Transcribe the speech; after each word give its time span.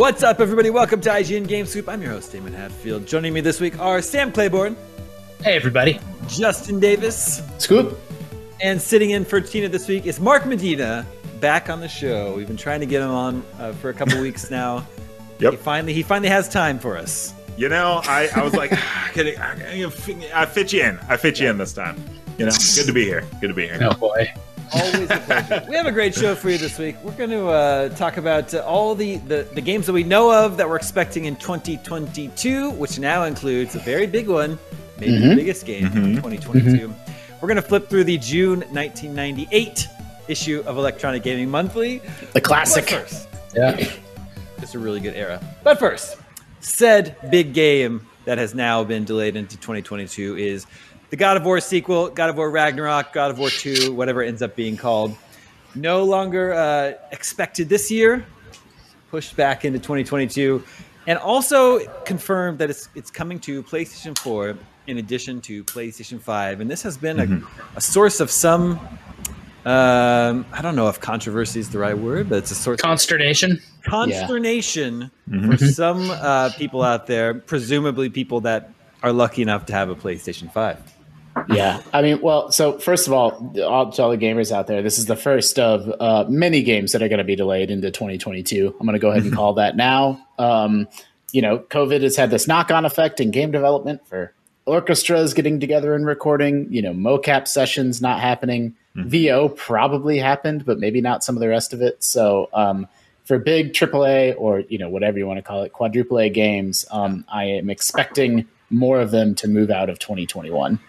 What's 0.00 0.22
up, 0.22 0.40
everybody? 0.40 0.70
Welcome 0.70 1.02
to 1.02 1.10
IGN 1.10 1.46
Game 1.46 1.66
Scoop. 1.66 1.86
I'm 1.86 2.00
your 2.00 2.12
host, 2.12 2.32
Daemon 2.32 2.54
Hatfield. 2.54 3.06
Joining 3.06 3.34
me 3.34 3.42
this 3.42 3.60
week 3.60 3.78
are 3.78 4.00
Sam 4.00 4.32
Claiborn, 4.32 4.74
Hey, 5.42 5.56
everybody. 5.56 6.00
Justin 6.26 6.80
Davis, 6.80 7.42
Scoop. 7.58 8.00
and 8.62 8.80
sitting 8.80 9.10
in 9.10 9.26
for 9.26 9.42
Tina 9.42 9.68
this 9.68 9.88
week 9.88 10.06
is 10.06 10.18
Mark 10.18 10.46
Medina, 10.46 11.04
back 11.38 11.68
on 11.68 11.80
the 11.80 11.88
show. 11.88 12.34
We've 12.34 12.46
been 12.46 12.56
trying 12.56 12.80
to 12.80 12.86
get 12.86 13.02
him 13.02 13.10
on 13.10 13.44
uh, 13.58 13.74
for 13.74 13.90
a 13.90 13.92
couple 13.92 14.18
weeks 14.22 14.50
now. 14.50 14.86
Yep. 15.38 15.50
He 15.52 15.56
finally, 15.58 15.92
he 15.92 16.02
finally 16.02 16.30
has 16.30 16.48
time 16.48 16.78
for 16.78 16.96
us. 16.96 17.34
You 17.58 17.68
know, 17.68 18.00
I, 18.04 18.30
I 18.34 18.42
was 18.42 18.54
like, 18.54 18.72
"Ah, 18.72 19.10
can 19.12 19.26
I, 19.26 19.34
I, 19.38 19.90
I 20.34 20.46
fit 20.46 20.72
you 20.72 20.82
in. 20.82 20.98
I 21.10 21.18
fit 21.18 21.38
you 21.38 21.50
in 21.50 21.58
this 21.58 21.74
time. 21.74 22.02
You 22.38 22.46
know, 22.46 22.52
good 22.74 22.86
to 22.86 22.92
be 22.94 23.04
here. 23.04 23.22
Good 23.42 23.48
to 23.48 23.54
be 23.54 23.66
here. 23.66 23.78
Oh 23.82 23.92
boy. 23.92 24.32
Always 24.72 25.10
a 25.10 25.18
pleasure. 25.18 25.66
we 25.68 25.74
have 25.76 25.86
a 25.86 25.92
great 25.92 26.14
show 26.14 26.34
for 26.34 26.48
you 26.50 26.58
this 26.58 26.78
week. 26.78 26.96
We're 27.02 27.12
going 27.12 27.30
to 27.30 27.48
uh, 27.48 27.88
talk 27.90 28.16
about 28.18 28.54
uh, 28.54 28.58
all 28.60 28.94
the, 28.94 29.16
the, 29.18 29.48
the 29.54 29.60
games 29.60 29.86
that 29.86 29.92
we 29.92 30.04
know 30.04 30.30
of 30.32 30.56
that 30.58 30.68
we're 30.68 30.76
expecting 30.76 31.24
in 31.24 31.36
2022, 31.36 32.70
which 32.70 32.98
now 32.98 33.24
includes 33.24 33.74
a 33.74 33.80
very 33.80 34.06
big 34.06 34.28
one, 34.28 34.58
maybe 34.98 35.18
the 35.18 35.34
biggest 35.34 35.66
game 35.66 35.86
of 35.86 35.92
2022. 35.92 36.92
We're 37.40 37.48
going 37.48 37.56
to 37.56 37.62
flip 37.62 37.88
through 37.88 38.04
the 38.04 38.18
June 38.18 38.60
1998 38.70 39.88
issue 40.28 40.62
of 40.66 40.76
Electronic 40.76 41.22
Gaming 41.22 41.50
Monthly. 41.50 42.00
The 42.32 42.40
classic. 42.40 42.84
But 42.90 43.08
first, 43.08 43.28
Yeah. 43.54 43.90
it's 44.58 44.74
a 44.74 44.78
really 44.78 45.00
good 45.00 45.14
era. 45.16 45.40
But 45.64 45.78
first, 45.78 46.16
said 46.60 47.16
big 47.30 47.54
game 47.54 48.06
that 48.26 48.38
has 48.38 48.54
now 48.54 48.84
been 48.84 49.04
delayed 49.04 49.34
into 49.34 49.56
2022 49.56 50.36
is 50.36 50.66
the 51.10 51.16
God 51.16 51.36
of 51.36 51.44
War 51.44 51.60
sequel, 51.60 52.08
God 52.08 52.30
of 52.30 52.36
War 52.36 52.50
Ragnarok, 52.50 53.12
God 53.12 53.30
of 53.30 53.38
War 53.38 53.50
2, 53.50 53.92
whatever 53.92 54.22
it 54.22 54.28
ends 54.28 54.42
up 54.42 54.56
being 54.56 54.76
called. 54.76 55.14
No 55.74 56.04
longer 56.04 56.52
uh, 56.54 56.92
expected 57.12 57.68
this 57.68 57.90
year, 57.90 58.24
pushed 59.10 59.36
back 59.36 59.64
into 59.64 59.78
2022, 59.78 60.64
and 61.06 61.18
also 61.18 61.80
confirmed 62.04 62.58
that 62.58 62.70
it's 62.70 62.88
it's 62.94 63.10
coming 63.10 63.38
to 63.40 63.62
PlayStation 63.62 64.16
4 64.18 64.56
in 64.86 64.98
addition 64.98 65.40
to 65.42 65.62
PlayStation 65.64 66.20
5. 66.20 66.60
And 66.60 66.70
this 66.70 66.82
has 66.82 66.96
been 66.96 67.20
a, 67.20 67.76
a 67.76 67.80
source 67.80 68.20
of 68.20 68.30
some. 68.30 68.78
Um, 69.64 70.46
I 70.52 70.62
don't 70.62 70.74
know 70.74 70.88
if 70.88 71.00
controversy 71.00 71.60
is 71.60 71.70
the 71.70 71.78
right 71.78 71.96
word, 71.96 72.28
but 72.30 72.38
it's 72.38 72.50
a 72.50 72.54
source 72.54 72.80
of 72.80 72.82
Consternation. 72.82 73.60
consternation 73.84 75.10
for 75.46 75.58
some 75.58 76.10
uh, 76.10 76.50
people 76.56 76.82
out 76.82 77.06
there, 77.06 77.34
presumably 77.34 78.08
people 78.08 78.40
that 78.40 78.72
are 79.02 79.12
lucky 79.12 79.42
enough 79.42 79.66
to 79.66 79.72
have 79.72 79.90
a 79.90 79.94
PlayStation 79.94 80.50
5. 80.50 80.89
Yeah. 81.48 81.82
I 81.92 82.02
mean, 82.02 82.20
well, 82.20 82.50
so 82.50 82.78
first 82.78 83.06
of 83.06 83.12
all, 83.12 83.52
all 83.62 83.92
to 83.92 84.02
all 84.02 84.10
the 84.10 84.18
gamers 84.18 84.52
out 84.52 84.66
there, 84.66 84.82
this 84.82 84.98
is 84.98 85.06
the 85.06 85.16
first 85.16 85.58
of 85.58 85.92
uh, 86.00 86.24
many 86.28 86.62
games 86.62 86.92
that 86.92 87.02
are 87.02 87.08
going 87.08 87.18
to 87.18 87.24
be 87.24 87.36
delayed 87.36 87.70
into 87.70 87.90
2022. 87.90 88.76
I'm 88.78 88.86
going 88.86 88.94
to 88.94 88.98
go 88.98 89.10
ahead 89.10 89.24
and 89.24 89.32
call 89.34 89.54
that 89.54 89.76
now. 89.76 90.26
Um, 90.38 90.88
you 91.32 91.42
know, 91.42 91.58
COVID 91.58 92.02
has 92.02 92.16
had 92.16 92.30
this 92.30 92.48
knock 92.48 92.70
on 92.70 92.84
effect 92.84 93.20
in 93.20 93.30
game 93.30 93.50
development 93.50 94.06
for 94.06 94.34
orchestras 94.66 95.34
getting 95.34 95.60
together 95.60 95.94
and 95.94 96.06
recording, 96.06 96.72
you 96.72 96.82
know, 96.82 96.92
mocap 96.92 97.46
sessions 97.46 98.00
not 98.00 98.20
happening. 98.20 98.74
VO 98.96 99.48
probably 99.50 100.18
happened, 100.18 100.64
but 100.66 100.78
maybe 100.78 101.00
not 101.00 101.22
some 101.22 101.36
of 101.36 101.40
the 101.40 101.48
rest 101.48 101.72
of 101.72 101.80
it. 101.80 102.02
So, 102.02 102.48
um, 102.52 102.88
for 103.24 103.38
big 103.38 103.72
AAA 103.72 104.34
or 104.36 104.60
you 104.60 104.78
know 104.78 104.88
whatever 104.88 105.16
you 105.16 105.26
want 105.26 105.38
to 105.38 105.42
call 105.42 105.62
it, 105.62 105.72
quadruple 105.72 106.18
A 106.18 106.28
games, 106.28 106.84
um, 106.90 107.24
I 107.28 107.44
am 107.44 107.70
expecting 107.70 108.48
more 108.70 109.00
of 109.00 109.12
them 109.12 109.36
to 109.36 109.48
move 109.48 109.70
out 109.70 109.88
of 109.88 110.00
2021. 110.00 110.80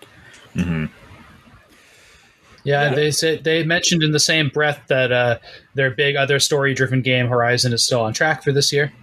Yeah, 2.64 2.94
they 2.94 3.10
said 3.10 3.44
they 3.44 3.64
mentioned 3.64 4.04
in 4.04 4.12
the 4.12 4.20
same 4.20 4.50
breath 4.50 4.84
that 4.88 5.12
uh, 5.12 5.40
their 5.74 5.90
big 5.90 6.16
other 6.16 6.40
story-driven 6.40 7.02
game 7.02 7.28
Horizon 7.28 7.74
is 7.74 7.84
still 7.84 8.02
on 8.02 8.14
track 8.14 8.44
for 8.44 8.52
this 8.52 8.72
year. 8.72 8.94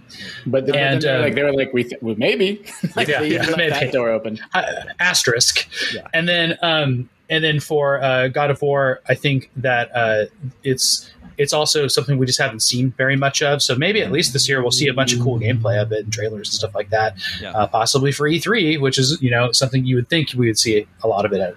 But 0.45 0.65
they, 0.65 0.79
And, 0.79 1.01
they 1.01 1.11
were 1.11 1.17
uh, 1.17 1.21
like 1.23 1.35
they 1.35 1.43
were 1.43 1.53
like 1.53 1.73
we 1.73 1.83
th- 1.83 2.01
well, 2.01 2.15
maybe 2.17 2.63
like 2.95 3.09
Yeah, 3.09 3.21
yeah, 3.21 3.53
maybe. 3.57 3.91
door 3.91 4.09
open. 4.09 4.39
Uh, 4.53 4.63
asterisk. 4.99 5.67
Yeah. 5.93 6.07
And 6.13 6.27
then 6.27 6.57
um, 6.61 7.09
and 7.29 7.43
then 7.43 7.59
for 7.59 8.01
uh, 8.01 8.27
God 8.27 8.49
of 8.51 8.61
War, 8.61 9.01
I 9.07 9.15
think 9.15 9.49
that 9.57 9.95
uh, 9.95 10.25
it's 10.63 11.11
it's 11.37 11.53
also 11.53 11.87
something 11.87 12.17
we 12.17 12.25
just 12.25 12.39
haven't 12.39 12.61
seen 12.61 12.91
very 12.97 13.15
much 13.15 13.41
of. 13.41 13.61
So 13.61 13.75
maybe 13.75 14.01
at 14.01 14.11
least 14.11 14.33
this 14.33 14.49
year 14.49 14.61
we'll 14.61 14.71
see 14.71 14.87
a 14.87 14.93
bunch 14.93 15.13
of 15.13 15.21
cool 15.21 15.39
gameplay 15.39 15.81
of 15.81 15.91
it 15.93 16.03
and 16.03 16.11
trailers 16.11 16.49
and 16.49 16.53
stuff 16.53 16.75
like 16.75 16.89
that. 16.89 17.15
Yeah. 17.41 17.51
Uh, 17.51 17.67
possibly 17.67 18.11
for 18.11 18.27
E3, 18.29 18.79
which 18.81 18.97
is 18.97 19.17
you 19.21 19.31
know 19.31 19.51
something 19.51 19.85
you 19.85 19.95
would 19.95 20.09
think 20.09 20.33
we 20.35 20.47
would 20.47 20.59
see 20.59 20.85
a 21.03 21.07
lot 21.07 21.25
of 21.25 21.33
it 21.33 21.39
at. 21.39 21.55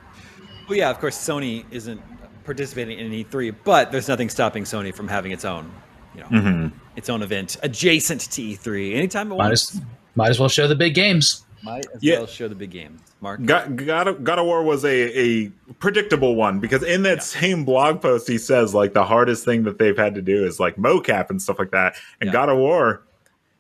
Well, 0.69 0.79
yeah, 0.79 0.91
of 0.91 1.01
course, 1.01 1.17
Sony 1.17 1.65
isn't 1.71 2.01
participating 2.45 2.99
in 2.99 3.11
E3, 3.11 3.55
but 3.65 3.91
there's 3.93 4.09
nothing 4.09 4.29
stopping 4.29 4.65
Sony 4.65 4.95
from 4.95 5.09
having 5.09 5.33
its 5.33 5.45
own, 5.45 5.71
you 6.15 6.21
know, 6.21 6.71
its 6.97 7.09
own 7.09 7.23
event 7.23 7.57
adjacent 7.63 8.21
to 8.23 8.43
E3 8.43 8.95
anytime 8.95 9.27
it 9.33 9.37
Might 9.37 9.49
wants. 9.49 9.75
as, 9.75 9.83
might 10.15 10.31
as 10.31 10.39
well 10.39 10.49
show 10.49 10.69
the 10.69 10.75
big 10.77 10.95
games. 10.95 11.45
Might 11.63 11.87
as 11.95 12.03
Yeah. 12.03 12.19
well 12.19 12.27
show 12.27 12.49
the 12.49 12.55
big 12.55 12.71
games. 12.71 13.01
Mark, 13.21 13.45
God, 13.45 13.77
God, 13.87 14.09
of, 14.09 14.25
God 14.25 14.39
of 14.39 14.47
War 14.47 14.63
was 14.65 14.85
a, 14.85 15.19
a 15.19 15.49
predictable 15.79 16.35
one 16.35 16.59
because 16.59 16.83
in 16.83 17.03
that 17.05 17.23
same 17.23 17.65
blog 17.65 18.01
post 18.03 18.27
he 18.29 18.39
says 18.39 18.75
like 18.75 18.95
the 18.95 19.05
hardest 19.05 19.45
thing 19.45 19.63
that 19.65 19.79
they've 19.79 19.97
had 19.97 20.15
to 20.17 20.23
do 20.23 20.45
is 20.45 20.59
like 20.59 20.77
mocap 20.77 21.31
and 21.31 21.41
stuff 21.41 21.59
like 21.59 21.71
that. 21.71 21.95
And 22.21 22.29
Yeah. 22.29 22.33
God 22.33 22.49
of 22.49 22.59
War 22.59 23.03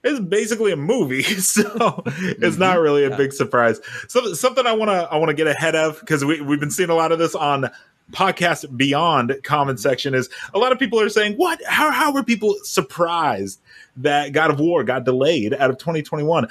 is 0.02 0.18
basically 0.18 0.72
a 0.72 0.76
movie, 0.76 1.22
so 1.22 2.02
it's 2.06 2.56
not 2.58 2.74
mm-hmm. 2.74 2.82
really 2.82 3.04
a 3.04 3.10
Yeah. 3.10 3.16
big 3.16 3.32
surprise. 3.32 3.80
So, 4.08 4.34
something 4.34 4.66
I 4.66 4.72
want 4.72 4.90
to 4.90 5.08
I 5.12 5.16
want 5.16 5.28
to 5.28 5.34
get 5.34 5.46
ahead 5.46 5.76
of 5.76 6.00
because 6.00 6.24
we 6.24 6.40
we've 6.40 6.58
been 6.60 6.72
seeing 6.72 6.90
a 6.90 6.94
lot 6.94 7.12
of 7.12 7.20
this 7.20 7.34
on 7.36 7.70
podcast 8.10 8.76
beyond 8.76 9.34
comment 9.44 9.78
section 9.78 10.12
is 10.12 10.28
a 10.54 10.58
lot 10.58 10.72
of 10.72 10.78
people 10.78 10.98
are 11.00 11.08
saying, 11.08 11.34
"What? 11.36 11.60
How 11.66 11.92
how 11.92 12.12
were 12.12 12.24
people 12.24 12.56
surprised 12.64 13.60
that 13.96 14.32
God 14.32 14.50
of 14.50 14.58
War 14.58 14.82
got 14.82 15.04
delayed 15.04 15.54
out 15.54 15.70
of 15.70 15.78
2021?" 15.78 16.48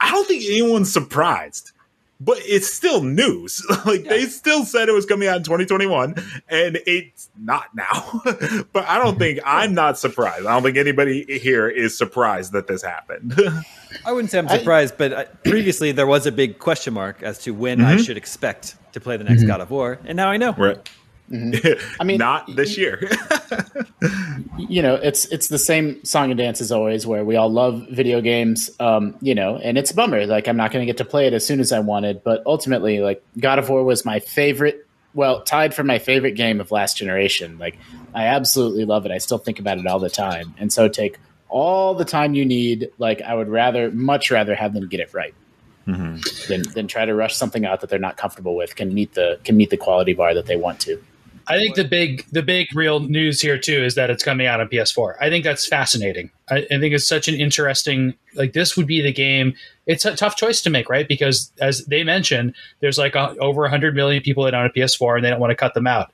I 0.00 0.10
don't 0.10 0.26
think 0.26 0.44
anyone's 0.44 0.92
surprised 0.92 1.72
but 2.20 2.38
it's 2.40 2.72
still 2.72 3.02
news. 3.02 3.64
like 3.86 4.04
yeah. 4.04 4.10
they 4.10 4.24
still 4.26 4.64
said 4.64 4.88
it 4.88 4.92
was 4.92 5.06
coming 5.06 5.28
out 5.28 5.36
in 5.36 5.42
2021 5.44 6.14
and 6.48 6.78
it's 6.86 7.30
not 7.38 7.74
now. 7.74 8.22
but 8.72 8.86
I 8.86 8.98
don't 8.98 9.18
think 9.18 9.40
I'm 9.46 9.74
not 9.74 9.98
surprised. 9.98 10.46
I 10.46 10.54
don't 10.54 10.62
think 10.62 10.76
anybody 10.76 11.38
here 11.38 11.68
is 11.68 11.96
surprised 11.96 12.52
that 12.52 12.66
this 12.66 12.82
happened. 12.82 13.34
I 14.04 14.12
wouldn't 14.12 14.30
say 14.30 14.38
I'm 14.38 14.48
surprised, 14.48 14.94
I, 14.94 14.96
but 14.96 15.12
uh, 15.12 15.24
previously 15.44 15.92
there 15.92 16.06
was 16.06 16.26
a 16.26 16.32
big 16.32 16.58
question 16.58 16.94
mark 16.94 17.22
as 17.22 17.38
to 17.40 17.52
when 17.52 17.78
mm-hmm. 17.78 17.88
I 17.88 17.96
should 17.98 18.16
expect 18.16 18.76
to 18.92 19.00
play 19.00 19.16
the 19.16 19.24
next 19.24 19.40
mm-hmm. 19.40 19.48
God 19.48 19.60
of 19.60 19.70
War, 19.70 19.98
and 20.04 20.16
now 20.16 20.28
I 20.28 20.36
know. 20.36 20.52
Right. 20.52 20.90
Mm-hmm. 21.30 21.96
I 22.00 22.04
mean, 22.04 22.18
not 22.18 22.54
this 22.54 22.78
year. 22.78 23.00
you 24.58 24.82
know, 24.82 24.94
it's 24.94 25.26
it's 25.26 25.48
the 25.48 25.58
same 25.58 26.02
song 26.04 26.30
and 26.30 26.38
dance 26.38 26.60
as 26.60 26.72
always, 26.72 27.06
where 27.06 27.24
we 27.24 27.36
all 27.36 27.50
love 27.50 27.86
video 27.90 28.20
games. 28.20 28.70
Um, 28.80 29.16
you 29.20 29.34
know, 29.34 29.56
and 29.56 29.76
it's 29.76 29.90
a 29.90 29.94
bummer. 29.94 30.26
Like 30.26 30.48
I'm 30.48 30.56
not 30.56 30.72
going 30.72 30.82
to 30.82 30.86
get 30.86 30.98
to 30.98 31.04
play 31.04 31.26
it 31.26 31.32
as 31.32 31.46
soon 31.46 31.60
as 31.60 31.72
I 31.72 31.80
wanted, 31.80 32.22
but 32.24 32.42
ultimately, 32.46 33.00
like 33.00 33.22
God 33.38 33.58
of 33.58 33.68
War 33.68 33.84
was 33.84 34.04
my 34.04 34.20
favorite. 34.20 34.86
Well, 35.14 35.42
tied 35.42 35.74
for 35.74 35.84
my 35.84 35.98
favorite 35.98 36.32
game 36.32 36.60
of 36.60 36.70
last 36.70 36.96
generation. 36.96 37.58
Like 37.58 37.78
I 38.14 38.26
absolutely 38.26 38.84
love 38.84 39.04
it. 39.04 39.12
I 39.12 39.18
still 39.18 39.38
think 39.38 39.58
about 39.58 39.78
it 39.78 39.86
all 39.86 39.98
the 39.98 40.10
time, 40.10 40.54
and 40.58 40.72
so 40.72 40.88
take 40.88 41.18
all 41.48 41.94
the 41.94 42.04
time 42.04 42.34
you 42.34 42.44
need. 42.44 42.90
Like 42.98 43.20
I 43.20 43.34
would 43.34 43.48
rather, 43.48 43.90
much 43.90 44.30
rather, 44.30 44.54
have 44.54 44.72
them 44.72 44.88
get 44.88 45.00
it 45.00 45.12
right. 45.12 45.34
Mm-hmm. 45.86 46.52
Than, 46.52 46.62
than 46.74 46.86
try 46.86 47.06
to 47.06 47.14
rush 47.14 47.34
something 47.34 47.64
out 47.64 47.80
that 47.80 47.88
they're 47.88 47.98
not 47.98 48.18
comfortable 48.18 48.54
with 48.54 48.76
can 48.76 48.92
meet 48.92 49.14
the 49.14 49.40
can 49.42 49.56
meet 49.56 49.70
the 49.70 49.78
quality 49.78 50.12
bar 50.12 50.34
that 50.34 50.44
they 50.44 50.56
want 50.56 50.80
to. 50.80 51.02
I 51.48 51.56
think 51.56 51.76
the 51.76 51.84
big 51.84 52.26
the 52.30 52.42
big 52.42 52.74
real 52.74 53.00
news 53.00 53.40
here 53.40 53.58
too 53.58 53.82
is 53.82 53.94
that 53.94 54.10
it's 54.10 54.22
coming 54.22 54.46
out 54.46 54.60
on 54.60 54.68
PS4. 54.68 55.14
I 55.20 55.30
think 55.30 55.44
that's 55.44 55.66
fascinating. 55.66 56.30
I, 56.50 56.58
I, 56.58 56.78
think 56.78 56.94
it's 56.94 57.08
such 57.08 57.26
an 57.26 57.34
interesting 57.34 58.14
like 58.34 58.52
this 58.52 58.76
would 58.76 58.86
be 58.86 59.00
the 59.00 59.12
game. 59.12 59.54
It's 59.86 60.04
a 60.04 60.14
tough 60.14 60.36
choice 60.36 60.60
to 60.62 60.70
make, 60.70 60.90
right? 60.90 61.08
Because 61.08 61.50
as 61.60 61.86
they 61.86 62.04
mentioned, 62.04 62.54
there's 62.80 62.98
like 62.98 63.14
a, 63.14 63.34
over 63.38 63.62
100 63.62 63.94
million 63.94 64.22
people 64.22 64.44
that 64.44 64.54
own 64.54 64.66
a 64.66 64.70
PS4 64.70 65.16
and 65.16 65.24
they 65.24 65.30
don't 65.30 65.40
want 65.40 65.50
to 65.50 65.56
cut 65.56 65.72
them 65.72 65.86
out. 65.86 66.12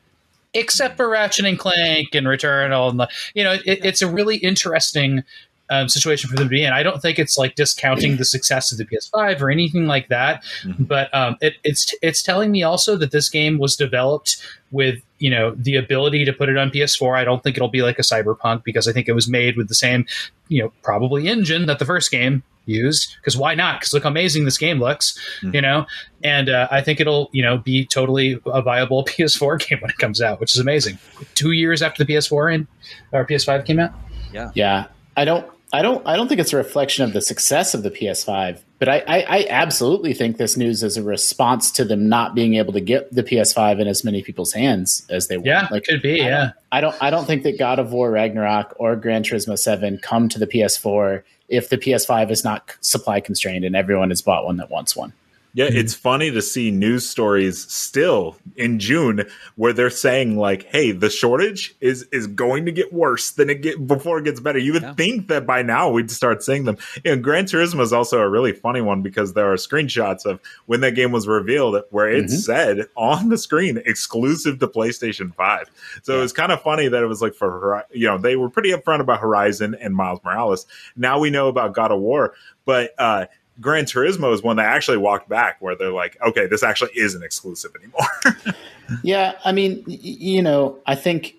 Except 0.53 0.97
for 0.97 1.09
Ratchet 1.09 1.47
and 1.47 1.59
Clank 1.59 2.15
and 2.15 2.29
Returnal, 2.29 2.91
and 2.91 3.01
the, 3.01 3.09
you 3.35 3.43
know, 3.43 3.55
it, 3.65 3.85
it's 3.85 4.03
a 4.03 4.09
really 4.09 4.37
interesting 4.37 5.25
um, 5.71 5.89
situation 5.89 6.29
for 6.29 6.37
them 6.37 6.47
to 6.47 6.51
be 6.51 6.65
in. 6.65 6.73
I 6.73 6.83
don't 6.83 7.01
think 7.01 7.19
it's 7.19 7.39
like 7.39 7.55
discounting 7.55 8.17
the 8.17 8.25
success 8.25 8.71
of 8.71 8.79
the 8.79 8.85
PS5 8.85 9.41
or 9.41 9.51
anything 9.51 9.87
like 9.87 10.09
that, 10.09 10.45
mm-hmm. 10.63 10.85
but 10.85 11.13
um, 11.15 11.37
it, 11.41 11.55
it's 11.65 11.95
it's 12.03 12.23
telling 12.23 12.51
me 12.51 12.63
also 12.63 12.97
that 12.97 13.11
this 13.11 13.29
game 13.29 13.59
was 13.59 13.77
developed 13.77 14.37
with 14.71 15.01
you 15.19 15.31
know 15.31 15.55
the 15.57 15.77
ability 15.77 16.25
to 16.25 16.33
put 16.33 16.49
it 16.49 16.57
on 16.57 16.71
PS4. 16.71 17.17
I 17.17 17.25
don't 17.25 17.43
think 17.43 17.57
it'll 17.57 17.69
be 17.69 17.83
like 17.83 17.99
a 17.99 18.03
Cyberpunk 18.03 18.65
because 18.65 18.87
I 18.87 18.93
think 18.93 19.09
it 19.09 19.15
was 19.15 19.29
made 19.29 19.57
with 19.57 19.69
the 19.69 19.75
same 19.75 20.07
you 20.49 20.63
know 20.63 20.73
probably 20.83 21.29
engine 21.29 21.67
that 21.67 21.79
the 21.79 21.87
first 21.87 22.11
game 22.11 22.43
used 22.67 23.17
because 23.17 23.37
why 23.37 23.55
not 23.55 23.79
because 23.79 23.93
look 23.93 24.05
how 24.05 24.09
amazing 24.09 24.45
this 24.45 24.57
game 24.57 24.81
looks 24.81 25.19
mm-hmm. 25.43 25.55
you 25.55 25.61
know 25.61 25.85
and 26.23 26.49
uh, 26.49 26.67
i 26.71 26.81
think 26.81 26.99
it'll 26.99 27.29
you 27.33 27.43
know 27.43 27.59
be 27.59 27.85
totally 27.85 28.41
a 28.47 28.63
viable 28.63 29.05
ps4 29.09 29.69
game 29.69 29.79
when 29.81 29.91
it 29.91 29.99
comes 29.99 30.23
out 30.23 30.41
which 30.41 30.55
is 30.55 30.61
amazing 30.61 30.99
two 31.35 31.53
years 31.53 31.83
after 31.83 32.05
the 32.05 32.15
ps4 32.15 32.55
and 32.55 32.67
or 33.13 33.27
ps5 33.27 33.67
came 33.67 33.79
out 33.79 33.93
yeah 34.33 34.51
yeah 34.55 34.87
i 35.17 35.25
don't 35.25 35.47
I 35.75 35.83
don't. 35.83 36.07
I 36.07 36.15
don't 36.15 36.29
think 36.29 36.41
it's 36.41 36.53
a 36.53 36.57
reflection 36.57 37.05
of 37.05 37.15
the 37.15 37.21
success 37.21 37.75
of 37.75 37.83
the 37.83 37.91
PS5, 37.91 38.61
but 38.79 38.89
I, 38.89 38.99
I, 39.09 39.21
I, 39.29 39.47
absolutely 39.51 40.15
think 40.15 40.37
this 40.37 40.57
news 40.57 40.85
is 40.85 40.97
a 40.97 41.03
response 41.03 41.73
to 41.73 41.85
them 41.85 42.09
not 42.09 42.33
being 42.33 42.55
able 42.55 42.73
to 42.75 42.81
get 42.81 43.13
the 43.13 43.25
PS5 43.25 43.81
in 43.81 43.89
as 43.89 44.05
many 44.05 44.23
people's 44.23 44.53
hands 44.53 45.05
as 45.11 45.27
they 45.27 45.37
want. 45.37 45.47
Yeah, 45.47 45.67
like 45.73 45.83
could 45.83 46.01
be. 46.01 46.23
I 46.23 46.27
yeah, 46.27 46.39
don't, 46.39 46.55
I 46.71 46.81
don't. 46.81 47.03
I 47.03 47.11
don't 47.11 47.25
think 47.25 47.43
that 47.43 47.59
God 47.59 47.81
of 47.81 47.93
War 47.93 48.13
Ragnarok 48.13 48.77
or 48.77 48.95
Gran 48.95 49.25
Turismo 49.25 49.59
Seven 49.59 49.99
come 49.99 50.29
to 50.29 50.39
the 50.39 50.47
PS4 50.47 51.25
if 51.49 51.71
the 51.71 51.79
PS5 51.79 52.31
is 52.31 52.45
not 52.45 52.77
supply 52.81 53.19
constrained 53.19 53.65
and 53.65 53.75
everyone 53.75 54.11
has 54.11 54.23
bought 54.23 54.45
one 54.45 54.59
that 54.59 54.71
wants 54.71 54.95
one. 54.95 55.13
Yeah, 55.55 55.67
mm-hmm. 55.67 55.77
it's 55.77 55.95
funny 55.95 56.33
to 56.33 56.43
see 56.43 56.73
news 56.73 57.09
stories 57.09 57.71
still 57.73 58.37
in 58.57 58.81
June 58.81 59.25
where 59.55 59.73
they're 59.73 59.89
saying 59.89 60.37
like, 60.37 60.65
"Hey, 60.65 60.91
the 60.91 61.09
shortage 61.09 61.77
is 61.81 62.03
is 62.11 62.27
going 62.27 62.67
to 62.67 62.73
get 62.73 62.93
worse 62.93 63.31
than 63.31 63.49
it 63.49 63.63
get 63.63 63.87
before 63.87 64.19
it 64.19 64.25
gets 64.25 64.41
better." 64.41 64.59
You 64.59 64.73
would 64.73 64.83
yeah. 64.83 64.95
think 64.95 65.29
that 65.29 65.47
by 65.47 65.63
now 65.63 65.91
we'd 65.91 66.11
start 66.11 66.43
seeing 66.43 66.65
them. 66.65 66.77
And 67.05 67.23
Gran 67.23 67.45
Turismo 67.45 67.83
is 67.83 67.93
also 67.93 68.19
a 68.19 68.29
really 68.29 68.53
funny 68.53 68.81
one 68.81 69.01
because 69.01 69.35
there 69.35 69.51
are 69.51 69.55
screenshots 69.55 70.27
of 70.27 70.41
when 70.67 70.81
that 70.81 70.97
game 70.97 71.13
was 71.13 71.29
revealed 71.29 71.81
where 71.91 72.09
it 72.09 72.25
mm-hmm. 72.25 72.35
said 72.35 72.87
on 72.97 73.29
the 73.29 73.39
screen 73.39 73.81
exclusive 73.87 74.59
to 74.59 74.67
PlayStation 74.67 75.33
Five. 75.37 75.71
So 76.03 76.15
yeah. 76.15 76.19
it 76.19 76.23
was 76.23 76.33
kind 76.33 76.51
of 76.51 76.63
funny 76.63 76.89
that 76.89 77.01
it 77.01 77.07
was 77.07 77.23
like 77.23 77.35
for 77.35 77.87
you 77.93 78.09
know 78.09 78.19
they 78.19 78.35
were 78.35 78.51
pretty 78.51 78.73
upfront 78.73 79.01
about 79.01 79.21
Horizon 79.21 79.77
and 79.77 79.95
Miles 79.95 80.19
Morales. 80.25 80.67
Now 80.97 81.21
we 81.21 81.31
know 81.31 81.47
about 81.47 81.75
God 81.75 81.93
of 81.93 82.01
War, 82.01 82.35
but. 82.65 82.93
uh 82.99 83.27
Gran 83.61 83.85
Turismo 83.85 84.33
is 84.33 84.43
one 84.43 84.57
that 84.57 84.67
actually 84.67 84.97
walked 84.97 85.29
back 85.29 85.61
where 85.61 85.77
they're 85.77 85.93
like, 85.93 86.17
okay, 86.27 86.47
this 86.47 86.63
actually 86.63 86.91
isn't 86.97 87.23
exclusive 87.23 87.73
anymore. 87.77 88.55
yeah, 89.03 89.35
I 89.45 89.53
mean, 89.53 89.85
you 89.87 90.43
know, 90.43 90.79
I 90.87 90.97
think 90.97 91.37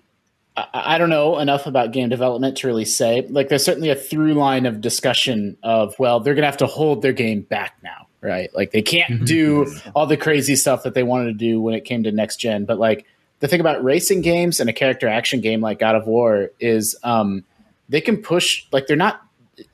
I, 0.56 0.66
I, 0.72 0.98
don't 0.98 1.10
know 1.10 1.38
enough 1.38 1.66
about 1.66 1.92
game 1.92 2.08
development 2.08 2.56
to 2.58 2.66
really 2.66 2.86
say. 2.86 3.26
Like, 3.28 3.48
there's 3.48 3.64
certainly 3.64 3.90
a 3.90 3.94
through 3.94 4.34
line 4.34 4.64
of 4.66 4.80
discussion 4.80 5.58
of, 5.62 5.94
well, 5.98 6.20
they're 6.20 6.34
gonna 6.34 6.46
have 6.46 6.56
to 6.58 6.66
hold 6.66 7.02
their 7.02 7.12
game 7.12 7.42
back 7.42 7.76
now, 7.82 8.06
right? 8.22 8.54
Like, 8.54 8.70
they 8.72 8.82
can't 8.82 9.12
mm-hmm. 9.12 9.24
do 9.24 9.74
all 9.94 10.06
the 10.06 10.16
crazy 10.16 10.56
stuff 10.56 10.84
that 10.84 10.94
they 10.94 11.02
wanted 11.02 11.26
to 11.26 11.34
do 11.34 11.60
when 11.60 11.74
it 11.74 11.84
came 11.84 12.02
to 12.04 12.12
next 12.12 12.36
gen. 12.36 12.64
But 12.64 12.78
like, 12.78 13.06
the 13.40 13.48
thing 13.48 13.60
about 13.60 13.84
racing 13.84 14.22
games 14.22 14.60
and 14.60 14.70
a 14.70 14.72
character 14.72 15.06
action 15.06 15.42
game 15.42 15.60
like 15.60 15.78
God 15.78 15.94
of 15.94 16.06
War 16.06 16.50
is, 16.58 16.96
um, 17.02 17.44
they 17.88 18.00
can 18.00 18.16
push 18.16 18.66
like 18.72 18.86
they're 18.86 18.96
not. 18.96 19.22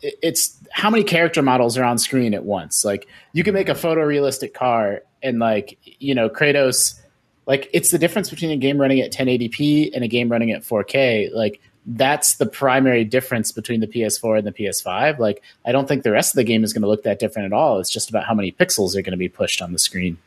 It's 0.01 0.59
how 0.71 0.91
many 0.91 1.05
character 1.05 1.43
models 1.43 1.77
are 1.77 1.85
on 1.85 1.99
screen 1.99 2.35
at 2.35 2.45
once? 2.45 2.85
Like 2.85 3.09
you 3.33 3.45
can 3.45 3.55
make 3.55 3.69
a 3.69 3.75
photorealistic 3.75 4.55
car 4.55 5.03
and 5.23 5.39
like, 5.39 5.79
you 5.99 6.15
know, 6.15 6.29
Kratos 6.29 6.99
like 7.47 7.69
it's 7.73 7.91
the 7.91 7.99
difference 7.99 8.31
between 8.31 8.51
a 8.51 8.57
game 8.57 8.81
running 8.81 9.01
at 9.01 9.13
1080p 9.13 9.91
and 9.95 10.05
a 10.05 10.09
game 10.09 10.31
running 10.31 10.53
at 10.53 10.63
4K. 10.63 11.33
Like 11.33 11.61
that's 11.85 12.37
the 12.37 12.47
primary 12.47 13.05
difference 13.05 13.51
between 13.51 13.81
the 13.81 13.89
PS4 13.89 14.39
and 14.39 14.47
the 14.47 14.53
PS5. 14.53 15.19
Like 15.19 15.43
I 15.65 15.73
don't 15.73 15.89
think 15.89 16.05
the 16.05 16.13
rest 16.13 16.33
of 16.33 16.37
the 16.37 16.45
game 16.45 16.63
is 16.63 16.73
going 16.73 16.83
to 16.83 16.89
look 16.89 17.03
that 17.03 17.19
different 17.19 17.47
at 17.47 17.53
all. 17.53 17.81
It's 17.81 17.91
just 17.91 18.09
about 18.09 18.25
how 18.25 18.35
many 18.35 18.53
pixels 18.53 18.95
are 18.97 19.03
going 19.03 19.13
to 19.13 19.17
be 19.17 19.29
pushed 19.29 19.61
on 19.61 19.73
the 19.73 19.79
screen. 19.79 20.19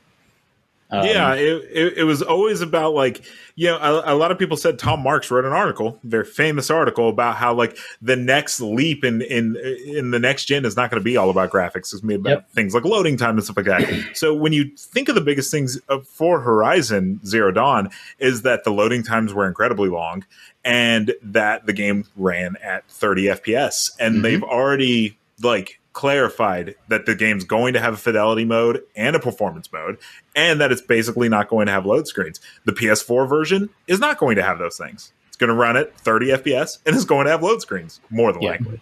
Um, 0.92 1.04
yeah, 1.04 1.34
it, 1.34 1.64
it, 1.72 1.98
it, 1.98 2.04
was 2.04 2.22
always 2.22 2.62
about 2.62 2.94
like 2.94 3.26
you 3.56 3.68
know 3.68 3.78
a, 3.78 4.14
a, 4.14 4.16
lot 4.16 4.32
of 4.32 4.38
people 4.38 4.56
said 4.56 4.78
Tom 4.78 5.02
Marks 5.02 5.32
wrote 5.32 5.44
an 5.44 5.52
article, 5.52 6.00
very 6.04 6.26
famous 6.26 6.70
article 6.70 7.10
about 7.10 7.38
how 7.38 7.56
like 7.56 7.76
the 8.04 8.16
next 8.16 8.62
leap 8.62 9.04
in 9.04 9.24
in 9.24 9.56
in 9.56 10.12
the 10.12 10.20
next 10.20 10.46
gen 10.46 10.64
is 10.64 10.76
not 10.76 10.92
going 10.92 11.02
to 11.02 11.04
be 11.04 11.18
all 11.18 11.32
about 11.32 11.50
graphics. 11.50 11.92
It's 11.92 12.02
going 12.02 12.02
to 12.02 12.08
be 12.08 12.16
about 12.16 12.30
yep. 12.30 12.50
things 12.52 12.76
like 12.76 12.86
loading 12.86 13.18
time 13.18 13.32
and 13.32 13.44
stuff 13.44 13.58
like 13.58 13.66
that. 13.66 14.12
so 14.14 14.36
when 14.36 14.54
you 14.54 14.70
think 14.78 15.10
of 15.10 15.16
the 15.16 15.22
biggest 15.22 15.50
things 15.50 15.80
for 16.04 16.40
Horizon 16.40 17.20
Zero 17.26 17.52
Dawn 17.52 17.90
is 18.20 18.44
that 18.44 18.64
the 18.64 18.72
loading 18.72 19.02
times 19.02 19.34
were 19.34 19.48
incredibly 19.48 19.90
long 19.90 20.24
and 20.64 21.14
that 21.22 21.66
the 21.66 21.74
game 21.74 22.06
ran 22.16 22.58
at 22.62 22.88
30 22.90 23.26
FPS, 23.26 23.92
and 24.00 24.16
mm-hmm. 24.16 24.22
they've 24.24 24.44
already 24.44 25.18
like 25.42 25.80
clarified 25.96 26.76
that 26.90 27.06
the 27.06 27.16
game's 27.16 27.46
going 27.46 27.74
to 27.74 27.80
have 27.80 27.94
a 27.94 27.98
fidelity 27.98 28.46
mode 28.46 28.84
and 28.96 29.16
a 29.16 29.20
performance 29.20 29.72
mode, 29.72 29.98
and 30.36 30.62
that 30.62 30.72
it's 30.72 30.82
basically 30.82 31.30
not 31.30 31.48
going 31.48 31.66
to 31.66 31.72
have 31.72 31.86
load 31.86 32.06
screens. 32.06 32.40
The 32.66 32.74
PS4 32.74 33.28
version 33.28 33.70
is 33.88 34.00
not 34.00 34.20
going 34.20 34.36
to 34.36 34.44
have 34.44 34.60
those 34.60 34.78
things. 34.78 35.14
It's 35.28 35.38
going 35.38 35.48
to 35.48 35.56
run 35.56 35.76
at 35.76 35.98
30 35.98 36.28
FPS 36.28 36.80
and 36.86 36.96
it's 36.96 37.06
going 37.06 37.26
to 37.26 37.32
have 37.32 37.42
load 37.42 37.62
screens, 37.62 38.02
more 38.10 38.32
than 38.32 38.42
yeah. 38.42 38.50
likely. 38.52 38.82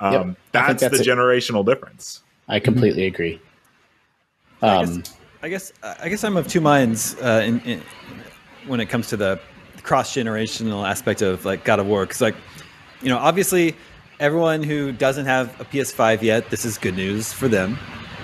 Um, 0.00 0.12
yep. 0.12 0.36
that's, 0.52 0.80
that's, 0.80 0.98
the 0.98 1.02
a, 1.02 1.14
generational 1.16 1.66
difference. 1.66 2.22
I 2.48 2.60
completely 2.60 3.06
agree. 3.06 3.40
Um, 4.62 5.02
I, 5.42 5.48
guess, 5.48 5.72
I 5.82 5.88
guess 5.88 6.00
I 6.02 6.08
guess 6.08 6.24
I'm 6.24 6.36
of 6.36 6.46
two 6.48 6.60
minds 6.60 7.16
uh, 7.20 7.42
in, 7.44 7.60
in, 7.60 7.82
when 8.66 8.80
it 8.80 8.86
comes 8.86 9.08
to 9.08 9.16
the 9.16 9.40
cross 9.82 10.14
generational 10.14 10.88
aspect 10.88 11.20
of 11.20 11.44
like 11.44 11.64
God 11.64 11.80
of 11.80 11.86
War. 11.86 12.06
Because 12.06 12.20
like, 12.20 12.36
you 13.02 13.08
know, 13.08 13.18
obviously 13.18 13.76
everyone 14.20 14.62
who 14.62 14.92
doesn't 14.92 15.26
have 15.26 15.60
a 15.60 15.64
PS5 15.64 16.22
yet, 16.22 16.50
this 16.50 16.64
is 16.64 16.78
good 16.78 16.96
news 16.96 17.32
for 17.32 17.48
them. 17.48 17.78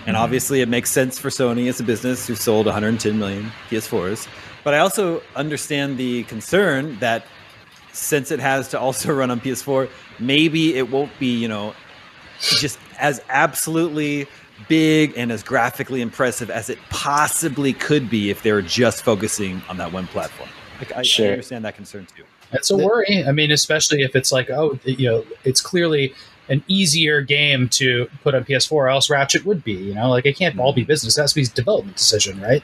And 0.06 0.14
mm-hmm. 0.14 0.16
obviously, 0.16 0.60
it 0.60 0.68
makes 0.68 0.90
sense 0.90 1.18
for 1.18 1.28
Sony 1.28 1.68
as 1.68 1.80
a 1.80 1.84
business 1.84 2.26
who 2.26 2.34
sold 2.34 2.66
110 2.66 3.18
million 3.18 3.50
PS4s. 3.68 4.28
But 4.64 4.74
I 4.74 4.78
also 4.78 5.22
understand 5.36 5.98
the 5.98 6.24
concern 6.24 6.98
that 7.00 7.24
since 7.92 8.30
it 8.30 8.40
has 8.40 8.68
to 8.68 8.80
also 8.80 9.12
run 9.14 9.30
on 9.30 9.40
PS4, 9.40 9.88
maybe 10.18 10.76
it 10.76 10.90
won't 10.90 11.12
be, 11.18 11.36
you 11.38 11.48
know, 11.48 11.74
just 12.40 12.78
as 12.98 13.20
absolutely 13.28 14.26
big 14.68 15.14
and 15.16 15.32
as 15.32 15.42
graphically 15.42 16.02
impressive 16.02 16.50
as 16.50 16.68
it 16.68 16.78
possibly 16.90 17.72
could 17.72 18.10
be 18.10 18.30
if 18.30 18.42
they 18.42 18.52
were 18.52 18.62
just 18.62 19.02
focusing 19.02 19.62
on 19.68 19.78
that 19.78 19.92
one 19.92 20.06
platform. 20.06 20.48
Like, 20.78 20.92
I, 20.96 21.02
sure. 21.02 21.28
I 21.28 21.32
understand 21.32 21.64
that 21.64 21.76
concern 21.76 22.06
too. 22.14 22.24
That's 22.52 22.70
a 22.70 22.76
worry. 22.76 23.24
I 23.26 23.32
mean, 23.32 23.50
especially 23.50 24.02
if 24.02 24.16
it's 24.16 24.32
like, 24.32 24.50
oh, 24.50 24.78
you 24.84 25.08
know, 25.08 25.24
it's 25.44 25.60
clearly 25.60 26.14
an 26.50 26.64
easier 26.66 27.20
game 27.20 27.68
to 27.68 28.10
put 28.24 28.34
on 28.34 28.44
PS4, 28.44 28.72
or 28.72 28.88
else 28.88 29.08
Ratchet 29.08 29.46
would 29.46 29.62
be. 29.62 29.72
You 29.72 29.94
know, 29.94 30.10
like 30.10 30.26
it 30.26 30.36
can't 30.36 30.58
all 30.58 30.72
be 30.72 30.82
business; 30.82 31.16
it 31.16 31.20
has 31.20 31.32
to 31.32 31.40
be 31.40 31.46
a 31.46 31.46
development 31.46 31.96
decision, 31.96 32.40
right? 32.40 32.62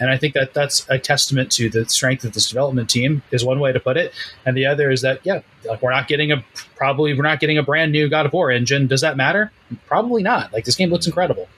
And 0.00 0.10
I 0.10 0.18
think 0.18 0.34
that 0.34 0.52
that's 0.52 0.84
a 0.90 0.98
testament 0.98 1.52
to 1.52 1.70
the 1.70 1.88
strength 1.88 2.24
of 2.24 2.32
this 2.32 2.48
development 2.48 2.90
team. 2.90 3.22
Is 3.30 3.44
one 3.44 3.60
way 3.60 3.72
to 3.72 3.80
put 3.80 3.96
it, 3.96 4.12
and 4.44 4.56
the 4.56 4.66
other 4.66 4.90
is 4.90 5.02
that 5.02 5.20
yeah, 5.24 5.42
like 5.64 5.80
we're 5.80 5.92
not 5.92 6.08
getting 6.08 6.32
a 6.32 6.44
probably 6.74 7.14
we're 7.14 7.22
not 7.22 7.38
getting 7.38 7.56
a 7.56 7.62
brand 7.62 7.92
new 7.92 8.08
God 8.08 8.26
of 8.26 8.32
War 8.32 8.50
engine. 8.50 8.88
Does 8.88 9.00
that 9.02 9.16
matter? 9.16 9.52
Probably 9.86 10.24
not. 10.24 10.52
Like 10.52 10.64
this 10.64 10.74
game 10.74 10.90
looks 10.90 11.06
incredible. 11.06 11.48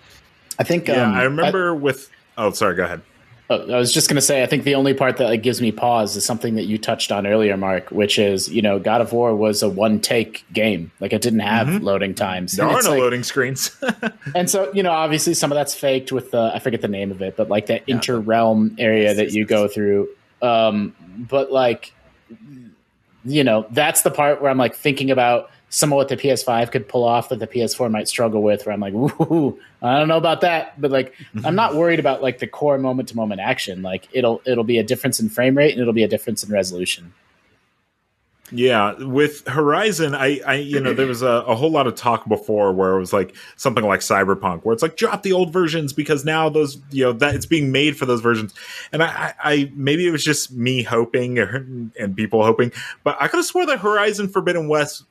I 0.58 0.64
think. 0.64 0.88
Yeah, 0.88 1.06
um, 1.06 1.14
I 1.14 1.22
remember 1.22 1.70
I, 1.70 1.76
with. 1.76 2.10
Oh, 2.36 2.50
sorry. 2.50 2.76
Go 2.76 2.84
ahead. 2.84 3.00
I 3.54 3.76
was 3.78 3.92
just 3.92 4.08
going 4.08 4.16
to 4.16 4.20
say, 4.22 4.42
I 4.42 4.46
think 4.46 4.64
the 4.64 4.74
only 4.74 4.94
part 4.94 5.16
that 5.18 5.24
like, 5.24 5.42
gives 5.42 5.60
me 5.60 5.72
pause 5.72 6.16
is 6.16 6.24
something 6.24 6.54
that 6.56 6.64
you 6.64 6.78
touched 6.78 7.10
on 7.12 7.26
earlier, 7.26 7.56
Mark, 7.56 7.90
which 7.90 8.18
is 8.18 8.48
you 8.48 8.62
know, 8.62 8.78
God 8.78 9.00
of 9.00 9.12
War 9.12 9.34
was 9.34 9.62
a 9.62 9.68
one 9.68 10.00
take 10.00 10.44
game. 10.52 10.90
Like 11.00 11.12
it 11.12 11.22
didn't 11.22 11.40
have 11.40 11.66
Mhm. 11.68 11.82
loading 11.82 12.14
times. 12.14 12.52
There 12.56 12.66
And 12.66 12.74
are 12.76 12.82
no 12.82 12.90
like- 12.90 13.00
loading 13.00 13.22
screens. 13.22 13.70
And 14.34 14.48
so, 14.48 14.72
you 14.72 14.82
know, 14.82 14.92
obviously 14.92 15.34
some 15.34 15.50
of 15.52 15.56
that's 15.56 15.74
faked 15.74 16.12
with 16.12 16.30
the 16.30 16.52
I 16.54 16.58
forget 16.58 16.80
the 16.80 16.88
name 16.88 17.10
of 17.10 17.20
it, 17.22 17.36
but 17.36 17.48
like 17.50 17.66
that 17.66 17.82
inter-realm 17.86 18.76
area 18.78 19.12
that 19.14 19.32
you 19.32 19.44
go 19.44 19.68
through. 19.68 20.08
Um, 20.40 20.94
but 21.28 21.52
like 21.52 21.92
you 23.24 23.44
know, 23.44 23.66
that's 23.70 24.02
the 24.02 24.10
part 24.10 24.42
where 24.42 24.50
I'm 24.50 24.58
like 24.58 24.74
thinking 24.74 25.10
about 25.10 25.50
some 25.72 25.90
of 25.90 25.96
what 25.96 26.08
the 26.08 26.18
PS5 26.18 26.70
could 26.70 26.86
pull 26.86 27.02
off 27.02 27.30
that 27.30 27.38
the 27.38 27.46
PS4 27.46 27.90
might 27.90 28.06
struggle 28.06 28.42
with 28.42 28.66
where 28.66 28.74
I'm 28.74 28.80
like, 28.80 28.92
Ooh, 28.92 29.58
I 29.80 29.98
don't 29.98 30.06
know 30.06 30.18
about 30.18 30.42
that. 30.42 30.78
But 30.78 30.90
like 30.90 31.14
mm-hmm. 31.14 31.46
I'm 31.46 31.54
not 31.54 31.74
worried 31.74 31.98
about 31.98 32.22
like 32.22 32.40
the 32.40 32.46
core 32.46 32.76
moment 32.76 33.08
to 33.08 33.16
moment 33.16 33.40
action. 33.40 33.80
Like 33.80 34.06
it'll 34.12 34.42
it'll 34.44 34.64
be 34.64 34.76
a 34.76 34.82
difference 34.82 35.18
in 35.18 35.30
frame 35.30 35.56
rate 35.56 35.72
and 35.72 35.80
it'll 35.80 35.94
be 35.94 36.04
a 36.04 36.08
difference 36.08 36.44
in 36.44 36.52
resolution. 36.52 37.14
Yeah, 38.54 39.02
with 39.02 39.48
Horizon, 39.48 40.14
I, 40.14 40.40
I, 40.46 40.54
you 40.56 40.78
know, 40.78 40.92
there 40.92 41.06
was 41.06 41.22
a, 41.22 41.26
a 41.26 41.54
whole 41.54 41.70
lot 41.70 41.86
of 41.86 41.94
talk 41.94 42.28
before 42.28 42.70
where 42.70 42.96
it 42.96 42.98
was 42.98 43.10
like 43.10 43.34
something 43.56 43.82
like 43.82 44.00
Cyberpunk, 44.00 44.62
where 44.62 44.74
it's 44.74 44.82
like 44.82 44.96
drop 44.96 45.22
the 45.22 45.32
old 45.32 45.54
versions 45.54 45.94
because 45.94 46.26
now 46.26 46.50
those, 46.50 46.78
you 46.90 47.02
know, 47.02 47.12
that 47.14 47.34
it's 47.34 47.46
being 47.46 47.72
made 47.72 47.96
for 47.96 48.04
those 48.04 48.20
versions. 48.20 48.52
And 48.92 49.02
I, 49.02 49.06
I, 49.06 49.34
I 49.42 49.72
maybe 49.74 50.06
it 50.06 50.10
was 50.10 50.22
just 50.22 50.52
me 50.52 50.82
hoping 50.82 51.38
or, 51.38 51.66
and 51.98 52.14
people 52.14 52.44
hoping, 52.44 52.72
but 53.04 53.16
I 53.18 53.28
could 53.28 53.38
have 53.38 53.46
swore 53.46 53.64
that 53.64 53.78
Horizon 53.78 54.28
Forbidden 54.28 54.68
West. 54.68 55.04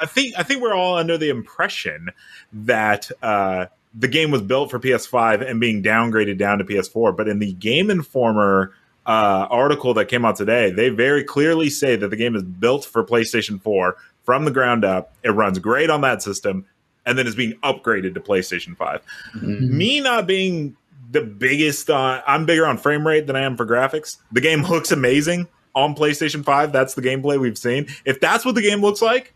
I 0.00 0.06
think, 0.06 0.34
I 0.36 0.42
think 0.42 0.62
we're 0.62 0.74
all 0.74 0.96
under 0.96 1.18
the 1.18 1.28
impression 1.30 2.10
that 2.52 3.10
uh, 3.22 3.66
the 3.94 4.08
game 4.08 4.30
was 4.30 4.42
built 4.42 4.70
for 4.70 4.78
PS5 4.78 5.48
and 5.48 5.60
being 5.60 5.82
downgraded 5.82 6.38
down 6.38 6.58
to 6.58 6.64
PS4. 6.64 7.16
But 7.16 7.28
in 7.28 7.38
the 7.38 7.52
Game 7.52 7.90
Informer 7.90 8.72
uh, 9.06 9.46
article 9.50 9.94
that 9.94 10.06
came 10.06 10.24
out 10.24 10.36
today, 10.36 10.70
they 10.70 10.88
very 10.88 11.22
clearly 11.22 11.70
say 11.70 11.96
that 11.96 12.08
the 12.08 12.16
game 12.16 12.34
is 12.34 12.42
built 12.42 12.84
for 12.84 13.04
PlayStation 13.04 13.60
4 13.60 13.96
from 14.24 14.44
the 14.44 14.50
ground 14.50 14.84
up. 14.84 15.12
It 15.22 15.30
runs 15.30 15.58
great 15.58 15.90
on 15.90 16.00
that 16.00 16.22
system, 16.22 16.66
and 17.06 17.16
then 17.16 17.26
is 17.26 17.36
being 17.36 17.54
upgraded 17.62 18.14
to 18.14 18.20
PlayStation 18.20 18.76
5. 18.76 19.02
Me 19.42 20.00
not 20.00 20.26
being 20.26 20.76
the 21.10 21.20
biggest, 21.20 21.90
uh, 21.90 22.22
I'm 22.26 22.46
bigger 22.46 22.66
on 22.66 22.78
frame 22.78 23.06
rate 23.06 23.26
than 23.26 23.36
I 23.36 23.42
am 23.42 23.56
for 23.56 23.66
graphics. 23.66 24.16
The 24.32 24.40
game 24.40 24.62
looks 24.68 24.90
amazing 24.90 25.48
on 25.74 25.94
PlayStation 25.94 26.44
5. 26.44 26.72
That's 26.72 26.94
the 26.94 27.02
gameplay 27.02 27.38
we've 27.38 27.58
seen. 27.58 27.88
If 28.04 28.20
that's 28.20 28.44
what 28.44 28.54
the 28.54 28.62
game 28.62 28.80
looks 28.80 29.02
like, 29.02 29.33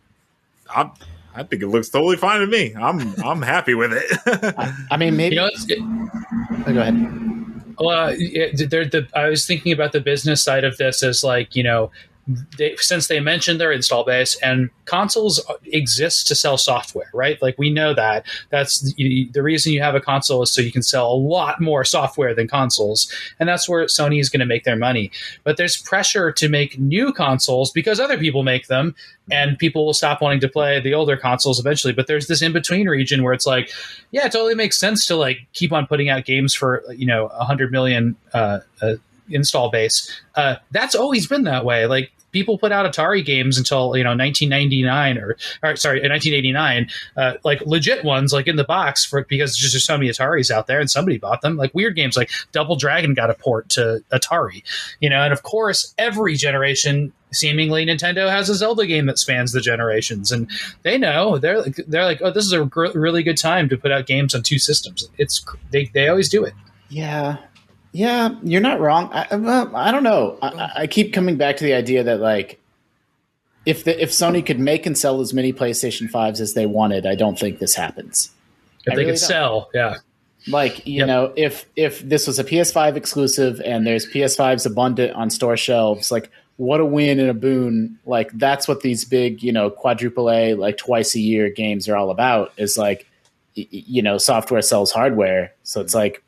I'm, 0.74 0.90
I 1.34 1.42
think 1.42 1.62
it 1.62 1.68
looks 1.68 1.88
totally 1.88 2.16
fine 2.16 2.40
to 2.40 2.46
me. 2.46 2.74
I'm 2.74 3.14
I'm 3.22 3.42
happy 3.42 3.74
with 3.74 3.92
it. 3.92 4.54
I, 4.58 4.74
I 4.90 4.96
mean, 4.96 5.16
maybe. 5.16 5.36
You 5.36 5.42
know, 5.42 5.48
it's, 5.48 5.66
it, 5.68 5.78
oh, 5.80 6.72
go 6.72 6.80
ahead. 6.80 7.74
Well, 7.78 8.14
it, 8.18 8.70
they're 8.70 8.86
the, 8.86 9.06
I 9.14 9.28
was 9.28 9.46
thinking 9.46 9.72
about 9.72 9.92
the 9.92 10.00
business 10.00 10.42
side 10.42 10.64
of 10.64 10.76
this 10.78 11.02
as 11.02 11.22
like 11.22 11.54
you 11.54 11.62
know, 11.62 11.92
they, 12.58 12.76
since 12.76 13.06
they 13.06 13.20
mentioned 13.20 13.60
their 13.60 13.72
install 13.72 14.04
base 14.04 14.36
and 14.42 14.68
consoles 14.84 15.40
exist 15.64 16.26
to 16.28 16.34
sell 16.34 16.58
software, 16.58 17.10
right? 17.14 17.40
Like 17.40 17.56
we 17.58 17.70
know 17.70 17.94
that 17.94 18.26
that's 18.50 18.92
the, 18.94 19.30
reason 19.38 19.72
you 19.72 19.80
have 19.80 19.94
a 19.94 20.00
console 20.00 20.42
is 20.42 20.52
so 20.52 20.60
you 20.60 20.72
can 20.72 20.82
sell 20.82 21.10
a 21.10 21.14
lot 21.14 21.60
more 21.60 21.84
software 21.84 22.34
than 22.34 22.48
consoles, 22.48 23.10
and 23.38 23.48
that's 23.48 23.68
where 23.68 23.84
Sony 23.86 24.20
is 24.20 24.28
going 24.28 24.40
to 24.40 24.46
make 24.46 24.64
their 24.64 24.76
money. 24.76 25.10
But 25.44 25.56
there's 25.56 25.76
pressure 25.76 26.32
to 26.32 26.48
make 26.48 26.78
new 26.78 27.12
consoles 27.12 27.70
because 27.70 27.98
other 27.98 28.18
people 28.18 28.42
make 28.42 28.66
them, 28.66 28.94
and 29.30 29.58
people 29.58 29.86
will 29.86 29.94
stop 29.94 30.20
wanting 30.20 30.40
to 30.40 30.48
play 30.48 30.80
the 30.80 30.94
older 30.94 31.16
consoles 31.16 31.58
eventually. 31.58 31.92
But 31.92 32.08
there's 32.08 32.26
this 32.26 32.42
in 32.42 32.52
between 32.52 32.88
region 32.88 33.22
where 33.22 33.32
it's 33.32 33.46
like, 33.46 33.70
yeah, 34.10 34.26
it 34.26 34.32
totally 34.32 34.54
makes 34.54 34.78
sense 34.78 35.06
to 35.06 35.16
like 35.16 35.38
keep 35.54 35.72
on 35.72 35.86
putting 35.86 36.08
out 36.08 36.24
games 36.24 36.54
for 36.54 36.84
you 36.94 37.06
know 37.06 37.26
a 37.28 37.44
hundred 37.44 37.72
million 37.72 38.16
uh, 38.34 38.60
uh, 38.82 38.94
install 39.30 39.70
base. 39.70 40.20
Uh, 40.34 40.56
that's 40.70 40.94
always 40.94 41.26
been 41.26 41.44
that 41.44 41.64
way. 41.64 41.86
Like 41.86 42.12
people 42.38 42.56
put 42.56 42.70
out 42.70 42.90
Atari 42.90 43.24
games 43.24 43.58
until 43.58 43.96
you 43.96 44.04
know 44.04 44.10
1999 44.10 45.18
or, 45.18 45.36
or 45.62 45.76
sorry 45.76 45.98
1989, 45.98 46.88
uh, 47.16 47.34
like 47.42 47.60
legit 47.62 48.04
ones 48.04 48.32
like 48.32 48.46
in 48.46 48.54
the 48.54 48.64
box 48.64 49.04
for 49.04 49.24
because 49.24 49.58
there's 49.58 49.72
just 49.72 49.86
so 49.86 49.98
many 49.98 50.08
Ataris 50.08 50.50
out 50.50 50.68
there 50.68 50.78
and 50.78 50.88
somebody 50.88 51.18
bought 51.18 51.42
them. 51.42 51.56
Like 51.56 51.74
weird 51.74 51.96
games 51.96 52.16
like 52.16 52.30
Double 52.52 52.76
Dragon 52.76 53.14
got 53.14 53.28
a 53.28 53.34
port 53.34 53.68
to 53.70 54.04
Atari, 54.12 54.62
you 55.00 55.10
know, 55.10 55.20
and 55.20 55.32
of 55.32 55.42
course 55.42 55.94
every 55.98 56.36
generation 56.36 57.12
seemingly 57.32 57.84
Nintendo 57.84 58.30
has 58.30 58.48
a 58.48 58.54
Zelda 58.54 58.86
game 58.86 59.06
that 59.06 59.18
spans 59.18 59.52
the 59.52 59.60
generations, 59.60 60.32
and 60.32 60.50
they 60.82 60.96
know 60.96 61.38
they're 61.38 61.60
like, 61.60 61.76
they're 61.86 62.04
like, 62.04 62.20
oh, 62.22 62.30
this 62.30 62.46
is 62.46 62.52
a 62.52 62.64
gr- 62.64 62.92
really 62.94 63.22
good 63.22 63.36
time 63.36 63.68
to 63.68 63.76
put 63.76 63.90
out 63.90 64.06
games 64.06 64.34
on 64.34 64.42
two 64.42 64.58
systems. 64.58 65.08
It's 65.18 65.44
they 65.70 65.86
they 65.92 66.08
always 66.08 66.28
do 66.28 66.44
it. 66.44 66.54
Yeah, 66.88 67.36
yeah, 67.92 68.34
you're 68.42 68.60
not 68.60 68.80
wrong. 68.80 69.10
I, 69.12 69.22
uh, 69.30 69.38
well, 69.38 69.76
I 69.76 69.90
don't 69.90 70.02
know. 70.02 70.38
I, 70.42 70.72
I 70.76 70.86
keep 70.86 71.12
coming 71.12 71.36
back 71.36 71.56
to 71.58 71.64
the 71.64 71.72
idea 71.74 72.04
that 72.04 72.20
like, 72.20 72.60
if 73.66 73.84
the 73.84 74.00
if 74.00 74.10
Sony 74.10 74.44
could 74.44 74.58
make 74.58 74.86
and 74.86 74.96
sell 74.96 75.20
as 75.20 75.34
many 75.34 75.52
PlayStation 75.52 76.08
fives 76.08 76.40
as 76.40 76.54
they 76.54 76.66
wanted, 76.66 77.06
I 77.06 77.14
don't 77.14 77.38
think 77.38 77.58
this 77.58 77.74
happens. 77.74 78.30
If 78.86 78.92
I 78.92 78.96
they 78.96 79.02
really 79.02 79.12
could 79.12 79.20
don't. 79.20 79.28
sell, 79.28 79.70
yeah. 79.74 79.96
Like 80.46 80.86
you 80.86 80.98
Yep. 80.98 81.06
know, 81.06 81.32
if 81.36 81.66
if 81.76 82.00
this 82.00 82.26
was 82.26 82.38
a 82.38 82.44
PS5 82.44 82.96
exclusive 82.96 83.60
and 83.64 83.86
there's 83.86 84.06
PS5s 84.06 84.64
abundant 84.64 85.12
on 85.14 85.30
store 85.30 85.56
shelves, 85.56 86.10
like 86.10 86.30
what 86.56 86.80
a 86.80 86.84
win 86.84 87.18
and 87.18 87.28
a 87.28 87.34
boon! 87.34 87.98
Like 88.06 88.30
that's 88.32 88.66
what 88.68 88.80
these 88.80 89.04
big 89.04 89.42
you 89.42 89.52
know 89.52 89.70
quadruple 89.70 90.30
A 90.30 90.54
like 90.54 90.76
twice 90.76 91.14
a 91.14 91.20
year 91.20 91.50
games 91.50 91.88
are 91.88 91.96
all 91.96 92.10
about. 92.10 92.52
Is 92.56 92.78
like 92.78 93.06
you 93.54 94.02
know 94.02 94.18
software 94.18 94.62
sells 94.62 94.92
hardware, 94.92 95.52
so 95.62 95.80
it's 95.80 95.92
mm-hmm. 95.92 95.98
like 95.98 96.22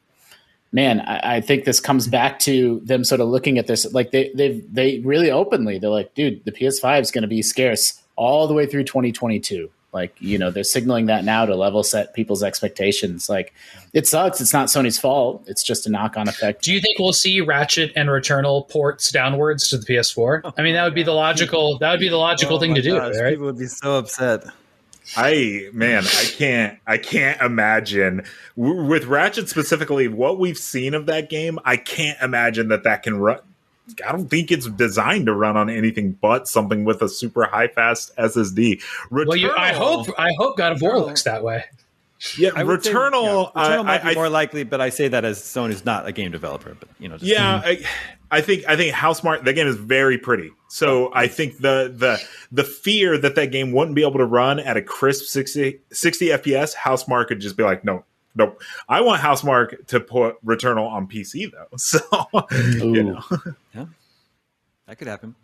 man, 0.72 1.00
I, 1.00 1.36
I 1.36 1.40
think 1.40 1.64
this 1.64 1.80
comes 1.80 2.06
back 2.06 2.38
to 2.40 2.80
them 2.84 3.04
sort 3.04 3.20
of 3.20 3.28
looking 3.28 3.58
at 3.58 3.66
this 3.66 3.92
like 3.92 4.10
they 4.10 4.30
they 4.34 4.60
they 4.72 5.00
really 5.00 5.30
openly 5.30 5.78
they're 5.78 5.90
like, 5.90 6.14
dude, 6.14 6.44
the 6.44 6.52
PS5 6.52 7.00
is 7.00 7.10
going 7.10 7.22
to 7.22 7.28
be 7.28 7.42
scarce 7.42 8.00
all 8.16 8.46
the 8.46 8.54
way 8.54 8.66
through 8.66 8.84
2022. 8.84 9.70
Like 9.92 10.14
you 10.20 10.38
know 10.38 10.52
they're 10.52 10.62
signaling 10.62 11.06
that 11.06 11.24
now 11.24 11.44
to 11.44 11.56
level 11.56 11.82
set 11.82 12.14
people's 12.14 12.44
expectations. 12.44 13.28
Like 13.28 13.52
it 13.92 14.06
sucks. 14.06 14.40
It's 14.40 14.52
not 14.52 14.68
Sony's 14.68 15.00
fault. 15.00 15.42
It's 15.48 15.64
just 15.64 15.84
a 15.84 15.90
knock 15.90 16.16
on 16.16 16.28
effect. 16.28 16.62
Do 16.62 16.72
you 16.72 16.80
think 16.80 17.00
we'll 17.00 17.12
see 17.12 17.40
Ratchet 17.40 17.92
and 17.96 18.08
Returnal 18.08 18.68
ports 18.68 19.10
downwards 19.10 19.68
to 19.70 19.78
the 19.78 19.86
PS4? 19.86 20.52
I 20.56 20.62
mean, 20.62 20.74
that 20.74 20.84
would 20.84 20.94
be 20.94 21.02
the 21.02 21.12
logical 21.12 21.76
that 21.78 21.90
would 21.90 21.98
be 21.98 22.08
the 22.08 22.18
logical 22.18 22.56
Oh 22.56 22.60
thing 22.60 22.70
my 22.70 22.76
to 22.76 22.82
do, 22.82 22.96
gosh, 22.96 23.16
right? 23.20 23.30
People 23.30 23.46
would 23.46 23.58
be 23.58 23.66
so 23.66 23.98
upset. 23.98 24.44
I 25.16 25.68
man, 25.72 26.04
I 26.04 26.24
can't, 26.36 26.78
I 26.86 26.98
can't 26.98 27.40
imagine 27.40 28.24
w- 28.56 28.84
with 28.84 29.04
Ratchet 29.06 29.48
specifically 29.48 30.08
what 30.08 30.38
we've 30.38 30.58
seen 30.58 30.94
of 30.94 31.06
that 31.06 31.30
game. 31.30 31.58
I 31.64 31.76
can't 31.76 32.20
imagine 32.20 32.68
that 32.68 32.84
that 32.84 33.02
can 33.02 33.18
run. 33.18 33.40
I 34.06 34.12
don't 34.12 34.28
think 34.28 34.52
it's 34.52 34.66
designed 34.66 35.26
to 35.26 35.34
run 35.34 35.56
on 35.56 35.68
anything 35.68 36.12
but 36.12 36.46
something 36.46 36.84
with 36.84 37.02
a 37.02 37.08
super 37.08 37.44
high 37.44 37.68
fast 37.68 38.14
SSD. 38.16 38.82
Returnal, 39.10 39.26
Well, 39.26 39.36
you, 39.36 39.50
I 39.56 39.72
hope 39.72 40.06
I 40.16 40.32
hope 40.38 40.56
God 40.56 40.72
of 40.72 40.82
War 40.82 40.98
looks 40.98 41.24
that 41.24 41.42
way. 41.42 41.64
Yeah, 42.36 42.50
I 42.54 42.64
would 42.64 42.84
say, 42.84 42.92
Returnal. 42.92 43.50
I- 43.54 43.82
might 43.82 44.04
I- 44.04 44.08
be 44.10 44.14
more 44.14 44.28
likely, 44.28 44.62
but 44.64 44.80
I 44.80 44.90
say 44.90 45.08
that 45.08 45.24
as 45.24 45.38
Sony's 45.40 45.84
not 45.84 46.06
a 46.06 46.12
game 46.12 46.30
developer. 46.30 46.76
But 46.78 46.88
you 46.98 47.08
know, 47.08 47.16
just, 47.16 47.30
Yeah, 47.30 47.62
I, 47.64 47.82
I 48.30 48.40
think 48.42 48.64
I 48.68 48.76
think 48.76 48.94
Housemarque 48.94 49.44
the 49.44 49.52
game 49.52 49.66
is 49.66 49.76
very 49.76 50.18
pretty. 50.18 50.50
So 50.68 51.10
I 51.14 51.26
think 51.28 51.58
the 51.58 51.92
the 51.96 52.20
the 52.52 52.64
fear 52.64 53.16
that 53.18 53.34
that 53.36 53.50
game 53.50 53.72
wouldn't 53.72 53.96
be 53.96 54.02
able 54.02 54.18
to 54.18 54.26
run 54.26 54.60
at 54.60 54.76
a 54.76 54.82
crisp 54.82 55.24
60, 55.26 55.80
60 55.90 56.26
FPS, 56.28 56.74
Housemarque 56.74 57.28
could 57.28 57.40
just 57.40 57.56
be 57.56 57.62
like, 57.62 57.84
no, 57.84 58.04
nope. 58.34 58.60
I 58.88 59.00
want 59.00 59.22
Housemarque 59.22 59.86
to 59.88 59.98
put 60.00 60.44
Returnal 60.44 60.88
on 60.90 61.06
PC 61.08 61.50
though. 61.50 61.68
So 61.78 62.00
you 62.84 63.02
know, 63.02 63.22
that 64.86 64.98
could 64.98 65.08
happen. 65.08 65.34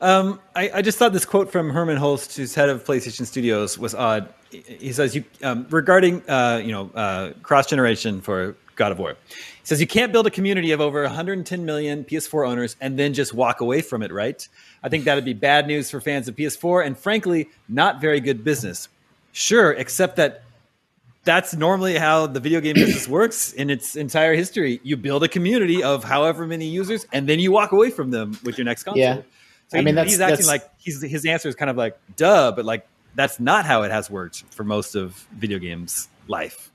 Um, 0.00 0.40
I, 0.56 0.70
I 0.76 0.82
just 0.82 0.98
thought 0.98 1.12
this 1.12 1.26
quote 1.26 1.52
from 1.52 1.70
Hermen 1.70 1.98
Hulst, 1.98 2.34
who's 2.36 2.54
head 2.54 2.68
of 2.68 2.84
PlayStation 2.84 3.26
Studios, 3.26 3.78
was 3.78 3.94
odd. 3.94 4.32
He- 4.50 4.92
says, 4.92 5.14
"You 5.14 5.24
um, 5.42 5.66
regarding 5.70 6.22
uh, 6.28 6.60
you 6.64 6.72
know 6.72 6.90
uh, 6.94 7.32
cross 7.42 7.66
generation 7.66 8.20
for 8.20 8.56
God 8.76 8.92
of 8.92 8.98
War." 8.98 9.16
He 9.28 9.36
says, 9.64 9.80
"You 9.80 9.86
can't 9.86 10.10
build 10.10 10.26
a 10.26 10.30
community 10.30 10.72
of 10.72 10.80
over 10.80 11.02
110 11.02 11.64
million 11.64 12.04
PS4 12.04 12.48
owners 12.48 12.76
and 12.80 12.98
then 12.98 13.12
just 13.12 13.34
walk 13.34 13.60
away 13.60 13.82
from 13.82 14.02
it, 14.02 14.10
right? 14.12 14.46
I 14.82 14.88
think 14.88 15.04
that'd 15.04 15.24
be 15.24 15.34
bad 15.34 15.66
news 15.66 15.90
for 15.90 16.00
fans 16.00 16.28
of 16.28 16.36
PS4, 16.36 16.86
and 16.86 16.98
frankly, 16.98 17.48
not 17.68 18.00
very 18.00 18.20
good 18.20 18.42
business. 18.42 18.88
Sure, 19.32 19.72
except 19.72 20.16
that." 20.16 20.42
That's 21.24 21.54
normally 21.54 21.98
how 21.98 22.26
the 22.26 22.40
video 22.40 22.62
game 22.62 22.72
business 22.72 23.06
works 23.20 23.52
in 23.52 23.68
its 23.68 23.94
entire 23.94 24.34
history. 24.34 24.80
You 24.82 24.96
build 24.96 25.22
a 25.22 25.28
community 25.28 25.82
of 25.82 26.02
however 26.02 26.46
many 26.46 26.64
users, 26.64 27.06
and 27.12 27.28
then 27.28 27.38
you 27.38 27.52
walk 27.52 27.72
away 27.72 27.90
from 27.90 28.10
them 28.10 28.38
with 28.42 28.56
your 28.56 28.64
next 28.64 28.84
console. 28.84 28.98
Yeah. 29.02 29.20
So 29.70 29.78
I 29.78 29.80
he- 29.80 29.84
mean, 29.84 29.94
that's- 29.94 30.12
he's 30.12 30.20
acting 30.20 30.46
that's- 30.46 30.48
like 30.48 30.68
he's 30.78 31.00
his 31.02 31.24
answer 31.24 31.48
is 31.48 31.54
kind 31.54 31.70
of 31.70 31.76
like 31.76 31.96
duh, 32.16 32.52
but 32.52 32.64
like 32.64 32.86
that's 33.14 33.40
not 33.40 33.64
how 33.66 33.82
it 33.82 33.90
has 33.90 34.10
worked 34.10 34.44
for 34.50 34.64
most 34.64 34.94
of 34.94 35.26
video 35.36 35.58
games 35.58 36.08
life. 36.28 36.70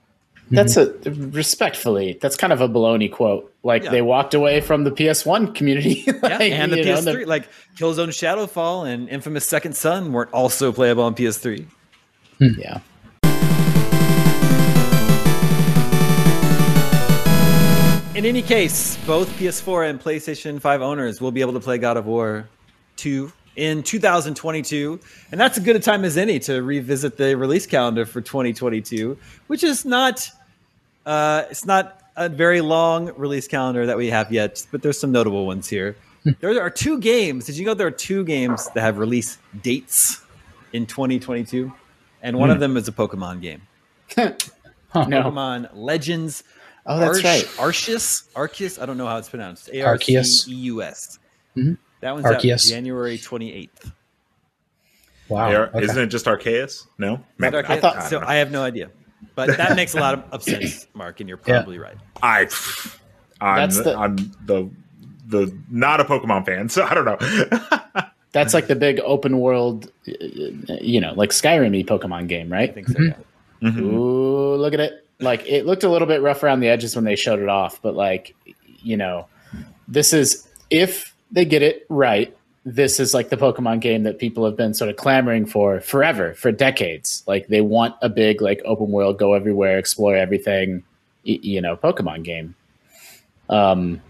Mm-hmm. 0.45 0.55
That's 0.55 0.77
a 0.77 0.93
respectfully. 1.31 2.19
That's 2.21 2.35
kind 2.35 2.53
of 2.53 2.61
a 2.61 2.69
baloney 2.69 3.11
quote. 3.11 3.51
Like 3.63 3.83
Yeah. 3.83 3.91
they 3.91 4.01
walked 4.01 4.33
away 4.33 4.61
from 4.61 4.83
the 4.83 4.91
PS1 4.91 5.55
community, 5.55 6.03
Yeah, 6.07 6.37
and 6.41 6.71
the 6.71 6.77
you 6.77 6.85
know, 6.85 6.97
PS3, 6.97 7.25
like 7.25 7.47
Killzone 7.77 8.09
Shadowfall 8.09 8.87
and 8.87 9.09
Infamous 9.09 9.47
Second 9.47 9.75
Son 9.75 10.13
weren't 10.13 10.31
also 10.33 10.71
playable 10.71 11.03
on 11.03 11.15
PS3. 11.15 11.65
Hmm. 12.39 12.47
yeah. 12.59 12.79
In 18.15 18.25
any 18.25 18.41
case, 18.41 18.95
both 19.05 19.27
PS4 19.37 19.89
and 19.89 19.99
PlayStation 20.01 20.61
5 20.61 20.81
owners 20.81 21.19
will 21.19 21.33
be 21.33 21.41
able 21.41 21.51
to 21.51 21.59
play 21.59 21.77
God 21.77 21.97
of 21.97 22.05
War 22.05 22.47
2 22.97 23.31
in 23.55 23.83
2022, 23.83 24.99
and 25.31 25.39
that's 25.39 25.57
as 25.57 25.63
good 25.63 25.75
a 25.75 25.79
time 25.79 26.03
as 26.03 26.17
any 26.17 26.39
to 26.39 26.61
revisit 26.61 27.17
the 27.17 27.35
release 27.35 27.65
calendar 27.65 28.05
for 28.05 28.21
2022, 28.21 29.17
which 29.47 29.63
is 29.63 29.85
not 29.85 30.29
uh, 31.05 31.43
it's 31.49 31.65
not 31.65 32.01
a 32.17 32.27
very 32.29 32.61
long 32.61 33.13
release 33.15 33.47
calendar 33.47 33.85
that 33.85 33.97
we 33.97 34.09
have 34.09 34.31
yet, 34.31 34.65
but 34.71 34.81
there's 34.81 34.97
some 34.99 35.11
notable 35.11 35.45
ones 35.45 35.69
here. 35.69 35.95
there 36.39 36.59
are 36.61 36.69
two 36.69 36.99
games. 36.99 37.45
Did 37.45 37.57
you 37.57 37.65
know 37.65 37.73
there 37.73 37.87
are 37.87 37.91
two 37.91 38.23
games 38.23 38.69
that 38.73 38.81
have 38.81 38.97
release 38.97 39.37
dates 39.61 40.21
in 40.73 40.85
2022, 40.85 41.71
and 42.21 42.37
one 42.37 42.49
of 42.49 42.59
them 42.59 42.75
is 42.77 42.87
a 42.87 42.91
Pokemon 42.91 43.41
game. 43.41 43.61
No. 44.95 45.23
Pokemon 45.23 45.69
Legends. 45.73 46.45
Oh, 46.85 46.97
that's 46.97 47.21
right. 47.21 47.43
Arceus. 47.57 48.31
Arceus. 48.31 48.81
I 48.81 48.85
don't 48.85 48.97
know 48.97 49.07
how 49.07 49.17
it's 49.17 49.27
pronounced. 49.27 49.69
Arceus. 49.73 49.85
R 49.85 50.23
C 50.23 50.51
E 50.53 50.55
U 50.55 50.81
S. 50.81 51.19
Mhm. 51.57 51.77
That 52.05 52.13
one's 52.13 52.25
out 52.27 52.39
Arceus. 52.41 52.69
January 52.69 53.17
twenty 53.17 53.51
eighth. 53.51 53.91
Wow. 55.27 55.51
Ar- 55.51 55.67
okay. 55.69 55.83
Isn't 55.83 55.97
it 56.03 56.07
just 56.07 56.27
Arceus? 56.27 56.85
No, 56.99 57.19
Maybe 57.39 57.57
I 57.57 57.79
thought- 57.79 57.97
I 57.97 58.07
so. 58.09 58.19
know. 58.19 58.27
I 58.27 58.35
have 58.35 58.51
no 58.51 58.61
idea, 58.63 58.91
but 59.33 59.57
that 59.57 59.75
makes 59.75 59.95
a 59.95 59.99
lot 59.99 60.13
of, 60.13 60.23
of 60.31 60.43
sense, 60.43 60.85
Mark, 60.93 61.19
and 61.19 61.27
you're 61.27 61.39
Yeah. 61.47 61.55
probably 61.61 61.79
right. 61.79 61.97
I, 62.21 62.47
I'm, 63.41 63.57
That's 63.57 63.81
the- 63.81 63.97
I'm 63.97 64.15
the 64.45 64.69
the 65.27 65.57
not 65.71 65.99
a 65.99 66.03
Pokemon 66.03 66.45
fan, 66.45 66.69
so 66.69 66.83
I 66.83 66.93
don't 66.93 67.05
know. 67.05 68.03
That's 68.33 68.53
like 68.53 68.67
the 68.67 68.75
big 68.75 68.99
open 68.99 69.39
world, 69.39 69.89
uh, 70.07 70.11
you 70.81 71.01
know, 71.01 71.13
like 71.15 71.31
Skyrim 71.31 71.83
Pokemon 71.87 72.27
game, 72.27 72.53
I 72.53 72.57
right? 72.57 72.73
think 72.75 72.89
so. 72.89 73.01
Yeah. 73.01 73.13
Mhm. 73.63 73.79
Ooh, 73.81 74.55
look 74.57 74.75
at 74.75 74.79
it. 74.79 75.07
Like 75.19 75.43
it 75.47 75.65
looked 75.65 75.83
a 75.83 75.89
little 75.89 76.07
bit 76.07 76.21
rough 76.21 76.43
around 76.43 76.59
the 76.59 76.67
edges 76.67 76.95
when 76.95 77.05
they 77.05 77.15
showed 77.15 77.39
it 77.39 77.49
off, 77.49 77.81
but 77.81 77.95
like, 77.95 78.35
you 78.83 78.95
know, 78.97 79.25
this 79.87 80.13
is 80.13 80.47
if 80.69 81.14
they 81.31 81.45
get 81.45 81.61
it 81.61 81.85
right, 81.89 82.35
this 82.65 82.99
is 82.99 83.13
like 83.13 83.29
the 83.29 83.37
Pokemon 83.37 83.79
game 83.81 84.03
that 84.03 84.17
people 84.19 84.45
have 84.45 84.55
been 84.57 84.73
sort 84.73 84.89
of 84.89 84.95
clamoring 84.95 85.45
for 85.45 85.79
forever, 85.81 86.33
for 86.33 86.51
decades. 86.51 87.23
Like 87.27 87.47
they 87.47 87.61
want 87.61 87.95
a 88.01 88.09
big 88.09 88.41
like 88.41 88.61
open 88.65 88.89
world, 88.89 89.17
go 89.19 89.33
everywhere, 89.33 89.77
explore 89.77 90.15
everything, 90.15 90.83
you 91.23 91.61
know, 91.61 91.75
Pokemon 91.77 92.23
game. 92.23 92.55
Um, 93.49 94.01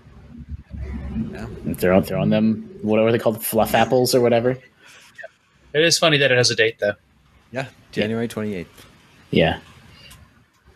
Yeah. 1.32 1.48
and 1.66 1.78
throwing 1.80 2.04
throwing 2.04 2.30
them 2.30 2.70
whatever 2.82 3.12
they 3.12 3.20
called 3.20 3.44
fluff 3.44 3.74
apples 3.74 4.14
or 4.16 4.22
whatever. 4.22 4.52
It 5.74 5.82
is 5.84 5.98
funny 5.98 6.18
that 6.18 6.32
it 6.32 6.38
has 6.38 6.52
a 6.52 6.56
date 6.56 6.80
though. 6.80 6.94
Yeah, 7.52 7.68
January 7.92 8.28
twenty 8.28 8.54
eighth. 8.54 8.86
Yeah. 9.32 9.60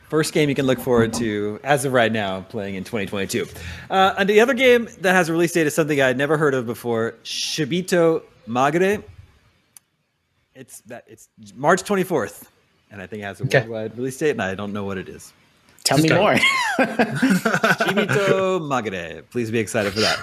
First 0.10 0.34
game 0.34 0.50
you 0.50 0.56
can 0.56 0.66
look 0.66 0.80
forward 0.80 1.14
to 1.14 1.60
as 1.64 1.86
of 1.86 1.94
right 1.94 2.12
now, 2.12 2.42
playing 2.42 2.76
in 2.76 2.84
2022. 2.84 3.46
Uh, 3.90 4.16
and 4.18 4.28
the 4.28 4.40
other 4.42 4.54
game 4.56 4.90
that 5.02 5.14
has 5.14 5.30
a 5.30 5.32
release 5.32 5.52
date 5.52 5.68
is 5.68 5.76
something 5.76 6.02
I 6.02 6.08
had 6.08 6.18
never 6.18 6.36
heard 6.38 6.54
of 6.56 6.66
before: 6.66 7.14
Shibito 7.24 8.24
Magare. 8.48 9.04
It's 10.56 10.82
that 10.82 11.04
it's 11.08 11.30
March 11.56 11.84
24th, 11.84 12.46
and 12.92 13.02
I 13.02 13.08
think 13.08 13.22
it 13.22 13.26
has 13.26 13.40
a 13.40 13.44
Okay. 13.44 13.60
worldwide 13.60 13.98
release 13.98 14.18
date, 14.18 14.32
and 14.32 14.42
I 14.42 14.56
don't 14.56 14.74
know 14.74 14.84
what 14.84 14.98
it 14.98 15.08
is. 15.08 15.32
Tell 15.84 15.98
me 16.00 16.10
more. 16.10 16.36
Shibito 16.80 18.60
Magare. 18.60 19.24
Please 19.30 19.52
be 19.52 19.60
excited 19.60 19.94
for 19.94 20.02
that. 20.02 20.20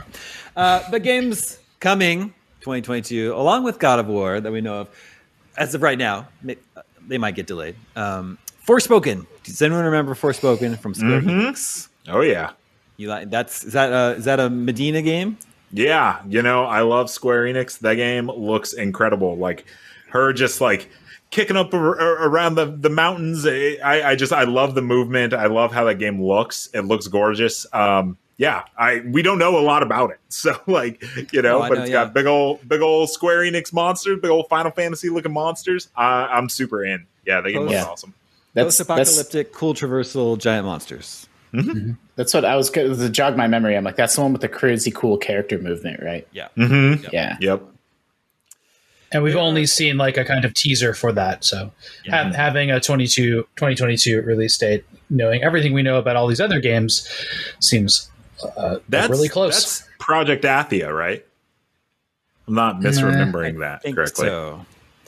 Uh, 0.57 0.83
but 0.90 1.02
games 1.02 1.59
coming 1.81 2.35
2022, 2.61 3.33
along 3.35 3.64
with 3.64 3.78
God 3.78 3.99
of 3.99 4.07
War 4.09 4.40
that 4.40 4.50
we 4.52 4.61
know 4.61 4.81
of, 4.81 4.88
as 5.57 5.75
of 5.75 5.83
right 5.83 5.99
now, 5.99 6.28
may, 6.43 6.57
uh, 6.76 6.83
they 7.07 7.19
might 7.19 7.35
get 7.35 7.47
delayed. 7.47 7.76
Um, 7.95 8.38
Forspoken. 8.66 9.26
Does 9.44 9.62
anyone 9.62 9.85
remember 9.85 10.14
Forspoken 10.14 10.79
from 10.79 10.94
Square 10.94 11.22
Enix? 11.22 11.88
oh 12.09 12.20
yeah, 12.20 12.52
You 12.96 13.09
like 13.09 13.31
that's 13.31 13.64
is 13.64 13.72
that 13.74 13.92
a 13.92 14.16
is 14.16 14.24
that 14.24 14.40
a 14.40 14.50
Medina 14.50 15.02
game? 15.02 15.38
yeah. 15.72 16.20
You 16.29 16.42
know, 16.42 16.64
I 16.64 16.81
love 16.83 17.11
Square 17.11 17.44
Enix. 17.44 17.79
That 17.81 17.94
game 17.94 18.29
looks 18.29 18.72
incredible. 18.72 19.37
Like 19.37 19.66
her 20.11 20.33
just 20.33 20.61
like 20.61 20.88
kicking 21.31 21.57
up 21.57 21.72
ar- 21.74 22.00
ar- 22.00 22.29
around 22.29 22.55
the 22.57 22.66
the 22.66 22.90
mountains. 22.90 23.46
I, 23.46 23.79
I 24.11 24.14
just 24.16 24.33
I 24.33 24.44
love 24.44 24.74
the 24.74 24.83
movement. 24.83 25.33
I 25.35 25.46
love 25.46 25.72
how 25.72 25.85
that 25.85 25.96
game 25.96 26.22
looks. 26.22 26.68
It 26.74 26.83
looks 26.83 27.07
gorgeous. 27.07 27.66
Um, 27.72 28.16
yeah, 28.38 28.64
I 28.76 29.02
we 29.07 29.22
don't 29.22 29.38
know 29.38 29.59
a 29.59 29.62
lot 29.62 29.83
about 29.83 30.11
it, 30.11 30.18
so 30.29 30.55
like 30.66 31.02
you 31.33 31.40
know, 31.42 31.62
Oh, 31.62 31.68
but 31.68 31.74
know, 31.76 31.81
it's 31.83 31.90
yeah. 31.90 32.05
got 32.05 32.14
big 32.14 32.26
old 32.26 32.68
big 32.68 32.81
old 32.83 33.11
Square 33.11 33.40
Enix 33.42 33.72
monsters, 33.72 34.18
big 34.20 34.31
old 34.31 34.48
Final 34.48 34.70
Fantasy 34.72 35.09
looking 35.09 35.33
monsters. 35.33 35.88
I, 35.96 36.26
I'm 36.26 36.48
super 36.48 36.85
in. 36.85 37.07
Yeah, 37.24 37.40
the 37.40 37.52
game 37.52 37.62
looks 37.62 37.72
Yeah. 37.72 37.85
awesome. 37.87 38.14
That's 38.57 38.79
that's 38.79 38.88
Post-apocalyptic, 38.88 39.53
cool 39.53 39.75
traversal 39.75 40.38
giant 40.38 40.64
monsters. 40.64 41.29
that's 42.16 42.33
what 42.33 42.47
I 42.47 42.57
was 42.57 42.71
going 42.71 42.97
to 42.97 43.11
jog 43.11 43.37
my 43.37 43.47
memory. 43.47 43.77
I'm 43.77 43.85
like, 43.85 43.97
that's 43.97 44.16
the 44.16 44.23
one 44.23 44.33
with 44.33 44.40
the 44.40 44.49
crazy 44.49 44.90
cool 44.90 45.19
character 45.19 45.59
movement, 45.59 46.03
right? 46.03 46.27
Yeah. 46.33 46.49
Mm-hmm. 46.57 47.05
Yeah. 47.12 47.37
Yep. 47.38 47.62
And 49.12 49.23
we've 49.23 49.37
only 49.37 49.66
seen 49.66 49.99
like 49.99 50.16
a 50.16 50.25
kind 50.25 50.47
of 50.47 50.55
teaser 50.55 50.95
for 50.95 51.12
that. 51.12 51.45
So 51.45 51.71
ha- 52.09 52.33
having 52.35 52.71
a 52.71 52.81
22, 52.81 53.42
2022 53.57 54.23
release 54.23 54.57
date, 54.57 54.85
knowing 55.11 55.42
everything 55.42 55.75
we 55.75 55.83
know 55.83 55.99
about 55.99 56.16
all 56.16 56.27
these 56.27 56.40
other 56.40 56.59
games, 56.61 57.07
seems 57.61 58.11
uh, 58.57 58.79
That's 58.88 59.11
really 59.11 59.29
close. 59.29 59.81
That's 59.81 59.88
Project 59.99 60.45
Athia, 60.45 60.95
right? 60.97 61.25
I'm 62.49 62.55
not 62.55 62.81
misremembering 62.81 63.57
I 63.57 63.81
that 63.81 63.95
correctly. 63.95 64.29
so. 64.29 64.64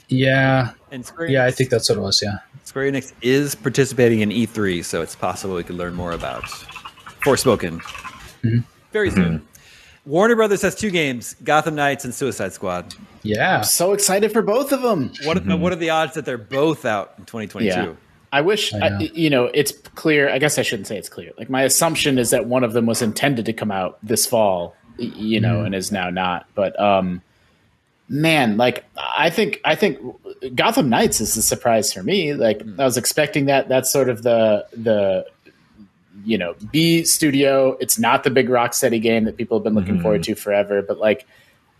yeah, 0.09 0.73
And 0.91 1.05
Square 1.05 1.31
yeah, 1.31 1.45
I 1.45 1.51
think 1.51 1.71
that's 1.71 1.89
what 1.89 1.99
it 1.99 2.01
was. 2.01 2.21
Yeah, 2.23 2.39
Square 2.65 2.93
Enix 2.93 3.13
is 3.23 3.55
participating 3.55 4.21
in 4.21 4.31
E3, 4.31 4.85
so 4.85 5.03
it's 5.03 5.15
possible 5.15 5.55
we 5.55 5.65
could 5.65 5.77
learn 5.77 5.95
more 5.95 6.13
about 6.13 6.45
Forspoken 7.23 7.81
mm-hmm. 8.43 8.59
very 8.93 9.11
soon. 9.11 9.39
Mm-hmm. 9.41 10.11
Warner 10.11 10.37
Brothers 10.37 10.63
has 10.63 10.75
two 10.75 10.91
games: 10.91 11.35
Gotham 11.45 11.75
Knights 11.75 12.05
and 12.05 12.15
Suicide 12.15 12.53
Squad. 12.53 12.95
yeah. 13.23 13.61
So 13.61 13.93
excited 13.93 14.33
for 14.33 14.43
both 14.43 14.73
of 14.73 14.83
them. 14.83 15.13
What 15.25 15.39
mm-hmm. 15.39 15.61
what 15.61 15.73
are 15.73 15.77
the 15.77 15.91
odds 15.91 16.15
that 16.15 16.25
they're 16.25 16.39
both 16.39 16.85
out 16.85 17.15
in 17.19 17.25
2022? 17.25 17.67
Yeah. 17.67 17.93
I 18.33 18.43
wish, 18.43 18.75
I 18.75 18.89
I 18.89 18.99
you 18.99 19.31
know, 19.31 19.47
it's 19.47 19.73
clear. 19.95 20.31
I 20.31 20.39
guess 20.39 20.59
I 20.59 20.63
shouldn't 20.63 20.87
say 20.87 20.99
it's 20.99 21.09
clear. 21.09 21.33
Like 21.39 21.49
my 21.49 21.63
assumption 21.63 22.19
is 22.19 22.31
that 22.31 22.47
one 22.47 22.65
of 22.65 22.73
them 22.73 22.87
was 22.87 23.03
intended 23.03 23.47
to 23.47 23.53
come 23.53 23.71
out 23.71 23.99
this 24.03 24.27
fall, 24.27 24.75
you 24.99 25.41
know, 25.41 25.65
and 25.65 25.75
is 25.75 25.91
now 25.91 26.11
not. 26.11 26.47
But 26.55 26.79
um, 26.79 27.23
man, 28.09 28.57
like 28.57 28.85
I 28.97 29.31
think 29.31 29.61
I 29.65 29.75
think 29.75 29.99
Gotham 30.55 30.89
Knights 30.89 31.21
is 31.21 31.37
a 31.37 31.43
surprise 31.43 31.93
for 31.93 32.03
me. 32.03 32.35
Like 32.35 32.63
I 32.79 32.85
was 32.85 32.97
expecting 32.97 33.47
that. 33.47 33.69
That's 33.69 33.91
sort 33.91 34.09
of 34.09 34.23
the 34.23 34.67
the 34.73 35.27
you 36.25 36.39
know 36.39 36.55
B 36.73 37.05
studio. 37.05 37.77
It's 37.81 37.99
not 37.99 38.25
the 38.25 38.31
big 38.31 38.49
Rocksteady 38.49 39.01
game 39.01 39.25
that 39.25 39.37
people 39.37 39.59
have 39.59 39.65
been 39.65 39.75
looking 39.75 40.01
forward 40.01 40.23
to 40.25 40.35
forever. 40.35 40.83
But 40.83 40.99
like 40.99 41.27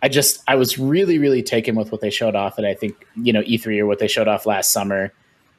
I 0.03 0.09
just 0.09 0.43
I 0.47 0.57
was 0.57 0.79
really 0.79 1.19
really 1.19 1.43
taken 1.43 1.75
with 1.75 1.91
what 1.91 2.01
they 2.01 2.11
showed 2.11 2.35
off, 2.35 2.59
and 2.59 2.67
I 2.67 2.75
think 2.75 3.07
you 3.17 3.33
know 3.33 3.43
E3 3.43 3.81
or 3.81 3.87
what 3.87 3.99
they 3.99 4.09
showed 4.09 4.29
off 4.29 4.47
last 4.47 4.73
summer. 4.73 5.13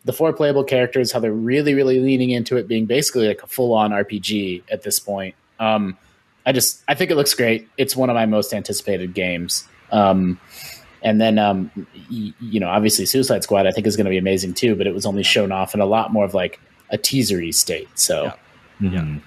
The 0.06 0.14
four 0.14 0.32
playable 0.32 0.64
characters, 0.64 1.12
how 1.12 1.20
they're 1.20 1.32
really 1.32 1.74
really 1.74 2.00
leaning 2.00 2.30
into 2.30 2.58
it 2.58 2.68
being 2.68 2.86
basically 2.86 3.28
like 3.28 3.44
a 3.44 3.48
full 3.48 3.74
on 3.74 3.92
RPG 3.92 4.64
at 4.72 4.84
this 4.84 5.00
point. 5.00 5.36
Um, 5.60 5.98
I 6.46 6.54
just 6.54 6.82
I 6.88 6.96
think 6.96 7.12
it 7.12 7.16
looks 7.16 7.34
great. 7.34 7.68
It's 7.78 7.96
one 7.96 8.10
of 8.10 8.14
my 8.14 8.26
most 8.26 8.54
anticipated 8.54 9.14
games. 9.14 9.68
Um, 9.92 10.40
and 11.02 11.20
then 11.22 11.38
um, 11.40 11.72
y- 12.12 12.34
you 12.40 12.60
know 12.60 12.68
obviously 12.70 13.06
Suicide 13.06 13.44
Squad 13.44 13.66
I 13.68 13.72
think 13.72 13.88
is 13.88 13.96
going 13.96 14.06
to 14.06 14.10
be 14.12 14.18
amazing 14.18 14.54
too, 14.54 14.76
but 14.76 14.88
it 14.88 14.94
was 14.94 15.06
only 15.06 15.24
shown 15.24 15.52
off 15.52 15.74
in 15.74 15.80
a 15.82 15.86
lot 15.86 16.12
more 16.14 16.26
of 16.26 16.34
like 16.34 16.60
a 16.92 16.98
teasery 16.98 17.54
state. 17.54 17.88
So 17.96 18.34
Yeah. 18.80 18.90
Mhm. 18.90 19.22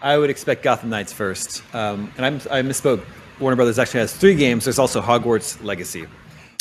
I 0.00 0.16
would 0.16 0.30
expect 0.30 0.62
Gotham 0.62 0.90
Knights 0.90 1.12
first. 1.12 1.62
Um, 1.74 2.12
and 2.16 2.24
I'm, 2.24 2.34
I 2.50 2.62
misspoke. 2.62 3.02
Warner 3.40 3.56
Brothers 3.56 3.78
actually 3.78 4.00
has 4.00 4.12
three 4.14 4.34
games. 4.36 4.64
There's 4.64 4.78
also 4.78 5.00
Hogwarts 5.00 5.62
Legacy, 5.62 6.06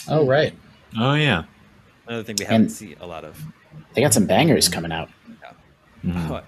Oh 0.07 0.25
right. 0.25 0.53
Oh 0.97 1.13
yeah. 1.13 1.43
another 2.07 2.23
thing 2.23 2.35
we 2.39 2.45
haven't 2.45 2.61
And- 2.61 2.71
seen 2.71 2.95
a 2.99 3.05
lot 3.07 3.23
of. 3.23 3.39
they 3.93 4.01
got 4.01 4.13
some 4.13 4.25
bangers 4.25 4.67
coming 4.69 4.91
out. 4.91 5.09
But 6.03 6.45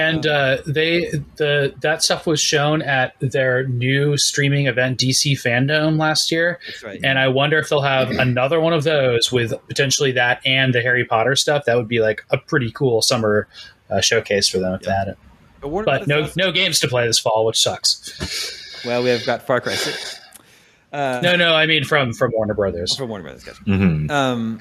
And 0.00 0.26
uh, 0.26 0.58
they 0.66 1.10
the 1.36 1.74
that 1.80 2.02
stuff 2.02 2.26
was 2.26 2.40
shown 2.40 2.82
at 2.82 3.14
their 3.20 3.66
new 3.66 4.16
streaming 4.16 4.66
event 4.66 4.98
DC 4.98 5.32
Fandom 5.32 5.98
last 5.98 6.30
year, 6.32 6.58
that's 6.66 6.82
right. 6.82 7.00
and 7.04 7.18
I 7.18 7.28
wonder 7.28 7.58
if 7.58 7.68
they'll 7.68 7.80
have 7.82 8.10
another 8.18 8.60
one 8.60 8.72
of 8.72 8.84
those 8.84 9.30
with 9.30 9.52
potentially 9.68 10.12
that 10.12 10.40
and 10.46 10.74
the 10.74 10.80
Harry 10.80 11.04
Potter 11.04 11.36
stuff. 11.36 11.64
That 11.66 11.76
would 11.76 11.88
be 11.88 12.00
like 12.00 12.24
a 12.30 12.38
pretty 12.38 12.70
cool 12.72 13.02
summer 13.02 13.46
uh, 13.90 14.00
showcase 14.00 14.48
for 14.48 14.58
them 14.58 14.74
if 14.74 14.82
they 14.82 14.90
had 14.92 15.08
it. 15.08 15.18
But 15.60 15.68
Warner 15.68 15.84
But 15.86 16.06
no 16.06 16.22
has- 16.22 16.36
no 16.36 16.52
games 16.52 16.80
to 16.80 16.88
play 16.88 17.06
this 17.06 17.18
fall, 17.18 17.44
which 17.44 17.58
sucks. 17.60 18.80
Well, 18.86 19.02
we 19.02 19.10
have 19.10 19.26
got 19.26 19.46
Far 19.46 19.60
Cry 19.60 19.74
6. 19.74 20.18
Uh, 20.92 21.20
No, 21.22 21.36
no, 21.36 21.54
I 21.54 21.66
mean 21.66 21.84
from 21.84 22.12
from 22.14 22.32
Warner 22.34 22.54
Brothers. 22.54 22.96
from 22.96 23.08
Warner 23.10 23.24
Brothers. 23.24 23.44
Gotcha. 23.44 23.62
Mhm. 23.64 24.10
Um, 24.10 24.58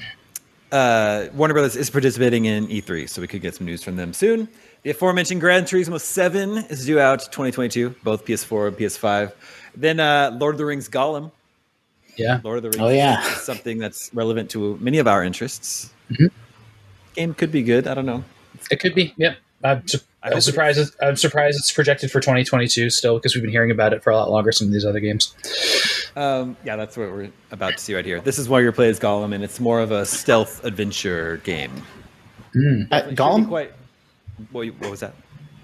uh, 0.71 1.27
Warner 1.33 1.53
Brothers 1.53 1.75
is 1.75 1.89
participating 1.89 2.45
in 2.45 2.67
E3, 2.67 3.07
so 3.09 3.21
we 3.21 3.27
could 3.27 3.41
get 3.41 3.55
some 3.55 3.65
news 3.65 3.81
from 3.83 3.95
them 3.95 4.13
soon. 4.13 4.47
The 4.83 4.91
aforementioned 4.91 5.41
Gran 5.41 5.63
Turismo 5.63 5.99
7 5.99 6.57
is 6.69 6.85
due 6.85 6.99
out 6.99 7.19
2022, 7.19 7.95
both 8.03 8.25
PS4 8.25 8.69
and 8.69 8.77
PS5. 8.77 9.33
Then 9.75 9.99
uh, 9.99 10.37
Lord 10.39 10.55
of 10.55 10.57
the 10.57 10.65
Rings 10.65 10.87
Gollum. 10.87 11.31
Yeah. 12.15 12.39
Lord 12.43 12.57
of 12.57 12.63
the 12.63 12.69
Rings. 12.69 12.81
Oh, 12.81 12.89
yeah. 12.89 13.21
something 13.35 13.77
that's 13.77 14.13
relevant 14.13 14.49
to 14.51 14.77
many 14.77 14.97
of 14.99 15.07
our 15.07 15.23
interests. 15.23 15.91
Mm-hmm. 16.09 16.27
Game 17.15 17.33
could 17.33 17.51
be 17.51 17.61
good. 17.61 17.87
I 17.87 17.93
don't 17.93 18.05
know. 18.05 18.23
It 18.71 18.79
could 18.79 18.95
be. 18.95 19.13
Yep. 19.17 19.37
I'm, 19.63 19.85
su- 19.85 19.99
I'm 20.23 20.39
surprised. 20.39 20.79
It's, 20.79 20.95
I'm 21.01 21.17
surprised 21.17 21.59
it's 21.59 21.73
projected 21.73 22.09
for 22.09 22.21
2022 22.21 22.89
still 22.89 23.17
because 23.17 23.35
we've 23.35 23.43
been 23.43 23.51
hearing 23.51 23.71
about 23.71 23.91
it 23.91 24.01
for 24.01 24.11
a 24.11 24.15
lot 24.15 24.31
longer. 24.31 24.53
Some 24.53 24.67
of 24.67 24.73
these 24.73 24.85
other 24.85 25.01
games. 25.01 25.35
Um, 26.15 26.55
yeah, 26.63 26.77
that's 26.77 26.95
what 26.95 27.11
we're 27.11 27.29
about 27.51 27.73
to 27.73 27.79
see 27.79 27.93
right 27.95 28.05
here. 28.05 28.21
This 28.21 28.39
is 28.39 28.47
where 28.47 28.61
you 28.61 28.71
play 28.71 28.87
as 28.87 28.99
Gollum, 28.99 29.33
and 29.35 29.43
it's 29.43 29.59
more 29.59 29.81
of 29.81 29.91
a 29.91 30.05
stealth 30.05 30.63
adventure 30.63 31.41
game. 31.43 31.71
Mm. 32.55 32.87
Uh, 32.91 33.01
Gollum. 33.09 33.47
Quite. 33.49 33.73
What, 34.51 34.67
what 34.67 34.91
was 34.91 34.99
that? 35.01 35.13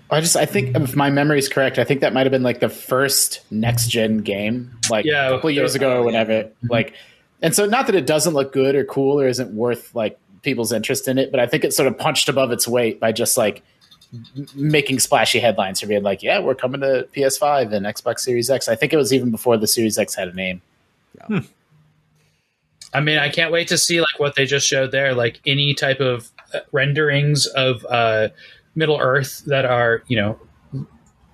I 0.10 0.22
just 0.22 0.36
I 0.36 0.46
think 0.46 0.76
if 0.78 0.96
my 0.96 1.10
memory 1.10 1.40
is 1.40 1.50
correct, 1.50 1.80
I 1.80 1.84
think 1.84 2.02
that 2.02 2.14
might 2.14 2.26
have 2.26 2.32
been 2.32 2.44
like 2.44 2.60
the 2.60 2.70
first 2.70 3.42
next 3.50 3.88
gen 3.88 4.20
game, 4.20 4.78
like 4.90 5.04
yeah, 5.04 5.28
a 5.28 5.30
couple 5.32 5.50
years 5.50 5.74
ago 5.74 6.00
or 6.00 6.04
whenever. 6.04 6.44
Mm-hmm. 6.44 6.68
Like, 6.70 6.94
and 7.42 7.56
so 7.56 7.66
not 7.66 7.88
that 7.88 7.96
it 7.96 8.06
doesn't 8.06 8.34
look 8.34 8.54
good 8.54 8.76
or 8.76 8.86
cool 8.86 9.20
or 9.20 9.28
isn't 9.28 9.56
worth 9.56 9.96
like 9.96 10.20
people's 10.44 10.72
interest 10.72 11.08
in 11.08 11.18
it, 11.18 11.32
but 11.32 11.40
I 11.40 11.48
think 11.48 11.64
it 11.64 11.74
sort 11.74 11.88
of 11.88 11.98
punched 11.98 12.30
above 12.30 12.52
its 12.52 12.68
weight 12.68 13.00
by 13.00 13.12
just 13.12 13.36
like 13.36 13.64
making 14.54 15.00
splashy 15.00 15.40
headlines 15.40 15.82
for 15.82 15.88
being 15.88 16.04
like, 16.04 16.22
yeah, 16.22 16.40
we're 16.40 16.56
coming 16.56 16.82
to 16.82 17.08
PS5 17.16 17.74
and 17.74 17.86
Xbox 17.86 18.20
Series 18.20 18.50
X. 18.50 18.68
I 18.68 18.76
think 18.76 18.94
it 18.94 18.98
was 18.98 19.12
even 19.12 19.32
before 19.32 19.58
the 19.58 19.68
Series 19.68 19.98
X 19.98 20.14
had 20.14 20.28
a 20.28 20.34
name. 20.34 20.62
Yeah. 21.18 21.40
Hmm. 21.40 21.46
I 22.94 23.02
mean, 23.02 23.18
I 23.18 23.30
can't 23.30 23.52
wait 23.52 23.68
to 23.70 23.78
see 23.78 24.00
like 24.00 24.20
what 24.20 24.36
they 24.36 24.46
just 24.46 24.66
showed 24.66 24.92
there, 24.92 25.14
like 25.14 25.42
any 25.46 25.74
type 25.74 26.00
of 26.00 26.30
uh, 26.54 26.60
renderings 26.72 27.46
of 27.48 27.86
uh, 27.90 28.30
Middle 28.76 29.00
Earth 29.00 29.44
that 29.46 29.66
are, 29.66 30.04
you 30.08 30.18
know, 30.18 30.40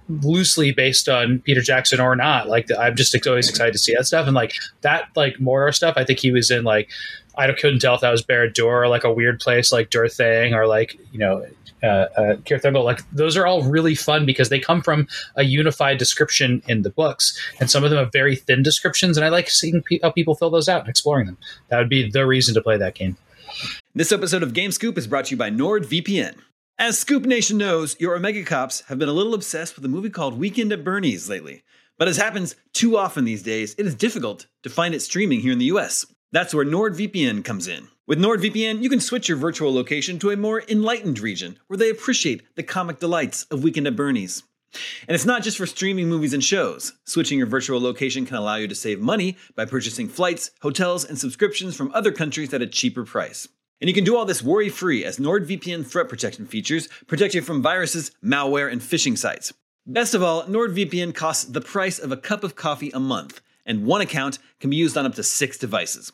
loosely 0.09 0.71
based 0.71 1.07
on 1.07 1.39
Peter 1.39 1.61
Jackson 1.61 1.99
or 1.99 2.15
not. 2.15 2.47
Like, 2.47 2.67
I'm 2.77 2.95
just 2.95 3.15
always 3.27 3.49
excited 3.49 3.73
to 3.73 3.79
see 3.79 3.93
that 3.95 4.05
stuff. 4.05 4.27
And 4.27 4.35
like 4.35 4.53
that, 4.81 5.09
like 5.15 5.35
Mordor 5.37 5.73
stuff, 5.73 5.95
I 5.97 6.03
think 6.03 6.19
he 6.19 6.31
was 6.31 6.51
in 6.51 6.63
like, 6.63 6.89
I 7.37 7.51
couldn't 7.53 7.79
tell 7.79 7.95
if 7.95 8.01
that 8.01 8.11
was 8.11 8.23
Barad-dûr 8.23 8.65
or 8.65 8.87
like 8.87 9.03
a 9.03 9.13
weird 9.13 9.39
place 9.39 9.71
like 9.71 9.89
Durthang 9.89 10.53
or 10.53 10.67
like, 10.67 10.99
you 11.11 11.19
know, 11.19 11.45
uh, 11.83 11.85
uh, 12.15 12.35
Cirith 12.43 12.83
Like 12.83 13.09
those 13.11 13.35
are 13.35 13.47
all 13.47 13.63
really 13.63 13.95
fun 13.95 14.25
because 14.25 14.49
they 14.49 14.59
come 14.59 14.81
from 14.81 15.07
a 15.35 15.43
unified 15.43 15.97
description 15.97 16.61
in 16.67 16.83
the 16.83 16.91
books, 16.91 17.35
and 17.59 17.71
some 17.71 17.83
of 17.83 17.89
them 17.89 17.97
have 17.97 18.11
very 18.11 18.35
thin 18.35 18.61
descriptions. 18.61 19.17
And 19.17 19.25
I 19.25 19.29
like 19.29 19.49
seeing 19.49 19.81
pe- 19.81 19.99
how 20.03 20.11
people 20.11 20.35
fill 20.35 20.51
those 20.51 20.69
out 20.69 20.81
and 20.81 20.89
exploring 20.89 21.25
them. 21.25 21.37
That 21.69 21.79
would 21.79 21.89
be 21.89 22.09
the 22.09 22.27
reason 22.27 22.53
to 22.53 22.61
play 22.61 22.77
that 22.77 22.93
game. 22.93 23.17
This 23.95 24.11
episode 24.11 24.43
of 24.43 24.53
Game 24.53 24.71
Scoop 24.71 24.97
is 24.97 25.07
brought 25.07 25.25
to 25.25 25.31
you 25.31 25.37
by 25.37 25.49
NordVPN. 25.49 26.35
As 26.81 26.97
Scoop 26.97 27.25
Nation 27.25 27.59
knows, 27.59 27.95
your 27.99 28.15
Omega 28.15 28.43
Cops 28.43 28.81
have 28.87 28.97
been 28.97 29.07
a 29.07 29.13
little 29.13 29.35
obsessed 29.35 29.75
with 29.75 29.85
a 29.85 29.87
movie 29.87 30.09
called 30.09 30.39
Weekend 30.39 30.73
at 30.73 30.83
Bernie's 30.83 31.29
lately. 31.29 31.61
But 31.99 32.07
as 32.07 32.17
happens 32.17 32.55
too 32.73 32.97
often 32.97 33.23
these 33.23 33.43
days, 33.43 33.75
it 33.77 33.85
is 33.85 33.93
difficult 33.93 34.47
to 34.63 34.69
find 34.71 34.95
it 34.95 35.01
streaming 35.01 35.41
here 35.41 35.51
in 35.51 35.59
the 35.59 35.65
US. 35.65 36.07
That's 36.31 36.55
where 36.55 36.65
NordVPN 36.65 37.45
comes 37.45 37.67
in. 37.67 37.89
With 38.07 38.17
NordVPN, 38.17 38.81
you 38.81 38.89
can 38.89 38.99
switch 38.99 39.29
your 39.29 39.37
virtual 39.37 39.71
location 39.71 40.17
to 40.17 40.31
a 40.31 40.35
more 40.35 40.63
enlightened 40.67 41.19
region 41.19 41.59
where 41.67 41.77
they 41.77 41.91
appreciate 41.91 42.41
the 42.55 42.63
comic 42.63 42.97
delights 42.97 43.43
of 43.51 43.61
Weekend 43.61 43.85
at 43.85 43.95
Bernie's. 43.95 44.41
And 45.07 45.13
it's 45.13 45.23
not 45.23 45.43
just 45.43 45.59
for 45.59 45.67
streaming 45.67 46.09
movies 46.09 46.33
and 46.33 46.43
shows. 46.43 46.93
Switching 47.05 47.37
your 47.37 47.45
virtual 47.45 47.79
location 47.79 48.25
can 48.25 48.37
allow 48.37 48.55
you 48.55 48.67
to 48.67 48.73
save 48.73 48.99
money 48.99 49.37
by 49.55 49.65
purchasing 49.65 50.09
flights, 50.09 50.49
hotels, 50.63 51.05
and 51.05 51.19
subscriptions 51.19 51.75
from 51.75 51.91
other 51.93 52.11
countries 52.11 52.51
at 52.55 52.63
a 52.63 52.65
cheaper 52.65 53.05
price. 53.05 53.47
And 53.81 53.87
you 53.87 53.93
can 53.95 54.03
do 54.03 54.15
all 54.15 54.25
this 54.25 54.43
worry 54.43 54.69
free 54.69 55.03
as 55.03 55.17
NordVPN 55.17 55.85
threat 55.85 56.07
protection 56.07 56.45
features 56.45 56.87
protect 57.07 57.33
you 57.33 57.41
from 57.41 57.63
viruses, 57.63 58.11
malware, 58.23 58.71
and 58.71 58.79
phishing 58.79 59.17
sites. 59.17 59.51
Best 59.87 60.13
of 60.13 60.21
all, 60.21 60.43
NordVPN 60.43 61.15
costs 61.15 61.45
the 61.45 61.59
price 61.59 61.97
of 61.97 62.11
a 62.11 62.17
cup 62.17 62.43
of 62.43 62.55
coffee 62.55 62.91
a 62.93 62.99
month, 62.99 63.41
and 63.65 63.83
one 63.83 63.99
account 63.99 64.37
can 64.59 64.69
be 64.69 64.75
used 64.75 64.95
on 64.95 65.07
up 65.07 65.15
to 65.15 65.23
six 65.23 65.57
devices. 65.57 66.13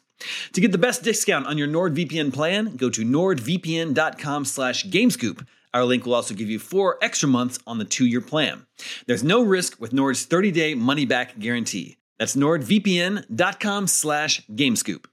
To 0.54 0.62
get 0.62 0.72
the 0.72 0.78
best 0.78 1.04
discount 1.04 1.46
on 1.46 1.58
your 1.58 1.68
NordVPN 1.68 2.34
plan, 2.34 2.78
go 2.78 2.90
to 2.90 3.06
nordvpn.com 3.06 4.46
slash 4.46 4.86
gamescoop. 4.86 5.46
Our 5.74 5.84
link 5.84 6.06
will 6.06 6.16
also 6.16 6.34
give 6.34 6.50
you 6.50 6.60
four 6.60 6.98
extra 7.02 7.28
months 7.28 7.60
on 7.68 7.78
the 7.78 7.86
two-year 7.86 8.22
plan. 8.22 8.66
There's 9.06 9.24
no 9.24 9.44
risk 9.44 9.80
with 9.80 9.94
Nord's 9.94 10.26
30-day 10.26 10.76
money-back 10.76 11.38
guarantee. 11.38 11.98
That's 12.18 12.36
nordvpn.com 12.36 13.88
slash 13.88 14.46
gamescoop. 14.48 15.06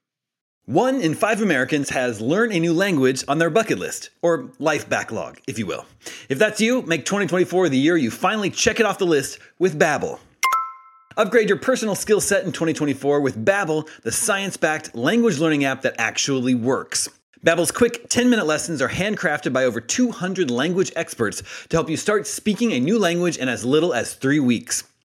One 0.66 1.02
in 1.02 1.12
five 1.12 1.42
Americans 1.42 1.90
has 1.90 2.22
learn 2.22 2.50
a 2.50 2.58
new 2.58 2.72
language 2.72 3.22
on 3.28 3.36
their 3.36 3.50
bucket 3.50 3.78
list, 3.78 4.08
or 4.22 4.48
life 4.58 4.88
backlog, 4.88 5.38
if 5.46 5.58
you 5.58 5.66
will. 5.66 5.84
If 6.30 6.38
that's 6.38 6.58
you, 6.58 6.80
make 6.80 7.04
2024 7.04 7.68
the 7.68 7.76
year 7.76 7.98
you 7.98 8.10
finally 8.10 8.48
check 8.48 8.80
it 8.80 8.86
off 8.86 8.96
the 8.96 9.04
list 9.04 9.38
with 9.58 9.78
Babbel. 9.78 10.20
Upgrade 11.18 11.50
your 11.50 11.58
personal 11.58 11.94
skill 11.94 12.18
set 12.18 12.46
in 12.46 12.52
2024 12.52 13.20
with 13.20 13.44
Babbel, 13.44 13.86
the 14.04 14.10
science-backed 14.10 14.94
language 14.94 15.38
learning 15.38 15.66
app 15.66 15.82
that 15.82 15.96
actually 15.98 16.54
works. 16.54 17.10
Babbel's 17.44 17.70
quick 17.70 18.08
10-minute 18.08 18.46
lessons 18.46 18.80
are 18.80 18.88
handcrafted 18.88 19.52
by 19.52 19.66
over 19.66 19.82
200 19.82 20.50
language 20.50 20.90
experts 20.96 21.42
to 21.68 21.76
help 21.76 21.90
you 21.90 21.98
start 21.98 22.26
speaking 22.26 22.72
a 22.72 22.80
new 22.80 22.98
language 22.98 23.36
in 23.36 23.50
as 23.50 23.66
little 23.66 23.92
as 23.92 24.14
3 24.14 24.40
weeks. 24.40 24.84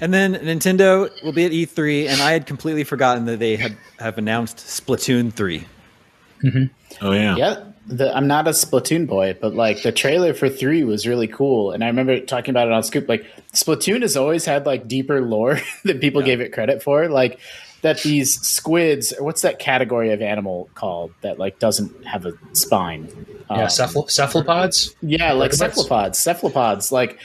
And 0.00 0.14
then 0.14 0.34
Nintendo 0.34 1.10
will 1.22 1.32
be 1.32 1.44
at 1.44 1.52
E3, 1.52 2.08
and 2.08 2.22
I 2.22 2.32
had 2.32 2.46
completely 2.46 2.84
forgotten 2.84 3.26
that 3.26 3.38
they 3.38 3.56
have, 3.56 3.76
have 3.98 4.18
announced 4.18 4.56
Splatoon 4.58 5.32
3. 5.32 5.66
Mm-hmm. 6.42 7.04
Oh, 7.04 7.12
yeah. 7.12 7.36
Yeah. 7.36 7.64
The, 7.86 8.16
I'm 8.16 8.26
not 8.26 8.46
a 8.46 8.50
Splatoon 8.50 9.06
boy, 9.06 9.36
but 9.40 9.54
like 9.54 9.82
the 9.82 9.92
trailer 9.92 10.32
for 10.32 10.48
3 10.48 10.84
was 10.84 11.06
really 11.06 11.26
cool. 11.26 11.72
And 11.72 11.82
I 11.82 11.88
remember 11.88 12.20
talking 12.20 12.50
about 12.50 12.68
it 12.68 12.72
on 12.72 12.82
Scoop. 12.82 13.08
Like, 13.08 13.26
Splatoon 13.52 14.02
has 14.02 14.16
always 14.16 14.44
had 14.44 14.64
like 14.64 14.86
deeper 14.86 15.20
lore 15.20 15.60
than 15.84 15.98
people 15.98 16.22
yeah. 16.22 16.26
gave 16.26 16.40
it 16.40 16.52
credit 16.52 16.82
for. 16.82 17.08
Like, 17.08 17.38
that 17.82 18.02
these 18.02 18.40
squids, 18.40 19.12
what's 19.18 19.42
that 19.42 19.58
category 19.58 20.12
of 20.12 20.20
animal 20.20 20.68
called 20.74 21.12
that 21.22 21.38
like 21.38 21.58
doesn't 21.58 22.04
have 22.04 22.26
a 22.26 22.32
spine? 22.52 23.08
Yeah, 23.50 23.64
um, 23.64 23.68
cephalopods. 24.08 24.94
Yeah, 25.02 25.32
like 25.32 25.52
cephalopods. 25.52 26.18
Cephalopods. 26.18 26.92
Like 26.92 27.18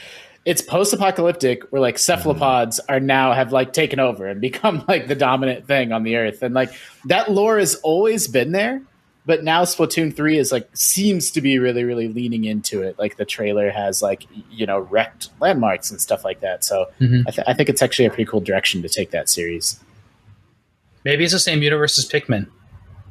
it's 0.46 0.62
post-apocalyptic 0.62 1.64
where 1.70 1.82
like 1.82 1.98
cephalopods 1.98 2.80
are 2.88 3.00
now 3.00 3.34
have 3.34 3.52
like 3.52 3.74
taken 3.74 4.00
over 4.00 4.26
and 4.26 4.40
become 4.40 4.82
like 4.88 5.08
the 5.08 5.14
dominant 5.14 5.66
thing 5.66 5.92
on 5.92 6.04
the 6.04 6.16
earth. 6.16 6.42
And 6.42 6.54
like 6.54 6.72
that 7.04 7.30
lore 7.30 7.58
has 7.58 7.74
always 7.76 8.28
been 8.28 8.52
there 8.52 8.80
but 9.26 9.42
now 9.42 9.64
splatoon 9.64 10.14
3 10.14 10.38
is 10.38 10.52
like 10.52 10.68
seems 10.72 11.32
to 11.32 11.40
be 11.40 11.58
really 11.58 11.84
really 11.84 12.08
leaning 12.08 12.44
into 12.44 12.82
it. 12.82 12.98
Like 12.98 13.16
the 13.16 13.24
trailer 13.24 13.70
has 13.70 14.00
like 14.00 14.26
you 14.50 14.64
know 14.64 14.78
wrecked 14.78 15.28
landmarks 15.40 15.90
and 15.90 16.00
stuff 16.00 16.24
like 16.24 16.40
that. 16.40 16.64
So 16.64 16.86
mm-hmm. 17.00 17.22
I, 17.26 17.30
th- 17.32 17.46
I, 17.48 17.52
think 17.52 17.68
it's 17.68 17.82
actually 17.82 18.06
a 18.06 18.10
pretty 18.10 18.24
cool 18.24 18.40
direction 18.40 18.82
to 18.82 18.88
take 18.88 19.10
that 19.10 19.28
series. 19.28 19.80
Maybe 21.04 21.24
it's 21.24 21.32
the 21.32 21.40
same 21.40 21.62
universe 21.62 21.98
as 21.98 22.08
pikmin. 22.08 22.46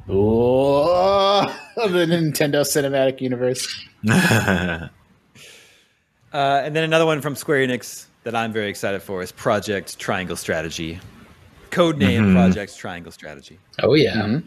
Oh 0.08 1.42
the 1.76 2.06
nintendo 2.06 2.62
cinematic 2.62 3.20
universe 3.20 3.68
Uh, 6.36 6.60
and 6.62 6.76
then 6.76 6.84
another 6.84 7.06
one 7.06 7.22
from 7.22 7.34
Square 7.34 7.66
Enix 7.66 8.04
that 8.24 8.34
I'm 8.34 8.52
very 8.52 8.68
excited 8.68 9.00
for 9.00 9.22
is 9.22 9.32
Project 9.32 9.98
Triangle 9.98 10.36
Strategy. 10.36 11.00
Codename 11.70 12.20
mm-hmm. 12.20 12.34
Project 12.34 12.76
Triangle 12.76 13.10
Strategy. 13.10 13.58
Oh 13.82 13.94
yeah. 13.94 14.16
Mm-hmm. 14.16 14.46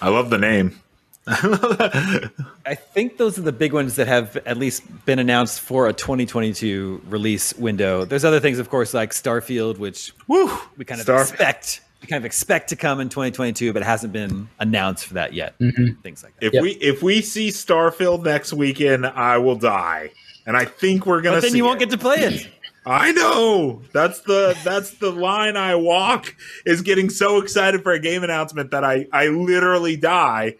I 0.00 0.08
love 0.08 0.30
the 0.30 0.38
name. 0.38 0.80
I 1.26 2.76
think 2.76 3.16
those 3.16 3.40
are 3.40 3.42
the 3.42 3.50
big 3.50 3.72
ones 3.72 3.96
that 3.96 4.06
have 4.06 4.36
at 4.46 4.56
least 4.56 4.84
been 5.04 5.18
announced 5.18 5.60
for 5.62 5.88
a 5.88 5.92
2022 5.92 7.02
release 7.08 7.52
window. 7.54 8.04
There's 8.04 8.24
other 8.24 8.38
things, 8.38 8.60
of 8.60 8.70
course, 8.70 8.94
like 8.94 9.10
Starfield, 9.10 9.78
which 9.78 10.12
Woo, 10.28 10.48
we 10.76 10.84
kind 10.84 11.00
of 11.00 11.08
expect 11.08 11.80
we 12.00 12.06
kind 12.06 12.22
of 12.22 12.24
expect 12.24 12.68
to 12.68 12.76
come 12.76 13.00
in 13.00 13.08
2022, 13.08 13.72
but 13.72 13.82
it 13.82 13.86
hasn't 13.86 14.12
been 14.12 14.48
announced 14.60 15.06
for 15.06 15.14
that 15.14 15.32
yet. 15.32 15.58
Mm-hmm. 15.58 16.00
Things 16.02 16.22
like 16.22 16.38
that. 16.38 16.46
If 16.46 16.52
yep. 16.52 16.62
we 16.62 16.70
if 16.74 17.02
we 17.02 17.20
see 17.20 17.48
Starfield 17.48 18.22
next 18.22 18.52
weekend, 18.52 19.06
I 19.06 19.38
will 19.38 19.56
die, 19.56 20.12
and 20.46 20.56
I 20.56 20.64
think 20.64 21.06
we're 21.06 21.20
gonna. 21.20 21.36
But 21.36 21.42
then 21.42 21.56
you 21.56 21.64
won't 21.64 21.82
it. 21.82 21.90
get 21.90 21.90
to 21.90 21.98
play 21.98 22.16
it. 22.18 22.48
I 22.86 23.10
know. 23.12 23.82
That's 23.92 24.20
the 24.20 24.56
that's 24.62 24.92
the 24.98 25.10
line 25.10 25.56
I 25.56 25.74
walk 25.74 26.36
is 26.64 26.82
getting 26.82 27.10
so 27.10 27.38
excited 27.38 27.82
for 27.82 27.92
a 27.92 27.98
game 27.98 28.22
announcement 28.22 28.70
that 28.70 28.84
I 28.84 29.06
I 29.12 29.26
literally 29.26 29.96
die 29.96 30.54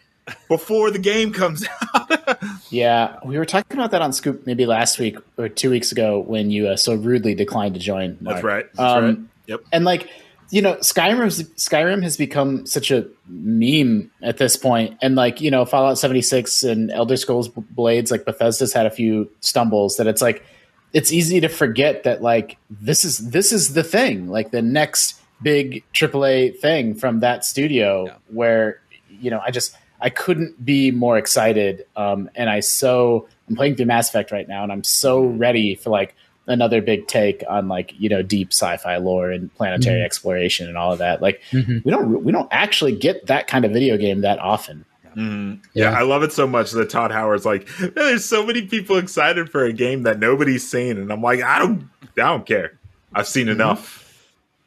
before 0.48 0.90
the 0.90 0.98
game 0.98 1.32
comes 1.32 1.64
out. 1.94 2.42
yeah, 2.70 3.18
we 3.24 3.38
were 3.38 3.44
talking 3.44 3.78
about 3.78 3.92
that 3.92 4.02
on 4.02 4.12
Scoop 4.12 4.44
maybe 4.44 4.66
last 4.66 4.98
week 4.98 5.16
or 5.38 5.48
two 5.48 5.70
weeks 5.70 5.92
ago 5.92 6.18
when 6.18 6.50
you 6.50 6.66
uh, 6.66 6.76
so 6.76 6.96
rudely 6.96 7.36
declined 7.36 7.74
to 7.74 7.80
join. 7.80 8.18
Mark. 8.20 8.36
That's 8.36 8.44
right. 8.44 8.66
That's 8.74 8.80
um, 8.80 9.04
right. 9.04 9.18
Yep. 9.46 9.60
And 9.72 9.84
like 9.84 10.10
you 10.50 10.62
know, 10.62 10.74
Skyrim 10.76 11.26
Skyrim 11.54 12.02
has 12.02 12.16
become 12.16 12.66
such 12.66 12.90
a 12.90 13.06
meme 13.26 14.10
at 14.22 14.38
this 14.38 14.56
point, 14.56 14.96
and 15.02 15.16
like 15.16 15.40
you 15.40 15.50
know, 15.50 15.64
Fallout 15.64 15.98
seventy 15.98 16.22
six 16.22 16.62
and 16.62 16.90
Elder 16.90 17.16
Scrolls 17.16 17.48
Blades, 17.48 18.10
like 18.10 18.24
Bethesda's 18.24 18.72
had 18.72 18.86
a 18.86 18.90
few 18.90 19.30
stumbles 19.40 19.96
that 19.96 20.06
it's 20.06 20.22
like 20.22 20.44
it's 20.92 21.12
easy 21.12 21.40
to 21.40 21.48
forget 21.48 22.04
that 22.04 22.22
like 22.22 22.58
this 22.70 23.04
is 23.04 23.30
this 23.30 23.52
is 23.52 23.74
the 23.74 23.82
thing, 23.82 24.28
like 24.28 24.50
the 24.50 24.62
next 24.62 25.20
big 25.42 25.84
AAA 25.92 26.58
thing 26.58 26.94
from 26.94 27.20
that 27.20 27.44
studio, 27.44 28.06
yeah. 28.06 28.14
where 28.28 28.80
you 29.08 29.30
know 29.30 29.40
I 29.44 29.50
just 29.50 29.76
I 30.00 30.10
couldn't 30.10 30.64
be 30.64 30.92
more 30.92 31.18
excited, 31.18 31.86
um, 31.96 32.30
and 32.36 32.48
I 32.48 32.60
so 32.60 33.28
I'm 33.48 33.56
playing 33.56 33.74
through 33.76 33.86
Mass 33.86 34.08
Effect 34.08 34.30
right 34.30 34.46
now, 34.46 34.62
and 34.62 34.70
I'm 34.70 34.84
so 34.84 35.24
ready 35.24 35.74
for 35.74 35.90
like 35.90 36.14
another 36.46 36.80
big 36.80 37.06
take 37.06 37.42
on 37.48 37.68
like 37.68 37.92
you 37.98 38.08
know 38.08 38.22
deep 38.22 38.52
sci-fi 38.52 38.96
lore 38.98 39.30
and 39.30 39.52
planetary 39.54 39.98
mm-hmm. 39.98 40.06
exploration 40.06 40.68
and 40.68 40.76
all 40.76 40.92
of 40.92 40.98
that. 40.98 41.22
Like 41.22 41.42
mm-hmm. 41.50 41.78
we 41.84 41.90
don't 41.90 42.24
we 42.24 42.32
don't 42.32 42.48
actually 42.50 42.96
get 42.96 43.26
that 43.26 43.46
kind 43.46 43.64
of 43.64 43.72
video 43.72 43.96
game 43.96 44.20
that 44.22 44.38
often. 44.38 44.84
Mm. 45.16 45.60
Yeah. 45.72 45.90
yeah. 45.90 45.98
I 45.98 46.02
love 46.02 46.22
it 46.22 46.32
so 46.32 46.46
much 46.46 46.72
that 46.72 46.90
Todd 46.90 47.10
Howard's 47.10 47.46
like, 47.46 47.66
there's 47.94 48.24
so 48.24 48.44
many 48.44 48.62
people 48.62 48.98
excited 48.98 49.50
for 49.50 49.64
a 49.64 49.72
game 49.72 50.02
that 50.02 50.18
nobody's 50.18 50.68
seen, 50.68 50.98
and 50.98 51.10
I'm 51.10 51.22
like, 51.22 51.42
I 51.42 51.58
don't, 51.58 51.88
I 52.02 52.28
don't 52.28 52.44
care. 52.44 52.78
I've 53.14 53.26
seen 53.26 53.44
mm-hmm. 53.44 53.52
enough. 53.52 54.02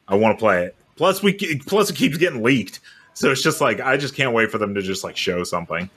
I 0.08 0.16
want 0.16 0.36
to 0.36 0.42
play 0.42 0.64
it. 0.64 0.76
Plus, 0.96 1.22
we 1.22 1.32
plus 1.60 1.88
it 1.88 1.96
keeps 1.96 2.18
getting 2.18 2.42
leaked, 2.42 2.80
so 3.14 3.30
it's 3.30 3.42
just 3.42 3.60
like 3.60 3.80
I 3.80 3.96
just 3.96 4.14
can't 4.14 4.34
wait 4.34 4.50
for 4.50 4.58
them 4.58 4.74
to 4.74 4.82
just 4.82 5.04
like 5.04 5.16
show 5.16 5.44
something. 5.44 5.88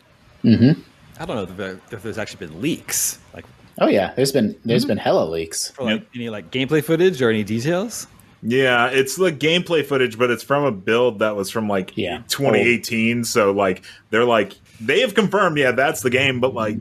Mm-hmm. 0.44 0.80
I 1.20 1.26
don't 1.26 1.58
know 1.58 1.66
if, 1.66 1.94
if 1.94 2.04
there's 2.04 2.18
actually 2.18 2.48
been 2.48 2.62
leaks. 2.62 3.20
Like 3.34 3.46
Oh 3.80 3.88
yeah, 3.88 4.14
there's 4.16 4.32
been 4.32 4.56
there's 4.66 4.84
mm-hmm. 4.84 4.90
been 4.90 4.98
hella 4.98 5.26
leaks. 5.26 5.72
For 5.72 5.84
like 5.84 6.02
yep. 6.02 6.10
any 6.16 6.30
like 6.30 6.52
gameplay 6.52 6.84
footage 6.84 7.22
or 7.22 7.30
any 7.30 7.44
details. 7.44 8.08
Yeah, 8.46 8.90
it's 8.90 9.18
like 9.18 9.40
gameplay 9.40 9.86
footage, 9.86 10.18
but 10.18 10.30
it's 10.30 10.44
from 10.44 10.66
a 10.66 10.72
build 10.72 11.20
that 11.20 11.36
was 11.36 11.50
from 11.50 11.70
like 11.70 11.94
yeah. 11.96 12.24
2018. 12.28 13.18
Old. 13.18 13.26
So 13.26 13.52
like 13.52 13.84
they're 14.10 14.26
like 14.26 14.54
they 14.82 15.00
have 15.00 15.16
confirmed, 15.16 15.58
yeah, 15.58 15.72
that's 15.72 16.02
the 16.02 16.10
game, 16.10 16.40
but 16.40 16.54
like 16.54 16.78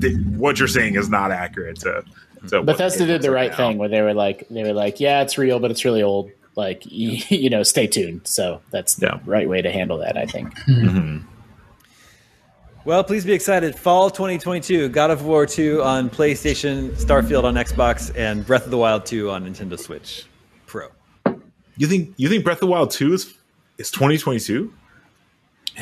th- 0.00 0.18
what 0.36 0.58
you're 0.58 0.68
saying 0.68 0.96
is 0.96 1.08
not 1.08 1.32
accurate 1.32 1.80
to. 1.80 2.04
to 2.48 2.62
Bethesda 2.62 3.06
did 3.06 3.22
the 3.22 3.30
right 3.30 3.50
now. 3.50 3.56
thing 3.56 3.78
where 3.78 3.88
they 3.88 4.02
were 4.02 4.14
like 4.14 4.46
they 4.50 4.62
were 4.62 4.74
like, 4.74 5.00
yeah, 5.00 5.22
it's 5.22 5.38
real, 5.38 5.58
but 5.58 5.70
it's 5.70 5.84
really 5.84 6.02
old. 6.02 6.30
Like 6.54 6.84
you, 6.84 7.22
you 7.36 7.48
know, 7.48 7.62
stay 7.62 7.86
tuned. 7.86 8.26
So 8.26 8.60
that's 8.70 8.96
the 8.96 9.06
yeah. 9.06 9.20
right 9.24 9.48
way 9.48 9.62
to 9.62 9.72
handle 9.72 9.98
that, 9.98 10.18
I 10.18 10.26
think. 10.26 10.54
Mm-hmm. 10.60 11.26
Well, 12.86 13.02
please 13.02 13.24
be 13.24 13.32
excited. 13.32 13.76
Fall 13.76 14.10
2022, 14.10 14.90
God 14.90 15.10
of 15.10 15.24
War 15.24 15.44
2 15.44 15.82
on 15.82 16.08
PlayStation, 16.08 16.90
Starfield 16.90 17.42
on 17.42 17.54
Xbox, 17.54 18.16
and 18.16 18.46
Breath 18.46 18.64
of 18.64 18.70
the 18.70 18.78
Wild 18.78 19.04
2 19.04 19.28
on 19.28 19.44
Nintendo 19.44 19.76
Switch 19.76 20.24
Pro. 20.66 20.86
You 21.76 21.88
think 21.88 22.14
you 22.16 22.28
think 22.28 22.44
Breath 22.44 22.58
of 22.58 22.60
the 22.60 22.66
Wild 22.68 22.92
2 22.92 23.12
is 23.12 23.34
is 23.78 23.90
2022? 23.90 24.72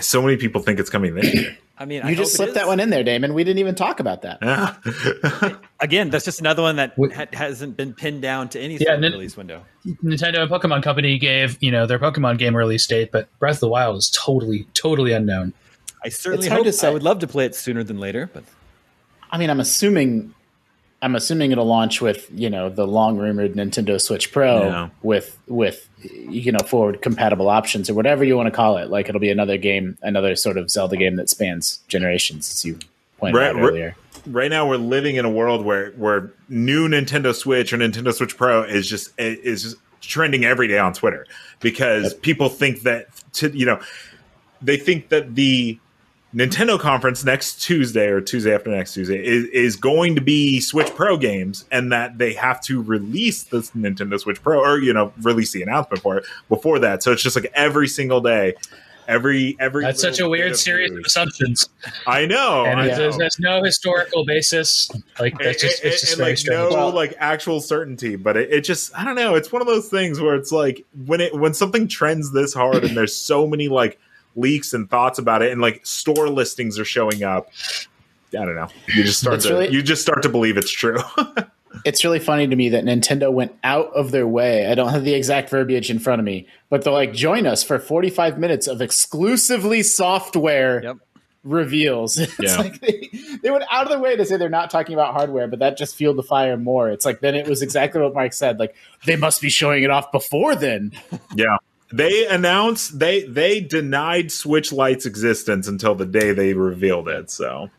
So 0.00 0.22
many 0.22 0.38
people 0.38 0.62
think 0.62 0.80
it's 0.80 0.88
coming 0.88 1.14
this 1.14 1.34
year. 1.34 1.58
I 1.78 1.84
mean, 1.84 2.00
you 2.04 2.08
I 2.08 2.14
just 2.14 2.36
slipped 2.36 2.54
that 2.54 2.66
one 2.66 2.80
in 2.80 2.88
there, 2.88 3.04
Daemon. 3.04 3.34
We 3.34 3.44
didn't 3.44 3.58
even 3.58 3.74
talk 3.74 4.00
about 4.00 4.22
that. 4.22 4.38
Yeah. 4.40 5.56
Again, 5.80 6.08
that's 6.08 6.24
just 6.24 6.40
another 6.40 6.62
one 6.62 6.76
that 6.76 6.94
ha- 7.14 7.26
hasn't 7.34 7.76
been 7.76 7.92
pinned 7.92 8.22
down 8.22 8.48
to 8.50 8.60
any 8.60 8.78
yeah, 8.78 8.94
release 8.94 9.36
window. 9.36 9.62
Nintendo 9.84 10.38
and 10.38 10.50
Pokemon 10.50 10.82
Company 10.82 11.18
gave 11.18 11.58
you 11.60 11.70
know 11.70 11.84
their 11.84 11.98
Pokemon 11.98 12.38
game 12.38 12.56
release 12.56 12.86
date, 12.86 13.12
but 13.12 13.28
Breath 13.40 13.56
of 13.56 13.60
the 13.60 13.68
Wild 13.68 13.96
is 13.96 14.08
totally 14.08 14.66
totally 14.72 15.12
unknown. 15.12 15.52
I 16.04 16.08
certainly 16.10 16.48
hope. 16.48 16.66
I 16.82 16.90
would 16.90 17.02
love 17.02 17.20
to 17.20 17.26
play 17.26 17.46
it 17.46 17.54
sooner 17.54 17.82
than 17.82 17.98
later, 17.98 18.28
but 18.32 18.44
I 19.30 19.38
mean, 19.38 19.50
I'm 19.50 19.60
assuming, 19.60 20.34
I'm 21.00 21.16
assuming 21.16 21.50
it'll 21.50 21.66
launch 21.66 22.00
with 22.00 22.28
you 22.32 22.50
know 22.50 22.68
the 22.68 22.86
long 22.86 23.16
rumored 23.16 23.54
Nintendo 23.54 24.00
Switch 24.00 24.30
Pro 24.30 24.64
yeah. 24.64 24.88
with 25.02 25.38
with 25.46 25.88
you 26.02 26.52
know 26.52 26.60
forward 26.60 27.00
compatible 27.02 27.48
options 27.48 27.88
or 27.88 27.94
whatever 27.94 28.22
you 28.22 28.36
want 28.36 28.46
to 28.46 28.50
call 28.50 28.76
it. 28.76 28.90
Like 28.90 29.08
it'll 29.08 29.20
be 29.20 29.30
another 29.30 29.56
game, 29.56 29.96
another 30.02 30.36
sort 30.36 30.58
of 30.58 30.70
Zelda 30.70 30.96
game 30.96 31.16
that 31.16 31.30
spans 31.30 31.80
generations, 31.88 32.50
as 32.50 32.64
you 32.64 32.78
pointed 33.18 33.38
right, 33.38 33.56
out 33.56 33.56
earlier. 33.56 33.96
Right 34.26 34.50
now, 34.50 34.68
we're 34.68 34.76
living 34.76 35.16
in 35.16 35.24
a 35.24 35.30
world 35.30 35.64
where 35.64 35.92
where 35.92 36.32
new 36.48 36.88
Nintendo 36.88 37.34
Switch 37.34 37.72
or 37.72 37.78
Nintendo 37.78 38.12
Switch 38.12 38.36
Pro 38.36 38.62
is 38.62 38.88
just 38.88 39.12
is 39.18 39.62
just 39.62 39.76
trending 40.00 40.44
every 40.44 40.68
day 40.68 40.78
on 40.78 40.92
Twitter 40.92 41.26
because 41.60 42.12
yep. 42.12 42.22
people 42.22 42.50
think 42.50 42.82
that 42.82 43.08
to, 43.32 43.48
you 43.50 43.64
know 43.64 43.80
they 44.62 44.76
think 44.76 45.08
that 45.10 45.34
the 45.34 45.78
Nintendo 46.34 46.78
conference 46.80 47.24
next 47.24 47.62
Tuesday 47.62 48.08
or 48.08 48.20
Tuesday 48.20 48.52
after 48.52 48.68
next 48.70 48.94
Tuesday 48.94 49.24
is, 49.24 49.44
is 49.46 49.76
going 49.76 50.16
to 50.16 50.20
be 50.20 50.60
Switch 50.60 50.92
Pro 50.94 51.16
games, 51.16 51.64
and 51.70 51.92
that 51.92 52.18
they 52.18 52.32
have 52.32 52.60
to 52.62 52.82
release 52.82 53.44
the 53.44 53.58
Nintendo 53.58 54.18
Switch 54.18 54.42
Pro 54.42 54.58
or 54.58 54.78
you 54.80 54.92
know 54.92 55.12
release 55.22 55.52
the 55.52 55.62
announcement 55.62 56.02
for 56.02 56.18
it 56.18 56.24
before 56.48 56.80
that. 56.80 57.02
So 57.04 57.12
it's 57.12 57.22
just 57.22 57.36
like 57.36 57.50
every 57.54 57.86
single 57.86 58.20
day, 58.20 58.54
every 59.06 59.56
every. 59.60 59.84
That's 59.84 60.00
such 60.00 60.18
a 60.18 60.28
weird 60.28 60.56
series 60.56 60.90
of 60.90 61.04
assumptions. 61.04 61.68
I 62.04 62.26
know, 62.26 62.64
and 62.64 62.80
I 62.80 62.88
know. 62.88 62.96
There's, 62.96 63.16
there's, 63.16 63.38
no 63.38 63.62
historical 63.62 64.24
basis. 64.24 64.90
Like 65.20 65.38
that's 65.38 65.62
just 65.62 65.84
it's 65.84 66.00
just 66.00 66.16
very 66.16 66.30
like 66.30 66.38
strange. 66.38 66.72
no 66.72 66.88
like 66.88 67.14
actual 67.18 67.60
certainty, 67.60 68.16
but 68.16 68.36
it, 68.36 68.52
it 68.52 68.60
just 68.62 68.92
I 68.98 69.04
don't 69.04 69.14
know. 69.14 69.36
It's 69.36 69.52
one 69.52 69.62
of 69.62 69.68
those 69.68 69.88
things 69.88 70.20
where 70.20 70.34
it's 70.34 70.50
like 70.50 70.84
when 71.06 71.20
it 71.20 71.32
when 71.32 71.54
something 71.54 71.86
trends 71.86 72.32
this 72.32 72.52
hard 72.52 72.82
and 72.82 72.96
there's 72.96 73.14
so 73.14 73.46
many 73.46 73.68
like 73.68 74.00
leaks 74.36 74.72
and 74.72 74.88
thoughts 74.88 75.18
about 75.18 75.42
it, 75.42 75.52
and 75.52 75.60
like 75.60 75.84
store 75.86 76.28
listings 76.28 76.78
are 76.78 76.84
showing 76.84 77.22
up. 77.22 77.50
I 78.38 78.44
don't 78.44 78.56
know. 78.56 78.68
You 78.88 79.04
just 79.04 79.20
start 79.20 79.40
to 79.42 79.50
really, 79.50 79.70
you 79.70 79.82
just 79.82 80.02
start 80.02 80.22
to 80.22 80.28
believe 80.28 80.56
it's 80.56 80.72
true. 80.72 80.98
it's 81.84 82.04
really 82.04 82.18
funny 82.18 82.46
to 82.46 82.56
me 82.56 82.70
that 82.70 82.84
Nintendo 82.84 83.32
went 83.32 83.54
out 83.64 83.92
of 83.94 84.10
their 84.10 84.26
way. 84.26 84.66
I 84.66 84.74
don't 84.74 84.90
have 84.90 85.04
the 85.04 85.14
exact 85.14 85.50
verbiage 85.50 85.90
in 85.90 85.98
front 85.98 86.20
of 86.20 86.24
me, 86.24 86.46
but 86.68 86.82
they're 86.84 86.92
like, 86.92 87.12
join 87.12 87.46
us 87.46 87.62
for 87.62 87.78
45 87.78 88.38
minutes 88.38 88.66
of 88.66 88.80
exclusively 88.80 89.82
software 89.82 90.82
yep. 90.82 90.96
reveals. 91.42 92.18
It's 92.18 92.38
yeah. 92.40 92.56
like 92.56 92.80
they, 92.80 93.10
they 93.42 93.50
went 93.50 93.64
out 93.70 93.84
of 93.84 93.90
their 93.90 93.98
way 93.98 94.16
to 94.16 94.24
say 94.24 94.36
they're 94.36 94.48
not 94.48 94.70
talking 94.70 94.94
about 94.94 95.14
hardware, 95.14 95.48
but 95.48 95.58
that 95.60 95.76
just 95.76 95.96
fueled 95.96 96.16
the 96.16 96.22
fire 96.22 96.56
more. 96.56 96.90
It's 96.90 97.04
like 97.04 97.20
then 97.20 97.34
it 97.34 97.46
was 97.46 97.62
exactly 97.62 98.00
what 98.00 98.14
Mike 98.14 98.32
said. 98.32 98.58
Like 98.58 98.74
they 99.04 99.16
must 99.16 99.40
be 99.40 99.50
showing 99.50 99.82
it 99.82 99.90
off 99.90 100.12
before 100.12 100.54
then. 100.54 100.92
Yeah. 101.34 101.56
They 101.94 102.26
announced 102.26 102.98
they 102.98 103.22
they 103.22 103.60
denied 103.60 104.32
Switch 104.32 104.72
Lite's 104.72 105.06
existence 105.06 105.68
until 105.68 105.94
the 105.94 106.06
day 106.06 106.32
they 106.32 106.52
revealed 106.52 107.08
it. 107.08 107.30
So, 107.30 107.70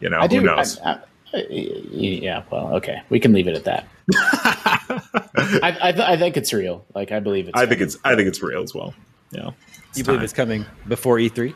you 0.00 0.08
know, 0.08 0.18
I 0.18 0.22
who 0.22 0.28
do, 0.28 0.40
knows? 0.40 0.78
I, 0.78 1.00
I, 1.34 1.46
yeah, 1.50 2.42
well, 2.50 2.76
okay, 2.76 3.02
we 3.10 3.20
can 3.20 3.34
leave 3.34 3.48
it 3.48 3.54
at 3.54 3.64
that. 3.64 3.86
I, 4.14 5.76
I, 5.82 6.12
I, 6.12 6.16
think 6.16 6.38
it's 6.38 6.54
real. 6.54 6.86
Like 6.94 7.12
I 7.12 7.20
believe 7.20 7.48
it's. 7.48 7.58
I 7.58 7.66
think 7.66 7.82
it's. 7.82 7.98
I 8.02 8.16
think 8.16 8.28
it's 8.28 8.42
real 8.42 8.62
as 8.62 8.74
well. 8.74 8.94
Yeah, 9.30 9.50
you 9.94 10.04
time. 10.04 10.04
believe 10.04 10.22
it's 10.22 10.32
coming 10.32 10.64
before 10.88 11.18
E3? 11.18 11.54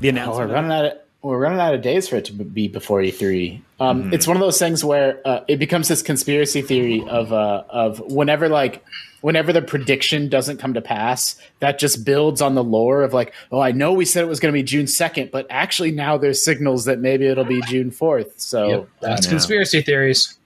The 0.00 0.08
announcement. 0.08 0.42
Oh, 0.42 0.46
we're 0.48 0.52
running 0.52 0.72
out 0.72 0.84
of 0.86 0.92
we're 1.22 1.38
running 1.38 1.60
out 1.60 1.74
of 1.74 1.82
days 1.82 2.08
for 2.08 2.16
it 2.16 2.24
to 2.26 2.32
be 2.32 2.68
before 2.68 3.00
E3. 3.00 3.60
Um, 3.78 4.04
mm-hmm. 4.04 4.14
It's 4.14 4.26
one 4.26 4.36
of 4.36 4.40
those 4.40 4.58
things 4.58 4.82
where 4.82 5.20
uh, 5.26 5.40
it 5.48 5.58
becomes 5.58 5.88
this 5.88 6.02
conspiracy 6.02 6.62
theory 6.62 7.04
of 7.08 7.32
uh, 7.32 7.64
of 7.68 7.98
whenever 8.00 8.48
like 8.48 8.82
whenever 9.20 9.52
the 9.52 9.62
prediction 9.62 10.28
doesn't 10.28 10.58
come 10.58 10.74
to 10.74 10.80
pass, 10.80 11.36
that 11.58 11.78
just 11.78 12.04
builds 12.04 12.40
on 12.40 12.54
the 12.54 12.64
lore 12.64 13.02
of 13.02 13.12
like, 13.12 13.34
oh, 13.52 13.60
I 13.60 13.72
know 13.72 13.92
we 13.92 14.04
said 14.04 14.24
it 14.24 14.28
was 14.28 14.40
going 14.40 14.52
to 14.52 14.58
be 14.58 14.62
June 14.62 14.86
2nd, 14.86 15.30
but 15.30 15.46
actually 15.50 15.90
now 15.90 16.16
there's 16.16 16.42
signals 16.42 16.86
that 16.86 17.00
maybe 17.00 17.26
it'll 17.26 17.44
be 17.44 17.60
June 17.62 17.90
4th. 17.90 18.40
So 18.40 18.68
yep, 18.68 18.88
that's 19.00 19.26
conspiracy 19.26 19.82
theories. 19.82 20.38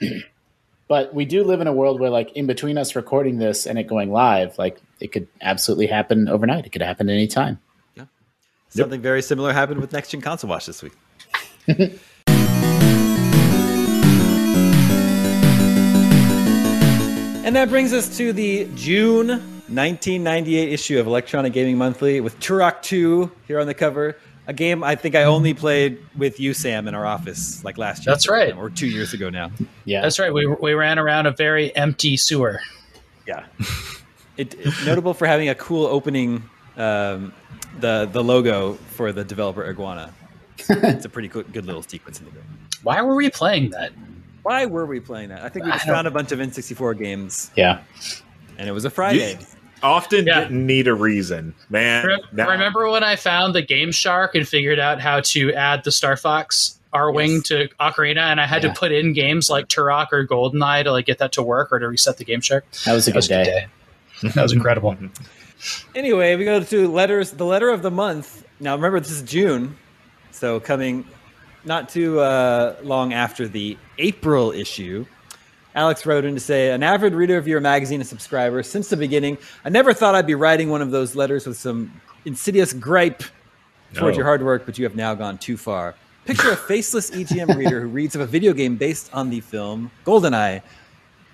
but 0.88 1.12
we 1.14 1.24
do 1.24 1.42
live 1.42 1.60
in 1.60 1.66
a 1.66 1.72
world 1.72 2.00
where 2.00 2.10
like 2.10 2.32
in 2.32 2.46
between 2.46 2.78
us 2.78 2.94
recording 2.94 3.38
this 3.38 3.66
and 3.66 3.78
it 3.78 3.88
going 3.88 4.12
live, 4.12 4.56
like 4.56 4.80
it 5.00 5.10
could 5.10 5.26
absolutely 5.40 5.86
happen 5.86 6.28
overnight. 6.28 6.64
It 6.64 6.70
could 6.70 6.82
happen 6.82 7.10
anytime. 7.10 7.58
Yeah. 8.72 8.82
Something 8.82 9.00
yep. 9.00 9.02
very 9.02 9.22
similar 9.22 9.52
happened 9.52 9.80
with 9.80 9.92
Next 9.92 10.10
Gen 10.10 10.20
Console 10.20 10.50
Watch 10.50 10.66
this 10.66 10.82
week. 10.82 10.92
And 17.44 17.56
that 17.56 17.70
brings 17.70 17.92
us 17.92 18.16
to 18.18 18.32
the 18.32 18.68
June 18.76 19.26
1998 19.26 20.72
issue 20.72 21.00
of 21.00 21.08
Electronic 21.08 21.52
Gaming 21.52 21.76
Monthly 21.76 22.20
with 22.20 22.38
Turok 22.38 22.80
2 22.82 23.32
here 23.48 23.58
on 23.58 23.66
the 23.66 23.74
cover. 23.74 24.16
a 24.46 24.52
game 24.52 24.84
I 24.84 24.94
think 24.94 25.14
I 25.14 25.24
only 25.24 25.52
played 25.52 25.98
with 26.16 26.38
you, 26.38 26.54
Sam, 26.54 26.86
in 26.86 26.94
our 26.94 27.04
office 27.04 27.64
like 27.64 27.78
last 27.78 28.06
year. 28.06 28.14
That's 28.14 28.28
right, 28.28 28.56
or 28.56 28.70
two 28.70 28.86
years 28.86 29.12
ago 29.12 29.28
now. 29.28 29.50
Yeah, 29.84 30.02
that's 30.02 30.18
right. 30.18 30.32
We 30.32 30.46
we 30.46 30.72
ran 30.74 30.98
around 30.98 31.26
a 31.26 31.32
very 31.32 31.74
empty 31.74 32.16
sewer. 32.16 32.60
Yeah, 33.26 33.44
it, 34.36 34.54
it's 34.58 34.86
notable 34.86 35.12
for 35.12 35.26
having 35.26 35.48
a 35.48 35.54
cool 35.54 35.86
opening. 35.86 36.48
Um, 36.82 37.32
the 37.78 38.08
the 38.10 38.22
logo 38.22 38.74
for 38.74 39.12
the 39.12 39.24
developer 39.24 39.66
Iguana. 39.66 40.12
it's 40.68 41.04
a 41.04 41.08
pretty 41.08 41.28
good, 41.28 41.52
good 41.52 41.64
little 41.64 41.82
sequence 41.82 42.18
in 42.18 42.26
the 42.26 42.32
game. 42.32 42.42
Why 42.82 43.00
were 43.02 43.14
we 43.14 43.30
playing 43.30 43.70
that? 43.70 43.92
Why 44.42 44.66
were 44.66 44.86
we 44.86 45.00
playing 45.00 45.28
that? 45.28 45.42
I 45.42 45.48
think 45.48 45.64
we 45.64 45.70
just 45.70 45.86
found 45.86 46.06
a 46.06 46.10
bunch 46.10 46.32
of 46.32 46.38
N64 46.38 46.98
games. 46.98 47.50
Yeah, 47.56 47.82
and 48.58 48.68
it 48.68 48.72
was 48.72 48.84
a 48.84 48.90
Friday. 48.90 49.32
You 49.32 49.38
often 49.82 50.26
yeah. 50.26 50.40
didn't 50.40 50.66
need 50.66 50.88
a 50.88 50.94
reason, 50.94 51.54
man. 51.68 52.06
Re- 52.06 52.22
remember 52.32 52.88
when 52.90 53.04
I 53.04 53.16
found 53.16 53.54
the 53.54 53.62
Game 53.62 53.92
Shark 53.92 54.34
and 54.34 54.46
figured 54.46 54.78
out 54.78 55.00
how 55.00 55.20
to 55.20 55.52
add 55.54 55.84
the 55.84 55.92
Star 55.92 56.16
Fox 56.16 56.78
Arwing 56.92 57.36
yes. 57.36 57.48
to 57.48 57.68
Ocarina, 57.80 58.30
and 58.30 58.40
I 58.40 58.46
had 58.46 58.62
yeah. 58.62 58.72
to 58.72 58.78
put 58.78 58.92
in 58.92 59.12
games 59.12 59.48
like 59.48 59.68
Turok 59.68 60.08
or 60.12 60.26
Goldeneye 60.26 60.84
to 60.84 60.92
like 60.92 61.06
get 61.06 61.18
that 61.18 61.32
to 61.32 61.42
work 61.42 61.72
or 61.72 61.78
to 61.78 61.88
reset 61.88 62.18
the 62.18 62.24
Game 62.24 62.40
Shark. 62.40 62.64
That 62.84 62.92
was 62.92 63.06
a, 63.06 63.12
good, 63.12 63.16
was 63.16 63.28
day. 63.28 63.44
day. 63.44 63.66
that 64.34 64.42
was 64.42 64.52
incredible. 64.52 64.96
Anyway, 65.94 66.36
we 66.36 66.44
go 66.44 66.62
to 66.62 66.88
letters. 66.88 67.32
The 67.32 67.44
letter 67.44 67.70
of 67.70 67.82
the 67.82 67.90
month. 67.90 68.44
Now, 68.60 68.74
remember, 68.74 69.00
this 69.00 69.10
is 69.10 69.22
June, 69.22 69.76
so 70.30 70.60
coming 70.60 71.04
not 71.64 71.88
too 71.88 72.20
uh, 72.20 72.76
long 72.82 73.12
after 73.12 73.48
the 73.48 73.76
April 73.98 74.52
issue. 74.52 75.06
Alex 75.74 76.04
wrote 76.04 76.24
in 76.24 76.34
to 76.34 76.40
say, 76.40 76.70
an 76.70 76.82
avid 76.82 77.14
reader 77.14 77.38
of 77.38 77.48
your 77.48 77.60
magazine 77.60 78.00
and 78.00 78.08
subscriber 78.08 78.62
since 78.62 78.88
the 78.88 78.96
beginning. 78.96 79.38
I 79.64 79.70
never 79.70 79.94
thought 79.94 80.14
I'd 80.14 80.26
be 80.26 80.34
writing 80.34 80.68
one 80.68 80.82
of 80.82 80.90
those 80.90 81.16
letters 81.16 81.46
with 81.46 81.56
some 81.56 82.00
insidious 82.24 82.72
gripe 82.72 83.22
towards 83.94 84.16
no. 84.16 84.18
your 84.18 84.26
hard 84.26 84.42
work, 84.42 84.66
but 84.66 84.78
you 84.78 84.84
have 84.84 84.96
now 84.96 85.14
gone 85.14 85.38
too 85.38 85.56
far. 85.56 85.94
Picture 86.26 86.50
a 86.50 86.56
faceless 86.56 87.10
EGM 87.10 87.56
reader 87.56 87.80
who 87.80 87.88
reads 87.88 88.14
of 88.14 88.20
a 88.20 88.26
video 88.26 88.52
game 88.52 88.76
based 88.76 89.10
on 89.14 89.30
the 89.30 89.40
film 89.40 89.90
Goldeneye. 90.04 90.62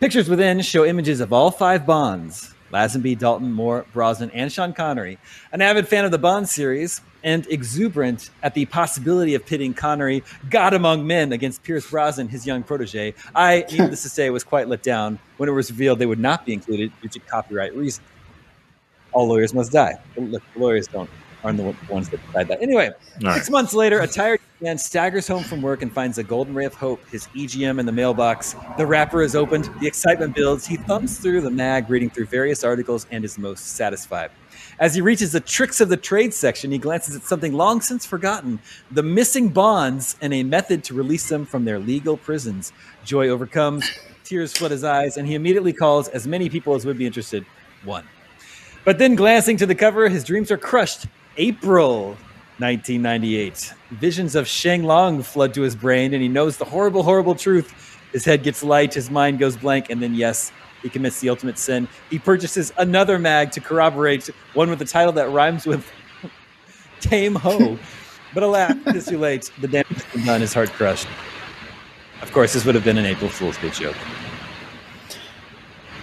Pictures 0.00 0.28
within 0.28 0.60
show 0.60 0.84
images 0.84 1.20
of 1.20 1.32
all 1.32 1.50
five 1.50 1.84
Bonds 1.84 2.54
Lazenby, 2.72 3.18
Dalton, 3.18 3.52
Moore, 3.52 3.86
Brosnan, 3.92 4.30
and 4.32 4.52
Sean 4.52 4.72
Connery. 4.72 5.18
An 5.52 5.62
avid 5.62 5.88
fan 5.88 6.04
of 6.04 6.10
the 6.10 6.18
Bond 6.18 6.48
series 6.48 7.00
and 7.24 7.46
exuberant 7.48 8.30
at 8.42 8.54
the 8.54 8.66
possibility 8.66 9.34
of 9.34 9.44
pitting 9.44 9.74
Connery, 9.74 10.22
God 10.50 10.74
among 10.74 11.06
men, 11.06 11.32
against 11.32 11.62
Pierce 11.62 11.90
Brosnan, 11.90 12.28
his 12.28 12.46
young 12.46 12.62
protege, 12.62 13.14
I, 13.34 13.64
needless 13.70 14.02
to 14.02 14.08
say, 14.08 14.30
was 14.30 14.44
quite 14.44 14.68
let 14.68 14.82
down 14.82 15.18
when 15.36 15.48
it 15.48 15.52
was 15.52 15.70
revealed 15.70 15.98
they 15.98 16.06
would 16.06 16.18
not 16.18 16.46
be 16.46 16.52
included 16.52 16.92
due 17.02 17.08
to 17.08 17.18
copyright 17.20 17.74
reasons. 17.74 18.06
All 19.12 19.26
lawyers 19.26 19.54
must 19.54 19.72
die. 19.72 19.98
Look, 20.16 20.42
lawyers 20.54 20.86
don't 20.86 21.10
aren't 21.48 21.58
the 21.58 21.92
ones 21.92 22.10
that 22.10 22.24
decide 22.26 22.48
that. 22.48 22.60
Anyway, 22.60 22.90
All 23.24 23.32
six 23.32 23.48
right. 23.48 23.50
months 23.50 23.72
later, 23.72 24.00
a 24.00 24.06
tired 24.06 24.40
man 24.60 24.76
staggers 24.76 25.26
home 25.26 25.42
from 25.42 25.62
work 25.62 25.80
and 25.82 25.90
finds 25.90 26.18
a 26.18 26.22
golden 26.22 26.54
ray 26.54 26.66
of 26.66 26.74
hope, 26.74 27.00
his 27.08 27.26
EGM 27.28 27.80
in 27.80 27.86
the 27.86 27.92
mailbox. 27.92 28.54
The 28.76 28.86
wrapper 28.86 29.22
is 29.22 29.34
opened, 29.34 29.70
the 29.80 29.86
excitement 29.86 30.34
builds. 30.34 30.66
He 30.66 30.76
thumbs 30.76 31.18
through 31.18 31.40
the 31.40 31.50
mag, 31.50 31.88
reading 31.88 32.10
through 32.10 32.26
various 32.26 32.64
articles, 32.64 33.06
and 33.10 33.24
is 33.24 33.38
most 33.38 33.66
satisfied. 33.76 34.30
As 34.78 34.94
he 34.94 35.00
reaches 35.00 35.32
the 35.32 35.40
tricks 35.40 35.80
of 35.80 35.88
the 35.88 35.96
trade 35.96 36.34
section, 36.34 36.70
he 36.70 36.78
glances 36.78 37.16
at 37.16 37.22
something 37.22 37.52
long 37.52 37.80
since 37.80 38.04
forgotten 38.04 38.60
the 38.90 39.02
missing 39.02 39.48
bonds 39.48 40.16
and 40.20 40.34
a 40.34 40.42
method 40.42 40.84
to 40.84 40.94
release 40.94 41.28
them 41.28 41.46
from 41.46 41.64
their 41.64 41.78
legal 41.78 42.16
prisons. 42.16 42.72
Joy 43.04 43.28
overcomes, 43.28 43.90
tears 44.24 44.52
flood 44.52 44.70
his 44.70 44.84
eyes, 44.84 45.16
and 45.16 45.26
he 45.26 45.34
immediately 45.34 45.72
calls 45.72 46.08
as 46.08 46.26
many 46.26 46.50
people 46.50 46.74
as 46.74 46.84
would 46.84 46.98
be 46.98 47.06
interested 47.06 47.46
one. 47.84 48.04
But 48.84 48.98
then, 48.98 49.16
glancing 49.16 49.56
to 49.58 49.66
the 49.66 49.74
cover, 49.74 50.08
his 50.08 50.24
dreams 50.24 50.50
are 50.50 50.56
crushed. 50.56 51.06
April 51.38 52.08
1998. 52.58 53.72
Visions 53.92 54.34
of 54.34 54.48
Sheng 54.48 54.82
Long 54.82 55.22
flood 55.22 55.54
to 55.54 55.62
his 55.62 55.76
brain, 55.76 56.12
and 56.12 56.20
he 56.20 56.28
knows 56.28 56.56
the 56.56 56.64
horrible, 56.64 57.04
horrible 57.04 57.36
truth. 57.36 57.72
His 58.12 58.24
head 58.24 58.42
gets 58.42 58.64
light, 58.64 58.92
his 58.92 59.08
mind 59.08 59.38
goes 59.38 59.56
blank, 59.56 59.88
and 59.88 60.02
then, 60.02 60.14
yes, 60.14 60.50
he 60.82 60.88
commits 60.88 61.20
the 61.20 61.28
ultimate 61.28 61.56
sin. 61.56 61.86
He 62.10 62.18
purchases 62.18 62.72
another 62.76 63.20
mag 63.20 63.52
to 63.52 63.60
corroborate 63.60 64.26
one 64.54 64.68
with 64.68 64.82
a 64.82 64.84
title 64.84 65.12
that 65.12 65.30
rhymes 65.30 65.64
with 65.64 65.88
Tame 67.00 67.36
Ho. 67.36 67.78
but 68.34 68.42
alas, 68.42 68.74
it's 68.86 69.06
too 69.06 69.18
late. 69.18 69.50
The 69.60 69.68
damage 69.68 70.12
been 70.12 70.24
done, 70.24 70.40
his 70.40 70.52
heart 70.52 70.70
crushed. 70.70 71.06
Of 72.20 72.32
course, 72.32 72.52
this 72.52 72.64
would 72.64 72.74
have 72.74 72.84
been 72.84 72.98
an 72.98 73.06
April 73.06 73.30
Fool's 73.30 73.56
Day 73.58 73.70
joke. 73.70 73.96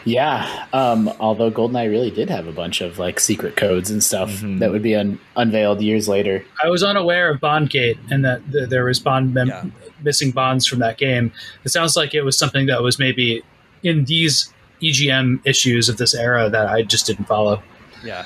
Yeah, 0.05 0.67
um, 0.71 1.11
although 1.19 1.49
Goldeneye 1.49 1.89
really 1.89 2.11
did 2.11 2.29
have 2.29 2.47
a 2.47 2.51
bunch 2.51 2.81
of 2.81 2.99
like 2.99 3.19
secret 3.19 3.55
codes 3.55 3.89
and 3.89 4.03
stuff 4.03 4.29
mm-hmm. 4.29 4.59
that 4.59 4.71
would 4.71 4.83
be 4.83 4.95
un- 4.95 5.19
unveiled 5.35 5.81
years 5.81 6.07
later. 6.07 6.45
I 6.63 6.69
was 6.69 6.83
unaware 6.83 7.31
of 7.31 7.41
Bondgate 7.41 7.97
and 8.11 8.23
that 8.23 8.41
th- 8.51 8.69
there 8.69 8.85
was 8.85 8.99
Bond 8.99 9.33
mem- 9.33 9.47
yeah. 9.47 9.65
missing 10.03 10.29
bonds 10.29 10.67
from 10.67 10.79
that 10.79 10.99
game. 10.99 11.33
It 11.63 11.69
sounds 11.69 11.95
like 11.95 12.13
it 12.13 12.21
was 12.21 12.37
something 12.37 12.67
that 12.67 12.83
was 12.83 12.99
maybe 12.99 13.41
in 13.81 14.05
these 14.05 14.53
EGM 14.81 15.41
issues 15.43 15.89
of 15.89 15.97
this 15.97 16.13
era 16.13 16.49
that 16.51 16.67
I 16.67 16.83
just 16.83 17.07
didn't 17.07 17.25
follow. 17.25 17.63
Yeah 18.03 18.25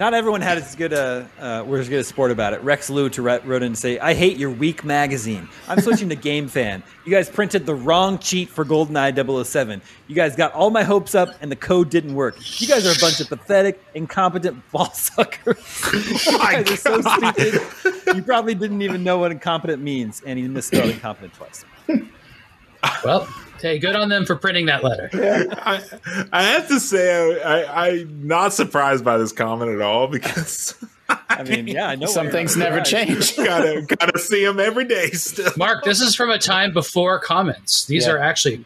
not 0.00 0.14
everyone 0.14 0.40
had 0.40 0.56
as 0.56 0.74
good 0.74 0.94
a 0.94 1.28
uh, 1.38 1.62
was 1.62 1.90
good 1.90 2.00
a 2.00 2.04
sport 2.04 2.30
about 2.30 2.54
it. 2.54 2.62
Rex 2.62 2.88
Lou 2.88 3.10
to 3.10 3.20
wrote 3.20 3.44
in 3.46 3.62
and 3.62 3.78
say, 3.78 3.98
"I 3.98 4.14
hate 4.14 4.38
your 4.38 4.50
weak 4.50 4.82
magazine. 4.82 5.46
I'm 5.68 5.78
switching 5.78 6.08
to 6.08 6.16
Game 6.16 6.48
Fan. 6.48 6.82
You 7.04 7.12
guys 7.12 7.28
printed 7.28 7.66
the 7.66 7.74
wrong 7.74 8.18
cheat 8.18 8.48
for 8.48 8.64
GoldenEye 8.64 9.44
007. 9.44 9.82
You 10.08 10.14
guys 10.16 10.34
got 10.34 10.54
all 10.54 10.70
my 10.70 10.84
hopes 10.84 11.14
up, 11.14 11.28
and 11.42 11.52
the 11.52 11.56
code 11.56 11.90
didn't 11.90 12.14
work. 12.14 12.36
You 12.60 12.66
guys 12.66 12.86
are 12.86 12.92
a 12.92 12.98
bunch 12.98 13.20
of 13.20 13.28
pathetic, 13.28 13.84
incompetent 13.94 14.68
ball 14.72 14.90
suckers. 14.92 15.58
you 15.92 16.38
guys 16.38 16.70
are 16.70 16.76
so 16.76 17.00
stupid. 17.02 17.60
You 18.16 18.22
probably 18.22 18.54
didn't 18.54 18.80
even 18.80 19.04
know 19.04 19.18
what 19.18 19.32
incompetent 19.32 19.82
means, 19.82 20.22
and 20.24 20.38
he 20.38 20.48
misspelled 20.48 20.88
incompetent 20.90 21.34
twice." 21.34 21.64
Well, 23.04 23.28
Hey, 23.60 23.78
good 23.78 23.94
on 23.94 24.08
them 24.08 24.24
for 24.24 24.36
printing 24.36 24.66
that 24.66 24.82
letter. 24.82 25.10
I, 25.12 25.82
I 26.32 26.42
have 26.42 26.68
to 26.68 26.80
say, 26.80 27.42
I, 27.42 27.88
am 27.88 28.26
not 28.26 28.52
surprised 28.52 29.04
by 29.04 29.18
this 29.18 29.32
comment 29.32 29.70
at 29.70 29.80
all 29.80 30.06
because. 30.06 30.74
I 31.28 31.42
mean, 31.42 31.66
yeah, 31.66 31.88
I 31.88 31.96
know 31.96 32.06
some 32.06 32.30
things 32.30 32.56
never 32.56 32.80
change. 32.80 33.36
gotta 33.36 33.82
gotta 33.82 34.18
see 34.18 34.44
them 34.44 34.60
every 34.60 34.84
day. 34.84 35.10
Still, 35.10 35.52
Mark, 35.56 35.82
this 35.84 36.00
is 36.00 36.14
from 36.14 36.30
a 36.30 36.38
time 36.38 36.72
before 36.72 37.18
comments. 37.18 37.86
These 37.86 38.06
yeah. 38.06 38.12
are 38.12 38.18
actually 38.18 38.64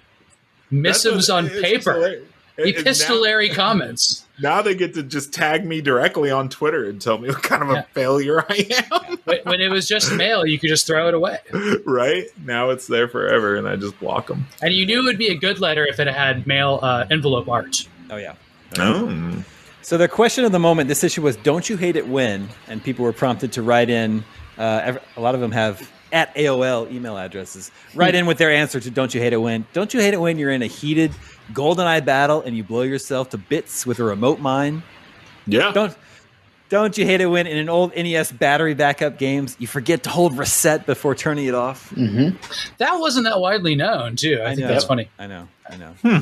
missives 0.70 1.30
on 1.30 1.48
paper, 1.48 2.22
epistolary 2.58 3.48
now, 3.48 3.54
comments. 3.54 4.23
Now 4.42 4.62
they 4.62 4.74
get 4.74 4.94
to 4.94 5.02
just 5.02 5.32
tag 5.32 5.64
me 5.64 5.80
directly 5.80 6.30
on 6.30 6.48
Twitter 6.48 6.88
and 6.88 7.00
tell 7.00 7.18
me 7.18 7.28
what 7.28 7.42
kind 7.42 7.62
of 7.62 7.68
yeah. 7.70 7.80
a 7.80 7.82
failure 7.84 8.44
I 8.48 8.84
am. 8.90 9.18
when 9.44 9.60
it 9.60 9.68
was 9.68 9.86
just 9.86 10.12
mail, 10.12 10.44
you 10.44 10.58
could 10.58 10.68
just 10.68 10.86
throw 10.86 11.08
it 11.08 11.14
away. 11.14 11.38
Right 11.84 12.26
now, 12.44 12.70
it's 12.70 12.86
there 12.86 13.06
forever, 13.06 13.56
and 13.56 13.68
I 13.68 13.76
just 13.76 13.98
block 14.00 14.26
them. 14.26 14.46
And 14.60 14.74
you 14.74 14.86
knew 14.86 15.00
it 15.00 15.04
would 15.04 15.18
be 15.18 15.28
a 15.28 15.36
good 15.36 15.60
letter 15.60 15.86
if 15.86 16.00
it 16.00 16.08
had 16.08 16.46
mail 16.46 16.80
uh, 16.82 17.06
envelope 17.10 17.48
art. 17.48 17.88
Oh 18.10 18.16
yeah. 18.16 18.34
Oh. 18.78 19.44
So 19.82 19.98
the 19.98 20.08
question 20.08 20.44
of 20.44 20.52
the 20.52 20.58
moment, 20.58 20.88
this 20.88 21.04
issue 21.04 21.22
was, 21.22 21.36
"Don't 21.36 21.68
you 21.68 21.76
hate 21.76 21.96
it 21.96 22.08
when?" 22.08 22.48
And 22.68 22.82
people 22.82 23.04
were 23.04 23.12
prompted 23.12 23.52
to 23.52 23.62
write 23.62 23.90
in. 23.90 24.24
Uh, 24.58 24.96
a 25.16 25.20
lot 25.20 25.34
of 25.34 25.40
them 25.40 25.52
have 25.52 25.88
at 26.12 26.34
AOL 26.36 26.90
email 26.90 27.18
addresses. 27.18 27.70
Write 27.94 28.14
in 28.14 28.24
with 28.26 28.38
their 28.38 28.50
answer 28.50 28.80
to 28.80 28.90
"Don't 28.90 29.14
you 29.14 29.20
hate 29.20 29.32
it 29.32 29.38
when?" 29.38 29.66
Don't 29.72 29.92
you 29.94 30.00
hate 30.00 30.14
it 30.14 30.20
when 30.20 30.38
you're 30.38 30.50
in 30.50 30.62
a 30.62 30.66
heated 30.66 31.12
GoldenEye 31.52 32.04
battle 32.04 32.42
and 32.42 32.56
you 32.56 32.64
blow 32.64 32.82
yourself 32.82 33.30
to 33.30 33.38
bits 33.38 33.86
with 33.86 33.98
a 33.98 34.04
remote 34.04 34.40
mine. 34.40 34.82
Yeah. 35.46 35.72
Don't 35.72 35.96
don't 36.70 36.96
you 36.98 37.04
hate 37.04 37.20
it 37.20 37.26
when 37.26 37.46
in 37.46 37.58
an 37.58 37.68
old 37.68 37.94
NES 37.94 38.32
battery 38.32 38.74
backup 38.74 39.18
games 39.18 39.56
you 39.60 39.66
forget 39.66 40.02
to 40.04 40.10
hold 40.10 40.36
reset 40.38 40.86
before 40.86 41.14
turning 41.14 41.46
it 41.46 41.54
off? 41.54 41.90
Mm-hmm. 41.90 42.36
That 42.78 42.94
wasn't 42.94 43.26
that 43.26 43.38
widely 43.38 43.74
known, 43.74 44.16
too. 44.16 44.40
I, 44.40 44.46
I 44.46 44.48
think 44.54 44.66
know. 44.66 44.68
that's 44.68 44.84
funny. 44.84 45.08
I 45.18 45.26
know. 45.26 45.46
I 45.70 45.76
know. 45.76 45.94
Hmm. 46.02 46.18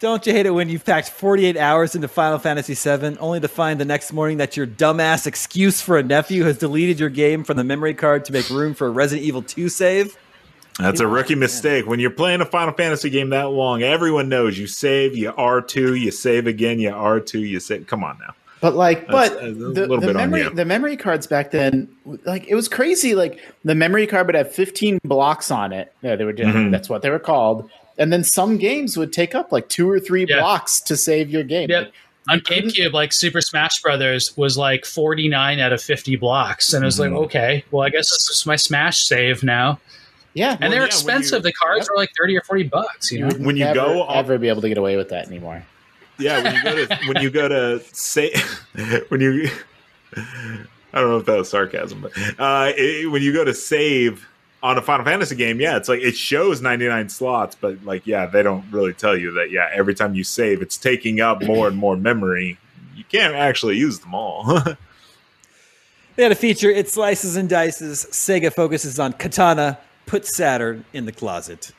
Don't 0.00 0.26
you 0.26 0.32
hate 0.32 0.46
it 0.46 0.50
when 0.50 0.68
you've 0.68 0.84
packed 0.84 1.08
48 1.08 1.56
hours 1.56 1.94
into 1.94 2.08
Final 2.08 2.38
Fantasy 2.38 2.74
VII 2.74 3.18
only 3.18 3.40
to 3.40 3.48
find 3.48 3.80
the 3.80 3.84
next 3.84 4.12
morning 4.12 4.38
that 4.38 4.56
your 4.56 4.66
dumbass 4.66 5.26
excuse 5.26 5.80
for 5.80 5.98
a 5.98 6.02
nephew 6.02 6.44
has 6.44 6.58
deleted 6.58 7.00
your 7.00 7.08
game 7.08 7.42
from 7.44 7.56
the 7.56 7.64
memory 7.64 7.94
card 7.94 8.24
to 8.26 8.32
make 8.32 8.48
room 8.50 8.74
for 8.74 8.86
a 8.86 8.90
Resident 8.90 9.26
Evil 9.26 9.42
2 9.42 9.68
save? 9.68 10.16
That's 10.78 11.00
a 11.00 11.06
rookie 11.06 11.36
mistake. 11.36 11.86
When 11.86 12.00
you're 12.00 12.10
playing 12.10 12.40
a 12.40 12.44
Final 12.44 12.74
Fantasy 12.74 13.08
game 13.08 13.30
that 13.30 13.50
long, 13.50 13.82
everyone 13.82 14.28
knows 14.28 14.58
you 14.58 14.66
save, 14.66 15.16
you 15.16 15.30
R2, 15.32 16.00
you 16.00 16.10
save 16.10 16.46
again, 16.46 16.80
you 16.80 16.90
R2, 16.90 17.40
you 17.40 17.60
save. 17.60 17.86
Come 17.86 18.02
on 18.02 18.18
now. 18.18 18.34
But 18.60 18.74
like, 18.74 19.06
That's, 19.06 19.34
but 19.34 19.40
the, 19.74 19.98
the 20.00 20.14
memory, 20.14 20.48
the 20.48 20.64
memory 20.64 20.96
cards 20.96 21.26
back 21.26 21.50
then, 21.50 21.94
like 22.24 22.48
it 22.48 22.54
was 22.54 22.66
crazy. 22.66 23.14
Like 23.14 23.38
the 23.62 23.74
memory 23.74 24.06
card 24.06 24.26
would 24.26 24.34
have 24.34 24.50
15 24.52 25.00
blocks 25.04 25.50
on 25.50 25.72
it. 25.72 25.92
Yeah, 26.02 26.16
they 26.16 26.24
were 26.24 26.32
doing. 26.32 26.48
Mm-hmm. 26.48 26.70
That's 26.70 26.88
what 26.88 27.02
they 27.02 27.10
were 27.10 27.18
called. 27.18 27.70
And 27.98 28.12
then 28.12 28.24
some 28.24 28.56
games 28.56 28.96
would 28.96 29.12
take 29.12 29.34
up 29.34 29.52
like 29.52 29.68
two 29.68 29.88
or 29.88 30.00
three 30.00 30.26
yeah. 30.28 30.40
blocks 30.40 30.80
to 30.80 30.96
save 30.96 31.30
your 31.30 31.44
game. 31.44 31.68
Yep. 31.68 31.92
on 32.28 32.40
GameCube, 32.40 32.92
like 32.92 33.12
Super 33.12 33.40
Smash 33.40 33.82
Brothers 33.82 34.36
was 34.36 34.56
like 34.56 34.84
49 34.84 35.60
out 35.60 35.72
of 35.72 35.82
50 35.82 36.16
blocks. 36.16 36.72
And 36.72 36.82
I 36.82 36.86
was 36.86 36.98
mm-hmm. 36.98 37.14
like, 37.14 37.24
okay, 37.26 37.64
well, 37.70 37.86
I 37.86 37.90
guess 37.90 38.08
this 38.08 38.30
is 38.30 38.46
my 38.46 38.56
Smash 38.56 39.04
save 39.04 39.44
now. 39.44 39.78
Yeah, 40.34 40.52
and 40.52 40.60
well, 40.60 40.70
they're 40.70 40.80
yeah, 40.80 40.86
expensive. 40.86 41.38
You, 41.38 41.42
the 41.42 41.52
cards 41.52 41.86
yep. 41.86 41.90
are 41.90 41.96
like 41.96 42.10
thirty 42.18 42.36
or 42.36 42.42
forty 42.42 42.64
bucks. 42.64 43.10
You 43.10 43.20
know, 43.20 43.34
when 43.38 43.56
you 43.56 43.64
never, 43.64 43.74
go, 43.74 44.06
ever 44.08 44.36
be 44.36 44.48
able 44.48 44.62
to 44.62 44.68
get 44.68 44.78
away 44.78 44.96
with 44.96 45.08
that 45.10 45.26
anymore. 45.26 45.64
Yeah, 46.18 46.42
when 46.42 46.54
you 46.54 46.62
go 46.62 46.86
to 46.86 46.98
when 47.06 47.22
you 47.22 47.30
go 47.30 47.48
to 47.48 47.80
say 47.92 48.34
when 49.08 49.20
you 49.20 49.48
I 50.94 51.00
don't 51.00 51.10
know 51.10 51.18
if 51.18 51.26
that 51.26 51.38
was 51.38 51.50
sarcasm, 51.50 52.00
but 52.00 52.12
uh, 52.38 52.72
it, 52.76 53.10
when 53.10 53.20
you 53.20 53.32
go 53.32 53.44
to 53.44 53.52
save 53.52 54.28
on 54.62 54.78
a 54.78 54.82
Final 54.82 55.04
Fantasy 55.04 55.34
game, 55.34 55.60
yeah, 55.60 55.76
it's 55.76 55.88
like 55.88 56.00
it 56.00 56.16
shows 56.16 56.62
99 56.62 57.08
slots, 57.08 57.56
but 57.56 57.84
like, 57.84 58.06
yeah, 58.06 58.26
they 58.26 58.44
don't 58.44 58.64
really 58.70 58.94
tell 58.94 59.16
you 59.16 59.32
that, 59.32 59.50
yeah, 59.50 59.68
every 59.72 59.94
time 59.94 60.14
you 60.14 60.22
save, 60.22 60.62
it's 60.62 60.76
taking 60.76 61.20
up 61.20 61.42
more 61.42 61.66
and 61.66 61.76
more 61.76 61.96
memory. 61.96 62.58
You 62.94 63.02
can't 63.04 63.34
actually 63.34 63.76
use 63.76 63.98
them 63.98 64.14
all. 64.14 64.44
they 66.16 66.22
had 66.22 66.30
a 66.30 66.36
feature, 66.36 66.70
it 66.70 66.88
slices 66.88 67.34
and 67.34 67.48
dices. 67.48 68.06
Sega 68.12 68.52
focuses 68.52 69.00
on 69.00 69.14
Katana, 69.14 69.78
put 70.06 70.26
Saturn 70.26 70.84
in 70.92 71.06
the 71.06 71.12
closet. 71.12 71.72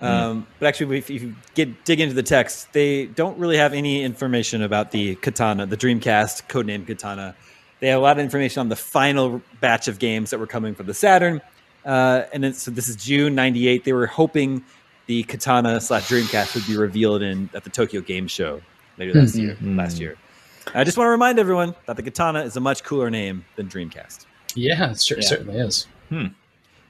Hmm. 0.00 0.06
Um, 0.06 0.46
but 0.58 0.66
actually, 0.66 0.98
if 0.98 1.10
you 1.10 1.34
get 1.54 1.84
dig 1.84 2.00
into 2.00 2.14
the 2.14 2.22
text, 2.22 2.72
they 2.72 3.06
don't 3.06 3.38
really 3.38 3.56
have 3.56 3.72
any 3.72 4.02
information 4.02 4.62
about 4.62 4.90
the 4.90 5.14
Katana, 5.16 5.66
the 5.66 5.76
Dreamcast 5.76 6.48
codename 6.48 6.86
Katana. 6.86 7.34
They 7.80 7.88
have 7.88 7.98
a 7.98 8.02
lot 8.02 8.18
of 8.18 8.24
information 8.24 8.60
on 8.60 8.68
the 8.68 8.76
final 8.76 9.42
batch 9.60 9.88
of 9.88 9.98
games 9.98 10.30
that 10.30 10.38
were 10.38 10.46
coming 10.46 10.74
from 10.74 10.86
the 10.86 10.94
Saturn. 10.94 11.40
Uh, 11.84 12.22
and 12.32 12.56
so 12.56 12.70
this 12.70 12.88
is 12.88 12.96
June 12.96 13.34
'98. 13.34 13.84
They 13.84 13.92
were 13.92 14.06
hoping 14.06 14.64
the 15.06 15.22
Katana 15.24 15.80
slash 15.80 16.08
Dreamcast 16.08 16.54
would 16.54 16.66
be 16.66 16.76
revealed 16.76 17.22
in 17.22 17.50
at 17.54 17.64
the 17.64 17.70
Tokyo 17.70 18.00
Game 18.00 18.26
Show 18.26 18.62
later 18.98 19.12
this 19.12 19.36
mm-hmm. 19.36 19.66
year. 19.66 19.76
Last 19.76 20.00
year. 20.00 20.16
I 20.74 20.84
just 20.84 20.96
want 20.96 21.06
to 21.08 21.10
remind 21.10 21.38
everyone 21.38 21.74
that 21.86 21.96
the 21.96 22.02
Katana 22.02 22.42
is 22.42 22.56
a 22.56 22.60
much 22.60 22.84
cooler 22.84 23.10
name 23.10 23.44
than 23.56 23.68
Dreamcast. 23.68 24.26
Yeah, 24.54 24.90
it 24.90 25.10
yeah. 25.10 25.20
certainly 25.20 25.58
is. 25.58 25.86
Hmm. 26.08 26.28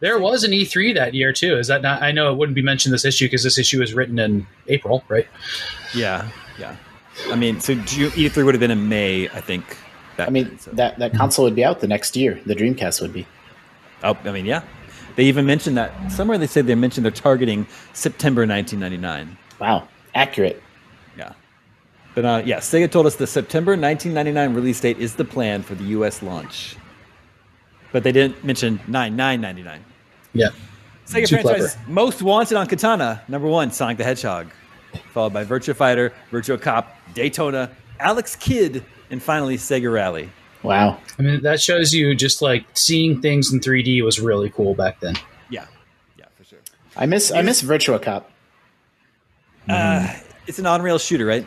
There 0.05 0.19
was 0.19 0.45
an 0.45 0.51
E3 0.51 0.95
that 0.97 1.15
year 1.15 1.33
too. 1.33 1.57
Is 1.57 1.69
that 1.69 1.81
not? 1.81 2.03
I 2.03 2.13
know 2.13 2.31
it 2.31 2.37
wouldn't 2.37 2.55
be 2.55 2.61
mentioned 2.61 2.93
this 2.93 3.07
issue 3.07 3.25
because 3.25 3.43
this 3.43 3.57
issue 3.57 3.81
was 3.81 3.95
written 3.95 4.19
in 4.19 4.47
April, 4.69 5.03
right? 5.09 5.27
Yeah, 5.95 6.29
yeah. 6.59 6.77
I 7.31 7.37
mean, 7.37 7.59
so 7.59 7.75
E3 7.75 8.45
would 8.45 8.53
have 8.53 8.61
been 8.61 8.71
in 8.71 8.87
May, 8.87 9.31
I 9.31 9.41
think. 9.41 9.65
I 10.19 10.29
mean, 10.29 10.49
then, 10.49 10.59
so. 10.59 10.71
that 10.73 10.99
that 10.99 11.15
console 11.15 11.47
would 11.47 11.55
be 11.55 11.65
out 11.65 11.81
the 11.81 11.89
next 11.89 12.17
year. 12.17 12.39
The 12.45 12.55
Dreamcast 12.55 13.01
would 13.01 13.15
be. 13.15 13.27
Oh, 14.03 14.15
I 14.25 14.33
mean, 14.33 14.45
yeah. 14.45 14.63
They 15.17 15.25
even 15.25 15.47
mentioned 15.47 15.79
that 15.79 16.13
somewhere. 16.13 16.37
They 16.37 16.49
said 16.49 16.67
they 16.67 16.75
mentioned 16.75 17.07
they're 17.07 17.11
targeting 17.11 17.67
September 17.95 18.47
1999. 18.47 19.39
Wow, 19.59 19.89
accurate. 20.15 20.63
Yeah. 21.17 21.33
But 22.15 22.25
uh, 22.27 22.43
yeah, 22.45 22.59
Sega 22.59 22.91
told 22.91 23.07
us 23.07 23.17
the 23.17 23.27
September 23.27 23.71
1999 23.71 24.55
release 24.55 24.81
date 24.81 24.99
is 24.99 25.15
the 25.15 25.25
plan 25.25 25.63
for 25.63 25.75
the 25.75 25.85
U.S. 25.97 26.23
launch. 26.23 26.77
But 27.91 28.03
they 28.03 28.13
didn't 28.13 28.45
mention 28.45 28.81
9999. 28.87 29.94
Yeah. 30.35 30.49
Sega 31.07 31.27
Too 31.27 31.37
franchise 31.37 31.75
clever. 31.75 31.91
most 31.91 32.23
wanted 32.23 32.57
on 32.57 32.67
Katana. 32.67 33.23
Number 33.29 33.49
one, 33.49 33.71
Sonic 33.71 33.99
the 33.99 34.05
Hedgehog, 34.05 34.49
followed 35.13 35.33
by 35.33 35.45
Virtua 35.45 35.77
Fighter, 35.77 36.13
Virtua 36.31 36.61
Cop, 36.61 36.97
Daytona, 37.15 37.71
Alex 38.01 38.37
Kidd, 38.37 38.85
and 39.11 39.23
finally 39.23 39.57
Sega 39.57 39.93
Rally. 39.93 40.31
Wow. 40.63 40.99
I 41.19 41.23
mean, 41.23 41.43
that 41.43 41.61
shows 41.61 41.93
you 41.93 42.15
just 42.15 42.41
like 42.41 42.65
seeing 42.75 43.21
things 43.21 43.53
in 43.53 43.61
3D 43.61 44.03
was 44.03 44.19
really 44.19 44.49
cool 44.51 44.75
back 44.75 45.01
then. 45.01 45.15
Yeah. 45.51 45.67
Yeah, 46.19 46.25
for 46.35 46.45
sure. 46.45 46.61
I 46.97 47.07
miss 47.07 47.31
I 47.31 47.43
miss 47.43 47.63
Virtua 47.63 48.01
Cop. 48.03 48.31
Uh, 49.69 50.13
it's 50.47 50.59
an 50.59 50.67
on-rail 50.67 50.99
shooter, 50.99 51.25
right? 51.27 51.47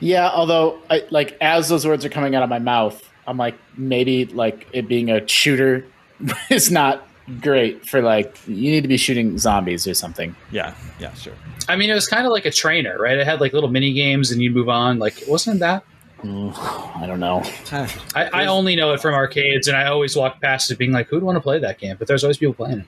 Yeah, 0.00 0.28
although 0.30 0.78
I, 0.90 1.04
like 1.10 1.36
as 1.40 1.68
those 1.68 1.86
words 1.86 2.04
are 2.04 2.08
coming 2.08 2.34
out 2.34 2.42
of 2.42 2.48
my 2.48 2.58
mouth, 2.58 3.02
I'm 3.26 3.36
like 3.36 3.56
maybe 3.76 4.26
like 4.26 4.68
it 4.72 4.88
being 4.88 5.10
a 5.10 5.26
shooter 5.26 5.86
is 6.50 6.70
not 6.70 7.06
great 7.40 7.88
for 7.88 8.02
like 8.02 8.38
you 8.46 8.70
need 8.70 8.82
to 8.82 8.88
be 8.88 8.96
shooting 8.96 9.38
zombies 9.38 9.86
or 9.86 9.94
something. 9.94 10.34
Yeah, 10.50 10.74
yeah, 10.98 11.12
sure. 11.14 11.34
I 11.68 11.76
mean, 11.76 11.90
it 11.90 11.94
was 11.94 12.06
kind 12.06 12.26
of 12.26 12.32
like 12.32 12.44
a 12.44 12.50
trainer, 12.50 12.98
right? 12.98 13.16
It 13.16 13.26
had 13.26 13.40
like 13.40 13.52
little 13.52 13.70
mini 13.70 13.92
games, 13.92 14.30
and 14.30 14.42
you 14.42 14.50
move 14.50 14.68
on. 14.68 14.98
Like, 14.98 15.22
wasn't 15.26 15.60
that? 15.60 15.84
Mm, 16.22 16.56
I 16.96 17.06
don't 17.06 17.20
know. 17.20 17.42
I, 18.14 18.30
I, 18.32 18.46
only 18.46 18.76
know 18.76 18.92
it 18.92 19.00
from 19.00 19.14
arcades, 19.14 19.68
and 19.68 19.76
I 19.76 19.86
always 19.86 20.16
walk 20.16 20.40
past 20.40 20.70
it 20.70 20.78
being 20.78 20.92
like, 20.92 21.08
"Who'd 21.08 21.22
want 21.22 21.36
to 21.36 21.40
play 21.40 21.58
that 21.58 21.78
game?" 21.78 21.96
But 21.98 22.08
there's 22.08 22.24
always 22.24 22.38
people 22.38 22.54
playing 22.54 22.80
it. 22.80 22.86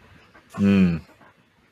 Mm. 0.53 1.01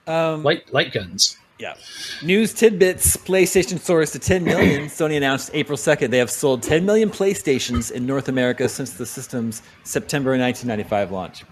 Um, 0.07 0.43
light 0.43 0.73
light 0.73 0.93
guns. 0.93 1.39
Yeah. 1.59 1.75
News 2.23 2.53
tidbits: 2.53 3.17
PlayStation 3.17 3.79
soars 3.79 4.11
to 4.13 4.19
10 4.19 4.45
million. 4.45 4.83
Sony 4.89 5.17
announced 5.17 5.51
April 5.55 5.79
2nd 5.79 6.11
they 6.11 6.19
have 6.19 6.31
sold 6.31 6.63
10 6.63 6.85
million 6.85 7.11
PlayStations 7.11 7.91
in 7.91 8.05
North 8.05 8.29
America 8.29 8.69
since 8.69 8.95
the 8.95 9.07
system's 9.07 9.63
September 9.85 10.31
1995 10.31 11.13
launch. 11.13 11.45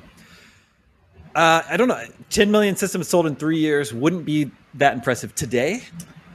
Uh, 1.35 1.63
I 1.69 1.77
don't 1.77 1.89
know. 1.89 2.03
10 2.31 2.51
million 2.51 2.77
systems 2.77 3.09
sold 3.09 3.27
in 3.27 3.37
three 3.37 3.59
years 3.59 3.93
wouldn't 3.93 4.25
be 4.25 4.51
that 4.75 4.95
impressive 4.95 5.35
today. 5.35 5.83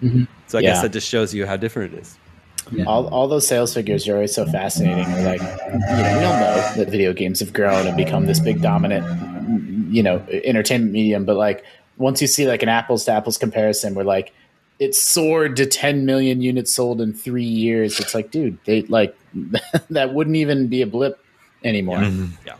Mm-hmm. 0.01 0.23
So 0.47 0.57
I 0.57 0.61
yeah. 0.61 0.71
guess 0.71 0.81
that 0.81 0.89
just 0.89 1.07
shows 1.07 1.33
you 1.33 1.45
how 1.45 1.57
different 1.57 1.93
it 1.93 1.99
is. 1.99 2.17
Yeah. 2.71 2.85
All, 2.85 3.07
all 3.07 3.27
those 3.27 3.47
sales 3.47 3.73
figures 3.73 4.07
are 4.07 4.15
always 4.15 4.33
so 4.33 4.45
fascinating. 4.45 5.11
We're 5.11 5.25
like, 5.25 5.41
you 5.41 6.03
know, 6.03 6.17
we 6.19 6.25
all 6.25 6.39
know 6.39 6.73
that 6.75 6.89
video 6.89 7.13
games 7.13 7.39
have 7.39 7.53
grown 7.53 7.87
and 7.87 7.95
become 7.95 8.25
this 8.25 8.39
big 8.39 8.61
dominant, 8.61 9.05
you 9.91 10.03
know, 10.03 10.17
entertainment 10.29 10.91
medium. 10.91 11.25
But 11.25 11.37
like, 11.37 11.63
once 11.97 12.21
you 12.21 12.27
see 12.27 12.47
like 12.47 12.63
an 12.63 12.69
apples 12.69 13.05
to 13.05 13.11
apples 13.11 13.37
comparison, 13.37 13.95
where 13.95 14.05
like 14.05 14.33
it 14.79 14.95
soared 14.95 15.55
to 15.57 15.65
10 15.65 16.05
million 16.05 16.41
units 16.41 16.73
sold 16.73 16.99
in 16.99 17.13
three 17.13 17.43
years, 17.43 17.99
it's 17.99 18.13
like, 18.13 18.31
dude, 18.31 18.57
they 18.65 18.81
like 18.83 19.17
that 19.89 20.13
wouldn't 20.13 20.35
even 20.35 20.67
be 20.67 20.81
a 20.81 20.87
blip 20.87 21.23
anymore. 21.63 21.99
Yeah. 21.99 22.09
Mm-hmm. 22.09 22.47
yeah. 22.47 22.55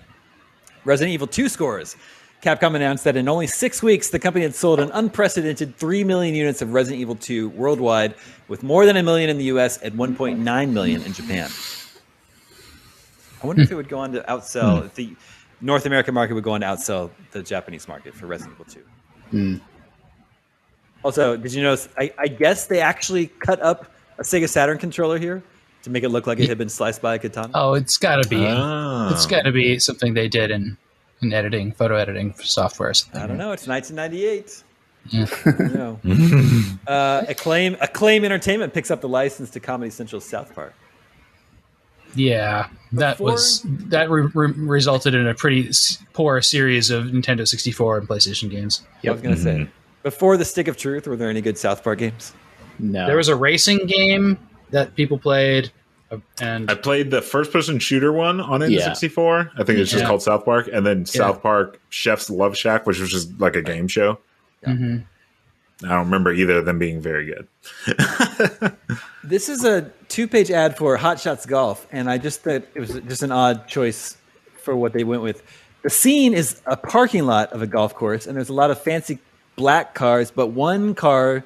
Resident 0.86 1.14
Evil 1.14 1.28
2 1.28 1.50
scores. 1.50 1.98
Capcom 2.42 2.76
announced 2.76 3.04
that 3.04 3.16
in 3.16 3.28
only 3.28 3.48
six 3.48 3.82
weeks, 3.82 4.10
the 4.10 4.20
company 4.20 4.44
had 4.44 4.54
sold 4.54 4.80
an 4.80 4.92
unprecedented 4.94 5.76
3 5.76 6.04
million 6.04 6.36
units 6.36 6.62
of 6.62 6.72
Resident 6.72 7.02
Evil 7.02 7.16
2 7.16 7.50
worldwide, 7.50 8.14
with 8.48 8.62
more 8.62 8.86
than 8.86 8.96
a 8.96 9.04
million 9.04 9.30
in 9.30 9.38
the 9.38 9.46
US 9.46 9.78
and 9.80 9.96
1.9 9.96 10.72
million 10.72 11.02
in 11.02 11.14
Japan. 11.14 11.50
I 13.42 13.48
wonder 13.48 13.64
if 13.64 13.72
it 13.72 13.76
would 13.76 13.90
go 13.90 14.00
on 14.00 14.12
to 14.14 14.22
outsell, 14.22 14.86
if 14.86 14.94
the 14.96 15.16
North 15.62 15.86
American 15.86 16.14
market 16.14 16.36
would 16.36 16.44
go 16.44 16.52
on 16.52 16.62
to 16.62 16.68
outsell 16.68 17.10
the 17.32 17.42
Japanese 17.42 17.88
market 17.88 18.14
for 18.14 18.28
Resident 18.28 18.56
Evil 18.56 18.74
2. 19.32 19.38
Mm. 19.38 19.62
Also, 21.04 21.38
did 21.38 21.54
you 21.54 21.64
notice? 21.64 21.90
I, 21.98 22.14
I, 22.18 22.28
guess 22.28 22.68
they 22.68 22.82
actually 22.82 23.28
cut 23.28 23.62
up 23.62 23.92
a 24.18 24.24
Sega 24.24 24.50
Saturn 24.50 24.78
controller 24.78 25.18
here 25.18 25.44
to 25.84 25.90
make 25.90 26.04
it 26.04 26.10
look 26.10 26.28
like 26.28 26.40
it 26.40 26.50
had 26.50 26.58
been 26.58 26.70
sliced 26.70 27.02
by 27.02 27.16
a 27.16 27.20
katana. 27.20 27.52
Oh, 27.54 27.74
it's 27.74 27.98
got 27.98 28.22
to 28.24 28.30
be. 28.30 28.38
Oh. 28.38 29.10
It's 29.12 29.26
got 29.26 29.44
to 29.44 29.52
be 29.52 29.80
something 29.80 30.14
they 30.14 30.28
did 30.28 30.52
in 30.52 30.78
in 31.22 31.34
editing, 31.34 31.72
photo 31.72 31.96
editing 31.96 32.34
software. 32.36 32.94
I 33.14 33.28
don't 33.28 33.38
know. 33.38 33.52
It's 33.52 33.68
1998. 33.68 34.64
Yeah. 35.10 35.96
uh, 36.88 37.26
Acclaim 37.28 37.78
Acclaim 37.80 38.26
Entertainment 38.26 38.74
picks 38.74 38.92
up 38.92 39.02
the 39.02 39.10
license 39.10 39.50
to 39.52 39.60
Comedy 39.60 39.90
Central's 39.90 40.26
South 40.26 40.54
Park. 40.54 40.74
Yeah, 42.16 42.70
that 42.94 43.18
Before? 43.18 43.32
was 43.32 43.62
that 43.66 44.10
re- 44.10 44.30
re- 44.34 44.54
resulted 44.54 45.14
in 45.14 45.28
a 45.28 45.34
pretty 45.34 45.70
poor 46.14 46.42
series 46.42 46.90
of 46.90 47.06
Nintendo 47.06 47.48
64 47.48 48.00
and 48.00 48.08
PlayStation 48.08 48.50
games. 48.50 48.82
Yeah, 49.02 49.12
I 49.12 49.14
was 49.14 49.22
gonna 49.22 49.36
mm-hmm. 49.36 49.66
say. 49.66 49.70
Before 50.04 50.38
the 50.38 50.46
Stick 50.46 50.68
of 50.68 50.78
Truth, 50.78 51.08
were 51.08 51.16
there 51.16 51.30
any 51.30 51.42
good 51.42 51.58
South 51.58 51.84
Park 51.84 52.00
games? 52.00 52.34
No. 52.80 53.08
There 53.08 53.18
was 53.18 53.28
a 53.28 53.36
racing 53.36 53.86
game 53.88 54.38
that 54.72 54.96
people 54.96 55.18
played, 55.18 55.72
and 56.40 56.72
I 56.72 56.76
played 56.76 57.12
the 57.12 57.22
first-person 57.22 57.80
shooter 57.80 58.14
one 58.14 58.40
on 58.40 58.62
N64. 58.62 59.46
Yeah. 59.46 59.62
I 59.62 59.64
think 59.64 59.80
it's 59.80 59.92
just 59.92 60.04
yeah. 60.04 60.08
called 60.08 60.22
South 60.22 60.46
Park, 60.46 60.70
and 60.72 60.86
then 60.86 61.00
yeah. 61.00 61.06
South 61.06 61.42
Park 61.42 61.82
Chef's 61.90 62.30
Love 62.30 62.58
Shack, 62.58 62.86
which 62.86 63.00
was 63.00 63.10
just 63.10 63.40
like 63.40 63.56
a 63.56 63.62
game 63.62 63.88
show. 63.88 64.20
Mm-hmm. 64.66 65.00
I 65.86 65.90
don't 65.90 66.06
remember 66.06 66.32
either 66.32 66.58
of 66.58 66.66
them 66.66 66.80
being 66.80 67.02
very 67.02 67.26
good. 67.26 67.48
this 69.24 69.48
is 69.48 69.64
a 69.64 69.92
two-page 70.08 70.50
ad 70.50 70.76
for 70.76 70.98
Hot 70.98 71.20
Shots 71.20 71.46
Golf, 71.46 71.86
and 71.92 72.10
I 72.10 72.18
just 72.18 72.42
thought 72.42 72.64
it 72.74 72.80
was 72.80 73.00
just 73.08 73.22
an 73.22 73.32
odd 73.32 73.68
choice 73.68 74.18
for 74.64 74.76
what 74.76 74.94
they 74.94 75.04
went 75.04 75.22
with. 75.22 75.44
The 75.84 75.90
scene 75.92 76.34
is 76.34 76.62
a 76.66 76.76
parking 76.76 77.26
lot 77.26 77.54
of 77.54 77.62
a 77.62 77.68
golf 77.68 77.94
course, 77.94 78.26
and 78.26 78.36
there's 78.36 78.50
a 78.50 78.54
lot 78.54 78.72
of 78.72 78.82
fancy 78.82 79.20
black 79.56 79.94
cars, 79.94 80.32
but 80.32 80.48
one 80.48 80.96
car 80.96 81.44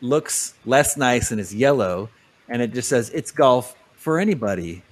looks 0.00 0.54
less 0.64 0.96
nice 0.96 1.30
and 1.30 1.40
is 1.40 1.54
yellow, 1.54 2.08
and 2.48 2.60
it 2.60 2.72
just 2.72 2.88
says 2.88 3.10
"It's 3.10 3.30
golf 3.30 3.76
for 4.08 4.18
anybody." 4.18 4.82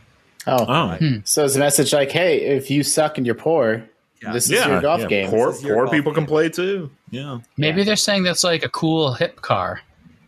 Oh, 0.46 0.64
oh. 0.68 0.96
Hmm. 0.96 1.16
so 1.24 1.44
it's 1.44 1.56
a 1.56 1.58
message 1.58 1.92
like, 1.92 2.12
"Hey, 2.12 2.42
if 2.42 2.70
you 2.70 2.82
suck 2.82 3.16
and 3.16 3.26
you're 3.26 3.34
poor, 3.34 3.88
yeah. 4.22 4.32
This 4.32 4.46
is 4.46 4.52
yeah, 4.52 4.68
your 4.68 4.80
golf 4.80 5.00
yeah. 5.02 5.06
game. 5.08 5.30
Poor, 5.30 5.52
poor 5.52 5.88
people 5.88 6.12
game. 6.12 6.24
can 6.24 6.26
play 6.26 6.48
too. 6.48 6.90
Yeah. 7.10 7.40
Maybe 7.56 7.84
they're 7.84 7.96
saying 7.96 8.22
that's 8.22 8.44
like 8.44 8.64
a 8.64 8.68
cool 8.68 9.12
hip 9.12 9.42
car. 9.42 9.82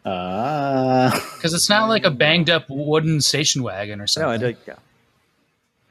Uh, 0.05 1.11
because 1.34 1.55
it's 1.55 1.68
not 1.68 1.89
like 1.89 2.05
a 2.05 2.11
banged 2.11 2.51
up 2.51 2.66
wooden 2.68 3.20
station 3.20 3.62
wagon 3.62 4.01
or 4.01 4.07
something. 4.07 4.28
No, 4.28 4.34
I 4.34 4.39
did, 4.39 4.57
yeah. 4.66 4.74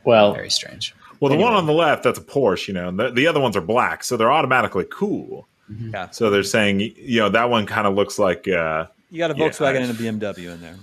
Well, 0.03 0.33
very 0.33 0.49
strange. 0.49 0.95
Well, 1.19 1.31
anyway. 1.31 1.43
the 1.43 1.51
one 1.51 1.57
on 1.57 1.65
the 1.65 1.73
left, 1.73 2.03
that's 2.03 2.19
a 2.19 2.21
Porsche, 2.21 2.69
you 2.69 2.73
know, 2.75 2.91
the, 2.91 3.11
the 3.11 3.27
other 3.27 3.39
ones 3.39 3.57
are 3.57 3.61
black, 3.61 4.03
so 4.03 4.15
they're 4.15 4.31
automatically 4.31 4.85
cool. 4.89 5.47
Mm-hmm. 5.69 5.91
Yeah. 5.93 6.09
So 6.11 6.29
they're 6.29 6.43
saying, 6.43 6.79
you 6.79 7.19
know, 7.19 7.29
that 7.29 7.49
one 7.49 7.65
kind 7.65 7.85
of 7.87 7.95
looks 7.95 8.17
like. 8.17 8.47
Uh, 8.47 8.85
you 9.11 9.17
got 9.17 9.31
a 9.31 9.35
Volkswagen 9.35 9.81
yeah, 9.81 10.11
and 10.11 10.21
a 10.21 10.27
BMW 10.33 10.53
in 10.53 10.61
there. 10.61 10.75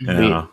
Yeah. 0.00 0.30
Hot 0.40 0.50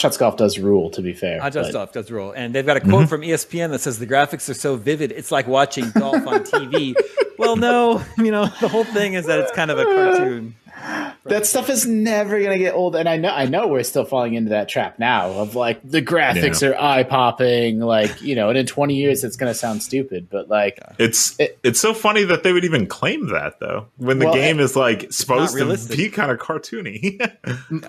Shots 0.00 0.16
Golf 0.16 0.36
does 0.36 0.58
rule, 0.58 0.90
to 0.90 1.02
be 1.02 1.12
fair. 1.12 1.40
Hot 1.40 1.52
Shots 1.52 1.72
Golf 1.72 1.92
does 1.92 2.10
rule. 2.10 2.32
And 2.32 2.54
they've 2.54 2.64
got 2.64 2.76
a 2.76 2.80
quote 2.80 2.92
mm-hmm. 2.92 3.06
from 3.06 3.20
ESPN 3.20 3.70
that 3.70 3.80
says 3.80 3.98
the 3.98 4.06
graphics 4.06 4.48
are 4.48 4.54
so 4.54 4.76
vivid, 4.76 5.12
it's 5.12 5.30
like 5.30 5.46
watching 5.46 5.90
golf 5.90 6.26
on 6.26 6.40
TV. 6.40 6.94
well, 7.38 7.56
no, 7.56 8.02
you 8.18 8.30
know, 8.30 8.46
the 8.60 8.68
whole 8.68 8.84
thing 8.84 9.14
is 9.14 9.26
that 9.26 9.38
it's 9.40 9.52
kind 9.52 9.70
of 9.70 9.78
a 9.78 9.84
cartoon. 9.84 10.54
that 11.24 11.46
stuff 11.46 11.70
is 11.70 11.86
never 11.86 12.42
gonna 12.42 12.58
get 12.58 12.74
old. 12.74 12.96
And 12.96 13.08
I 13.08 13.16
know 13.16 13.30
I 13.30 13.46
know 13.46 13.68
we're 13.68 13.82
still 13.82 14.04
falling 14.04 14.34
into 14.34 14.50
that 14.50 14.68
trap 14.68 14.98
now 14.98 15.30
of 15.30 15.54
like 15.54 15.80
the 15.82 16.02
graphics 16.02 16.62
yeah. 16.62 16.70
are 16.70 16.80
eye 16.80 17.02
popping, 17.04 17.80
like 17.80 18.22
you 18.22 18.34
know, 18.34 18.48
and 18.48 18.58
in 18.58 18.66
twenty 18.66 18.96
years 18.96 19.24
it's 19.24 19.36
gonna 19.36 19.54
sound 19.54 19.82
stupid, 19.82 20.28
but 20.30 20.48
like 20.48 20.78
it's 20.98 21.38
it, 21.40 21.58
it's 21.62 21.80
so 21.80 21.94
funny 21.94 22.24
that 22.24 22.42
they 22.42 22.52
would 22.52 22.64
even 22.64 22.86
claim 22.86 23.28
that 23.28 23.60
though 23.60 23.86
when 23.96 24.18
the 24.18 24.26
well, 24.26 24.34
game 24.34 24.60
is 24.60 24.76
like 24.76 25.12
supposed 25.12 25.56
to 25.56 25.96
be 25.96 26.10
kind 26.10 26.30
of 26.30 26.38
cartoony. 26.38 27.18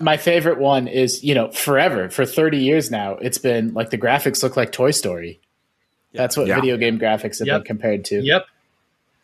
my 0.00 0.16
favorite 0.16 0.58
one 0.58 0.88
is 0.88 1.22
you 1.22 1.34
know 1.34 1.50
forever 1.50 2.08
for 2.08 2.24
thirty 2.24 2.58
years 2.58 2.90
now 2.90 3.16
it's 3.16 3.38
been 3.38 3.74
like 3.74 3.90
the 3.90 3.98
graphics 3.98 4.42
look 4.42 4.56
like 4.56 4.72
Toy 4.72 4.90
Story. 4.90 5.40
That's 6.12 6.36
what 6.36 6.46
yeah. 6.46 6.54
video 6.54 6.78
game 6.78 6.98
graphics 6.98 7.40
have 7.40 7.46
yep. 7.46 7.60
been 7.60 7.66
compared 7.66 8.06
to. 8.06 8.22
Yep 8.22 8.46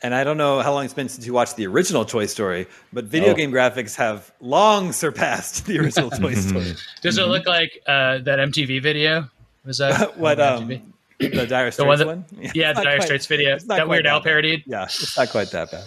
and 0.02 0.14
I 0.14 0.24
don't 0.24 0.36
know 0.36 0.60
how 0.60 0.72
long 0.72 0.84
it's 0.84 0.94
been 0.94 1.08
since 1.08 1.26
you 1.26 1.32
watched 1.32 1.56
the 1.56 1.66
original 1.66 2.04
Toy 2.04 2.26
Story, 2.26 2.66
but 2.92 3.04
video 3.04 3.30
oh. 3.30 3.34
game 3.34 3.52
graphics 3.52 3.94
have 3.96 4.32
long 4.40 4.92
surpassed 4.92 5.66
the 5.66 5.78
original 5.78 6.10
Toy 6.10 6.34
Story. 6.34 6.74
Does 7.00 7.18
it 7.18 7.26
look 7.26 7.46
like 7.46 7.80
uh, 7.86 8.18
that 8.18 8.38
MTV 8.38 8.82
video? 8.82 9.28
Was 9.64 9.78
that 9.78 10.18
what? 10.18 10.40
Um, 10.40 10.94
the 11.18 11.46
Dire 11.46 11.70
Straits 11.70 11.76
the 11.76 11.84
one, 11.84 11.98
that, 11.98 12.06
one? 12.06 12.24
Yeah, 12.40 12.50
yeah 12.54 12.72
the 12.72 12.82
Dire 12.82 12.96
quite, 12.96 13.06
Straits 13.06 13.26
video 13.26 13.58
that 13.58 13.88
Weird 13.88 14.06
Al 14.06 14.20
parodied. 14.20 14.64
Yeah, 14.66 14.84
it's 14.84 15.16
not 15.16 15.30
quite 15.30 15.50
that 15.52 15.70
bad. 15.70 15.84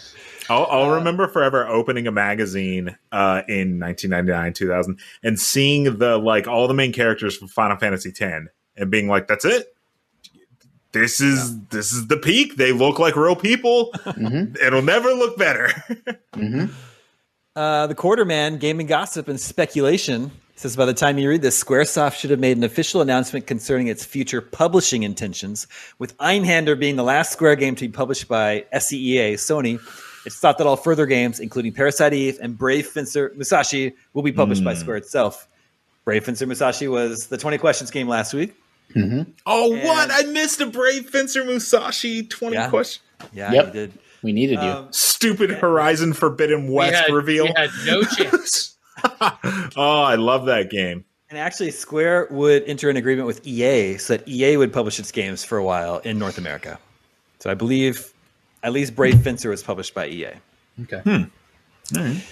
I'll, 0.47 0.67
I'll 0.69 0.91
uh, 0.91 0.95
remember 0.95 1.27
forever 1.27 1.67
opening 1.67 2.07
a 2.07 2.11
magazine 2.11 2.95
uh, 3.11 3.41
in 3.47 3.79
1999, 3.79 4.53
2000, 4.53 4.99
and 5.23 5.39
seeing 5.39 5.97
the 5.97 6.17
like 6.17 6.47
all 6.47 6.67
the 6.67 6.73
main 6.73 6.93
characters 6.93 7.35
from 7.35 7.47
Final 7.49 7.77
Fantasy 7.77 8.13
X, 8.17 8.47
and 8.77 8.91
being 8.91 9.09
like, 9.09 9.27
"That's 9.27 9.43
it 9.43 9.74
this 10.95 11.19
is 11.19 11.51
yeah. 11.51 11.59
this 11.69 11.91
is 11.91 12.07
the 12.07 12.17
peak. 12.17 12.55
They 12.55 12.71
look 12.71 12.99
like 12.99 13.15
real 13.15 13.35
people. 13.35 13.91
Mm-hmm. 14.15 14.55
It'll 14.65 14.81
never 14.81 15.09
look 15.09 15.37
better. 15.37 15.67
mm-hmm. 16.33 16.67
uh, 17.55 17.87
the 17.87 17.95
Quartermann, 17.95 18.59
gaming 18.59 18.87
gossip 18.87 19.27
and 19.27 19.39
speculation 19.39 20.31
says 20.55 20.77
by 20.77 20.85
the 20.85 20.93
time 20.93 21.17
you 21.17 21.29
read 21.29 21.41
this, 21.41 21.61
SquareSoft 21.61 22.13
should 22.15 22.29
have 22.29 22.39
made 22.39 22.55
an 22.55 22.63
official 22.63 23.01
announcement 23.01 23.45
concerning 23.45 23.87
its 23.87 24.05
future 24.05 24.39
publishing 24.41 25.03
intentions. 25.03 25.67
With 25.99 26.17
Einhander 26.17 26.79
being 26.79 26.95
the 26.95 27.03
last 27.03 27.33
Square 27.33 27.57
game 27.57 27.75
to 27.75 27.87
be 27.87 27.91
published 27.91 28.29
by 28.29 28.65
SCEA, 28.73 29.33
Sony, 29.33 29.79
it's 30.25 30.39
thought 30.39 30.57
that 30.57 30.65
all 30.65 30.77
further 30.77 31.05
games, 31.05 31.41
including 31.41 31.73
Parasite 31.73 32.13
Eve 32.13 32.39
and 32.41 32.57
Brave 32.57 32.87
Fencer 32.87 33.33
Musashi, 33.35 33.93
will 34.13 34.23
be 34.23 34.31
published 34.31 34.61
mm. 34.61 34.65
by 34.65 34.75
Square 34.75 34.97
itself. 34.97 35.47
Brave 36.05 36.23
Fencer 36.23 36.45
Musashi 36.45 36.87
was 36.87 37.27
the 37.27 37.37
20 37.37 37.57
questions 37.57 37.91
game 37.91 38.07
last 38.07 38.33
week. 38.33 38.55
Mm-hmm. 38.95 39.31
Oh, 39.45 39.73
and 39.73 39.83
what? 39.83 40.09
I 40.11 40.23
missed 40.23 40.61
a 40.61 40.65
Brave 40.65 41.09
Fencer 41.09 41.43
Musashi 41.43 42.23
20 42.23 42.55
yeah. 42.55 42.69
question. 42.69 43.01
Yeah, 43.33 43.51
yep. 43.51 43.67
you 43.67 43.71
did. 43.73 43.93
We 44.21 44.33
needed 44.33 44.59
you. 44.61 44.69
Um, 44.69 44.87
Stupid 44.91 45.51
Horizon 45.51 46.13
Forbidden 46.13 46.67
West 46.71 47.05
had, 47.05 47.13
reveal. 47.13 47.45
We 47.45 47.53
had 47.55 47.69
no 47.85 48.01
chance. 48.17 48.75
oh, 49.77 50.01
I 50.01 50.15
love 50.15 50.47
that 50.47 50.69
game. 50.69 51.05
And 51.29 51.39
actually, 51.39 51.71
Square 51.71 52.29
would 52.31 52.63
enter 52.63 52.89
an 52.89 52.97
agreement 52.97 53.27
with 53.27 53.45
EA 53.45 53.97
so 53.97 54.17
that 54.17 54.27
EA 54.27 54.57
would 54.57 54.71
publish 54.71 54.99
its 54.99 55.11
games 55.11 55.43
for 55.43 55.57
a 55.57 55.63
while 55.63 55.99
in 55.99 56.17
North 56.17 56.37
America. 56.37 56.79
So 57.39 57.51
I 57.51 57.53
believe 57.53 58.13
at 58.63 58.73
least 58.73 58.95
Brave 58.95 59.21
Fencer 59.21 59.49
was 59.49 59.61
published 59.61 59.93
by 59.93 60.07
EA. 60.07 60.31
Okay. 60.83 60.99
Hmm. 60.99 61.23
All 61.97 62.03
right. 62.03 62.23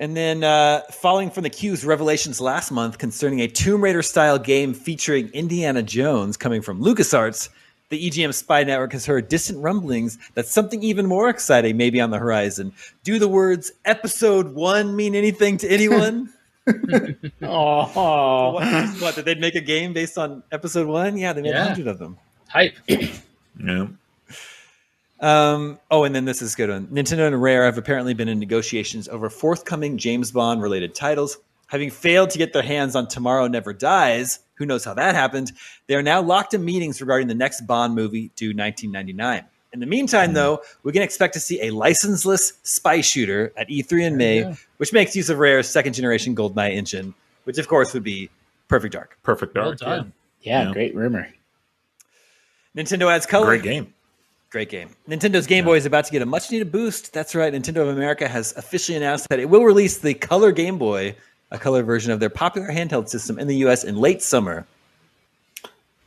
And 0.00 0.16
then, 0.16 0.44
uh, 0.44 0.82
following 0.92 1.28
from 1.28 1.42
the 1.42 1.50
Q's 1.50 1.84
revelations 1.84 2.40
last 2.40 2.70
month 2.70 2.98
concerning 2.98 3.40
a 3.40 3.48
Tomb 3.48 3.82
Raider 3.82 4.02
style 4.02 4.38
game 4.38 4.72
featuring 4.72 5.28
Indiana 5.30 5.82
Jones 5.82 6.36
coming 6.36 6.62
from 6.62 6.80
LucasArts, 6.80 7.48
the 7.88 8.08
EGM 8.08 8.32
spy 8.32 8.62
network 8.62 8.92
has 8.92 9.06
heard 9.06 9.28
distant 9.28 9.58
rumblings 9.58 10.16
that 10.34 10.46
something 10.46 10.82
even 10.84 11.06
more 11.06 11.28
exciting 11.28 11.76
may 11.76 11.90
be 11.90 12.00
on 12.00 12.10
the 12.10 12.18
horizon. 12.18 12.72
Do 13.02 13.18
the 13.18 13.26
words 13.26 13.72
episode 13.84 14.54
one 14.54 14.94
mean 14.94 15.16
anything 15.16 15.56
to 15.58 15.68
anyone? 15.68 16.32
oh, 17.42 18.52
what, 18.52 18.88
what, 19.00 19.14
did 19.16 19.24
they 19.24 19.34
make 19.34 19.54
a 19.54 19.60
game 19.60 19.94
based 19.94 20.16
on 20.16 20.44
episode 20.52 20.86
one? 20.86 21.16
Yeah, 21.16 21.32
they 21.32 21.42
made 21.42 21.54
a 21.54 21.64
hundred 21.64 21.88
of 21.88 21.98
them. 21.98 22.18
Hype. 22.48 22.76
yeah. 22.88 23.86
Um, 25.20 25.80
oh, 25.90 26.04
and 26.04 26.14
then 26.14 26.24
this 26.24 26.42
is 26.42 26.54
good 26.54 26.70
one. 26.70 26.86
Nintendo 26.88 27.26
and 27.26 27.40
Rare 27.40 27.64
have 27.64 27.78
apparently 27.78 28.14
been 28.14 28.28
in 28.28 28.38
negotiations 28.38 29.08
over 29.08 29.28
forthcoming 29.28 29.98
James 29.98 30.30
Bond 30.30 30.62
related 30.62 30.94
titles. 30.94 31.38
Having 31.66 31.90
failed 31.90 32.30
to 32.30 32.38
get 32.38 32.52
their 32.52 32.62
hands 32.62 32.96
on 32.96 33.08
Tomorrow 33.08 33.46
Never 33.48 33.72
Dies, 33.72 34.38
who 34.54 34.64
knows 34.64 34.84
how 34.84 34.94
that 34.94 35.14
happened, 35.14 35.52
they 35.86 35.96
are 35.96 36.02
now 36.02 36.22
locked 36.22 36.54
in 36.54 36.64
meetings 36.64 37.00
regarding 37.00 37.28
the 37.28 37.34
next 37.34 37.62
Bond 37.62 37.94
movie 37.94 38.30
due 38.36 38.48
1999. 38.48 39.44
In 39.74 39.80
the 39.80 39.86
meantime, 39.86 40.30
mm. 40.30 40.34
though, 40.34 40.62
we 40.82 40.92
can 40.92 41.02
expect 41.02 41.34
to 41.34 41.40
see 41.40 41.60
a 41.62 41.70
licenseless 41.70 42.54
spy 42.62 43.02
shooter 43.02 43.52
at 43.56 43.68
E3 43.68 44.06
in 44.06 44.16
May, 44.16 44.40
yeah. 44.40 44.54
which 44.78 44.94
makes 44.94 45.14
use 45.14 45.28
of 45.28 45.38
Rare's 45.38 45.68
second 45.68 45.92
generation 45.92 46.34
GoldenEye 46.34 46.74
engine, 46.74 47.14
which 47.44 47.58
of 47.58 47.68
course 47.68 47.92
would 47.92 48.02
be 48.04 48.30
Perfect 48.68 48.94
Dark. 48.94 49.18
Perfect 49.22 49.54
Dark. 49.54 49.78
Well 49.82 50.06
yeah. 50.40 50.64
yeah, 50.64 50.72
great 50.72 50.94
rumor. 50.94 51.28
Nintendo 52.76 53.12
adds 53.12 53.26
color. 53.26 53.46
Great 53.46 53.62
game. 53.62 53.92
Great 54.50 54.70
game. 54.70 54.88
Nintendo's 55.06 55.46
Game 55.46 55.66
Boy 55.66 55.76
is 55.76 55.84
about 55.84 56.06
to 56.06 56.12
get 56.12 56.22
a 56.22 56.26
much 56.26 56.50
needed 56.50 56.72
boost. 56.72 57.12
That's 57.12 57.34
right. 57.34 57.52
Nintendo 57.52 57.82
of 57.82 57.88
America 57.88 58.26
has 58.26 58.56
officially 58.56 58.96
announced 58.96 59.28
that 59.28 59.40
it 59.40 59.50
will 59.50 59.64
release 59.64 59.98
the 59.98 60.14
Color 60.14 60.52
Game 60.52 60.78
Boy, 60.78 61.16
a 61.50 61.58
color 61.58 61.82
version 61.82 62.12
of 62.12 62.20
their 62.20 62.30
popular 62.30 62.68
handheld 62.68 63.10
system 63.10 63.38
in 63.38 63.46
the 63.46 63.56
US 63.56 63.84
in 63.84 63.96
late 63.96 64.22
summer. 64.22 64.66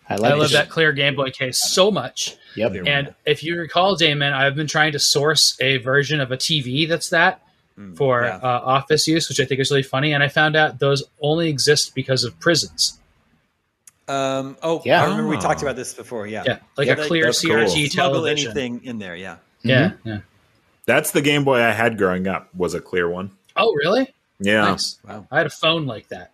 I, 0.10 0.16
I 0.16 0.34
love 0.34 0.52
that 0.52 0.70
clear 0.70 0.92
Game 0.92 1.16
Boy 1.16 1.30
case 1.30 1.60
so 1.62 1.92
much. 1.92 2.36
Yep. 2.56 2.88
And 2.88 3.14
if 3.26 3.44
you 3.44 3.58
recall, 3.58 3.96
Daemon, 3.96 4.34
I've 4.34 4.56
been 4.56 4.68
trying 4.68 4.92
to 4.94 5.00
source 5.00 5.56
a 5.62 5.78
version 5.78 6.20
of 6.20 6.32
a 6.32 6.38
TV 6.38 6.90
that's 6.90 7.10
that 7.10 7.42
mm, 7.78 7.96
for 7.96 8.24
yeah. 8.24 8.38
uh, 8.38 8.62
office 8.64 9.08
use, 9.08 9.30
which 9.30 9.40
I 9.40 9.46
think 9.46 9.62
is 9.62 9.70
really 9.70 9.84
funny. 9.84 10.14
And 10.14 10.24
I 10.24 10.28
found 10.28 10.56
out 10.56 10.80
those 10.80 11.04
only 11.22 11.48
exist 11.48 11.94
because 11.96 12.24
of 12.24 12.38
prisons. 12.40 13.00
Um, 14.12 14.58
oh, 14.62 14.82
yeah. 14.84 15.02
I 15.02 15.06
remember 15.06 15.30
we 15.30 15.38
talked 15.38 15.62
about 15.62 15.78
this 15.78 15.94
before. 15.94 16.28
Yeah, 16.28 16.44
yeah, 16.46 16.60
like 16.78 16.88
yeah, 16.88 16.94
a 16.94 17.08
clear 17.08 17.28
CRT 17.28 17.74
cool. 17.74 17.88
television. 17.90 18.48
anything 18.48 18.84
in 18.84 19.00
there. 19.00 19.16
Yeah, 19.16 19.38
yeah, 19.62 19.92
mm-hmm. 19.92 20.10
yeah. 20.10 20.20
That's 20.86 21.12
the 21.12 21.22
Game 21.22 21.46
Boy 21.46 21.62
I 21.62 21.72
had 21.72 21.98
growing 21.98 22.28
up. 22.28 22.54
Was 22.54 22.74
a 22.74 22.82
clear 22.82 23.08
one. 23.08 23.32
Oh, 23.56 23.74
really? 23.76 24.14
Yeah. 24.40 24.64
Nice. 24.64 25.00
Wow. 25.08 25.28
I 25.32 25.38
had 25.38 25.48
a 25.48 25.52
phone 25.52 25.86
like 25.86 26.10
that. 26.10 26.32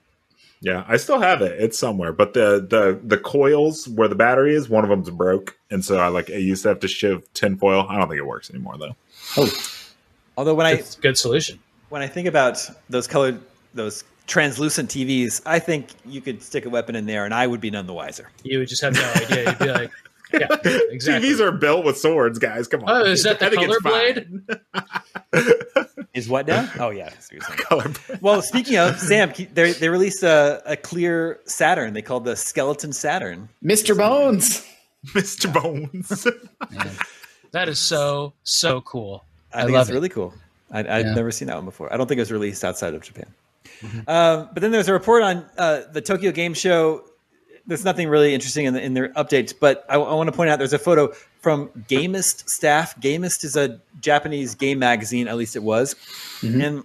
Yeah, 0.59 0.85
I 0.87 0.97
still 0.97 1.19
have 1.19 1.43
it. 1.43 1.61
It's 1.61 1.77
somewhere, 1.77 2.11
but 2.11 2.33
the 2.33 2.65
the 2.67 2.99
the 3.03 3.17
coils 3.19 3.87
where 3.87 4.07
the 4.07 4.15
battery 4.15 4.55
is, 4.55 4.67
one 4.67 4.83
of 4.83 4.89
them's 4.89 5.11
broke, 5.11 5.55
and 5.69 5.85
so 5.85 5.99
I 5.99 6.07
like 6.07 6.31
I 6.31 6.37
used 6.37 6.63
to 6.63 6.69
have 6.69 6.79
to 6.79 6.87
shiv 6.87 7.31
tinfoil. 7.33 7.85
I 7.87 7.97
don't 7.97 8.07
think 8.07 8.17
it 8.17 8.25
works 8.25 8.49
anymore 8.49 8.77
though. 8.79 8.95
Oh, 9.37 9.51
although 10.35 10.55
when 10.55 10.65
it's 10.65 10.97
I 10.97 11.01
good 11.01 11.17
solution. 11.17 11.59
When 11.89 12.01
I 12.01 12.07
think 12.07 12.27
about 12.27 12.59
those 12.89 13.05
colored 13.05 13.39
those 13.75 14.03
translucent 14.27 14.89
TVs, 14.89 15.41
I 15.45 15.59
think 15.59 15.89
you 16.05 16.21
could 16.21 16.43
stick 16.43 16.65
a 16.65 16.69
weapon 16.69 16.95
in 16.95 17.05
there, 17.05 17.25
and 17.25 17.33
I 17.33 17.47
would 17.47 17.61
be 17.61 17.71
none 17.71 17.87
the 17.87 17.93
wiser. 17.93 18.29
You 18.43 18.59
would 18.59 18.67
just 18.67 18.81
have 18.81 18.93
no 18.93 19.13
idea. 19.15 19.49
You'd 19.49 19.59
be 19.59 19.71
like, 19.71 19.91
yeah, 20.33 20.47
exactly. 20.91 21.29
TVs 21.29 21.39
are 21.39 21.51
built 21.51 21.85
with 21.85 21.97
swords, 21.97 22.37
guys. 22.37 22.67
Come 22.67 22.83
on. 22.83 22.89
Oh, 22.89 23.05
is 23.05 23.23
that 23.23 23.39
the 23.39 23.49
color 23.51 23.79
blade? 23.79 24.27
is 26.13 26.27
what 26.27 26.47
now? 26.47 26.69
Oh 26.79 26.89
yeah. 26.89 27.11
well, 28.21 28.41
speaking 28.41 28.77
of 28.77 28.99
Sam, 28.99 29.31
they 29.53 29.71
they 29.71 29.89
released 29.89 30.23
a, 30.23 30.61
a 30.65 30.75
clear 30.75 31.39
Saturn. 31.45 31.93
They 31.93 32.01
called 32.01 32.25
the 32.25 32.35
Skeleton 32.35 32.91
Saturn. 32.91 33.49
Mr. 33.63 33.97
Bones. 33.97 34.65
Mr. 35.07 35.51
Bones. 35.51 36.27
that 37.51 37.69
is 37.69 37.79
so 37.79 38.33
so 38.43 38.81
cool. 38.81 39.23
I, 39.53 39.61
I 39.61 39.65
think 39.65 39.77
it's 39.77 39.89
it. 39.89 39.93
really 39.93 40.09
cool. 40.09 40.33
I, 40.69 40.79
have 40.79 40.87
yeah. 41.05 41.13
never 41.13 41.31
seen 41.31 41.47
that 41.47 41.55
one 41.55 41.63
before. 41.63 41.93
I 41.93 41.95
don't 41.95 42.07
think 42.07 42.17
it 42.17 42.23
was 42.23 42.31
released 42.31 42.65
outside 42.65 42.93
of 42.93 43.01
Japan. 43.01 43.33
Mm-hmm. 43.81 43.99
Um, 44.07 44.49
but 44.53 44.61
then 44.61 44.71
there's 44.71 44.87
a 44.87 44.93
report 44.93 45.23
on 45.23 45.45
uh, 45.57 45.81
the 45.91 46.01
Tokyo 46.01 46.31
Game 46.31 46.53
Show. 46.53 47.03
There's 47.65 47.83
nothing 47.83 48.07
really 48.07 48.33
interesting 48.33 48.65
in, 48.65 48.73
the, 48.73 48.81
in 48.81 48.93
their 48.93 49.09
updates, 49.09 49.53
but 49.57 49.85
I, 49.89 49.95
I 49.95 50.13
want 50.13 50.27
to 50.27 50.35
point 50.35 50.49
out 50.49 50.57
there's 50.57 50.73
a 50.73 50.79
photo 50.79 51.11
from 51.41 51.67
Gamest 51.87 52.49
staff. 52.49 52.99
Gamest 52.99 53.43
is 53.43 53.55
a 53.55 53.81
Japanese 53.99 54.55
game 54.55 54.79
magazine, 54.79 55.27
at 55.27 55.35
least 55.35 55.55
it 55.55 55.63
was, 55.63 55.95
mm-hmm. 56.39 56.61
and 56.61 56.83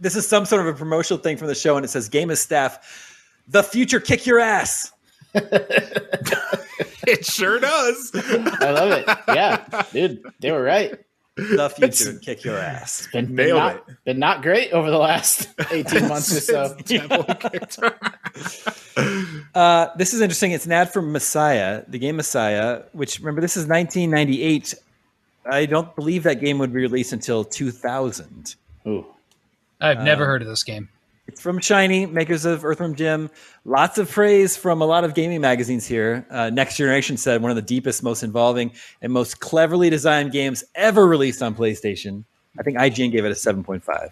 this 0.00 0.16
is 0.16 0.26
some 0.26 0.46
sort 0.46 0.66
of 0.66 0.74
a 0.74 0.78
promotional 0.78 1.22
thing 1.22 1.36
from 1.36 1.48
the 1.48 1.54
show, 1.54 1.76
and 1.76 1.84
it 1.84 1.88
says 1.88 2.08
Gamest 2.08 2.38
staff, 2.38 3.18
the 3.48 3.62
future 3.62 4.00
kick 4.00 4.26
your 4.26 4.40
ass. 4.40 4.92
it 5.34 7.24
sure 7.24 7.60
does. 7.60 8.10
I 8.14 8.70
love 8.70 8.92
it. 8.92 9.18
Yeah, 9.28 9.82
dude, 9.92 10.22
they 10.40 10.50
were 10.50 10.62
right 10.62 10.98
the 11.36 11.68
future 11.76 12.18
kick 12.18 12.44
your 12.44 12.58
ass. 12.58 13.08
Been, 13.12 13.34
been 13.34 13.50
not, 13.50 13.76
it. 13.76 13.82
been 14.04 14.18
not 14.18 14.42
great 14.42 14.72
over 14.72 14.90
the 14.90 14.98
last 14.98 15.48
18 15.70 16.08
months 16.08 16.36
or 16.36 16.40
so. 16.40 16.76
uh, 19.54 19.88
this 19.96 20.12
is 20.14 20.20
interesting. 20.20 20.52
It's 20.52 20.66
an 20.66 20.72
ad 20.72 20.92
for 20.92 21.02
Messiah, 21.02 21.84
the 21.88 21.98
game 21.98 22.16
Messiah, 22.16 22.82
which 22.92 23.18
remember, 23.20 23.40
this 23.40 23.56
is 23.56 23.66
1998. 23.66 24.74
I 25.44 25.66
don't 25.66 25.94
believe 25.96 26.22
that 26.24 26.40
game 26.40 26.58
would 26.58 26.72
be 26.72 26.80
released 26.80 27.12
until 27.12 27.44
2000. 27.44 28.54
Ooh. 28.86 29.06
I've 29.80 30.02
never 30.02 30.26
heard 30.26 30.42
of 30.42 30.48
this 30.48 30.62
game. 30.62 30.88
It's 31.28 31.40
from 31.40 31.60
Shiny, 31.60 32.04
makers 32.04 32.44
of 32.44 32.64
Earthworm 32.64 32.96
Jim. 32.96 33.30
Lots 33.64 33.96
of 33.98 34.10
praise 34.10 34.56
from 34.56 34.82
a 34.82 34.84
lot 34.84 35.04
of 35.04 35.14
gaming 35.14 35.40
magazines 35.40 35.86
here. 35.86 36.26
Uh, 36.30 36.50
Next 36.50 36.76
Generation 36.76 37.16
said 37.16 37.40
one 37.40 37.50
of 37.50 37.56
the 37.56 37.62
deepest, 37.62 38.02
most 38.02 38.22
involving, 38.22 38.72
and 39.00 39.12
most 39.12 39.38
cleverly 39.38 39.88
designed 39.88 40.32
games 40.32 40.64
ever 40.74 41.06
released 41.06 41.40
on 41.40 41.54
PlayStation. 41.54 42.24
I 42.58 42.62
think 42.64 42.76
IGN 42.76 43.12
gave 43.12 43.24
it 43.24 43.30
a 43.30 43.34
7.5. 43.34 44.10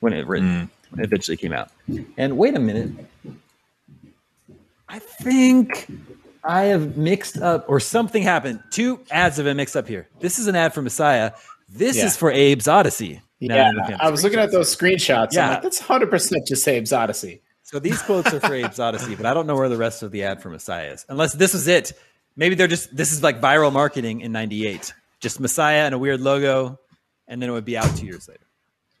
when 0.00 0.12
it 0.12 0.26
written, 0.26 0.48
mm. 0.48 0.68
when 0.90 1.00
it 1.00 1.04
eventually 1.04 1.36
came 1.36 1.52
out. 1.52 1.70
And 2.16 2.36
wait 2.36 2.54
a 2.56 2.60
minute, 2.60 2.90
I 4.88 4.98
think 4.98 5.88
I 6.42 6.64
have 6.64 6.96
mixed 6.96 7.38
up, 7.38 7.66
or 7.68 7.78
something 7.78 8.22
happened. 8.22 8.60
Two 8.70 9.00
ads 9.10 9.36
have 9.36 9.44
been 9.44 9.56
mixed 9.56 9.76
up 9.76 9.86
here. 9.86 10.08
This 10.18 10.38
is 10.38 10.48
an 10.48 10.56
ad 10.56 10.74
for 10.74 10.82
Messiah. 10.82 11.32
This 11.68 11.98
yeah. 11.98 12.06
is 12.06 12.16
for 12.16 12.30
Abe's 12.30 12.66
Odyssey. 12.66 13.22
Yeah, 13.40 13.72
I 14.00 14.10
was 14.10 14.24
looking 14.24 14.40
at 14.40 14.50
those 14.50 14.74
screenshots. 14.74 15.32
Yeah, 15.32 15.50
like, 15.50 15.62
that's 15.62 15.78
hundred 15.78 16.10
percent 16.10 16.46
just 16.46 16.66
Abe's 16.66 16.92
Odyssey. 16.92 17.42
So 17.62 17.78
these 17.78 18.00
quotes 18.02 18.32
are 18.32 18.40
for 18.40 18.54
Abe's 18.54 18.80
Odyssey, 18.80 19.14
but 19.14 19.26
I 19.26 19.34
don't 19.34 19.46
know 19.46 19.54
where 19.54 19.68
the 19.68 19.76
rest 19.76 20.02
of 20.02 20.10
the 20.10 20.24
ad 20.24 20.42
for 20.42 20.50
Messiah 20.50 20.92
is. 20.92 21.06
Unless 21.08 21.34
this 21.34 21.54
is 21.54 21.68
it. 21.68 21.92
Maybe 22.34 22.54
they're 22.54 22.68
just 22.68 22.96
this 22.96 23.12
is 23.12 23.22
like 23.22 23.40
viral 23.40 23.72
marketing 23.72 24.20
in 24.22 24.32
'98. 24.32 24.92
Just 25.20 25.40
Messiah 25.40 25.84
and 25.84 25.94
a 25.94 25.98
weird 25.98 26.20
logo, 26.20 26.78
and 27.26 27.40
then 27.42 27.50
it 27.50 27.52
would 27.52 27.64
be 27.64 27.76
out 27.76 27.96
two 27.96 28.06
years 28.06 28.28
later. 28.28 28.40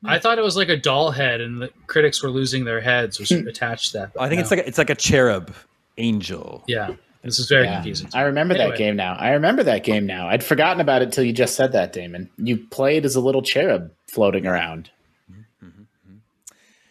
I 0.04 0.20
thought 0.20 0.38
it 0.38 0.44
was 0.44 0.56
like 0.56 0.68
a 0.68 0.76
doll 0.76 1.10
head, 1.10 1.40
and 1.40 1.60
the 1.60 1.70
critics 1.86 2.22
were 2.22 2.30
losing 2.30 2.64
their 2.64 2.80
heads, 2.80 3.18
which 3.18 3.30
hmm. 3.30 3.46
attached 3.48 3.92
to 3.92 3.98
that. 3.98 4.12
I 4.18 4.28
think 4.28 4.38
no. 4.38 4.42
it's 4.42 4.50
like 4.50 4.60
a, 4.60 4.68
it's 4.68 4.78
like 4.78 4.90
a 4.90 4.94
cherub 4.94 5.52
angel. 5.96 6.62
Yeah, 6.68 6.94
this 7.22 7.38
is 7.38 7.48
very 7.48 7.64
yeah. 7.64 7.74
confusing. 7.74 8.08
I 8.14 8.22
remember 8.22 8.54
anyway. 8.54 8.70
that 8.70 8.78
game 8.78 8.96
now. 8.96 9.14
I 9.14 9.30
remember 9.30 9.64
that 9.64 9.82
game 9.82 10.06
now. 10.06 10.28
I'd 10.28 10.44
forgotten 10.44 10.80
about 10.80 11.02
it 11.02 11.12
till 11.12 11.24
you 11.24 11.32
just 11.32 11.56
said 11.56 11.72
that, 11.72 11.92
Daemon. 11.92 12.30
You 12.36 12.58
played 12.58 13.04
as 13.04 13.16
a 13.16 13.20
little 13.20 13.42
cherub 13.42 13.90
floating 14.08 14.46
around. 14.46 14.90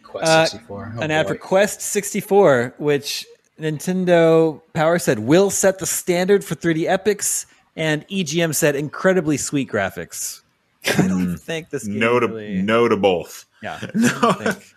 Quest 0.04 0.52
64. 0.52 0.86
Uh, 0.86 0.88
oh, 0.88 1.02
an 1.02 1.10
boy. 1.10 1.14
ad 1.14 1.28
for 1.28 1.36
Quest 1.36 1.82
64, 1.82 2.76
which 2.78 3.26
Nintendo 3.60 4.62
Power 4.74 5.00
said 5.00 5.20
will 5.20 5.50
set 5.50 5.80
the 5.80 5.86
standard 5.86 6.44
for 6.44 6.56
3D 6.56 6.88
epics, 6.88 7.46
and 7.76 8.08
EGM 8.08 8.56
said 8.56 8.76
incredibly 8.76 9.38
sweet 9.38 9.70
graphics. 9.70 10.42
I 10.98 11.08
don't 11.08 11.38
think 11.38 11.70
this 11.70 11.86
game 11.86 12.00
no 12.00 12.20
to 12.20 12.28
really... 12.28 12.62
no 12.62 12.88
to 12.88 12.96
both. 12.96 13.46
Yeah, 13.62 13.80
no. 13.94 14.08
I, 14.22 14.22
don't 14.22 14.38
think, 14.38 14.76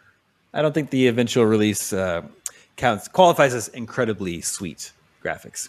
I 0.54 0.62
don't 0.62 0.72
think 0.72 0.90
the 0.90 1.06
eventual 1.06 1.46
release 1.46 1.92
uh, 1.92 2.22
counts 2.76 3.06
qualifies 3.08 3.54
as 3.54 3.68
incredibly 3.68 4.40
sweet 4.40 4.92
graphics. 5.22 5.68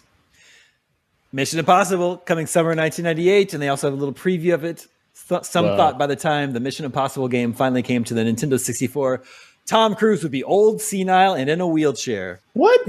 Mission 1.32 1.58
Impossible 1.58 2.18
coming 2.18 2.46
summer 2.46 2.74
1998, 2.74 3.54
and 3.54 3.62
they 3.62 3.68
also 3.68 3.86
have 3.86 3.94
a 3.94 3.96
little 3.96 4.14
preview 4.14 4.52
of 4.52 4.64
it. 4.64 4.86
Some 5.14 5.64
thought 5.64 5.98
by 5.98 6.06
the 6.06 6.16
time 6.16 6.52
the 6.52 6.60
Mission 6.60 6.84
Impossible 6.84 7.28
game 7.28 7.52
finally 7.52 7.82
came 7.82 8.04
to 8.04 8.14
the 8.14 8.22
Nintendo 8.22 8.58
64, 8.58 9.22
Tom 9.66 9.94
Cruise 9.94 10.22
would 10.22 10.32
be 10.32 10.42
old, 10.44 10.80
senile, 10.80 11.34
and 11.34 11.48
in 11.48 11.60
a 11.60 11.66
wheelchair. 11.66 12.40
What? 12.54 12.80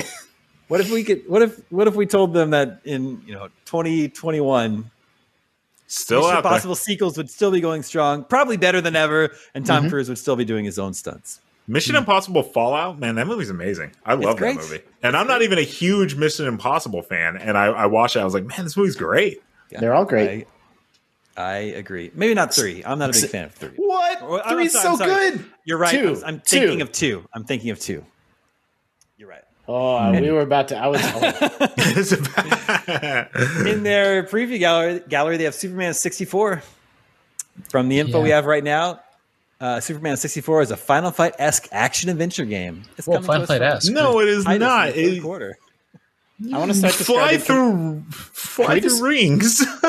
What 0.68 0.82
if 0.82 0.90
we 0.90 1.04
could? 1.04 1.24
What 1.28 1.42
if? 1.42 1.62
What 1.72 1.88
if 1.88 1.96
we 1.96 2.06
told 2.06 2.34
them 2.34 2.52
that 2.52 2.82
in 2.84 3.22
you 3.28 3.34
know 3.34 3.50
2021, 3.66 4.90
still 5.88 6.22
Mission 6.22 6.38
Impossible 6.38 6.76
sequels 6.76 7.18
would 7.18 7.30
still 7.30 7.52
be 7.52 7.62
going 7.62 7.84
strong, 7.84 8.24
probably 8.24 8.58
better 8.58 8.82
than 8.82 8.96
ever, 8.96 9.32
and 9.54 9.66
Tom 9.66 9.82
mm-hmm. 9.84 9.90
Cruise 9.90 10.10
would 10.10 10.18
still 10.18 10.36
be 10.36 10.46
doing 10.46 10.66
his 10.66 10.80
own 10.80 10.94
stunts. 10.94 11.42
Mission 11.68 11.96
Impossible 11.96 12.44
Fallout, 12.44 13.00
man, 13.00 13.16
that 13.16 13.28
movie's 13.28 13.50
amazing. 13.50 13.92
I 14.06 14.16
love 14.16 14.40
that 14.40 14.56
movie, 14.56 14.82
and 15.02 15.16
I'm 15.16 15.28
not 15.28 15.44
even 15.44 15.58
a 15.58 15.64
huge 15.64 16.16
Mission 16.16 16.46
Impossible 16.46 17.02
fan. 17.02 17.38
And 17.38 17.58
I, 17.58 17.66
I 17.66 17.86
watched 17.86 18.16
it, 18.16 18.20
I 18.20 18.26
was 18.26 18.34
like, 18.34 18.46
man, 18.46 18.64
this 18.64 18.76
movie's 18.76 18.96
great. 18.96 19.42
Yeah, 19.70 19.80
They're 19.80 19.94
all 19.94 20.06
great. 20.06 20.48
I, 21.36 21.42
I, 21.42 21.58
agree. 21.58 22.12
Maybe 22.14 22.34
not 22.34 22.54
three. 22.54 22.84
I'm 22.86 23.00
not 23.00 23.10
a 23.10 23.20
big 23.20 23.30
fan 23.30 23.46
of 23.46 23.54
three. 23.54 23.72
What? 23.76 24.22
Or, 24.22 24.44
Three's 24.50 24.80
so 24.80 24.98
good. 24.98 25.44
You're 25.66 25.78
right. 25.78 25.92
Two. 25.92 26.18
I'm, 26.18 26.36
I'm 26.36 26.40
thinking 26.42 26.78
two. 26.78 26.84
of 26.84 26.92
two. 26.92 27.28
I'm 27.34 27.44
thinking 27.44 27.72
of 27.72 27.80
two. 27.80 28.06
You're 29.18 29.30
right. 29.30 29.44
Oh, 29.68 29.98
and, 29.98 30.26
we 30.26 30.32
were 30.32 30.42
about 30.42 30.70
to. 30.70 30.78
I 30.78 30.88
was. 30.88 31.02
Oh. 31.04 31.16
in 33.66 33.84
their 33.84 34.24
preview 34.24 34.60
gallery, 34.60 35.02
gallery, 35.08 35.38
they 35.38 35.46
have 35.46 35.56
Superman 35.56 35.94
64. 35.94 36.62
From 37.70 37.88
the 37.88 38.00
info 38.00 38.18
yeah. 38.18 38.24
we 38.24 38.30
have 38.32 38.46
right 38.46 38.64
now, 38.64 39.00
uh, 39.62 39.80
Superman 39.80 40.18
64 40.18 40.64
is 40.64 40.72
a 40.72 40.78
Final 40.78 41.12
Fight 41.12 41.36
esque 41.40 41.68
action 41.72 42.10
adventure 42.10 42.46
game. 42.46 42.84
It's 42.98 43.08
well, 43.08 43.22
Final 43.22 43.46
Fight 43.46 43.62
esque. 43.62 43.92
No, 43.92 44.20
it 44.20 44.28
is 44.28 44.46
not. 44.46 44.90
It, 44.90 45.22
quarter. 45.22 45.58
I 46.52 46.58
want 46.58 46.72
to 46.72 46.78
start 46.78 46.94
fly 46.94 47.38
through 47.38 48.04
fly 48.10 48.80
through 48.80 48.82
just, 48.82 49.02
rings. 49.02 49.66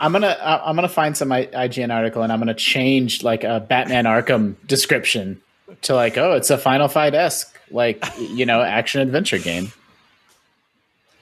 I'm 0.00 0.12
gonna 0.12 0.36
I'm 0.40 0.74
gonna 0.76 0.88
find 0.88 1.16
some 1.16 1.28
IGN 1.28 1.94
article 1.94 2.22
and 2.22 2.32
I'm 2.32 2.38
gonna 2.38 2.54
change 2.54 3.22
like 3.22 3.44
a 3.44 3.60
Batman 3.60 4.04
Arkham 4.04 4.56
description 4.66 5.40
to 5.82 5.94
like 5.94 6.18
oh 6.18 6.32
it's 6.32 6.50
a 6.50 6.58
Final 6.58 6.88
Fight 6.88 7.14
esque 7.14 7.58
like 7.70 8.04
you 8.18 8.44
know 8.44 8.62
action 8.62 9.00
adventure 9.00 9.38
game. 9.38 9.72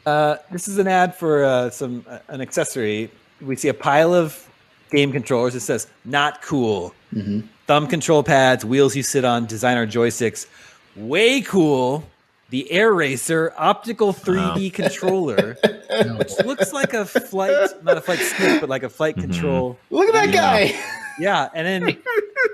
Uh, 0.04 0.36
this 0.52 0.68
is 0.68 0.78
an 0.78 0.86
ad 0.86 1.16
for 1.16 1.44
uh, 1.44 1.70
some 1.70 2.04
uh, 2.08 2.18
an 2.28 2.40
accessory. 2.40 3.10
We 3.40 3.56
see 3.56 3.68
a 3.68 3.74
pile 3.74 4.14
of 4.14 4.48
game 4.90 5.12
controllers. 5.12 5.54
It 5.54 5.60
says 5.60 5.86
"not 6.04 6.42
cool." 6.42 6.94
Mm-hmm 7.12 7.46
thumb 7.66 7.86
control 7.86 8.22
pads, 8.22 8.64
wheels 8.64 8.96
you 8.96 9.02
sit 9.02 9.24
on, 9.24 9.46
designer 9.46 9.86
joysticks. 9.86 10.46
Way 10.94 11.42
cool. 11.42 12.04
The 12.48 12.70
Air 12.70 12.92
Racer 12.92 13.52
optical 13.56 14.12
3D 14.12 14.72
controller, 14.72 15.56
which 16.16 16.32
looks 16.44 16.72
like 16.72 16.94
a 16.94 17.04
flight, 17.04 17.82
not 17.82 17.96
a 17.96 18.00
flight 18.00 18.20
stick, 18.20 18.60
but 18.60 18.68
like 18.68 18.84
a 18.84 18.88
flight 18.88 19.16
mm-hmm. 19.16 19.32
control. 19.32 19.78
Look 19.90 20.08
at 20.08 20.14
that 20.14 20.32
guy. 20.32 20.78
Yeah, 21.18 21.48
and 21.54 21.66
then 21.66 21.98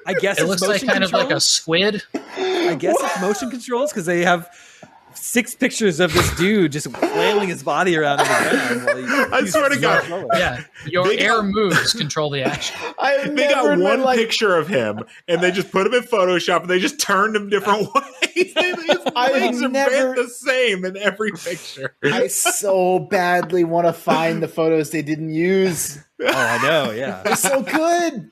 I 0.07 0.14
guess 0.20 0.40
it 0.40 0.47
looks 0.47 0.62
like 0.62 0.80
kind 0.86 1.03
controls. 1.03 1.12
of 1.12 1.28
like 1.28 1.36
a 1.36 1.40
squid. 1.40 2.03
I 2.14 2.76
guess 2.78 2.95
what? 2.95 3.11
it's 3.11 3.20
motion 3.20 3.51
controls 3.51 3.93
because 3.93 4.07
they 4.07 4.22
have 4.22 4.49
six 5.14 5.54
pictures 5.54 6.00
of 6.00 6.12
this 6.12 6.34
dude 6.36 6.72
just 6.72 6.90
flailing 6.96 7.48
his 7.48 7.62
body 7.62 7.96
around 7.96 8.20
on 8.20 8.26
the 8.26 9.02
ground. 9.06 9.34
I 9.34 9.44
swear 9.46 9.68
to 9.68 9.78
God, 9.78 10.26
yeah, 10.34 10.64
your 10.86 11.06
they 11.06 11.18
air 11.18 11.36
got, 11.36 11.46
moves 11.46 11.92
control 11.92 12.30
the 12.30 12.42
action. 12.42 12.76
I 12.98 13.28
they 13.28 13.48
got 13.48 13.78
one 13.78 14.02
like, 14.02 14.18
picture 14.18 14.56
of 14.56 14.68
him, 14.68 15.00
and 15.28 15.42
they 15.42 15.50
just 15.50 15.70
put 15.70 15.86
him 15.86 15.94
in 15.94 16.02
Photoshop, 16.02 16.62
and 16.62 16.70
they 16.70 16.78
just 16.78 17.00
turned 17.00 17.36
him 17.36 17.48
different 17.48 17.88
ways. 17.94 18.52
His 18.54 19.12
legs 19.14 19.62
are 19.62 19.68
never, 19.68 20.14
the 20.14 20.28
same 20.28 20.84
in 20.84 20.96
every 20.96 21.32
picture. 21.32 21.94
I 22.02 22.26
so 22.28 22.98
badly 22.98 23.64
want 23.64 23.86
to 23.86 23.92
find 23.92 24.42
the 24.42 24.48
photos 24.48 24.90
they 24.90 25.02
didn't 25.02 25.32
use. 25.32 25.98
Oh, 26.20 26.26
I 26.28 26.62
know. 26.62 26.92
Yeah, 26.92 27.22
they're 27.22 27.36
so 27.36 27.62
good 27.62 28.30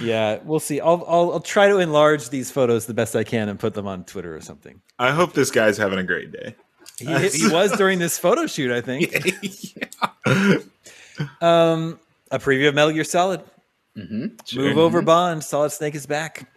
yeah, 0.00 0.38
we'll 0.44 0.60
see. 0.60 0.80
I'll, 0.80 1.04
I'll, 1.06 1.32
I'll 1.32 1.40
try 1.40 1.68
to 1.68 1.78
enlarge 1.78 2.30
these 2.30 2.50
photos 2.50 2.86
the 2.86 2.94
best 2.94 3.16
I 3.16 3.24
can 3.24 3.48
and 3.48 3.58
put 3.58 3.74
them 3.74 3.86
on 3.86 4.04
Twitter 4.04 4.34
or 4.34 4.40
something. 4.40 4.80
I 4.98 5.10
hope 5.10 5.32
this 5.32 5.50
guy's 5.50 5.76
having 5.76 5.98
a 5.98 6.04
great 6.04 6.32
day. 6.32 6.54
He, 6.98 7.06
he 7.28 7.48
was 7.50 7.72
during 7.72 7.98
this 7.98 8.18
photo 8.18 8.46
shoot, 8.46 8.70
I 8.70 8.80
think. 8.80 9.12
yeah. 9.76 10.58
Um, 11.40 12.00
a 12.30 12.38
preview 12.38 12.68
of 12.68 12.74
Metal 12.74 12.92
Gear 12.92 13.04
Solid. 13.04 13.42
Mm-hmm. 13.96 14.26
Sure. 14.46 14.62
Move 14.64 14.78
over, 14.78 15.02
Bond. 15.02 15.44
Solid 15.44 15.70
Snake 15.70 15.94
is 15.94 16.06
back. 16.06 16.50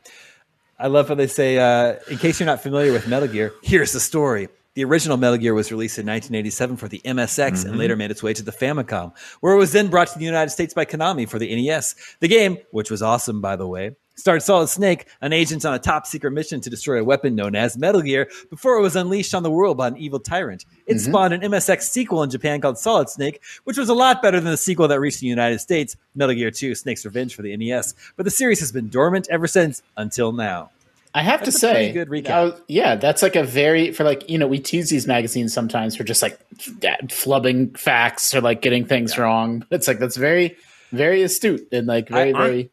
I 0.79 0.87
love 0.87 1.07
how 1.07 1.15
they 1.15 1.27
say, 1.27 1.57
uh, 1.57 1.95
in 2.09 2.17
case 2.17 2.39
you're 2.39 2.47
not 2.47 2.61
familiar 2.61 2.91
with 2.91 3.07
Metal 3.07 3.27
Gear, 3.27 3.53
here's 3.63 3.91
the 3.91 3.99
story. 3.99 4.49
The 4.75 4.83
original 4.83 5.15
Metal 5.15 5.37
Gear 5.37 5.53
was 5.53 5.71
released 5.71 5.97
in 5.97 6.05
1987 6.05 6.75
for 6.75 6.89
the 6.89 7.01
MSX 7.05 7.51
mm-hmm. 7.51 7.69
and 7.69 7.77
later 7.77 7.95
made 7.95 8.11
its 8.11 8.21
way 8.21 8.33
to 8.33 8.43
the 8.43 8.51
Famicom, 8.51 9.13
where 9.39 9.53
it 9.53 9.57
was 9.57 9.71
then 9.71 9.87
brought 9.87 10.09
to 10.09 10.19
the 10.19 10.25
United 10.25 10.49
States 10.49 10.73
by 10.73 10.83
Konami 10.83 11.27
for 11.27 11.39
the 11.39 11.55
NES. 11.55 11.95
The 12.19 12.27
game, 12.27 12.57
which 12.71 12.91
was 12.91 13.01
awesome 13.01 13.39
by 13.39 13.55
the 13.55 13.67
way, 13.67 13.95
starred 14.15 14.43
Solid 14.43 14.67
Snake, 14.67 15.07
an 15.21 15.31
agent 15.31 15.63
on 15.63 15.73
a 15.73 15.79
top 15.79 16.05
secret 16.05 16.31
mission 16.31 16.59
to 16.59 16.69
destroy 16.69 16.99
a 16.99 17.05
weapon 17.05 17.35
known 17.35 17.55
as 17.55 17.77
Metal 17.77 18.01
Gear, 18.01 18.29
before 18.49 18.77
it 18.77 18.81
was 18.81 18.97
unleashed 18.97 19.33
on 19.33 19.43
the 19.43 19.51
world 19.51 19.77
by 19.77 19.87
an 19.87 19.97
evil 19.97 20.19
tyrant. 20.19 20.65
It 20.87 20.95
mm-hmm. 20.95 21.09
spawned 21.09 21.33
an 21.33 21.41
MSX 21.41 21.83
sequel 21.83 22.23
in 22.23 22.29
Japan 22.29 22.59
called 22.59 22.77
Solid 22.77 23.09
Snake, 23.09 23.41
which 23.63 23.77
was 23.77 23.87
a 23.87 23.93
lot 23.93 24.21
better 24.21 24.41
than 24.41 24.51
the 24.51 24.57
sequel 24.57 24.89
that 24.89 24.99
reached 24.99 25.21
the 25.21 25.27
United 25.27 25.59
States, 25.59 25.95
Metal 26.15 26.35
Gear 26.35 26.51
2 26.51 26.75
Snake's 26.75 27.05
Revenge 27.05 27.33
for 27.33 27.43
the 27.43 27.55
NES. 27.55 27.93
But 28.17 28.23
the 28.23 28.31
series 28.31 28.59
has 28.59 28.73
been 28.73 28.89
dormant 28.89 29.29
ever 29.29 29.47
since 29.47 29.81
until 29.95 30.33
now. 30.33 30.71
I 31.15 31.21
have 31.21 31.39
that's 31.39 31.53
to 31.53 31.59
say, 31.59 31.93
good 31.93 32.09
recap. 32.09 32.59
yeah, 32.67 32.97
that's 32.97 33.23
like 33.23 33.37
a 33.37 33.43
very 33.43 33.93
for 33.93 34.03
like 34.03 34.29
you 34.29 34.37
know 34.37 34.47
we 34.47 34.59
tease 34.59 34.89
these 34.89 35.07
magazines 35.07 35.53
sometimes 35.53 35.95
for 35.95 36.03
just 36.03 36.21
like 36.21 36.37
flubbing 36.57 37.75
facts 37.77 38.35
or 38.35 38.41
like 38.41 38.61
getting 38.61 38.85
things 38.85 39.15
yeah. 39.15 39.23
wrong. 39.23 39.65
It's 39.71 39.87
like 39.87 39.99
that's 39.99 40.17
very 40.17 40.57
very 40.91 41.23
astute 41.23 41.69
and 41.71 41.87
like 41.87 42.09
very 42.09 42.33
I, 42.33 42.37
very. 42.37 42.69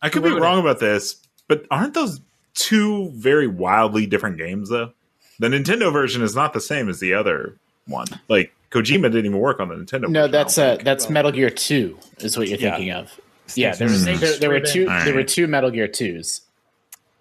I 0.00 0.08
could 0.08 0.22
be 0.22 0.30
wrong 0.30 0.58
about 0.58 0.80
this, 0.80 1.16
but 1.48 1.66
aren't 1.70 1.92
those 1.92 2.18
two 2.54 3.10
very 3.10 3.46
wildly 3.46 4.06
different 4.06 4.38
games 4.38 4.70
though? 4.70 4.92
The 5.38 5.48
Nintendo 5.48 5.92
version 5.92 6.22
is 6.22 6.34
not 6.34 6.54
the 6.54 6.62
same 6.62 6.88
as 6.88 6.98
the 6.98 7.12
other 7.12 7.58
one. 7.86 8.06
Like 8.26 8.54
Kojima 8.70 9.02
didn't 9.02 9.26
even 9.26 9.38
work 9.38 9.60
on 9.60 9.68
the 9.68 9.74
Nintendo. 9.74 10.08
No, 10.08 10.20
version, 10.22 10.32
that's 10.32 10.56
uh, 10.56 10.78
that's 10.82 11.04
well, 11.04 11.12
Metal 11.12 11.32
Gear 11.32 11.50
Two 11.50 11.98
is 12.20 12.38
what 12.38 12.48
you're 12.48 12.58
yeah. 12.58 12.70
thinking 12.70 12.92
of. 12.92 13.20
Yeah, 13.54 13.74
there, 13.74 13.88
was, 13.88 14.06
there, 14.06 14.16
there 14.38 14.48
were 14.48 14.60
two. 14.60 14.86
Right. 14.86 15.04
There 15.04 15.14
were 15.14 15.24
two 15.24 15.46
Metal 15.46 15.70
Gear 15.70 15.88
Twos. 15.88 16.40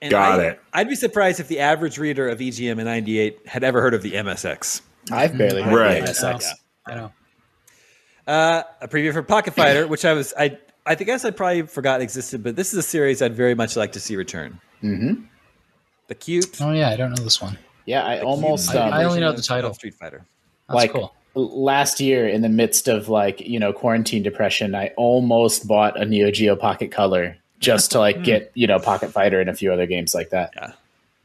And 0.02 0.10
Got 0.12 0.40
I, 0.40 0.44
it. 0.44 0.60
I'd 0.74 0.90
be 0.90 0.96
surprised 0.96 1.40
if 1.40 1.48
the 1.48 1.60
average 1.60 1.98
reader 1.98 2.28
of 2.28 2.40
EGM 2.40 2.80
in 2.80 2.86
'98 2.86 3.48
had 3.48 3.64
ever 3.64 3.82
heard 3.82 3.94
of 3.94 4.02
the 4.02 4.14
MSX. 4.14 4.82
I've 5.12 5.38
barely 5.38 5.62
heard 5.62 5.74
right. 5.74 6.00
of 6.00 6.06
the 6.06 6.12
MSX. 6.12 6.46
I 6.88 6.96
know. 6.96 7.12
Uh, 8.28 8.64
a 8.82 8.88
preview 8.88 9.14
for 9.14 9.24
Pocket 9.24 9.54
Fighter, 9.54 9.88
which 9.88 10.06
I 10.06 10.14
was 10.14 10.34
I 10.38 10.58
I 10.86 10.96
think 10.96 11.10
I 11.10 11.32
probably 11.32 11.64
forgot 11.64 12.02
existed, 12.02 12.44
but 12.44 12.56
this 12.56 12.74
is 12.74 12.80
a 12.80 12.84
series 12.84 13.22
I'd 13.22 13.36
very 13.36 13.56
much 13.56 13.76
like 13.76 13.92
to 13.94 14.00
see 14.00 14.16
return. 14.16 14.60
Mm-hmm. 14.84 15.26
The 16.08 16.16
cute. 16.16 16.62
Oh 16.62 16.72
yeah, 16.72 16.90
I 16.90 16.96
don't 16.96 17.12
know 17.12 17.24
this 17.24 17.42
one. 17.42 17.58
Yeah, 17.86 18.06
I 18.06 18.18
the 18.18 18.24
almost. 18.24 18.74
Um, 18.76 18.94
I 18.94 19.04
only 19.04 19.20
know 19.20 19.32
the 19.32 19.42
title. 19.42 19.74
Street 19.74 19.96
Fighter. 19.96 20.26
That's 20.68 20.76
like 20.76 20.92
cool. 20.94 21.14
last 21.36 22.00
year, 22.00 22.28
in 22.28 22.42
the 22.42 22.50
midst 22.50 22.88
of 22.88 23.10
like 23.10 23.42
you 23.42 23.60
know 23.60 23.74
quarantine 23.74 24.24
depression, 24.24 24.76
I 24.76 24.88
almost 24.98 25.68
bought 25.68 26.00
a 26.00 26.06
Neo 26.06 26.32
Geo 26.32 26.56
Pocket 26.56 26.92
Color 26.92 27.38
just 27.62 27.92
to 27.92 28.00
like 28.00 28.24
get 28.24 28.52
you 28.54 28.68
know 28.68 28.80
Pocket 28.80 29.12
Fighter 29.12 29.40
and 29.40 29.50
a 29.50 29.54
few 29.54 29.72
other 29.72 29.86
games 29.86 30.14
like 30.14 30.32
that. 30.32 30.54
Yeah, 30.56 30.74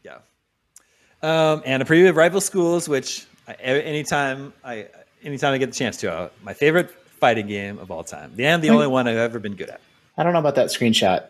yeah. 0.05 1.53
Um, 1.53 1.63
and 1.67 1.83
a 1.83 1.85
preview 1.85 2.09
of 2.09 2.17
Rival 2.17 2.41
Schools, 2.41 2.89
which 2.89 3.27
I, 3.49 3.55
anytime 3.55 4.53
I 4.65 4.87
anytime 5.25 5.53
I 5.53 5.59
get 5.59 5.73
the 5.73 5.77
chance 5.77 5.97
to, 5.99 6.13
uh, 6.13 6.29
my 6.45 6.55
favorite 6.55 6.91
fighting 7.19 7.47
game 7.49 7.79
of 7.79 7.91
all 7.91 8.05
time. 8.05 8.33
The 8.37 8.47
and 8.47 8.63
the 8.63 8.71
only 8.71 8.87
one 8.87 9.09
I've 9.09 9.17
ever 9.17 9.39
been 9.39 9.57
good 9.57 9.71
at. 9.71 9.81
I 10.17 10.23
don't 10.23 10.33
know 10.33 10.39
about 10.39 10.55
that 10.55 10.69
screenshot. 10.69 11.25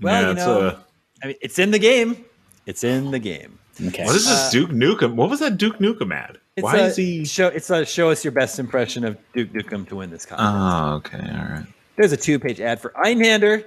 Well, 0.00 0.22
yeah, 0.22 0.28
you 0.28 0.34
know, 0.34 0.60
a... 0.68 0.84
I 1.22 1.26
mean, 1.28 1.36
it's 1.40 1.58
in 1.58 1.70
the 1.70 1.78
game. 1.78 2.24
It's 2.66 2.84
in 2.84 3.10
the 3.10 3.18
game. 3.18 3.58
Okay. 3.82 4.04
What 4.04 4.14
is 4.14 4.26
this 4.26 4.48
uh, 4.48 4.50
Duke 4.50 4.70
Nukem? 4.70 5.14
What 5.14 5.30
was 5.30 5.40
that 5.40 5.56
Duke 5.56 5.78
Nukem 5.78 6.12
ad? 6.14 6.38
Why 6.58 6.76
a, 6.76 6.86
is 6.86 6.96
he 6.96 7.24
show? 7.24 7.48
It's 7.48 7.70
a 7.70 7.86
show 7.86 8.10
us 8.10 8.24
your 8.24 8.32
best 8.32 8.58
impression 8.58 9.04
of 9.04 9.16
Duke 9.32 9.50
Nukem 9.52 9.88
to 9.88 9.96
win 9.96 10.10
this 10.10 10.26
contest. 10.26 10.48
Oh, 10.52 10.94
okay, 10.96 11.18
all 11.18 11.48
right. 11.48 11.66
There's 11.96 12.12
a 12.12 12.16
two-page 12.16 12.60
ad 12.60 12.80
for 12.80 12.90
Einhander. 12.90 13.64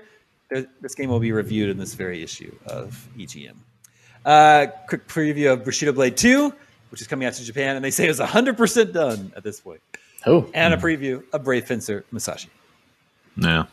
This 0.81 0.95
game 0.95 1.09
will 1.09 1.19
be 1.19 1.31
reviewed 1.31 1.69
in 1.69 1.77
this 1.77 1.93
very 1.93 2.23
issue 2.23 2.55
of 2.65 3.07
EGM. 3.17 3.55
Uh, 4.25 4.67
quick 4.87 5.07
preview 5.07 5.51
of 5.51 5.65
Bushido 5.65 5.91
Blade 5.91 6.15
2, 6.15 6.53
which 6.89 7.01
is 7.01 7.07
coming 7.07 7.27
out 7.27 7.33
to 7.33 7.43
Japan, 7.43 7.75
and 7.75 7.83
they 7.83 7.91
say 7.91 8.07
it's 8.07 8.19
100% 8.19 8.93
done 8.93 9.33
at 9.35 9.43
this 9.43 9.59
point. 9.59 9.81
Oh. 10.25 10.49
And 10.53 10.73
a 10.73 10.77
preview 10.77 11.23
of 11.33 11.43
Brave 11.43 11.65
Fencer 11.65 12.05
Musashi. 12.11 12.49
Yeah. 13.35 13.65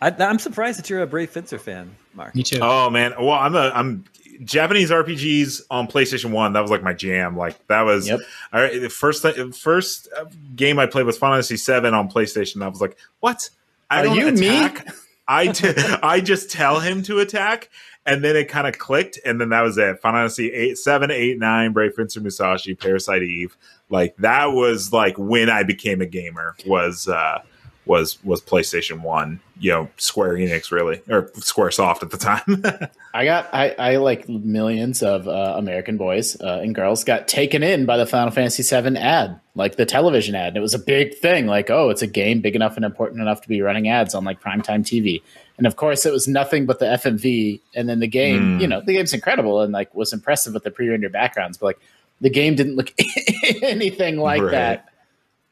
I, 0.00 0.10
am 0.18 0.38
surprised 0.38 0.78
that 0.78 0.90
you're 0.90 1.02
a 1.02 1.06
Brave 1.06 1.30
Fencer 1.30 1.58
fan, 1.58 1.94
Mark. 2.14 2.34
Me 2.34 2.42
too. 2.42 2.58
Oh 2.60 2.90
man, 2.90 3.14
well 3.18 3.30
I'm 3.30 3.54
a 3.54 3.70
I'm 3.72 4.04
Japanese 4.42 4.90
RPGs 4.90 5.62
on 5.70 5.86
PlayStation 5.86 6.32
One. 6.32 6.54
That 6.54 6.60
was 6.60 6.70
like 6.70 6.82
my 6.82 6.92
jam. 6.92 7.36
Like 7.36 7.64
that 7.68 7.82
was 7.82 8.08
yep. 8.08 8.18
I, 8.52 8.78
the 8.78 8.88
first 8.88 9.24
first 9.56 10.08
game 10.56 10.80
I 10.80 10.86
played 10.86 11.06
was 11.06 11.16
Final 11.16 11.36
Fantasy 11.36 11.56
Seven 11.56 11.94
on 11.94 12.10
PlayStation. 12.10 12.62
I 12.62 12.68
was 12.68 12.80
like, 12.80 12.96
what? 13.20 13.48
I 13.90 14.00
Are 14.00 14.04
don't 14.04 14.16
you 14.16 14.28
attack. 14.28 14.86
me? 14.86 14.92
I, 15.32 15.46
t- 15.48 15.74
I 16.02 16.20
just 16.20 16.50
tell 16.50 16.80
him 16.80 17.02
to 17.04 17.20
attack, 17.20 17.70
and 18.04 18.22
then 18.22 18.36
it 18.36 18.48
kind 18.48 18.66
of 18.66 18.78
clicked, 18.78 19.18
and 19.24 19.40
then 19.40 19.50
that 19.50 19.62
was 19.62 19.78
it. 19.78 20.00
Final 20.00 20.20
Fantasy 20.20 20.52
eight, 20.52 20.78
seven, 20.78 21.10
eight, 21.10 21.38
nine, 21.38 21.72
Brave 21.72 21.94
Fencer 21.94 22.20
Musashi, 22.20 22.74
Parasite 22.74 23.22
Eve. 23.22 23.56
Like 23.88 24.16
that 24.18 24.46
was 24.46 24.92
like 24.92 25.16
when 25.18 25.50
I 25.50 25.62
became 25.62 26.00
a 26.00 26.06
gamer. 26.06 26.56
Was 26.66 27.08
uh 27.08 27.42
was 27.84 28.22
was 28.24 28.40
PlayStation 28.40 29.00
One, 29.00 29.40
you 29.58 29.72
know, 29.72 29.88
Square 29.96 30.34
Enix 30.34 30.70
really 30.70 31.02
or 31.08 31.30
Square 31.36 31.72
Soft 31.72 32.02
at 32.02 32.10
the 32.10 32.16
time. 32.16 32.62
I 33.14 33.24
got 33.24 33.52
I, 33.52 33.70
I 33.70 33.96
like 33.96 34.28
millions 34.28 35.02
of 35.02 35.26
uh, 35.26 35.54
American 35.56 35.96
boys 35.96 36.40
uh, 36.40 36.60
and 36.62 36.74
girls 36.74 37.04
got 37.04 37.26
taken 37.26 37.62
in 37.62 37.84
by 37.84 37.96
the 37.96 38.06
Final 38.06 38.30
Fantasy 38.30 38.62
VII 38.62 38.96
ad, 38.96 39.40
like 39.54 39.76
the 39.76 39.86
television 39.86 40.34
ad. 40.34 40.48
And 40.48 40.56
it 40.58 40.60
was 40.60 40.74
a 40.74 40.78
big 40.78 41.14
thing, 41.14 41.46
like 41.46 41.70
oh, 41.70 41.90
it's 41.90 42.02
a 42.02 42.06
game 42.06 42.40
big 42.40 42.54
enough 42.54 42.76
and 42.76 42.84
important 42.84 43.20
enough 43.20 43.40
to 43.42 43.48
be 43.48 43.62
running 43.62 43.88
ads 43.88 44.14
on 44.14 44.24
like 44.24 44.40
primetime 44.40 44.82
TV. 44.82 45.22
And 45.58 45.66
of 45.66 45.76
course, 45.76 46.06
it 46.06 46.12
was 46.12 46.28
nothing 46.28 46.66
but 46.66 46.78
the 46.78 46.86
FMV. 46.86 47.60
And 47.74 47.88
then 47.88 48.00
the 48.00 48.08
game, 48.08 48.58
mm. 48.58 48.60
you 48.60 48.68
know, 48.68 48.80
the 48.80 48.94
game's 48.94 49.12
incredible 49.12 49.60
and 49.60 49.72
like 49.72 49.94
was 49.94 50.12
impressive 50.12 50.54
with 50.54 50.64
the 50.64 50.70
pre-rendered 50.70 51.12
backgrounds, 51.12 51.58
but 51.58 51.66
like 51.66 51.80
the 52.20 52.30
game 52.30 52.54
didn't 52.54 52.76
look 52.76 52.92
anything 53.62 54.18
like 54.18 54.42
right. 54.42 54.50
that. 54.52 54.88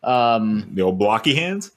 Um, 0.02 0.70
the 0.72 0.82
old 0.82 0.98
blocky 0.98 1.34
hands. 1.34 1.72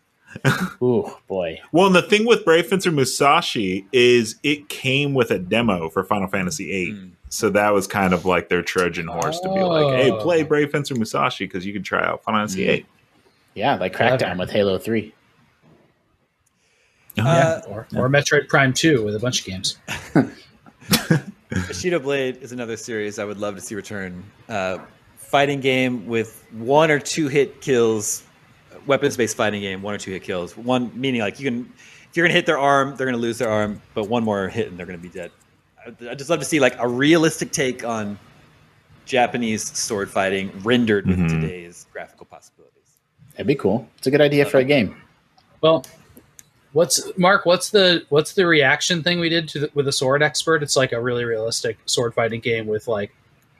Oh 0.81 1.19
boy. 1.27 1.59
Well, 1.71 1.87
and 1.87 1.95
the 1.95 2.01
thing 2.01 2.25
with 2.25 2.45
Brave 2.45 2.67
Fencer 2.67 2.91
Musashi 2.91 3.85
is 3.91 4.35
it 4.43 4.69
came 4.69 5.13
with 5.13 5.31
a 5.31 5.39
demo 5.39 5.89
for 5.89 6.03
Final 6.03 6.27
Fantasy 6.27 6.65
VIII. 6.65 6.91
Mm. 6.93 7.11
So 7.29 7.49
that 7.49 7.73
was 7.73 7.87
kind 7.87 8.13
of 8.13 8.25
like 8.25 8.49
their 8.49 8.61
Trojan 8.61 9.07
horse 9.07 9.39
oh. 9.43 9.47
to 9.47 9.53
be 9.53 9.63
like, 9.63 10.03
hey, 10.03 10.11
play 10.19 10.43
oh. 10.43 10.45
Brave 10.45 10.71
Fencer 10.71 10.95
Musashi 10.95 11.45
because 11.45 11.65
you 11.65 11.73
can 11.73 11.83
try 11.83 12.05
out 12.05 12.23
Final 12.23 12.41
Fantasy 12.41 12.65
VIII. 12.65 12.85
Yeah, 13.55 13.75
like 13.75 13.95
Crackdown 13.95 14.39
with 14.39 14.49
Halo 14.49 14.77
3. 14.77 15.13
Uh, 17.19 17.23
yeah, 17.23 17.61
or, 17.67 17.87
or 17.95 18.09
Metroid 18.09 18.47
Prime 18.47 18.73
2 18.73 19.03
with 19.03 19.15
a 19.15 19.19
bunch 19.19 19.41
of 19.41 19.45
games. 19.45 19.77
Bushido 21.49 21.99
Blade 21.99 22.37
is 22.37 22.51
another 22.51 22.75
series 22.77 23.19
I 23.19 23.25
would 23.25 23.37
love 23.37 23.55
to 23.55 23.61
see 23.61 23.75
return. 23.75 24.23
Uh, 24.49 24.79
fighting 25.17 25.59
game 25.59 26.07
with 26.07 26.43
one 26.51 26.91
or 26.91 26.99
two 26.99 27.27
hit 27.27 27.61
kills 27.61 28.23
weapons 28.85 29.17
based 29.17 29.37
fighting 29.37 29.61
game, 29.61 29.81
one 29.81 29.93
or 29.93 29.97
two 29.97 30.11
hit 30.11 30.23
kills. 30.23 30.55
One 30.57 30.91
meaning 30.99 31.21
like 31.21 31.39
you 31.39 31.49
can 31.49 31.71
if 32.09 32.17
you're 32.17 32.25
gonna 32.25 32.35
hit 32.35 32.45
their 32.45 32.59
arm, 32.59 32.95
they're 32.95 33.07
gonna 33.07 33.17
lose 33.17 33.39
their 33.39 33.49
arm, 33.49 33.81
but 33.93 34.07
one 34.07 34.23
more 34.23 34.47
hit 34.47 34.69
and 34.69 34.77
they're 34.77 34.85
gonna 34.85 34.97
be 34.97 35.09
dead. 35.09 35.31
I 36.09 36.15
just 36.15 36.29
love 36.29 36.39
to 36.39 36.45
see 36.45 36.59
like 36.59 36.77
a 36.79 36.87
realistic 36.87 37.51
take 37.51 37.83
on 37.83 38.17
Japanese 39.05 39.77
sword 39.77 40.09
fighting 40.09 40.51
rendered 40.63 41.07
with 41.07 41.17
mm-hmm. 41.17 41.41
today's 41.41 41.87
graphical 41.91 42.25
possibilities. 42.25 42.71
That'd 43.31 43.47
be 43.47 43.55
cool. 43.55 43.89
It's 43.97 44.07
a 44.07 44.11
good 44.11 44.21
idea 44.21 44.45
for 44.45 44.59
a 44.59 44.63
game. 44.63 44.95
Well, 45.61 45.85
what's 46.73 47.01
Mark? 47.17 47.45
What's 47.45 47.69
the 47.69 48.05
what's 48.09 48.33
the 48.33 48.45
reaction 48.45 49.01
thing 49.03 49.19
we 49.19 49.29
did 49.29 49.47
to 49.49 49.59
the, 49.61 49.71
with 49.73 49.87
a 49.87 49.91
sword 49.91 50.21
expert? 50.21 50.61
It's 50.61 50.75
like 50.75 50.91
a 50.91 51.01
really 51.01 51.25
realistic 51.25 51.77
sword 51.85 52.13
fighting 52.13 52.41
game 52.41 52.67
with 52.67 52.87
like 52.87 53.13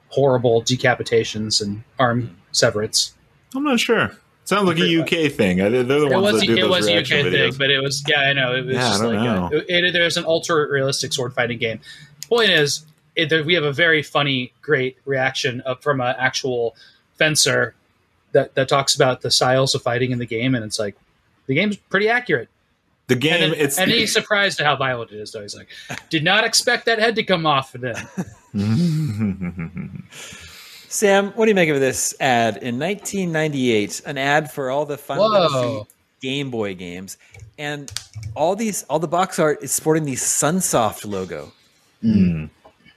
horrible 0.10 0.62
decapitations 0.62 1.62
and 1.62 1.84
arm 1.98 2.38
severance. 2.52 3.16
I'm 3.56 3.64
not 3.64 3.80
sure. 3.80 4.12
Sounds 4.46 4.68
like 4.68 4.80
a 4.80 5.02
UK 5.02 5.32
thing. 5.32 5.58
They're 5.58 5.84
the 5.84 6.10
ones 6.10 6.34
was, 6.34 6.42
that 6.42 6.48
do 6.48 6.58
It 6.58 6.70
was 6.70 6.88
a 6.88 6.98
UK 6.98 7.06
videos. 7.06 7.32
thing, 7.32 7.54
but 7.58 7.70
it 7.72 7.80
was 7.82 8.04
yeah, 8.08 8.22
I 8.22 8.34
know. 8.34 8.54
It 8.54 8.66
was 8.66 8.76
yeah, 8.76 8.82
just 8.82 9.04
like 9.04 9.52
a, 9.54 9.88
it, 9.88 9.92
there's 9.94 10.18
an 10.18 10.26
ultra 10.26 10.70
realistic 10.70 11.14
sword 11.14 11.34
fighting 11.34 11.60
game. 11.60 11.80
Point 12.28 12.50
is, 12.50 12.86
it, 13.16 13.30
there, 13.30 13.44
we 13.44 13.54
have 13.54 13.64
a 13.64 13.72
very 13.72 14.04
funny, 14.04 14.52
great 14.62 14.98
reaction 15.06 15.64
up 15.66 15.82
from 15.82 16.02
an 16.02 16.16
actual 16.18 16.76
fencer 17.16 17.74
that 18.34 18.54
that 18.56 18.68
talks 18.68 18.96
about 18.96 19.22
the 19.22 19.32
styles 19.32 19.76
of 19.76 19.82
fighting 19.82 20.12
in 20.12 20.20
the 20.20 20.26
game, 20.26 20.56
and 20.56 20.66
it's 20.66 20.78
like 20.78 20.96
the 21.48 21.56
game's 21.56 21.78
pretty 21.78 22.10
accurate. 22.10 22.50
The 23.08 23.16
game, 23.16 23.44
and, 23.44 23.54
then, 23.54 23.60
it's 23.60 23.78
and 23.78 23.90
he's 23.90 24.12
surprised 24.12 24.60
at 24.60 24.66
how 24.66 24.76
violent 24.76 25.12
it 25.12 25.20
is. 25.20 25.32
Though 25.32 25.42
he's 25.42 25.56
like, 25.56 25.70
did 26.10 26.24
not 26.24 26.44
expect 26.44 26.86
that 26.88 27.00
head 27.00 27.16
to 27.16 27.24
come 27.24 27.46
off. 27.46 27.76
And 27.76 27.84
then. 27.84 28.08
Sam, 30.94 31.32
what 31.32 31.46
do 31.46 31.50
you 31.50 31.56
make 31.56 31.70
of 31.70 31.80
this 31.80 32.14
ad 32.20 32.58
in 32.58 32.78
1998? 32.78 34.04
An 34.06 34.20
ad 34.20 34.52
for 34.52 34.70
all 34.70 34.86
the 34.86 34.96
Final 34.96 35.50
Fantasy 35.50 35.90
Game 36.22 36.52
Boy 36.52 36.76
games, 36.76 37.18
and 37.58 37.92
all 38.36 38.56
these, 38.56 38.84
all 38.84 39.00
the 39.00 39.08
box 39.08 39.40
art 39.40 39.64
is 39.64 39.72
sporting 39.72 40.06
the 40.06 40.14
Sunsoft 40.14 41.04
logo. 41.04 41.52
Mm. 42.04 42.52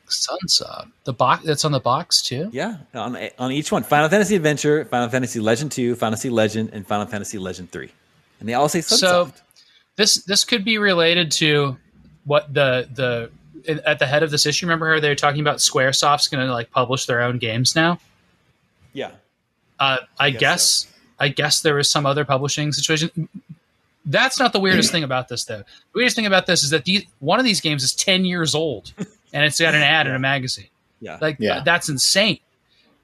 Sunsoft, 0.09 0.91
the 1.05 1.15
box 1.15 1.47
that's 1.47 1.65
on 1.65 1.73
the 1.73 1.81
box 1.81 2.21
too. 2.21 2.51
Yeah, 2.53 2.77
on 2.93 3.17
on 3.39 3.51
each 3.51 3.73
one: 3.73 3.83
Final 3.83 4.11
Fantasy 4.11 4.37
Adventure, 4.37 4.85
Final 4.85 5.09
Fantasy 5.09 5.41
Legend 5.41 5.73
Two, 5.73 5.95
Final 5.95 6.19
Fantasy 6.19 6.29
Legend, 6.29 6.71
and 6.75 6.87
Final 6.87 7.07
Fantasy 7.07 7.39
Legend 7.39 7.71
Three, 7.71 7.93
and 8.41 8.49
they 8.49 8.53
all 8.53 8.69
say 8.69 8.81
Sunsoft. 8.81 8.99
So 8.99 9.33
this 9.97 10.23
this 10.25 10.45
could 10.45 10.67
be 10.67 10.77
related 10.77 11.33
to 11.33 11.79
what 12.27 12.53
the 12.53 12.91
the 12.93 13.31
at 13.69 13.99
the 13.99 14.07
head 14.07 14.23
of 14.23 14.31
this 14.31 14.47
issue. 14.47 14.67
Remember 14.67 14.95
how 14.95 15.01
they 15.01 15.09
were 15.09 15.15
talking 15.15 15.41
about 15.41 15.59
SquareSoft's 15.59 16.29
going 16.29 16.47
to 16.47 16.53
like 16.53 16.71
publish 16.71 17.07
their 17.07 17.23
own 17.23 17.39
games 17.39 17.75
now? 17.75 17.99
Yeah. 18.93 19.11
Uh, 19.79 19.99
I, 20.19 20.27
I, 20.27 20.31
guess, 20.31 20.41
guess 20.41 20.63
so. 20.63 20.89
I 21.21 21.29
guess 21.29 21.61
there 21.61 21.79
is 21.79 21.91
some 21.91 22.07
other 22.07 22.25
publishing 22.25 22.73
situation. 22.73 23.29
That's 24.05 24.39
not 24.39 24.53
the 24.53 24.61
weirdest 24.61 24.93
thing 24.93 25.03
about 25.05 25.29
this, 25.29 25.45
though. 25.45 25.59
The 25.59 25.65
weirdest 25.95 26.17
thing 26.17 26.27
about 26.27 26.47
this 26.47 26.63
is 26.63 26.71
that 26.71 26.85
the, 26.85 27.07
one 27.19 27.39
of 27.39 27.45
these 27.45 27.61
games 27.61 27.83
is 27.83 27.95
ten 27.95 28.25
years 28.25 28.55
old, 28.55 28.93
and 29.33 29.45
it's 29.45 29.61
got 29.61 29.75
an 29.75 29.83
ad 29.83 30.07
in 30.07 30.15
a 30.15 30.19
magazine. 30.19 30.69
Yeah, 31.01 31.19
like 31.21 31.37
yeah. 31.41 31.63
that's 31.65 31.89
insane. 31.89 32.39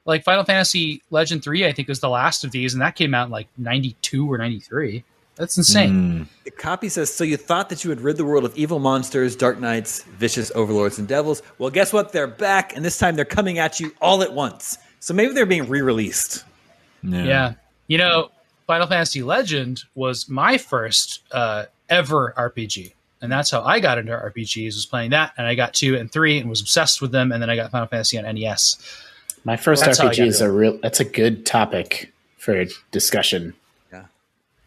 Like 0.05 0.25
Final 0.25 0.45
Fantasy 0.45 1.03
Legend 1.11 1.43
Three, 1.43 1.67
I 1.67 1.73
think 1.73 1.89
was 1.89 2.01
the 2.01 2.09
last 2.09 2.45
of 2.45 2.53
these, 2.53 2.73
and 2.73 2.81
that 2.83 2.95
came 2.95 3.15
out 3.15 3.27
in 3.27 3.33
like 3.33 3.49
ninety 3.59 3.97
two 4.01 4.31
or 4.33 4.39
ninety 4.39 4.61
three. 4.61 5.05
That's 5.37 5.57
insane. 5.57 5.91
Mm. 5.91 6.45
The 6.45 6.51
copy 6.51 6.89
says, 6.89 7.13
So 7.13 7.25
you 7.25 7.37
thought 7.37 7.69
that 7.71 7.85
you 7.85 7.91
had 7.91 8.01
rid 8.01 8.17
the 8.17 8.25
world 8.25 8.45
of 8.45 8.57
evil 8.57 8.79
monsters, 8.79 9.35
dark 9.35 9.59
knights, 9.59 10.03
vicious 10.05 10.53
overlords, 10.55 10.99
and 10.99 11.09
devils. 11.09 11.43
Well, 11.59 11.71
guess 11.71 11.93
what? 11.93 12.13
They're 12.13 12.27
back, 12.27 12.77
and 12.77 12.85
this 12.85 12.99
time 12.99 13.17
they're 13.17 13.25
coming 13.25 13.59
at 13.59 13.81
you 13.81 13.93
all 14.01 14.23
at 14.23 14.33
once. 14.33 14.79
So 15.01 15.15
maybe 15.15 15.33
they're 15.33 15.47
being 15.47 15.69
re 15.69 15.81
released. 15.81 16.45
Yeah. 17.03 17.25
yeah. 17.25 17.55
You 17.89 17.99
know, 17.99 18.31
Final 18.67 18.87
Fantasy 18.87 19.23
Legend 19.23 19.83
was 19.95 20.29
my 20.29 20.59
first 20.59 21.23
uh, 21.33 21.65
ever 21.89 22.35
RPG. 22.37 22.93
And 23.21 23.31
that's 23.31 23.51
how 23.51 23.63
I 23.63 23.81
got 23.81 23.99
into 23.99 24.13
RPGs 24.13 24.67
was 24.67 24.87
playing 24.87 25.11
that. 25.11 25.33
And 25.37 25.47
I 25.47 25.55
got 25.55 25.75
two 25.75 25.97
and 25.97 26.11
three 26.11 26.39
and 26.39 26.51
was 26.51 26.61
obsessed 26.61 27.01
with 27.01 27.13
them. 27.13 27.31
And 27.31 27.41
then 27.41 27.51
I 27.51 27.57
got 27.57 27.71
Final 27.71 27.87
Fantasy 27.87 28.19
on 28.19 28.35
NES. 28.35 28.79
My 29.45 29.57
first 29.57 29.85
that's 29.85 30.01
RPG 30.01 30.27
is 30.27 30.41
a 30.41 30.51
real, 30.51 30.79
that's 30.83 31.01
a 31.01 31.05
good 31.05 31.47
topic 31.47 32.13
for 32.37 32.65
discussion 32.91 33.55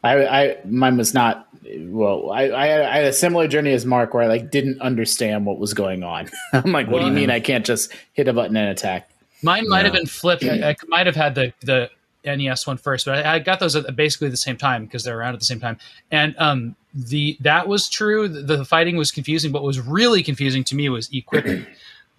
I, 0.05 0.41
I 0.41 0.57
mine 0.65 0.97
was 0.97 1.13
not 1.13 1.47
well. 1.79 2.31
I, 2.31 2.49
I, 2.49 2.91
I, 2.91 2.95
had 2.97 3.05
a 3.05 3.13
similar 3.13 3.47
journey 3.47 3.73
as 3.73 3.85
Mark, 3.85 4.13
where 4.13 4.23
I 4.23 4.27
like 4.27 4.51
didn't 4.51 4.81
understand 4.81 5.45
what 5.45 5.57
was 5.57 5.73
going 5.73 6.03
on. 6.03 6.29
I'm 6.53 6.71
like, 6.71 6.87
what 6.87 6.99
do 6.99 7.07
you 7.07 7.11
mean 7.11 7.29
I 7.29 7.39
can't 7.39 7.65
just 7.65 7.91
hit 8.13 8.27
a 8.27 8.33
button 8.33 8.55
and 8.55 8.69
attack? 8.69 9.09
Mine 9.41 9.67
might 9.67 9.85
have 9.85 9.93
been 9.93 10.05
flipped. 10.05 10.43
I, 10.43 10.69
I, 10.69 10.75
might 10.87 11.07
have 11.07 11.15
had 11.15 11.35
the 11.35 11.53
the 11.61 11.89
NES 12.23 12.65
one 12.67 12.77
first, 12.77 13.05
but 13.05 13.25
I, 13.25 13.35
I 13.35 13.39
got 13.39 13.59
those 13.59 13.75
at 13.75 13.95
basically 13.95 14.29
the 14.29 14.37
same 14.37 14.57
time 14.57 14.85
because 14.85 15.03
they're 15.03 15.17
around 15.17 15.33
at 15.33 15.39
the 15.39 15.45
same 15.45 15.59
time. 15.59 15.77
And 16.11 16.35
um, 16.37 16.75
the 16.93 17.37
that 17.41 17.67
was 17.67 17.89
true. 17.89 18.27
The, 18.27 18.57
the 18.57 18.65
fighting 18.65 18.97
was 18.97 19.11
confusing, 19.11 19.51
but 19.51 19.61
what 19.61 19.67
was 19.67 19.79
really 19.79 20.23
confusing 20.23 20.63
to 20.65 20.75
me 20.75 20.89
was 20.89 21.09
equipping. 21.11 21.65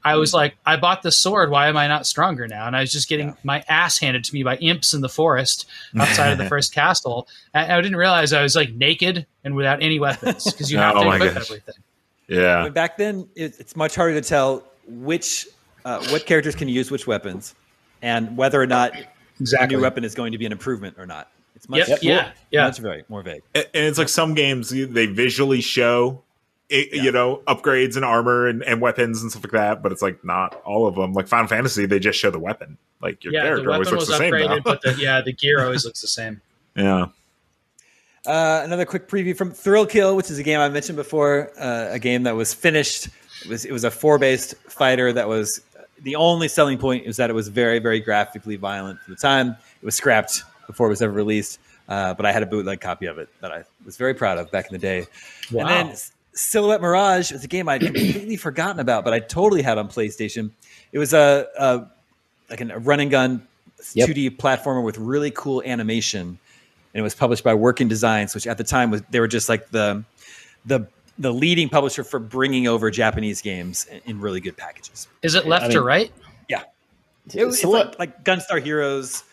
I 0.06 0.14
was 0.14 0.32
like, 0.32 0.56
I 0.64 0.76
bought 0.76 1.02
the 1.02 1.10
sword. 1.10 1.50
Why 1.50 1.66
am 1.66 1.76
I 1.76 1.88
not 1.88 2.06
stronger 2.06 2.46
now? 2.46 2.68
And 2.68 2.76
I 2.76 2.80
was 2.80 2.92
just 2.92 3.08
getting 3.08 3.28
yeah. 3.28 3.34
my 3.42 3.64
ass 3.68 3.98
handed 3.98 4.22
to 4.24 4.32
me 4.34 4.44
by 4.44 4.56
imps 4.58 4.94
in 4.94 5.00
the 5.00 5.08
forest 5.08 5.66
outside 5.98 6.30
of 6.30 6.38
the 6.38 6.48
first 6.48 6.72
castle. 6.72 7.26
And 7.52 7.72
I 7.72 7.80
didn't 7.80 7.96
realize 7.96 8.32
I 8.32 8.42
was 8.42 8.54
like 8.54 8.72
naked 8.72 9.26
and 9.42 9.56
without 9.56 9.82
any 9.82 9.98
weapons 9.98 10.44
because 10.44 10.70
you 10.70 10.78
have 10.78 10.94
oh 10.96 11.02
to 11.02 11.10
equip 11.10 11.34
everything. 11.36 11.74
Yeah. 12.28 12.58
I 12.58 12.64
mean, 12.64 12.72
back 12.72 12.96
then, 12.96 13.28
it, 13.34 13.58
it's 13.58 13.74
much 13.74 13.96
harder 13.96 14.14
to 14.20 14.26
tell 14.26 14.62
which 14.86 15.48
uh, 15.84 16.04
what 16.10 16.24
characters 16.24 16.54
can 16.54 16.68
use 16.68 16.88
which 16.90 17.08
weapons, 17.08 17.56
and 18.00 18.36
whether 18.36 18.62
or 18.62 18.66
not 18.66 18.92
Exactly. 19.40 19.74
a 19.74 19.76
new 19.76 19.82
weapon 19.82 20.04
is 20.04 20.14
going 20.14 20.30
to 20.32 20.38
be 20.38 20.46
an 20.46 20.52
improvement 20.52 20.96
or 20.98 21.06
not. 21.06 21.32
It's 21.56 21.68
much, 21.68 21.88
Yep. 21.88 21.98
Yeah. 22.02 22.30
Yeah. 22.52 22.64
much 22.66 22.78
very 22.78 23.04
more 23.08 23.22
vague. 23.22 23.42
and 23.54 23.66
it's 23.74 23.98
like 23.98 24.08
some 24.08 24.34
games 24.34 24.70
they 24.70 25.06
visually 25.06 25.60
show 25.60 26.22
it, 26.68 26.88
Yeah. 26.92 27.02
you 27.04 27.12
know 27.12 27.42
upgrades 27.46 27.96
and 27.96 28.04
armor 28.04 28.46
and, 28.48 28.62
and 28.64 28.80
weapons 28.80 29.22
and 29.22 29.30
stuff 29.30 29.44
like 29.44 29.52
that 29.52 29.82
but 29.82 29.92
it's 29.92 30.02
like 30.02 30.24
not 30.24 30.60
all 30.64 30.86
of 30.86 30.94
them 30.96 31.12
like 31.12 31.28
final 31.28 31.46
fantasy 31.46 31.86
they 31.86 31.98
just 32.00 32.18
show 32.18 32.30
the 32.30 32.38
weapon 32.38 32.76
like 33.00 33.22
your 33.22 33.32
Yeah, 33.32 33.42
the 33.42 33.46
character 33.48 33.72
always 33.72 33.90
looks 33.92 34.06
the 34.08 34.16
same 34.16 34.30
now. 34.34 34.58
but 34.60 34.82
the, 34.82 34.94
yeah, 34.98 35.20
the 35.20 35.32
gear 35.32 35.62
always 35.64 35.84
looks 35.84 36.00
the 36.00 36.08
same. 36.08 36.40
yeah 36.76 37.06
Uh, 38.26 38.62
another 38.64 38.84
quick 38.84 39.06
preview 39.08 39.36
from 39.36 39.52
Thrill 39.52 39.86
Kill, 39.86 40.16
which 40.16 40.30
is 40.30 40.38
a 40.38 40.42
game 40.42 40.58
I 40.58 40.68
mentioned 40.68 40.96
before, 40.96 41.52
uh, 41.60 41.88
a 41.92 41.98
game 42.00 42.24
that 42.24 42.34
was 42.34 42.52
finished. 42.52 43.06
It 43.44 43.48
was 43.48 43.64
it 43.64 43.70
was 43.72 43.84
a 43.84 43.90
four 43.90 44.18
based 44.18 44.56
fighter 44.68 45.12
that 45.12 45.28
was 45.28 45.60
the 46.02 46.16
only 46.16 46.48
selling 46.48 46.76
point 46.78 47.06
is 47.06 47.16
that 47.18 47.30
it 47.30 47.34
was 47.34 47.46
very 47.48 47.78
very 47.78 48.00
graphically 48.00 48.56
violent 48.56 49.00
for 49.02 49.10
the 49.10 49.16
time. 49.16 49.50
It 49.80 49.84
was 49.84 49.94
scrapped 49.94 50.42
before 50.66 50.86
it 50.88 50.90
was 50.90 51.02
ever 51.02 51.12
released, 51.12 51.60
uh, 51.88 52.14
but 52.14 52.26
I 52.26 52.32
had 52.32 52.42
a 52.42 52.46
bootleg 52.46 52.80
copy 52.80 53.06
of 53.06 53.18
it 53.18 53.28
that 53.40 53.52
I 53.52 53.62
was 53.84 53.96
very 53.96 54.14
proud 54.14 54.38
of 54.38 54.50
back 54.50 54.66
in 54.66 54.72
the 54.72 54.78
day. 54.80 55.06
Wow. 55.52 55.66
And 55.68 55.90
then 55.90 55.96
Silhouette 56.36 56.80
Mirage 56.80 57.32
was 57.32 57.42
a 57.44 57.48
game 57.48 57.68
I'd 57.68 57.80
completely 57.80 58.36
forgotten 58.48 58.78
about, 58.78 59.04
but 59.04 59.12
I 59.12 59.20
totally 59.20 59.62
had 59.62 59.78
on 59.78 59.88
PlayStation. 59.88 60.50
It 60.92 60.98
was 60.98 61.12
a, 61.12 61.46
a 61.58 61.86
like 62.50 62.60
a 62.60 62.78
run 62.78 63.00
and 63.00 63.10
gun 63.10 63.46
Yep. 63.94 64.08
2D 64.08 64.36
platformer 64.38 64.82
with 64.82 64.96
really 64.98 65.30
cool 65.30 65.62
animation, 65.62 66.20
and 66.20 66.38
it 66.94 67.02
was 67.02 67.14
published 67.14 67.44
by 67.44 67.52
Working 67.54 67.88
Designs, 67.88 68.34
which 68.34 68.46
at 68.46 68.56
the 68.58 68.64
time 68.64 68.90
was 68.90 69.02
they 69.10 69.20
were 69.20 69.28
just 69.28 69.48
like 69.48 69.68
the 69.70 70.02
the 70.64 70.86
the 71.18 71.32
leading 71.32 71.68
publisher 71.68 72.02
for 72.02 72.18
bringing 72.18 72.66
over 72.66 72.90
Japanese 72.90 73.42
games 73.42 73.86
in, 73.90 74.00
in 74.06 74.20
really 74.20 74.40
good 74.40 74.56
packages. 74.56 75.08
Is 75.22 75.34
it 75.34 75.46
left 75.46 75.66
I 75.66 75.68
to 75.68 75.74
mean- 75.78 75.84
right? 75.86 76.12
Yeah, 76.48 76.62
it, 77.34 77.44
was- 77.44 77.62
like, 77.64 77.98
like 77.98 78.24
Gunstar 78.24 78.62
Heroes. 78.62 79.24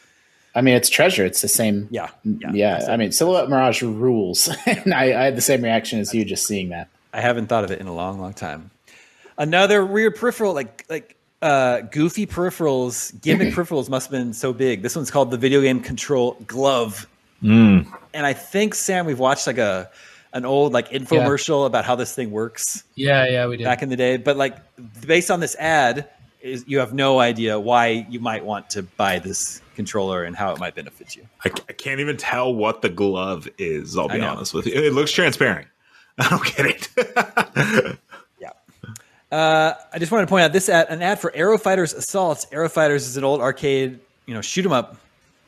I 0.56 0.62
mean, 0.62 0.76
it's 0.76 0.90
treasure. 0.90 1.26
It's 1.26 1.42
the 1.42 1.48
same. 1.48 1.88
Yeah, 1.92 2.10
Yeah. 2.24 2.52
yeah. 2.54 2.86
I 2.90 2.98
mean, 2.98 3.12
Silhouette 3.12 3.50
Mirage 3.50 3.82
rules. 3.82 4.50
and 4.66 4.94
I, 4.94 5.06
I 5.20 5.24
had 5.26 5.36
the 5.36 5.42
same 5.42 5.64
reaction 5.64 6.00
as 6.00 6.14
you 6.14 6.24
just 6.26 6.46
seeing 6.46 6.70
that. 6.70 6.90
I 7.12 7.22
haven't 7.22 7.48
thought 7.48 7.64
of 7.64 7.72
it 7.72 7.80
in 7.80 7.88
a 7.88 7.94
long, 7.94 8.20
long 8.20 8.34
time. 8.34 8.72
Another 9.38 9.84
weird 9.86 10.16
peripheral, 10.16 10.54
like 10.54 10.86
like 10.90 11.16
uh, 11.42 11.82
goofy 11.82 12.28
peripherals, 12.28 13.20
gimmick 13.22 13.54
peripherals 13.56 13.90
must 13.90 14.08
have 14.08 14.12
been 14.12 14.34
so 14.34 14.54
big. 14.54 14.82
This 14.84 14.96
one's 14.96 15.10
called 15.12 15.32
the 15.32 15.38
video 15.38 15.62
game 15.62 15.80
control 15.80 16.38
glove, 16.46 17.08
and 17.42 17.86
I 18.14 18.34
think 18.34 18.76
Sam, 18.76 19.06
we've 19.08 19.20
watched 19.20 19.48
like 19.48 19.58
a 19.58 19.90
an 20.34 20.46
old 20.46 20.72
like 20.74 20.90
infomercial 20.90 21.66
about 21.66 21.84
how 21.86 21.96
this 21.96 22.14
thing 22.16 22.32
works 22.32 22.84
Yeah, 22.96 23.28
yeah, 23.28 23.48
we 23.48 23.58
did. 23.58 23.66
back 23.66 23.82
in 23.84 23.90
the 23.90 23.96
day. 23.96 24.18
But 24.18 24.38
like 24.38 24.56
based 25.06 25.30
on 25.32 25.40
this 25.40 25.56
ad, 25.56 26.10
is 26.42 26.64
you 26.68 26.80
have 26.80 26.94
no 26.94 27.20
idea 27.20 27.60
why 27.60 28.06
you 28.10 28.20
might 28.20 28.44
want 28.46 28.72
to 28.72 28.84
buy 28.84 29.20
this 29.20 29.62
controller 29.76 30.24
and 30.24 30.36
how 30.36 30.52
it 30.54 30.60
might 30.60 30.76
benefit 30.76 31.16
you. 31.16 31.28
I, 31.46 31.50
I 31.70 31.74
can't 31.74 32.00
even 32.00 32.18
tell 32.18 32.54
what 32.54 32.82
the 32.82 32.90
glove 32.90 33.48
is 33.58 33.98
i'll 33.98 34.08
be 34.08 34.20
honest 34.22 34.54
with 34.54 34.66
you 34.68 34.74
it 34.74 34.94
looks 34.94 35.12
transparent 35.12 35.68
i 36.20 36.30
don't 36.30 36.56
get 36.56 36.66
it 36.66 37.98
Yeah. 38.40 38.50
Uh, 39.32 39.74
I 39.92 39.98
just 40.00 40.12
wanted 40.12 40.26
to 40.26 40.30
point 40.30 40.44
out 40.44 40.54
this 40.54 40.70
ad, 40.70 40.88
an 40.90 41.02
ad 41.02 41.20
for 41.20 41.34
Aero 41.36 41.58
Fighters 41.58 41.92
Assault. 41.94 42.46
Aero 42.52 42.70
Fighters 42.70 43.08
is 43.08 43.18
an 43.18 43.24
old 43.24 43.42
arcade, 43.42 44.00
you 44.28 44.34
know, 44.36 44.42
shoot 44.42 44.64
'em 44.66 44.72
up 44.72 44.98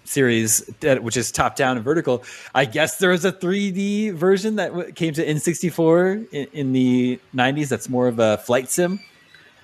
series 0.06 0.66
that 0.80 1.04
which 1.04 1.18
is 1.18 1.32
top 1.32 1.56
down 1.56 1.78
and 1.78 1.84
vertical. 1.86 2.24
I 2.56 2.66
guess 2.66 2.98
there 2.98 3.12
was 3.12 3.26
a 3.26 3.32
3D 3.32 4.14
version 4.14 4.56
that 4.56 4.70
w- 4.70 4.92
came 4.92 5.14
to 5.14 5.24
N64 5.26 6.28
in, 6.32 6.48
in 6.54 6.74
the 6.74 7.20
90s. 7.36 7.70
That's 7.70 7.88
more 7.90 8.08
of 8.08 8.18
a 8.20 8.38
flight 8.38 8.70
sim. 8.70 9.00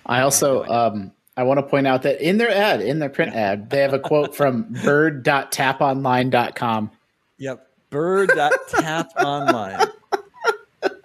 I 0.05 0.21
also 0.21 0.65
um, 0.65 1.11
I 1.37 1.43
want 1.43 1.59
to 1.59 1.63
point 1.63 1.87
out 1.87 2.01
that 2.03 2.21
in 2.21 2.37
their 2.37 2.49
ad, 2.51 2.81
in 2.81 2.99
their 2.99 3.09
print 3.09 3.33
ad, 3.35 3.69
they 3.69 3.79
have 3.79 3.93
a 3.93 3.99
quote 3.99 4.35
from 4.39 4.63
bird.taponline.com. 4.83 6.91
Yep. 7.37 7.67
Bird.taponline. 7.89 9.89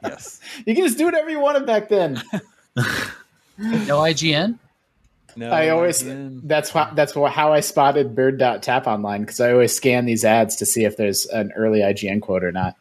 Yes. 0.03 0.41
You 0.65 0.75
can 0.75 0.85
just 0.85 0.97
do 0.97 1.05
whatever 1.05 1.29
you 1.29 1.41
wanted 1.41 1.67
back 1.67 1.89
then. 1.89 2.23
No 3.59 3.99
IGN. 4.01 4.59
No, 5.35 5.51
I 5.51 5.71
always 5.71 6.03
again. 6.03 6.41
that's 6.45 6.71
how 6.71 6.93
that's 6.95 7.15
wha- 7.17 7.29
how 7.31 7.53
I 7.53 7.61
spotted 7.61 8.15
bird.tap 8.15 8.87
online 8.87 9.23
because 9.23 9.41
I 9.41 9.51
always 9.53 9.75
scan 9.77 10.05
these 10.07 10.25
ads 10.25 10.57
to 10.57 10.67
see 10.67 10.85
if 10.85 10.97
there's 10.97 11.27
an 11.27 11.53
early 11.57 11.81
IGN 11.81 12.21
quote 12.23 12.45
or 12.45 12.53
not. 12.53 12.77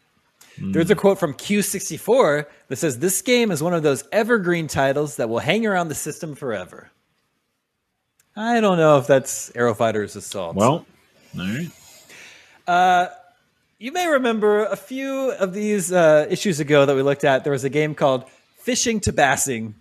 Hmm. 0.57 0.71
There's 0.73 0.89
a 0.91 0.95
quote 0.95 1.17
from 1.19 1.33
Q64 1.33 2.45
that 2.67 2.75
says, 2.75 2.99
This 2.99 3.21
game 3.21 3.51
is 3.51 3.63
one 3.63 3.73
of 3.73 3.83
those 3.83 4.03
evergreen 4.11 4.67
titles 4.67 5.15
that 5.17 5.27
will 5.29 5.39
hang 5.39 5.65
around 5.65 5.87
the 5.89 5.95
system 5.95 6.35
forever. 6.35 6.89
I 8.35 8.59
don't 8.59 8.77
know 8.77 8.97
if 8.97 9.07
that's 9.07 9.51
Aero 9.55 9.73
Fighters 9.73 10.15
Assault. 10.15 10.55
well 10.55 10.85
all 11.37 11.45
right 12.67 13.09
you 13.77 13.91
may 13.91 14.07
remember 14.07 14.65
a 14.65 14.75
few 14.77 15.31
of 15.31 15.53
these 15.53 15.91
uh, 15.91 16.25
issues 16.29 16.59
ago 16.61 16.85
that 16.85 16.95
we 16.95 17.01
looked 17.01 17.25
at. 17.25 17.43
There 17.43 17.51
was 17.51 17.65
a 17.65 17.69
game 17.69 17.93
called 17.93 18.23
Fishing 18.59 19.01
to 19.01 19.11
Bassing. 19.13 19.73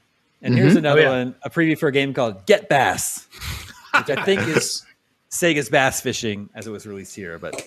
And 0.42 0.54
here's 0.58 0.74
another 0.76 1.00
Oh, 1.00 1.04
yeah. 1.04 1.08
one, 1.24 1.34
a 1.42 1.48
preview 1.48 1.78
for 1.78 1.86
a 1.88 1.92
game 1.92 2.12
called 2.12 2.44
Get 2.44 2.68
Bass, 2.68 3.26
which 3.96 4.10
I 4.10 4.24
think 4.24 4.42
is 4.48 4.84
Sega's 5.30 5.68
Bass 5.70 6.00
Fishing 6.00 6.50
as 6.56 6.66
it 6.66 6.70
was 6.70 6.86
released 6.86 7.14
here, 7.14 7.38
but 7.38 7.66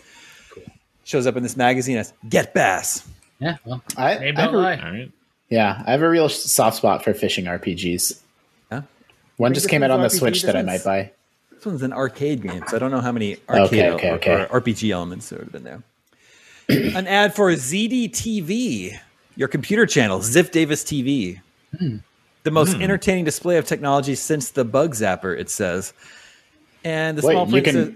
shows 1.05 1.25
up 1.25 1.37
in 1.37 1.43
this 1.43 1.55
magazine 1.57 1.97
as 1.97 2.13
Get 2.29 2.53
Bass. 2.53 3.07
Yeah, 3.39 3.55
well, 3.65 3.81
I, 3.95 4.19
name 4.19 4.37
I 4.37 4.41
have 4.41 4.51
don't 4.51 4.55
a- 4.55 4.63
lie. 4.63 4.75
all 4.77 4.91
right 4.91 5.11
yeah, 5.49 5.81
I 5.87 5.91
have 5.91 6.01
a 6.01 6.09
real 6.09 6.27
soft 6.27 6.75
spot 6.77 7.05
for 7.05 7.13
fishing 7.13 7.45
RPGs. 7.45 8.19
One 9.37 9.53
just 9.53 9.69
came 9.69 9.83
out 9.83 9.91
on 9.91 10.01
the 10.01 10.07
RPG, 10.07 10.19
Switch 10.19 10.41
that 10.43 10.55
I 10.55 10.63
might 10.63 10.83
buy. 10.83 11.11
This 11.51 11.65
one's 11.65 11.81
an 11.83 11.93
arcade 11.93 12.41
game, 12.41 12.63
so 12.67 12.75
I 12.75 12.79
don't 12.79 12.91
know 12.91 13.01
how 13.01 13.11
many 13.11 13.37
arcade 13.49 13.91
Okay, 13.91 13.91
okay, 13.91 14.09
or, 14.09 14.13
okay. 14.15 14.47
or 14.49 14.61
RPG 14.61 14.91
elements 14.91 15.29
have 15.29 15.51
been 15.51 15.63
there. 15.63 15.81
an 16.69 17.07
ad 17.07 17.35
for 17.35 17.51
ZD 17.51 18.11
TV, 18.11 18.99
your 19.35 19.47
computer 19.47 19.85
channel, 19.85 20.19
Ziff 20.19 20.51
Davis 20.51 20.83
TV. 20.83 21.39
The 22.43 22.51
most 22.51 22.75
hmm. 22.75 22.81
entertaining 22.81 23.25
display 23.25 23.57
of 23.57 23.65
technology 23.65 24.15
since 24.15 24.51
the 24.51 24.63
Bug 24.63 24.93
Zapper, 24.93 25.37
it 25.37 25.49
says. 25.49 25.93
And 26.83 27.17
the 27.17 27.25
Wait, 27.25 27.33
small 27.33 27.47
print 27.47 27.65
can- 27.65 27.73
says, 27.73 27.93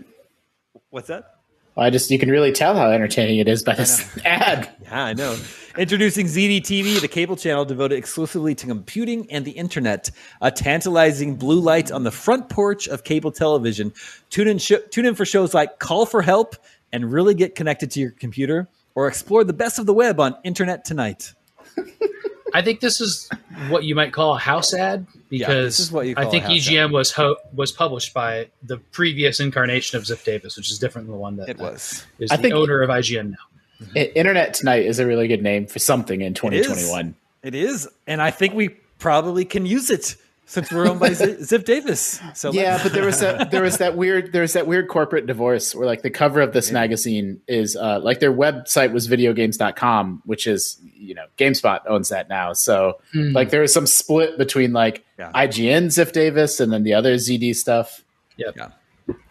What's 0.90 1.08
that? 1.08 1.31
I 1.78 1.90
just 1.90 2.12
you 2.12 2.20
can 2.20 2.30
really 2.30 2.52
tell 2.52 2.76
how 2.76 2.92
entertaining 2.92 3.40
it 3.40 3.48
is 3.48 3.64
by 3.64 3.76
this 3.76 4.06
ad. 4.26 4.70
Yeah, 4.82 5.06
I 5.06 5.14
know. 5.14 5.38
Introducing 5.78 6.26
ZD 6.26 6.62
TV, 6.62 7.00
the 7.00 7.08
cable 7.08 7.38
channel 7.38 7.64
devoted 7.64 7.98
exclusively 7.98 8.54
to 8.56 8.68
computing 8.68 9.32
and 9.32 9.46
the 9.46 9.52
internet. 9.52 10.12
A 10.42 10.52
tantalizing 10.52 11.36
blue 11.36 11.62
light 11.62 11.92
on 11.92 12.04
the 12.04 12.12
front 12.12 12.50
porch 12.50 12.90
of 12.90 13.06
cable 13.06 13.32
television. 13.32 13.94
Tune 14.30 14.50
in, 14.50 14.58
sh- 14.58 14.74
tune 14.90 15.06
in 15.06 15.16
for 15.16 15.26
shows 15.26 15.54
like 15.54 15.80
Call 15.80 16.06
for 16.06 16.22
Help 16.22 16.58
and 16.92 17.12
really 17.12 17.34
get 17.34 17.56
connected 17.56 17.90
to 17.92 18.02
your 18.02 18.12
computer, 18.12 18.68
or 18.96 19.08
explore 19.08 19.46
the 19.46 19.54
best 19.54 19.80
of 19.80 19.86
the 19.86 19.94
web 19.94 20.20
on 20.20 20.36
Internet 20.44 20.84
Tonight. 20.84 21.34
I 22.54 22.62
think 22.62 22.80
this 22.80 23.00
is 23.02 23.30
what 23.70 23.84
you 23.84 23.96
might 23.96 24.14
call 24.14 24.36
a 24.36 24.40
house 24.40 24.74
ad 24.74 25.08
because 25.30 25.78
this 25.78 25.80
is 25.88 25.92
what 25.92 26.08
you 26.08 26.14
I 26.18 26.26
think 26.26 26.46
a 26.46 26.48
house 26.50 26.68
EGM 26.68 26.92
was 26.92 27.12
ho- 27.12 27.38
was 27.54 27.72
published 27.72 28.14
by 28.14 28.48
the 28.64 28.78
previous 28.78 29.40
incarnation 29.40 29.98
of 29.98 30.04
Ziff 30.04 30.24
Davis, 30.24 30.58
which 30.58 30.70
is 30.72 30.80
different 30.80 31.08
than 31.08 31.16
the 31.16 31.22
one 31.22 31.38
that 31.38 31.50
It 31.50 31.58
was. 31.58 32.06
is 32.20 32.32
I 32.32 32.36
the 32.38 32.42
think- 32.44 32.56
owner 32.56 32.82
of 32.82 32.90
IGN 32.90 33.32
now. 33.32 33.38
Mm-hmm. 33.86 33.98
I- 33.98 34.12
Internet 34.16 34.54
Tonight 34.54 34.86
is 34.86 35.00
a 35.00 35.06
really 35.08 35.28
good 35.28 35.42
name 35.42 35.66
for 35.68 35.80
something 35.80 36.22
in 36.22 36.34
2021. 36.34 37.16
It 37.44 37.56
is, 37.56 37.88
and 38.06 38.22
I 38.22 38.30
think 38.32 38.54
we 38.54 38.70
probably 39.00 39.46
can 39.46 39.66
use 39.66 39.90
it 39.90 40.16
since 40.46 40.72
we're 40.72 40.88
owned 40.88 41.00
by 41.00 41.14
Z- 41.14 41.26
Ziff 41.40 41.64
Davis. 41.64 42.20
So 42.34 42.52
Yeah, 42.52 42.82
but 42.84 42.92
there 42.94 43.06
was 43.06 43.20
that 43.22 43.52
there 43.52 43.62
was 43.64 43.78
that 43.78 43.96
weird 43.96 44.34
there 44.34 44.42
was 44.42 44.54
that 44.54 44.68
weird 44.68 44.88
corporate 44.90 45.26
divorce 45.26 45.74
where 45.74 45.86
like 45.86 46.02
the 46.02 46.10
cover 46.10 46.42
of 46.42 46.52
this 46.54 46.72
magazine 46.72 47.40
is 47.48 47.76
uh, 47.76 48.00
like 48.02 48.20
their 48.20 48.34
website 48.34 48.92
was 48.92 49.08
videogames.com, 49.08 50.22
which 50.26 50.48
is 50.48 50.78
you 50.84 51.14
know 51.16 51.26
GameSpot 51.38 51.80
owns 51.88 52.10
that 52.10 52.30
now. 52.30 52.54
So 52.54 53.00
like 53.14 53.50
there 53.50 53.62
was 53.62 53.74
some 53.74 53.88
split 53.88 54.38
between 54.38 54.74
like 54.74 55.06
Yeah. 55.18 55.32
IGN 55.34 55.86
Ziff 55.88 56.12
Davis 56.12 56.60
and 56.60 56.72
then 56.72 56.84
the 56.84 56.94
other 56.94 57.16
ZD 57.16 57.56
stuff. 57.56 58.04
Yep. 58.38 58.56
yeah. 58.58 58.70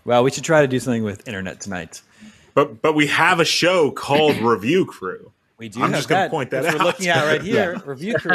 Well, 0.04 0.22
we 0.24 0.30
should 0.30 0.44
try 0.44 0.60
to 0.62 0.68
do 0.68 0.78
something 0.80 1.02
with 1.04 1.26
Internet 1.28 1.60
Tonight. 1.60 2.02
but 2.54 2.80
but 2.82 2.94
we 2.94 3.06
have 3.08 3.40
a 3.40 3.44
show 3.44 3.90
called 3.90 4.36
review 4.40 4.86
crew 4.86 5.32
We 5.60 5.68
do. 5.68 5.82
I'm 5.82 5.90
have 5.90 5.98
just 5.98 6.08
gonna 6.08 6.22
that, 6.22 6.30
point 6.30 6.50
that 6.52 6.62
which 6.62 6.72
out. 6.72 6.78
We're 6.78 6.84
looking 6.86 7.08
at 7.08 7.22
right 7.22 7.42
here, 7.42 7.78
review 7.84 8.14
crew, 8.14 8.32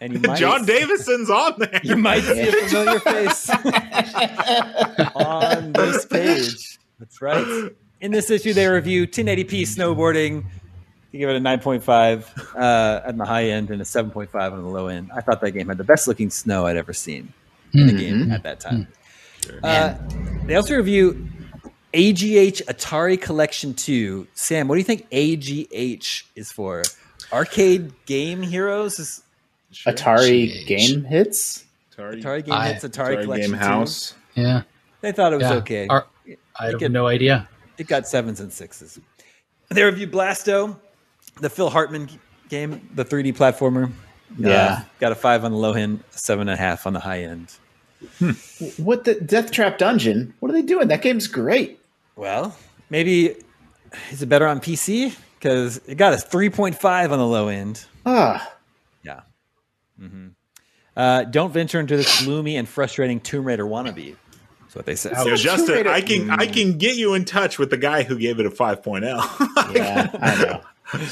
and 0.00 0.12
you 0.12 0.20
might, 0.20 0.38
john 0.38 0.64
davison's 0.64 1.28
on 1.28 1.54
there 1.58 1.80
You 1.82 1.96
might 1.96 2.22
see 2.22 2.42
a 2.42 2.52
familiar 2.52 3.00
face 3.00 3.50
on 5.16 5.72
this 5.72 6.06
page. 6.06 6.78
That's 7.00 7.20
right. 7.20 7.72
In 8.00 8.12
this 8.12 8.30
issue, 8.30 8.54
they 8.54 8.68
review 8.68 9.08
1080p 9.08 9.62
snowboarding. 9.62 10.44
They 11.10 11.18
give 11.18 11.28
it 11.28 11.36
a 11.36 11.40
9.5 11.40 12.54
uh, 12.54 13.00
at 13.04 13.18
the 13.18 13.24
high 13.24 13.46
end 13.46 13.70
and 13.70 13.82
a 13.82 13.84
7.5 13.84 14.52
on 14.52 14.62
the 14.62 14.68
low 14.68 14.86
end. 14.86 15.10
I 15.12 15.22
thought 15.22 15.40
that 15.40 15.50
game 15.50 15.66
had 15.66 15.78
the 15.78 15.82
best 15.82 16.06
looking 16.06 16.30
snow 16.30 16.66
I'd 16.66 16.76
ever 16.76 16.92
seen 16.92 17.32
in 17.74 17.88
the 17.88 17.92
game 17.92 18.30
at 18.30 18.44
that 18.44 18.60
time. 18.60 18.86
Uh, 19.60 19.94
they 20.44 20.54
also 20.54 20.76
review 20.76 21.28
AGH 21.94 22.62
Atari 22.66 23.20
Collection 23.20 23.74
2. 23.74 24.26
Sam, 24.34 24.68
what 24.68 24.74
do 24.74 24.78
you 24.78 24.84
think 24.84 25.06
AGH 25.12 26.24
is 26.34 26.52
for? 26.52 26.82
Arcade 27.32 27.92
Game 28.06 28.42
Heroes? 28.42 28.98
Is, 28.98 29.22
Sure. 29.76 29.92
Atari 29.92 30.64
GH. 30.64 30.66
game 30.66 31.04
hits. 31.04 31.64
Atari, 31.92 32.22
Atari 32.22 32.44
game 32.44 32.54
I, 32.54 32.68
hits. 32.68 32.84
Atari, 32.84 33.16
Atari 33.16 33.24
collection 33.24 33.50
game 33.50 33.60
house. 33.60 34.14
Too. 34.34 34.40
Yeah, 34.40 34.62
they 35.02 35.12
thought 35.12 35.32
it 35.32 35.36
was 35.36 35.50
yeah. 35.50 35.54
okay. 35.54 35.86
Our, 35.88 36.06
I 36.58 36.66
have 36.66 36.80
no 36.90 37.06
idea. 37.06 37.48
It 37.76 37.86
got 37.86 38.06
sevens 38.06 38.40
and 38.40 38.50
sixes. 38.50 38.98
They 39.68 39.82
reviewed 39.82 40.12
Blasto, 40.12 40.78
the 41.40 41.50
Phil 41.50 41.68
Hartman 41.68 42.08
game, 42.48 42.88
the 42.94 43.04
3D 43.04 43.36
platformer. 43.36 43.92
Yeah, 44.38 44.78
uh, 44.80 44.84
got 44.98 45.12
a 45.12 45.14
five 45.14 45.44
on 45.44 45.52
the 45.52 45.58
low 45.58 45.74
end, 45.74 46.02
seven 46.10 46.48
and 46.48 46.54
a 46.54 46.56
half 46.56 46.86
on 46.86 46.94
the 46.94 47.00
high 47.00 47.22
end. 47.22 47.52
Hmm. 48.18 48.30
What 48.82 49.04
the 49.04 49.14
Deathtrap 49.14 49.78
Dungeon? 49.78 50.34
What 50.40 50.50
are 50.50 50.54
they 50.54 50.62
doing? 50.62 50.88
That 50.88 51.02
game's 51.02 51.26
great. 51.26 51.80
Well, 52.14 52.56
maybe 52.90 53.36
is 54.10 54.22
it 54.22 54.28
better 54.28 54.46
on 54.46 54.60
PC 54.60 55.16
because 55.38 55.78
it 55.86 55.96
got 55.96 56.12
a 56.12 56.18
three 56.18 56.50
point 56.50 56.76
five 56.76 57.12
on 57.12 57.18
the 57.18 57.26
low 57.26 57.48
end. 57.48 57.84
Ah, 58.04 58.52
yeah. 59.02 59.20
Mm-hmm. 60.00 60.28
Uh, 60.96 61.24
don't 61.24 61.52
venture 61.52 61.78
into 61.78 61.96
this 61.96 62.24
gloomy 62.24 62.56
and 62.56 62.68
frustrating 62.68 63.20
Tomb 63.20 63.44
Raider 63.44 63.64
wannabe. 63.64 64.16
That's 64.62 64.74
what 64.74 64.86
they 64.86 64.96
said. 64.96 65.16
So, 65.16 65.36
Justin, 65.36 65.86
I 65.86 66.00
can 66.00 66.30
I 66.30 66.46
can 66.46 66.78
get 66.78 66.96
you 66.96 67.14
in 67.14 67.24
touch 67.24 67.58
with 67.58 67.70
the 67.70 67.76
guy 67.76 68.02
who 68.02 68.18
gave 68.18 68.40
it 68.40 68.46
a 68.46 68.50
5.0. 68.50 69.02
yeah, 69.74 70.10
I 70.20 70.44
know. 70.44 70.60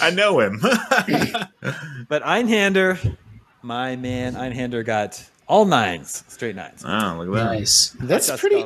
I 0.01 0.11
know 0.11 0.41
him. 0.41 0.61
but 2.09 2.23
Einhander, 2.23 3.17
my 3.63 3.97
man, 3.97 4.35
Einhander 4.35 4.85
got 4.85 5.23
all 5.47 5.65
nines, 5.65 6.25
straight 6.29 6.57
nines. 6.57 6.85
Oh, 6.87 7.17
look 7.19 7.29
at 7.29 7.35
that. 7.35 7.59
Nice. 7.59 7.97
That's 8.01 8.31
pretty. 8.41 8.65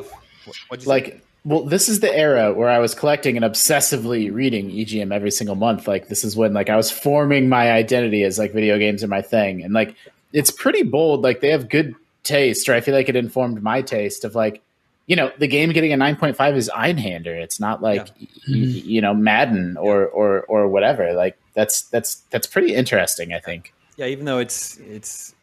What, 0.69 0.87
like, 0.87 1.07
say? 1.07 1.21
well, 1.45 1.65
this 1.65 1.89
is 1.89 2.01
the 2.01 2.15
era 2.15 2.53
where 2.53 2.69
I 2.69 2.79
was 2.79 2.95
collecting 2.95 3.37
and 3.37 3.45
obsessively 3.45 4.33
reading 4.33 4.71
EGM 4.71 5.13
every 5.13 5.31
single 5.31 5.57
month. 5.57 5.89
Like, 5.89 6.09
this 6.09 6.25
is 6.25 6.37
when 6.37 6.53
like 6.53 6.71
I 6.71 6.77
was 6.77 6.91
forming 6.91 7.49
my 7.49 7.73
identity 7.73 8.23
as 8.23 8.39
like 8.39 8.53
video 8.53 8.79
games 8.79 9.03
are 9.03 9.09
my 9.09 9.23
thing, 9.23 9.63
and 9.63 9.75
like 9.75 9.95
it's 10.33 10.51
pretty 10.51 10.83
bold. 10.83 11.23
Like 11.23 11.41
they 11.41 11.51
have 11.51 11.69
good 11.69 11.95
taste, 12.23 12.69
or 12.69 12.75
I 12.75 12.81
feel 12.81 12.95
like 12.95 13.09
it 13.09 13.17
informed 13.17 13.63
my 13.63 13.83
taste 13.83 14.25
of 14.25 14.35
like, 14.35 14.63
you 15.07 15.17
know, 15.17 15.33
the 15.39 15.49
game 15.49 15.71
getting 15.73 15.93
a 15.93 15.97
nine 15.97 16.17
point 16.17 16.37
five 16.37 16.57
is 16.57 16.71
Einhander. 16.75 17.41
It's 17.43 17.59
not 17.59 17.83
like 17.83 18.09
yeah. 18.19 18.27
y- 18.49 18.83
you 18.85 19.01
know 19.01 19.15
Madden 19.15 19.77
or 19.77 20.07
or 20.07 20.43
or 20.43 20.69
whatever. 20.69 21.13
Like 21.15 21.39
that's 21.55 21.83
that's 21.83 22.17
that's 22.31 22.47
pretty 22.47 22.75
interesting. 22.75 23.33
I 23.33 23.41
think. 23.41 23.73
Yeah, 23.97 24.07
even 24.07 24.27
though 24.27 24.39
it's 24.39 24.77
it's 24.79 25.35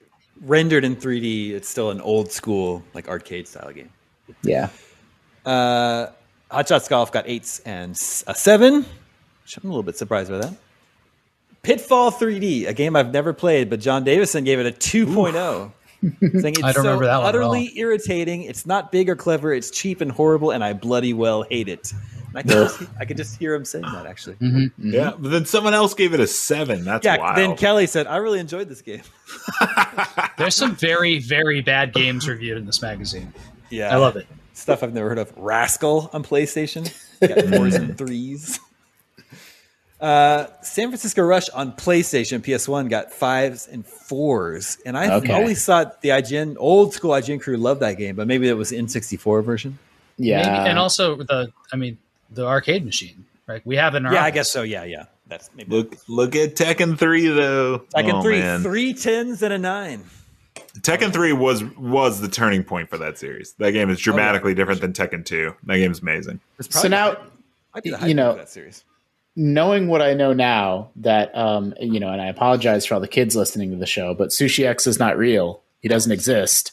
rendered 0.42 0.84
in 0.84 0.96
3D, 0.96 1.52
it's 1.52 1.70
still 1.70 1.92
an 1.92 2.02
old 2.02 2.32
school 2.32 2.84
like 2.94 3.08
arcade 3.08 3.48
style 3.48 3.72
game. 3.72 3.90
Yeah. 4.44 4.70
Uh, 5.46 6.08
Hot 6.52 6.68
Shots 6.68 6.88
Golf 6.88 7.12
got 7.12 7.28
eights 7.28 7.60
and 7.60 7.92
a 8.28 8.36
seven, 8.36 8.86
which 9.44 9.58
I'm 9.58 9.64
a 9.64 9.68
little 9.68 9.84
bit 9.84 9.98
surprised 9.98 10.30
by 10.30 10.38
that. 10.40 10.54
Pitfall 11.64 12.12
3D, 12.12 12.68
a 12.68 12.74
game 12.74 12.96
I've 12.96 13.12
never 13.12 13.34
played, 13.34 13.70
but 13.70 13.80
John 13.80 14.04
Davison 14.04 14.44
gave 14.44 14.60
it 14.60 14.68
a 14.68 14.72
2.0. 14.72 15.72
saying 16.42 16.54
it's 16.54 16.64
I 16.64 16.72
don't 16.72 16.74
so 16.74 16.82
remember 16.84 17.06
that 17.06 17.18
one 17.18 17.26
utterly 17.26 17.78
irritating. 17.78 18.44
It's 18.44 18.68
not 18.68 18.92
big 18.92 19.10
or 19.10 19.16
clever. 19.16 19.52
It's 19.52 19.72
cheap 19.72 20.02
and 20.02 20.12
horrible, 20.12 20.52
and 20.52 20.64
I 20.64 20.74
bloody 20.74 21.14
well 21.14 21.44
hate 21.44 21.68
it. 21.68 21.92
I 22.36 22.42
could, 22.42 22.52
just, 22.52 22.82
I 23.00 23.06
could 23.06 23.18
just 23.18 23.40
hear 23.40 23.54
him 23.54 23.64
saying 23.64 23.86
that 23.94 24.06
actually. 24.06 24.36
Mm-hmm, 24.36 24.58
mm-hmm. 24.58 24.94
Yeah, 24.94 25.14
but 25.18 25.30
then 25.30 25.46
someone 25.46 25.74
else 25.74 25.94
gave 25.94 26.14
it 26.14 26.20
a 26.20 26.28
seven. 26.28 26.84
That's 26.84 27.06
yeah. 27.06 27.18
Wild. 27.18 27.38
Then 27.38 27.56
Kelly 27.56 27.88
said, 27.88 28.08
"I 28.08 28.18
really 28.18 28.40
enjoyed 28.40 28.68
this 28.68 28.82
game." 28.82 29.04
There's 30.38 30.56
some 30.56 30.76
very, 30.76 31.20
very 31.20 31.62
bad 31.62 31.94
games 31.94 32.28
reviewed 32.28 32.58
in 32.58 32.66
this 32.66 32.82
magazine. 32.82 33.34
Yeah, 33.70 33.94
I 33.94 33.98
love 33.98 34.18
it. 34.18 34.28
Stuff 34.54 34.84
I've 34.84 34.94
never 34.94 35.10
heard 35.10 35.20
of. 35.20 35.34
Rascal 35.38 36.10
on 36.14 36.24
PlayStation. 36.24 36.84
Got 37.22 37.46
fours 37.56 37.76
and 37.76 37.98
threes. 37.98 38.60
Uh, 40.00 40.48
San 40.62 40.90
Francisco 40.90 41.24
Rush 41.24 41.50
on 41.50 41.72
PlayStation 41.72 42.42
PS1 42.42 42.90
got 42.90 43.14
fives 43.14 43.66
and 43.68 43.86
fours, 43.86 44.78
and 44.86 44.98
I 44.98 45.16
okay. 45.16 45.32
always 45.32 45.66
thought 45.66 46.02
the 46.02 46.10
IGN 46.10 46.58
old 46.60 46.94
school 46.94 47.12
IGN 47.12 47.40
crew 47.40 47.56
loved 47.56 47.80
that 47.80 47.98
game, 47.98 48.16
but 48.18 48.28
maybe 48.28 48.50
it 48.50 48.54
was 48.54 48.72
N64 48.72 49.44
version. 49.44 49.80
Yeah, 50.18 50.42
maybe, 50.42 50.70
and 50.70 50.80
also 50.80 51.16
the 51.16 51.52
I 51.72 51.78
mean 51.78 51.98
the 52.30 52.46
arcade 52.46 52.86
machine, 52.86 53.26
right? 53.48 53.62
We 53.66 53.76
have 53.78 53.96
in 53.96 54.06
our 54.06 54.14
yeah, 54.14 54.20
office. 54.20 54.28
I 54.28 54.32
guess 54.32 54.52
so. 54.52 54.64
Yeah, 54.64 54.84
yeah. 54.84 55.06
That's 55.28 55.50
maybe 55.56 55.72
look 55.72 55.96
look 56.08 56.36
at 56.36 56.56
Tekken 56.56 56.98
three 56.98 57.28
though. 57.28 57.80
Tekken 57.96 58.14
oh, 58.16 58.22
three, 58.22 58.40
man. 58.40 58.62
three 58.62 58.94
tens 58.94 59.42
and 59.42 59.54
a 59.54 59.58
nine. 59.58 60.04
Tekken 60.82 61.12
three 61.12 61.34
was 61.34 61.64
was 61.78 62.22
the 62.22 62.28
turning 62.28 62.64
point 62.64 62.90
for 62.90 62.98
that 62.98 63.18
series. 63.18 63.54
That 63.54 63.72
game 63.72 63.90
is 63.90 64.00
dramatically 64.00 64.50
oh, 64.50 64.52
yeah. 64.52 64.56
different 64.56 64.82
than 64.82 64.94
Tekken 64.94 65.26
two. 65.26 65.56
That 65.64 65.78
game 65.78 65.92
is 65.92 66.00
amazing. 66.00 66.40
So 66.62 66.88
now, 66.88 67.18
you 67.84 68.14
know, 68.14 68.36
that 68.36 68.50
series. 68.50 68.84
Knowing 69.36 69.88
what 69.88 70.02
I 70.02 70.14
know 70.14 70.32
now, 70.32 70.92
that 70.98 71.36
um, 71.36 71.74
you 71.80 72.00
know, 72.00 72.10
and 72.10 72.22
I 72.22 72.28
apologize 72.28 72.86
for 72.86 72.94
all 72.94 73.02
the 73.02 73.08
kids 73.08 73.36
listening 73.36 73.72
to 73.72 73.78
the 73.78 73.86
show, 73.86 74.14
but 74.14 74.30
Sushi 74.30 74.66
X 74.66 74.88
is 74.88 75.00
not 75.00 75.18
real. 75.18 75.62
He 75.82 75.88
doesn't 75.88 76.12
exist. 76.12 76.72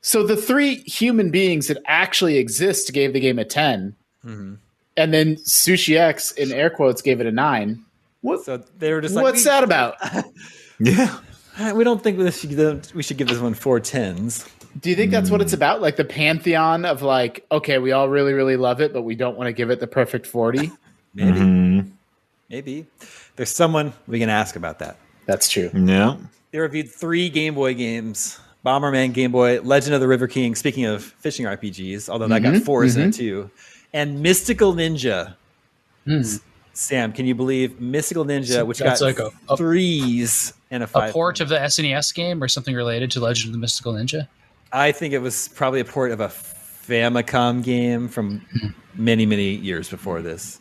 So 0.00 0.22
the 0.22 0.36
three 0.36 0.76
human 0.82 1.30
beings 1.30 1.68
that 1.68 1.78
actually 1.86 2.36
exist 2.36 2.92
gave 2.92 3.14
the 3.14 3.20
game 3.20 3.38
a 3.38 3.44
10 3.44 3.96
mm-hmm. 4.24 4.54
and 4.96 5.14
then 5.14 5.36
Sushi 5.36 5.98
X 5.98 6.32
in 6.32 6.52
air 6.52 6.70
quotes 6.70 7.02
gave 7.02 7.20
it 7.20 7.26
a 7.26 7.32
nine. 7.32 7.84
What? 8.20 8.44
So 8.44 8.58
they 8.78 8.92
were 8.92 9.00
just 9.00 9.14
like, 9.14 9.22
what's 9.22 9.44
that 9.44 9.64
about? 9.64 9.96
yeah, 10.80 11.18
we 11.74 11.84
don't 11.84 12.02
think 12.02 12.18
we 12.18 12.30
should, 12.30 12.92
we 12.94 13.02
should 13.02 13.16
give 13.16 13.28
this 13.28 13.38
one 13.38 13.54
four 13.54 13.80
tens. 13.80 14.48
Do 14.80 14.90
you 14.90 14.96
think 14.96 15.12
that's 15.12 15.30
what 15.30 15.40
it's 15.40 15.52
hmm. 15.52 15.56
about? 15.56 15.80
Like 15.80 15.96
the 15.96 16.04
pantheon 16.04 16.84
of 16.84 17.02
like, 17.02 17.46
okay, 17.52 17.78
we 17.78 17.92
all 17.92 18.08
really, 18.08 18.32
really 18.32 18.56
love 18.56 18.80
it, 18.80 18.92
but 18.92 19.02
we 19.02 19.14
don't 19.14 19.36
want 19.36 19.48
to 19.48 19.52
give 19.52 19.70
it 19.70 19.78
the 19.78 19.86
perfect 19.86 20.26
40? 20.26 20.72
Maybe. 21.14 21.38
Mm-hmm. 21.38 21.88
Maybe. 22.50 22.86
There's 23.36 23.50
someone 23.50 23.92
we 24.08 24.18
can 24.18 24.28
ask 24.28 24.56
about 24.56 24.80
that. 24.80 24.96
That's 25.26 25.48
true. 25.48 25.70
Yeah. 25.72 26.16
They 26.50 26.58
reviewed 26.58 26.90
three 26.90 27.28
Game 27.28 27.54
Boy 27.54 27.74
games 27.74 28.38
Bomberman 28.64 29.12
Game 29.12 29.30
Boy, 29.30 29.60
Legend 29.60 29.94
of 29.94 30.00
the 30.00 30.08
River 30.08 30.26
King, 30.26 30.54
speaking 30.54 30.86
of 30.86 31.04
fishing 31.04 31.46
RPGs, 31.46 32.08
although 32.08 32.28
that 32.28 32.42
mm-hmm, 32.42 32.54
got 32.54 32.62
4s 32.62 32.64
mm-hmm. 32.64 33.00
in 33.00 33.08
it 33.08 33.10
mm-hmm. 33.10 33.18
too, 33.18 33.50
and 33.94 34.20
Mystical 34.20 34.74
Ninja. 34.74 35.36
Mm. 36.06 36.42
Sam, 36.74 37.12
can 37.12 37.24
you 37.24 37.34
believe 37.34 37.80
Mystical 37.80 38.26
Ninja, 38.26 38.66
which 38.66 38.80
That's 38.80 39.00
got 39.00 39.06
like 39.06 39.18
a, 39.20 39.30
a, 39.48 39.56
threes 39.56 40.52
and 40.70 40.82
a 40.82 40.86
five? 40.86 41.10
A 41.10 41.12
port 41.12 41.40
of 41.40 41.48
the 41.48 41.56
SNES 41.56 42.12
game 42.14 42.42
or 42.42 42.48
something 42.48 42.74
related 42.74 43.10
to 43.12 43.20
Legend 43.20 43.48
of 43.48 43.52
the 43.52 43.58
Mystical 43.58 43.94
Ninja? 43.94 44.28
I 44.72 44.90
think 44.92 45.14
it 45.14 45.20
was 45.20 45.48
probably 45.48 45.80
a 45.80 45.84
port 45.84 46.10
of 46.10 46.20
a 46.20 46.26
Famicom 46.26 47.62
game 47.62 48.08
from 48.08 48.40
hmm. 48.40 48.68
many, 48.94 49.24
many 49.24 49.54
years 49.54 49.88
before 49.88 50.20
this. 50.20 50.60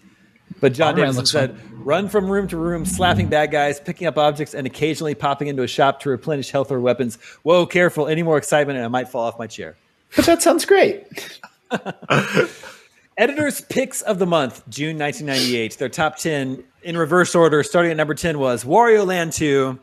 But 0.61 0.73
John 0.73 0.95
Davison 0.95 1.25
said, 1.25 1.57
fun. 1.57 1.83
run 1.83 2.09
from 2.09 2.29
room 2.29 2.47
to 2.49 2.57
room, 2.57 2.85
slapping 2.85 3.27
bad 3.27 3.51
guys, 3.51 3.79
picking 3.79 4.05
up 4.05 4.17
objects, 4.19 4.53
and 4.53 4.67
occasionally 4.67 5.15
popping 5.15 5.47
into 5.47 5.63
a 5.63 5.67
shop 5.67 5.99
to 6.01 6.09
replenish 6.09 6.51
health 6.51 6.71
or 6.71 6.79
weapons. 6.79 7.17
Whoa, 7.41 7.65
careful. 7.65 8.07
Any 8.07 8.21
more 8.21 8.37
excitement 8.37 8.77
and 8.77 8.85
I 8.85 8.87
might 8.87 9.09
fall 9.09 9.23
off 9.23 9.39
my 9.39 9.47
chair. 9.47 9.75
But 10.15 10.25
that 10.25 10.43
sounds 10.43 10.63
great. 10.63 11.39
Editor's 13.17 13.61
picks 13.61 14.01
of 14.01 14.17
the 14.17 14.25
month, 14.25 14.67
June 14.69 14.97
1998. 14.97 15.77
Their 15.77 15.89
top 15.89 16.17
10 16.17 16.63
in 16.81 16.97
reverse 16.97 17.35
order, 17.35 17.61
starting 17.61 17.91
at 17.91 17.97
number 17.97 18.15
10 18.15 18.39
was 18.39 18.63
Wario 18.63 19.05
Land 19.05 19.33
2, 19.33 19.79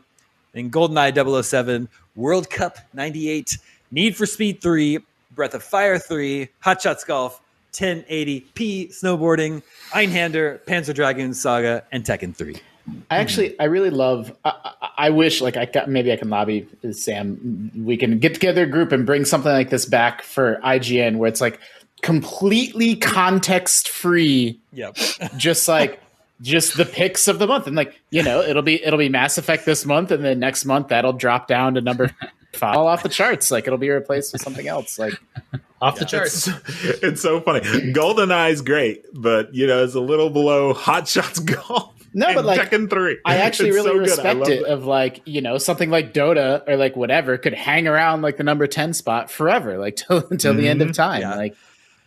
then 0.51 0.69
GoldenEye 0.69 1.43
007, 1.43 1.87
World 2.15 2.49
Cup 2.49 2.77
98, 2.93 3.57
Need 3.91 4.17
for 4.17 4.25
Speed 4.25 4.61
3, 4.61 4.99
Breath 5.33 5.53
of 5.53 5.63
Fire 5.63 5.97
3, 5.97 6.49
Hot 6.59 6.81
Shots 6.81 7.05
Golf, 7.05 7.41
1080p 7.71 8.89
snowboarding, 8.89 9.63
Einhander, 9.91 10.59
Panzer 10.65 10.93
Dragoon 10.93 11.33
Saga, 11.33 11.85
and 11.93 12.03
Tekken 12.03 12.35
3. 12.35 12.57
I 13.09 13.17
actually, 13.17 13.57
I 13.59 13.65
really 13.65 13.91
love. 13.91 14.35
I, 14.43 14.73
I, 14.97 15.09
wish, 15.09 15.39
like, 15.39 15.55
I 15.55 15.65
got 15.65 15.87
maybe 15.87 16.11
I 16.11 16.17
can 16.17 16.29
lobby 16.29 16.67
Sam. 16.91 17.71
We 17.77 17.95
can 17.95 18.19
get 18.19 18.33
together 18.33 18.63
a 18.63 18.67
group 18.67 18.91
and 18.91 19.05
bring 19.05 19.23
something 19.23 19.51
like 19.51 19.69
this 19.69 19.85
back 19.85 20.23
for 20.23 20.59
IGN, 20.65 21.17
where 21.17 21.29
it's 21.29 21.39
like 21.39 21.59
completely 22.01 22.95
context 22.95 23.89
free. 23.89 24.59
Yep. 24.73 24.97
just 25.37 25.67
like 25.67 26.01
just 26.41 26.75
the 26.75 26.85
picks 26.85 27.27
of 27.27 27.39
the 27.39 27.47
month, 27.47 27.67
and 27.67 27.75
like 27.75 27.99
you 28.09 28.23
know, 28.23 28.41
it'll 28.41 28.63
be 28.63 28.83
it'll 28.83 28.99
be 28.99 29.09
Mass 29.09 29.37
Effect 29.37 29.65
this 29.65 29.85
month, 29.85 30.11
and 30.11 30.23
then 30.23 30.39
next 30.39 30.65
month 30.65 30.89
that'll 30.89 31.13
drop 31.13 31.47
down 31.47 31.75
to 31.75 31.81
number 31.81 32.11
five, 32.53 32.75
all 32.75 32.87
off 32.87 33.03
the 33.03 33.09
charts. 33.09 33.51
Like 33.51 33.67
it'll 33.67 33.79
be 33.79 33.89
replaced 33.89 34.33
with 34.33 34.41
something 34.41 34.67
else. 34.67 34.97
Like 34.97 35.13
off 35.81 35.99
the 35.99 36.05
charts. 36.05 36.47
It's, 36.47 37.03
it's 37.03 37.21
so 37.21 37.39
funny. 37.41 37.61
GoldenEye 37.61 38.51
is 38.51 38.61
great, 38.61 39.05
but 39.13 39.53
you 39.53 39.67
know, 39.67 39.83
it's 39.83 39.95
a 39.95 39.99
little 39.99 40.29
below 40.29 40.73
Hot 40.73 41.07
Shots 41.07 41.39
Golf. 41.39 41.93
No, 42.13 42.33
but 42.33 42.43
like 42.43 42.69
Tekken 42.69 42.89
three, 42.89 43.19
I 43.23 43.37
actually 43.37 43.69
it's 43.69 43.75
really 43.75 43.91
so 43.91 43.97
respect 43.97 44.49
it. 44.49 44.63
Of 44.65 44.85
like 44.85 45.21
you 45.25 45.41
know 45.41 45.57
something 45.57 45.89
like 45.89 46.13
Dota 46.13 46.67
or 46.67 46.75
like 46.75 46.97
whatever 46.97 47.37
could 47.37 47.53
hang 47.53 47.87
around 47.87 48.21
like 48.21 48.35
the 48.35 48.43
number 48.43 48.67
ten 48.67 48.93
spot 48.93 49.31
forever, 49.31 49.77
like 49.77 49.95
till 49.95 50.17
until 50.29 50.51
mm-hmm. 50.51 50.61
the 50.61 50.67
end 50.67 50.81
of 50.81 50.89
mm-hmm. 50.89 50.93
time. 50.93 51.21
Yeah. 51.21 51.35
Like 51.35 51.55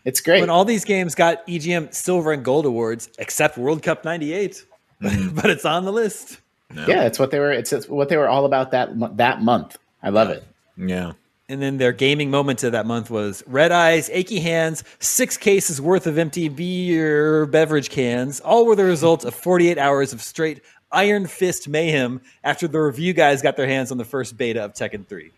it's 0.04 0.20
great. 0.20 0.40
When 0.40 0.50
all 0.50 0.64
these 0.64 0.84
games 0.84 1.14
got 1.14 1.46
EGM 1.46 1.94
silver 1.94 2.32
and 2.32 2.44
gold 2.44 2.66
awards, 2.66 3.08
except 3.18 3.56
World 3.56 3.82
Cup 3.82 4.04
'98, 4.04 4.64
mm-hmm. 5.02 5.34
but 5.34 5.50
it's 5.50 5.64
on 5.64 5.84
the 5.84 5.92
list. 5.92 6.40
No. 6.72 6.86
Yeah, 6.86 7.04
it's 7.04 7.18
what 7.18 7.30
they 7.30 7.38
were. 7.38 7.52
It's, 7.52 7.72
it's 7.72 7.88
what 7.88 8.08
they 8.08 8.16
were 8.16 8.28
all 8.28 8.44
about 8.44 8.70
that 8.72 9.16
that 9.16 9.42
month. 9.42 9.78
I 10.02 10.10
love 10.10 10.28
yeah. 10.28 10.34
it. 10.34 10.44
Yeah. 10.76 11.12
And 11.46 11.60
then 11.60 11.76
their 11.76 11.92
gaming 11.92 12.30
moment 12.30 12.64
of 12.64 12.72
that 12.72 12.86
month 12.86 13.10
was 13.10 13.44
red 13.46 13.70
eyes, 13.70 14.08
achy 14.10 14.40
hands, 14.40 14.82
six 14.98 15.36
cases 15.36 15.78
worth 15.78 16.06
of 16.06 16.16
empty 16.16 16.48
beer 16.48 17.44
beverage 17.44 17.90
cans. 17.90 18.40
All 18.40 18.64
were 18.64 18.74
the 18.74 18.84
result 18.84 19.26
of 19.26 19.34
48 19.34 19.76
hours 19.76 20.14
of 20.14 20.22
straight 20.22 20.62
Iron 20.90 21.26
Fist 21.26 21.68
mayhem 21.68 22.22
after 22.44 22.66
the 22.66 22.80
review 22.80 23.12
guys 23.12 23.42
got 23.42 23.56
their 23.56 23.66
hands 23.66 23.90
on 23.90 23.98
the 23.98 24.04
first 24.06 24.38
beta 24.38 24.64
of 24.64 24.72
Tekken 24.72 25.06
3. 25.06 25.24
You 25.24 25.30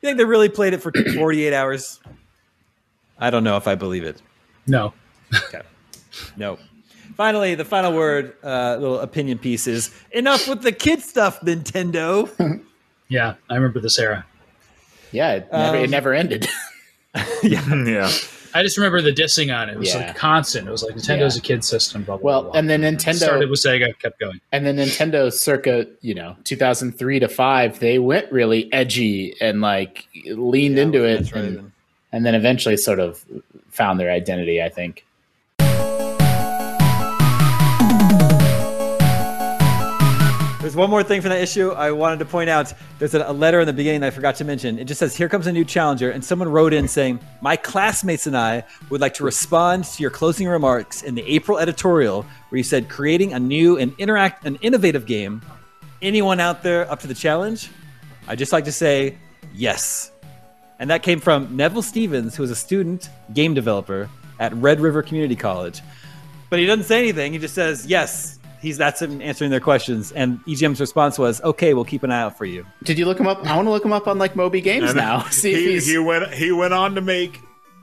think 0.00 0.18
they 0.18 0.24
really 0.24 0.48
played 0.48 0.72
it 0.72 0.82
for 0.82 0.92
48 1.16 1.52
hours? 1.52 2.00
I 3.24 3.30
don't 3.30 3.42
know 3.44 3.56
if 3.56 3.66
I 3.66 3.74
believe 3.74 4.04
it. 4.04 4.20
No. 4.66 4.92
Okay. 5.48 5.62
No. 6.36 6.58
Finally, 7.16 7.54
the 7.54 7.64
final 7.64 7.92
word, 7.94 8.34
uh, 8.42 8.76
little 8.78 9.00
opinion 9.00 9.38
piece 9.38 9.66
is 9.66 9.90
enough 10.12 10.46
with 10.48 10.62
the 10.62 10.72
kid 10.72 11.00
stuff, 11.00 11.40
Nintendo. 11.40 12.28
Yeah, 13.08 13.34
I 13.50 13.54
remember 13.56 13.80
this 13.80 13.98
era. 13.98 14.24
Yeah, 15.12 15.34
it 15.34 15.48
never, 15.52 15.76
it 15.76 15.84
Um, 15.84 15.90
never 15.90 16.14
ended. 16.14 16.48
yeah. 17.42 17.62
yeah. 17.84 18.10
I 18.54 18.62
just 18.62 18.78
remember 18.78 19.02
the 19.02 19.12
dissing 19.12 19.54
on 19.54 19.68
it. 19.68 19.74
It 19.74 19.78
was 19.78 19.94
Yeah. 19.94 20.06
like 20.06 20.16
constant. 20.16 20.66
It 20.66 20.70
was 20.70 20.82
like 20.82 20.94
Nintendo's 20.94 21.36
Yeah. 21.36 21.40
a 21.40 21.42
kid 21.42 21.64
system. 21.64 22.02
Blah 22.04 22.16
blah. 22.16 22.24
well, 22.24 22.42
blah, 22.44 22.50
blah. 22.52 22.58
and 22.58 22.68
then 22.70 22.80
Nintendo 22.80 23.14
started 23.16 23.50
with 23.50 23.60
Sega, 23.60 23.96
kept 23.98 24.18
going. 24.18 24.40
and 24.52 24.64
then 24.64 24.76
Nintendo 24.78 25.30
circa, 25.30 25.86
you 26.00 26.14
know, 26.14 26.34
2003 26.44 27.18
to 27.20 27.28
5, 27.28 27.78
they 27.80 27.98
went 27.98 28.32
really 28.32 28.72
edgy 28.72 29.34
and 29.40 29.60
like 29.60 30.06
leaned 30.26 30.78
into 30.78 31.04
it 31.04 31.18
That's 31.18 31.32
right. 31.34 31.44
and, 31.44 31.72
and 32.14 32.24
then 32.24 32.36
eventually 32.36 32.76
sort 32.76 33.00
of 33.00 33.24
found 33.70 33.98
their 33.98 34.08
identity, 34.08 34.62
I 34.62 34.68
think. 34.68 35.04
There's 40.60 40.76
one 40.76 40.88
more 40.90 41.02
thing 41.02 41.20
from 41.20 41.30
that 41.30 41.42
issue 41.42 41.72
I 41.72 41.90
wanted 41.90 42.20
to 42.20 42.24
point 42.24 42.48
out. 42.48 42.72
There's 43.00 43.14
a, 43.14 43.32
letter 43.32 43.60
in 43.60 43.66
the 43.66 43.72
beginning 43.72 44.00
that 44.02 44.06
I 44.06 44.10
forgot 44.10 44.36
to 44.36 44.44
mention. 44.44 44.78
It 44.78 44.84
just 44.84 45.00
says, 45.00 45.16
Here 45.16 45.28
comes 45.28 45.48
a 45.48 45.52
new 45.52 45.64
challenger. 45.64 46.12
And 46.12 46.24
someone 46.24 46.48
wrote 46.48 46.72
in 46.72 46.86
saying, 46.86 47.18
My 47.42 47.56
classmates 47.56 48.28
and 48.28 48.36
I 48.36 48.62
would 48.90 49.00
like 49.00 49.14
to 49.14 49.24
respond 49.24 49.84
to 49.84 50.00
your 50.00 50.12
closing 50.12 50.46
remarks 50.46 51.02
in 51.02 51.16
the 51.16 51.22
April 51.22 51.58
editorial 51.58 52.22
where 52.48 52.56
you 52.56 52.62
said, 52.62 52.88
creating 52.88 53.32
a 53.32 53.40
new 53.40 53.76
and 53.76 53.92
interact 53.98 54.46
an 54.46 54.54
innovative 54.62 55.04
game. 55.04 55.42
Anyone 56.00 56.38
out 56.38 56.62
there 56.62 56.88
up 56.90 57.00
to 57.00 57.08
the 57.08 57.14
challenge? 57.14 57.70
I'd 58.28 58.38
just 58.38 58.52
like 58.52 58.64
to 58.66 58.72
say, 58.72 59.18
yes. 59.52 60.12
And 60.84 60.90
that 60.90 61.02
came 61.02 61.18
from 61.18 61.56
Neville 61.56 61.80
Stevens, 61.80 62.36
who 62.36 62.42
is 62.42 62.50
a 62.50 62.54
student 62.54 63.08
game 63.32 63.54
developer 63.54 64.10
at 64.38 64.52
Red 64.52 64.80
River 64.80 65.02
Community 65.02 65.34
College. 65.34 65.80
But 66.50 66.58
he 66.58 66.66
doesn't 66.66 66.84
say 66.84 66.98
anything. 66.98 67.32
He 67.32 67.38
just 67.38 67.54
says, 67.54 67.86
yes. 67.86 68.38
He's 68.60 68.76
that's 68.76 69.00
him 69.00 69.22
answering 69.22 69.50
their 69.50 69.60
questions. 69.60 70.12
And 70.12 70.40
EGM's 70.46 70.82
response 70.82 71.18
was, 71.18 71.40
okay, 71.40 71.72
we'll 71.72 71.86
keep 71.86 72.02
an 72.02 72.10
eye 72.10 72.20
out 72.20 72.36
for 72.36 72.44
you. 72.44 72.66
Did 72.82 72.98
you 72.98 73.06
look 73.06 73.18
him 73.18 73.26
up? 73.26 73.46
I 73.46 73.56
want 73.56 73.64
to 73.64 73.70
look 73.70 73.82
him 73.82 73.94
up 73.94 74.06
on 74.06 74.18
like 74.18 74.36
Moby 74.36 74.60
Games 74.60 74.90
And 74.90 74.98
now. 74.98 75.22
See 75.30 75.52
if 75.52 75.58
he, 75.58 75.72
he's 75.72 75.86
he 75.86 75.96
went 75.96 76.30
he 76.34 76.52
went 76.52 76.74
on 76.74 76.94
to 76.96 77.00
make 77.00 77.40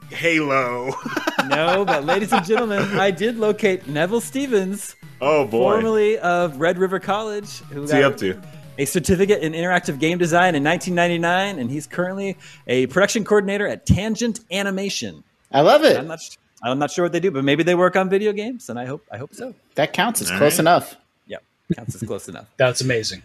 Halo. 0.09 0.93
No, 1.47 1.83
but 1.83 2.05
ladies 2.05 2.31
and 2.31 2.45
gentlemen, 2.45 2.83
I 2.99 3.09
did 3.09 3.39
locate 3.39 3.87
Neville 3.87 4.21
Stevens, 4.21 4.95
oh 5.21 5.47
boy. 5.47 5.71
formerly 5.73 6.19
of 6.19 6.61
Red 6.61 6.77
River 6.77 6.99
College, 6.99 7.61
who 7.71 7.81
What's 7.81 7.91
he 7.91 7.99
got 7.99 8.11
up 8.11 8.17
to? 8.19 8.39
A 8.77 8.85
certificate 8.85 9.41
in 9.43 9.53
interactive 9.53 9.99
game 9.99 10.17
design 10.17 10.55
in 10.55 10.63
1999, 10.63 11.59
and 11.59 11.69
he's 11.69 11.87
currently 11.87 12.37
a 12.67 12.87
production 12.87 13.23
coordinator 13.23 13.67
at 13.67 13.85
Tangent 13.85 14.39
Animation. 14.51 15.23
I 15.51 15.61
love 15.61 15.83
it. 15.83 15.97
I'm 15.97 16.07
not, 16.07 16.19
I'm 16.63 16.79
not 16.79 16.91
sure 16.91 17.03
what 17.05 17.11
they 17.11 17.19
do, 17.19 17.31
but 17.31 17.43
maybe 17.43 17.63
they 17.63 17.75
work 17.75 17.95
on 17.95 18.09
video 18.09 18.31
games, 18.31 18.69
and 18.69 18.79
I 18.79 18.85
hope, 18.85 19.05
I 19.11 19.17
hope 19.17 19.33
so. 19.33 19.53
That 19.75 19.93
counts. 19.93 20.21
It's 20.21 20.31
All 20.31 20.37
close 20.37 20.53
right. 20.53 20.59
enough. 20.59 20.95
Yeah, 21.27 21.37
counts 21.75 21.95
as 21.95 22.01
close 22.03 22.27
enough. 22.27 22.47
That's 22.57 22.81
amazing. 22.81 23.21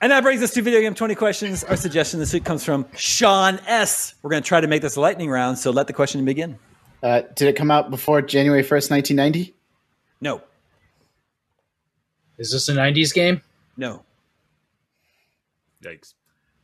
And 0.00 0.12
that 0.12 0.22
brings 0.22 0.42
us 0.42 0.52
to 0.54 0.62
video 0.62 0.80
game 0.80 0.94
20 0.94 1.16
questions. 1.16 1.64
Our 1.64 1.74
suggestion 1.76 2.20
this 2.20 2.32
week 2.32 2.44
comes 2.44 2.64
from 2.64 2.86
Sean 2.94 3.58
S. 3.66 4.14
We're 4.22 4.30
going 4.30 4.42
to 4.44 4.46
try 4.46 4.60
to 4.60 4.68
make 4.68 4.80
this 4.80 4.94
a 4.94 5.00
lightning 5.00 5.28
round, 5.28 5.58
so 5.58 5.72
let 5.72 5.88
the 5.88 5.92
question 5.92 6.24
begin. 6.24 6.56
Uh, 7.02 7.22
did 7.34 7.48
it 7.48 7.56
come 7.56 7.70
out 7.72 7.90
before 7.90 8.22
January 8.22 8.62
1st, 8.62 8.90
1990? 8.92 9.54
No, 10.20 10.40
Is 12.38 12.52
this 12.52 12.68
a 12.68 12.72
'90s 12.74 13.12
game? 13.14 13.40
no, 13.76 14.02
Yikes. 15.82 16.14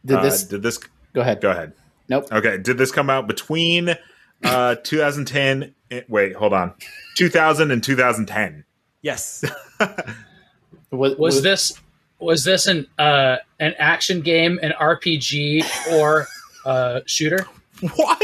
Did 0.05 0.17
Uh, 0.19 0.23
this 0.23 0.45
did 0.45 0.62
this 0.62 0.79
go 1.15 1.21
ahead? 1.21 1.41
go 1.41 1.51
ahead. 1.51 1.73
Nope. 2.09 2.27
Okay. 2.33 2.59
Did 2.59 2.79
this 2.79 2.91
come 2.93 3.09
out 3.11 3.27
between 3.27 3.97
uh 4.45 4.75
2010 4.83 5.75
eh, 5.91 6.01
wait, 6.09 6.35
hold 6.37 6.53
on. 6.53 6.75
2000 7.17 7.71
and 7.71 7.83
2010. 7.83 8.65
yes, 9.03 9.45
Was, 10.91 11.17
Was 11.17 11.43
this 11.43 11.73
was 12.21 12.45
this 12.45 12.67
an 12.69 12.87
uh, 12.99 13.37
an 13.61 13.75
action 13.79 14.21
game, 14.21 14.59
an 14.62 14.73
RPG, 14.81 15.93
or 15.93 16.27
uh, 16.65 17.01
shooter? 17.07 17.47
What? 17.97 18.21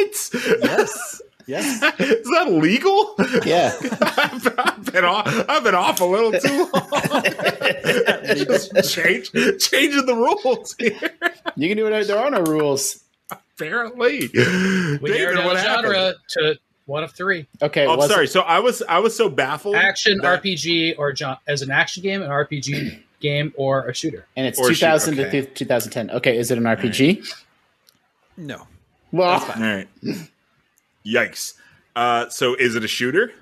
yes, 0.62 1.20
yes. 1.51 1.82
Is 2.01 2.28
that 2.30 2.51
legal? 2.51 3.14
Yeah. 3.44 3.72
I've, 4.01 4.55
I've 4.59 4.92
been 4.92 5.05
off. 5.05 5.26
I've 5.48 5.64
been 5.64 5.74
off 5.74 6.01
a 6.01 6.05
little 6.05 6.32
too 6.32 6.70
long. 6.72 7.22
Just 8.46 8.94
change, 8.94 9.30
changing 9.62 10.07
the 10.07 10.14
rules 10.14 10.74
here. 10.78 11.11
You 11.57 11.68
can 11.68 11.76
do 11.76 11.86
it. 11.86 12.07
There 12.07 12.18
are 12.18 12.30
no 12.30 12.40
rules. 12.42 13.03
Apparently, 13.30 14.30
We 14.32 14.42
narrowed 14.42 15.03
David, 15.03 15.44
what 15.44 15.55
the 15.55 15.62
genre 15.62 15.94
happened? 15.98 16.14
to 16.30 16.59
one 16.86 17.05
of 17.05 17.12
three: 17.12 17.46
Okay. 17.62 17.86
Oh, 17.86 18.01
I'm 18.01 18.09
sorry. 18.09 18.26
So 18.26 18.40
I 18.40 18.59
was 18.61 18.82
I 18.88 18.98
was 19.01 19.16
so 19.16 19.28
baffled. 19.28 19.76
action, 19.76 20.18
that- 20.22 20.42
RPG, 20.42 20.94
or 20.98 21.12
gen- 21.12 21.36
as 21.46 21.62
an 21.62 21.70
action 21.70 22.03
game, 22.03 22.22
an 22.22 22.30
RPG 22.30 23.01
game, 23.20 23.53
or 23.57 23.86
a 23.88 23.94
shooter. 23.94 24.26
And 24.36 24.46
it's 24.46 24.59
Or 24.59 24.68
shoot, 24.68 24.80
2000 24.80 25.20
okay. 25.20 25.40
to 25.42 25.46
2010. 25.46 26.11
Okay. 26.16 26.38
Is 26.38 26.51
it 26.51 26.59
an 26.59 26.64
RPG? 26.64 27.28
No. 28.36 28.66
Well, 29.12 29.28
All 29.40 29.61
right. 29.61 29.88
Yikes. 31.07 31.55
Uh, 31.96 32.28
so 32.28 32.55
is 32.55 32.74
it 32.74 32.84
a 32.84 32.88
shooter? 32.88 33.32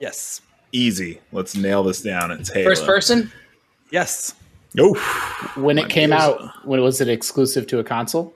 Yes. 0.00 0.40
Easy. 0.72 1.20
Let's 1.32 1.56
nail 1.56 1.82
this 1.82 2.02
down. 2.02 2.30
It's 2.30 2.50
Halo. 2.52 2.68
First 2.68 2.86
person. 2.86 3.32
Yes. 3.90 4.34
Oof. 4.78 5.56
when 5.56 5.78
it 5.78 5.82
My 5.84 5.88
came 5.88 6.12
ears. 6.12 6.20
out, 6.20 6.66
when 6.66 6.82
was 6.82 7.00
it 7.00 7.08
exclusive 7.08 7.66
to 7.68 7.78
a 7.78 7.84
console? 7.84 8.34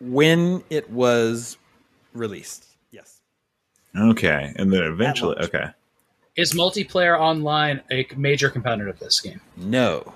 When 0.00 0.62
it 0.70 0.88
was 0.90 1.58
released. 2.14 2.66
Yes. 2.90 3.20
Okay, 3.96 4.52
and 4.56 4.72
then 4.72 4.84
eventually, 4.84 5.36
okay. 5.38 5.66
Is 6.36 6.54
multiplayer 6.54 7.18
online 7.18 7.82
a 7.90 8.06
major 8.16 8.48
component 8.48 8.88
of 8.88 8.98
this 9.00 9.20
game? 9.20 9.40
No. 9.56 10.12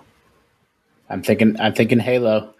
I'm 1.10 1.22
thinking. 1.22 1.60
I'm 1.60 1.74
thinking 1.74 1.98
Halo. 1.98 2.54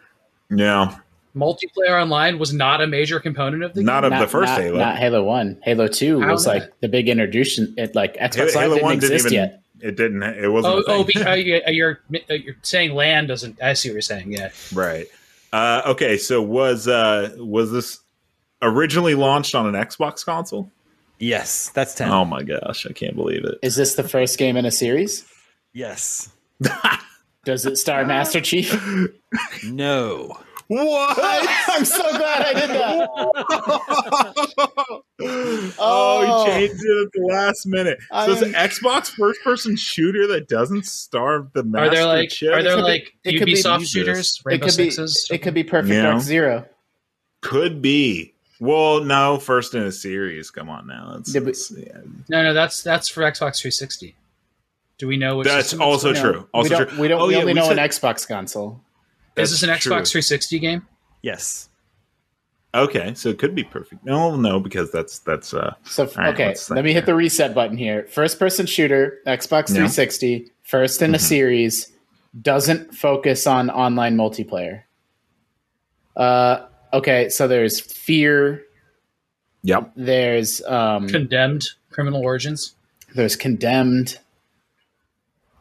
Yeah, 0.51 0.97
Multiplayer 1.35 2.01
online 2.01 2.39
was 2.39 2.53
not 2.53 2.83
a 2.83 2.87
major 2.87 3.19
component 3.19 3.63
of 3.63 3.73
the 3.75 3.81
game. 3.81 3.87
not 3.87 4.03
game. 4.03 4.13
of 4.13 4.21
the 4.21 4.27
first 4.27 4.51
not, 4.51 4.61
Halo. 4.61 4.79
Not 4.79 4.99
Halo 4.99 5.23
One. 5.25 5.59
Halo 5.63 5.89
Two 5.89 6.21
How 6.21 6.33
was 6.33 6.47
not? 6.47 6.55
like 6.57 6.81
the 6.81 6.89
big 6.89 7.09
introduction. 7.09 7.75
It 7.79 7.95
like 7.95 8.17
Xbox 8.17 8.35
Halo, 8.35 8.45
Live 8.47 8.53
Halo 8.55 8.75
didn't 8.75 8.83
One 8.85 8.99
didn't 8.99 9.13
exist 9.15 9.33
even. 9.33 9.49
yet. 9.49 9.63
It 9.81 9.97
didn't. 9.97 10.23
It 10.23 10.49
wasn't. 10.49 10.75
Oh, 10.75 10.79
a 10.79 10.83
oh, 10.99 11.05
thing. 11.05 11.23
be, 11.23 11.23
uh, 11.27 11.35
you- 11.35 11.63
you're 11.69 12.01
uh, 12.31 12.35
you're 12.35 12.57
saying 12.63 12.95
land 12.95 13.29
doesn't. 13.29 13.63
I 13.63 13.73
see 13.73 13.89
what 13.89 13.95
you're 13.95 14.03
saying. 14.03 14.33
Yeah, 14.33 14.51
right. 14.75 15.07
Uh, 15.53 15.83
okay, 15.87 16.17
so 16.19 16.41
was 16.43 16.87
uh, 16.89 17.35
was 17.39 17.73
this 17.73 17.99
originally 18.63 19.15
launched 19.15 19.55
on 19.55 19.67
an 19.67 19.75
Xbox 19.75 20.25
console? 20.25 20.71
Yes. 21.19 21.69
That's 21.69 21.95
10. 21.95 22.11
Oh 22.11 22.25
my 22.25 22.43
gosh, 22.43 22.85
I 22.85 22.93
can't 22.93 23.15
believe 23.15 23.45
it. 23.45 23.57
Is 23.63 23.77
this 23.77 23.95
the 23.95 24.03
first 24.03 24.39
game 24.39 24.57
in 24.57 24.65
a 24.65 24.73
series? 24.73 25.25
Yes. 25.73 26.31
Does 27.45 27.65
it 27.65 27.77
star 27.77 28.05
Master 28.05 28.41
Chief? 28.41 28.73
No. 29.65 30.37
What? 30.77 31.17
I'm 31.69 31.85
so 31.85 32.03
glad 32.17 32.43
I 32.43 32.53
did 32.55 32.71
that. 32.71 33.09
oh, 33.19 35.03
Oh. 35.79 36.23
he 36.25 36.29
oh. 36.31 36.47
changed 36.47 36.75
it 36.85 37.07
at 37.07 37.13
the 37.13 37.27
last 37.33 37.67
minute. 37.67 37.99
So 38.11 38.33
it's 38.33 38.43
an 38.43 38.53
Xbox 38.53 39.09
first-person 39.09 39.77
shooter 39.77 40.27
that 40.29 40.49
doesn't 40.49 40.87
starve 40.87 41.53
the 41.53 41.63
Master 41.65 41.87
are 41.87 41.95
there 41.95 42.07
like 42.07 42.31
Chief? 42.31 42.51
are 42.51 42.63
there 42.63 42.77
could 42.77 42.85
like 42.85 43.15
it 43.25 43.39
could 43.39 43.47
be 43.47 43.55
Ubisoft 43.55 43.81
Jesus. 43.81 43.93
shooters? 43.93 44.37
It 44.39 44.49
Rainbow 44.49 44.67
could 44.67 44.77
be. 44.77 44.91
Sixes. 44.91 45.29
It 45.31 45.39
could 45.39 45.55
be 45.55 45.65
Perfect 45.65 45.95
Yeah. 45.95 46.03
Dark 46.03 46.21
Zero. 46.23 46.67
Could 47.41 47.83
be. 47.83 48.35
Well, 48.61 49.03
no, 49.03 49.39
first 49.39 49.75
in 49.75 49.83
a 49.83 49.93
series. 49.93 50.51
Come 50.51 50.69
on 50.71 50.87
now. 50.87 51.13
That's, 51.17 51.35
Yeah, 51.35 51.41
but- 51.41 51.47
that's- 51.47 51.73
yeah. 51.77 51.99
no, 52.29 52.43
no, 52.45 52.55
that's 52.55 52.83
that's 52.83 53.09
for 53.09 53.23
Xbox 53.23 53.61
360. 53.61 54.15
Do 54.99 55.09
we 55.09 55.17
know 55.17 55.39
which? 55.39 55.49
That's 55.49 55.71
system 55.71 55.81
it's 55.81 55.87
also 55.87 56.15
for? 56.15 56.21
True. 56.21 56.49
Also 56.55 56.63
we 56.63 56.69
don't. 56.77 56.89
true. 56.89 57.01
We 57.01 57.09
don't. 57.09 57.21
Oh, 57.23 57.27
we 57.27 57.33
yeah, 57.35 57.41
only 57.41 57.55
we 57.55 57.61
know 57.61 57.69
said- 57.69 57.79
an 57.79 57.89
Xbox 57.89 58.27
console. 58.29 58.81
Is 59.37 59.51
this 59.51 59.63
an 59.63 59.69
That's 59.69 59.85
Xbox 59.87 60.11
360 60.11 60.59
game? 60.59 60.87
Yes. 61.23 61.69
Okay, 62.75 63.13
so 63.15 63.29
it 63.29 63.39
could 63.39 63.55
be 63.55 63.65
perfect. 63.65 64.05
No, 64.05 64.35
no, 64.37 64.59
because 64.59 64.91
that's 64.91 65.19
that's 65.21 65.53
uh 65.53 65.75
So 65.85 66.07
All 66.07 66.13
right, 66.17 66.33
okay, 66.35 66.47
let's 66.49 66.71
let 66.71 66.85
me 66.85 66.93
hit 66.95 67.05
the 67.07 67.15
reset 67.15 67.55
button 67.55 67.77
here. 67.77 68.07
First 68.11 68.39
person 68.39 68.65
shooter, 68.67 69.19
Xbox 69.27 69.69
Yeah. 69.69 69.87
360, 69.87 70.51
first 70.63 71.03
in 71.03 71.15
a 71.15 71.19
Mhm. 71.19 71.21
series, 71.21 71.93
doesn't 72.41 72.95
focus 72.95 73.47
on 73.47 73.69
online 73.69 74.17
multiplayer. 74.17 74.83
Uh 76.17 76.67
okay, 76.95 77.29
so 77.29 77.47
there's 77.47 77.79
Fear, 77.81 78.63
Yep. 79.65 79.93
there's 79.97 80.63
um 80.65 81.09
Condemned 81.09 81.65
Criminal 81.91 82.23
Origins. 82.23 82.75
there's 83.15 83.37
Condemned. 83.37 84.19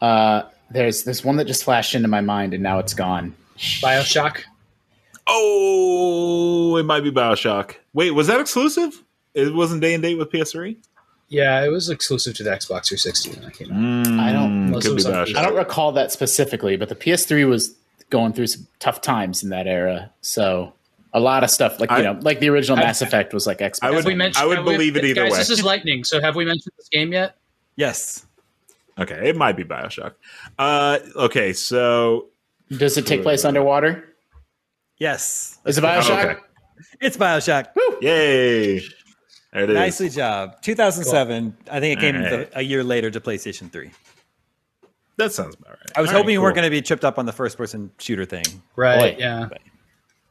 Uh 0.02 0.44
there's 0.70 1.04
there's 1.04 1.26
one 1.26 1.36
that 1.38 1.46
just 1.46 1.66
flashed 1.66 1.94
into 1.94 2.08
my 2.08 2.22
mind 2.22 2.54
and 2.54 2.64
now 2.64 2.80
it's 2.80 2.94
gone. 2.94 3.36
Bioshock. 3.82 4.42
Oh, 5.28 6.78
it 6.78 6.84
might 6.84 7.02
be 7.02 7.12
Bioshock. 7.12 7.76
Wait, 7.94 8.12
was 8.12 8.28
that 8.28 8.40
exclusive? 8.40 9.04
It 9.34 9.54
wasn't 9.54 9.82
day 9.82 9.94
and 9.94 10.02
date 10.04 10.16
with 10.18 10.30
PS3? 10.32 10.76
Yeah, 11.30 11.64
it 11.64 11.70
was 11.70 11.90
exclusive 11.90 12.36
to 12.36 12.44
the 12.44 12.50
Xbox 12.50 12.88
360 12.88 13.30
when 13.30 13.42
that 13.44 13.54
came 13.54 13.72
out. 13.72 13.78
Mm, 13.78 14.20
I 14.20 14.34
don't- 14.34 14.74
could 14.82 14.96
be 14.96 15.02
us 15.02 15.06
on 15.06 15.14
Bioshock. 15.14 15.28
PC. 15.28 15.36
I 15.38 15.42
don't 15.44 15.56
recall 15.56 15.92
that 15.94 16.12
specifically, 16.12 16.76
but 16.76 16.90
the 16.90 16.96
PS3 16.96 17.46
was 17.48 17.76
going 18.10 18.34
through 18.34 18.48
some 18.48 18.68
tough 18.80 19.00
times 19.00 19.42
in 19.44 19.50
that 19.50 19.68
era. 19.68 20.12
So 20.20 20.74
a 21.14 21.20
lot 21.22 21.44
of 21.46 21.50
stuff, 21.50 21.80
like 21.80 21.90
you 21.92 21.98
I- 21.98 22.02
know, 22.02 22.20
like 22.22 22.40
the 22.42 22.50
original 22.50 22.78
Mass 22.78 23.02
Effect 23.02 23.34
was 23.34 23.48
like 23.48 23.60
Xbox. 23.60 23.80
I 23.84 23.90
would- 23.92 23.96
Have 23.98 24.06
we 24.06 24.16
mentioned, 24.16 24.44
I 24.44 24.48
would 24.48 24.58
have 24.58 24.66
we- 24.66 24.74
believe 24.74 24.98
it 24.98 25.06
either 25.06 25.24
guys, 25.24 25.32
way. 25.32 25.38
This 25.38 25.50
is 25.50 25.64
lightning. 25.64 26.04
So 26.04 26.20
have 26.20 26.36
we 26.36 26.44
mentioned 26.44 26.74
this 26.78 26.90
game 26.90 27.14
yet? 27.14 27.38
Yes. 27.78 28.26
Okay, 29.00 29.30
it 29.30 29.38
might 29.38 29.56
be 29.56 29.64
Bioshock. 29.64 30.14
Uh, 30.60 31.00
okay, 31.16 31.54
so 31.54 32.28
Does 32.78 32.98
it 32.98 33.06
take 33.06 33.22
place 33.24 33.44
underwater? 33.46 34.06
Yes. 34.98 35.60
Is 35.66 35.78
it 35.78 35.84
Bioshock? 35.84 36.26
okay. 36.26 36.40
It's 37.00 37.18
Bioshock. 37.18 37.68
Woo! 37.76 37.98
yay, 38.02 38.80
there 39.52 39.64
it 39.64 39.70
is. 39.70 39.76
Nicely 39.76 40.10
job. 40.10 40.62
2007. 40.62 41.58
I 41.70 41.80
think 41.80 41.98
it 41.98 42.02
came 42.02 42.16
All 42.16 42.22
right. 42.22 42.52
the, 42.52 42.60
a 42.60 42.62
year 42.62 42.84
later 42.84 43.10
to 43.12 43.20
PlayStation 43.20 43.72
3. 43.72 43.92
That 45.18 45.32
sounds 45.34 45.56
about 45.56 45.72
right. 45.72 45.92
I 45.96 46.02
was 46.02 46.10
All 46.10 46.16
right, 46.16 46.20
hoping 46.22 46.34
you 46.34 46.42
weren't 46.42 46.56
going 46.56 46.66
to 46.66 46.72
be 46.72 46.82
tripped 46.82 47.04
up 47.06 47.20
on 47.20 47.26
the 47.26 47.32
first 47.34 47.58
person 47.58 47.92
shooter 48.00 48.26
thing. 48.26 48.46
Right. 48.76 49.16
Boy. 49.18 49.20
Yeah. 49.20 49.50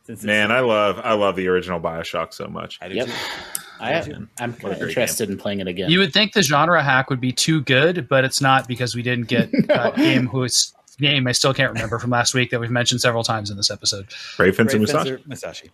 Since 0.05 0.25
Man, 0.25 0.51
I 0.51 0.61
love 0.61 0.99
I 1.05 1.13
love 1.13 1.37
the 1.37 1.47
original 1.49 1.79
Bioshock 1.79 2.33
so 2.33 2.47
much. 2.49 2.79
I 2.81 2.89
do 2.89 2.95
Yep. 2.95 3.07
too. 3.07 3.13
I 3.79 3.93
am. 3.93 4.31
I'm 4.41 4.53
kind 4.55 4.73
of 4.75 4.79
great 4.81 4.89
interested 4.91 5.31
in 5.31 5.39
playing 5.39 5.61
it 5.61 5.69
again. 5.69 5.91
You 5.91 6.01
would 6.01 6.13
think 6.13 6.33
the 6.33 6.43
genre 6.43 6.83
hack 6.83 7.09
would 7.11 7.21
be 7.21 7.33
too 7.33 7.63
good, 7.63 8.09
but 8.09 8.25
it's 8.25 8.41
not 8.41 8.67
because 8.69 8.95
we 8.95 9.03
didn't 9.03 9.29
get 9.29 9.51
uh, 9.71 9.91
game 9.93 10.27
whose 10.27 10.75
name 11.01 11.27
I 11.27 11.33
still 11.33 11.55
can't 11.55 11.73
remember 11.73 11.99
from 11.99 12.11
last 12.11 12.35
week 12.35 12.51
that 12.51 12.61
we've 12.61 12.71
mentioned 12.71 13.01
several 13.01 13.25
times 13.25 13.51
in 13.51 13.57
this 13.57 13.71
episode. 13.71 14.07
Brave 14.37 14.57
Fencer 14.57 14.79
Brave 14.79 14.89
Musashi. 14.89 15.23
Musashi. 15.27 15.71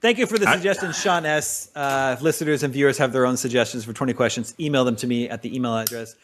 Thank 0.00 0.18
you 0.18 0.26
for 0.26 0.38
the 0.38 0.48
I- 0.48 0.54
suggestion, 0.54 0.92
Sean 0.92 1.24
S. 1.24 1.70
Uh, 1.74 2.14
if 2.16 2.22
listeners 2.22 2.62
and 2.62 2.72
viewers 2.72 2.98
have 2.98 3.12
their 3.12 3.26
own 3.26 3.36
suggestions 3.36 3.84
for 3.84 3.92
20 3.92 4.12
questions, 4.12 4.54
email 4.60 4.84
them 4.84 4.96
to 4.96 5.06
me 5.06 5.28
at 5.28 5.42
the 5.42 5.54
email 5.54 5.76
address 5.76 6.16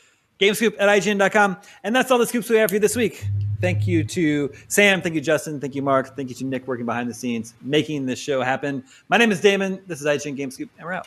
gamescoop 0.42 0.74
at 0.78 0.88
ign.com. 0.88 1.56
And 1.84 1.94
that's 1.94 2.10
all 2.10 2.18
the 2.18 2.26
scoops 2.26 2.50
we 2.50 2.56
have 2.56 2.70
for 2.70 2.74
you 2.74 2.80
this 2.80 2.96
week. 2.96 3.26
Thank 3.60 3.86
you 3.86 4.02
to 4.04 4.52
Sam. 4.66 5.00
Thank 5.00 5.14
you, 5.14 5.20
Justin. 5.20 5.60
Thank 5.60 5.76
you, 5.76 5.82
Mark. 5.82 6.16
Thank 6.16 6.28
you 6.28 6.34
to 6.36 6.44
Nick 6.44 6.66
working 6.66 6.84
behind 6.84 7.08
the 7.08 7.14
scenes, 7.14 7.54
making 7.62 8.06
this 8.06 8.18
show 8.18 8.42
happen. 8.42 8.84
My 9.08 9.18
name 9.18 9.30
is 9.30 9.40
Daemon. 9.40 9.80
This 9.86 10.00
is 10.00 10.06
IGN 10.06 10.36
Game 10.36 10.50
Scoop, 10.50 10.68
and 10.78 10.84
we're 10.84 10.94
out. 10.94 11.06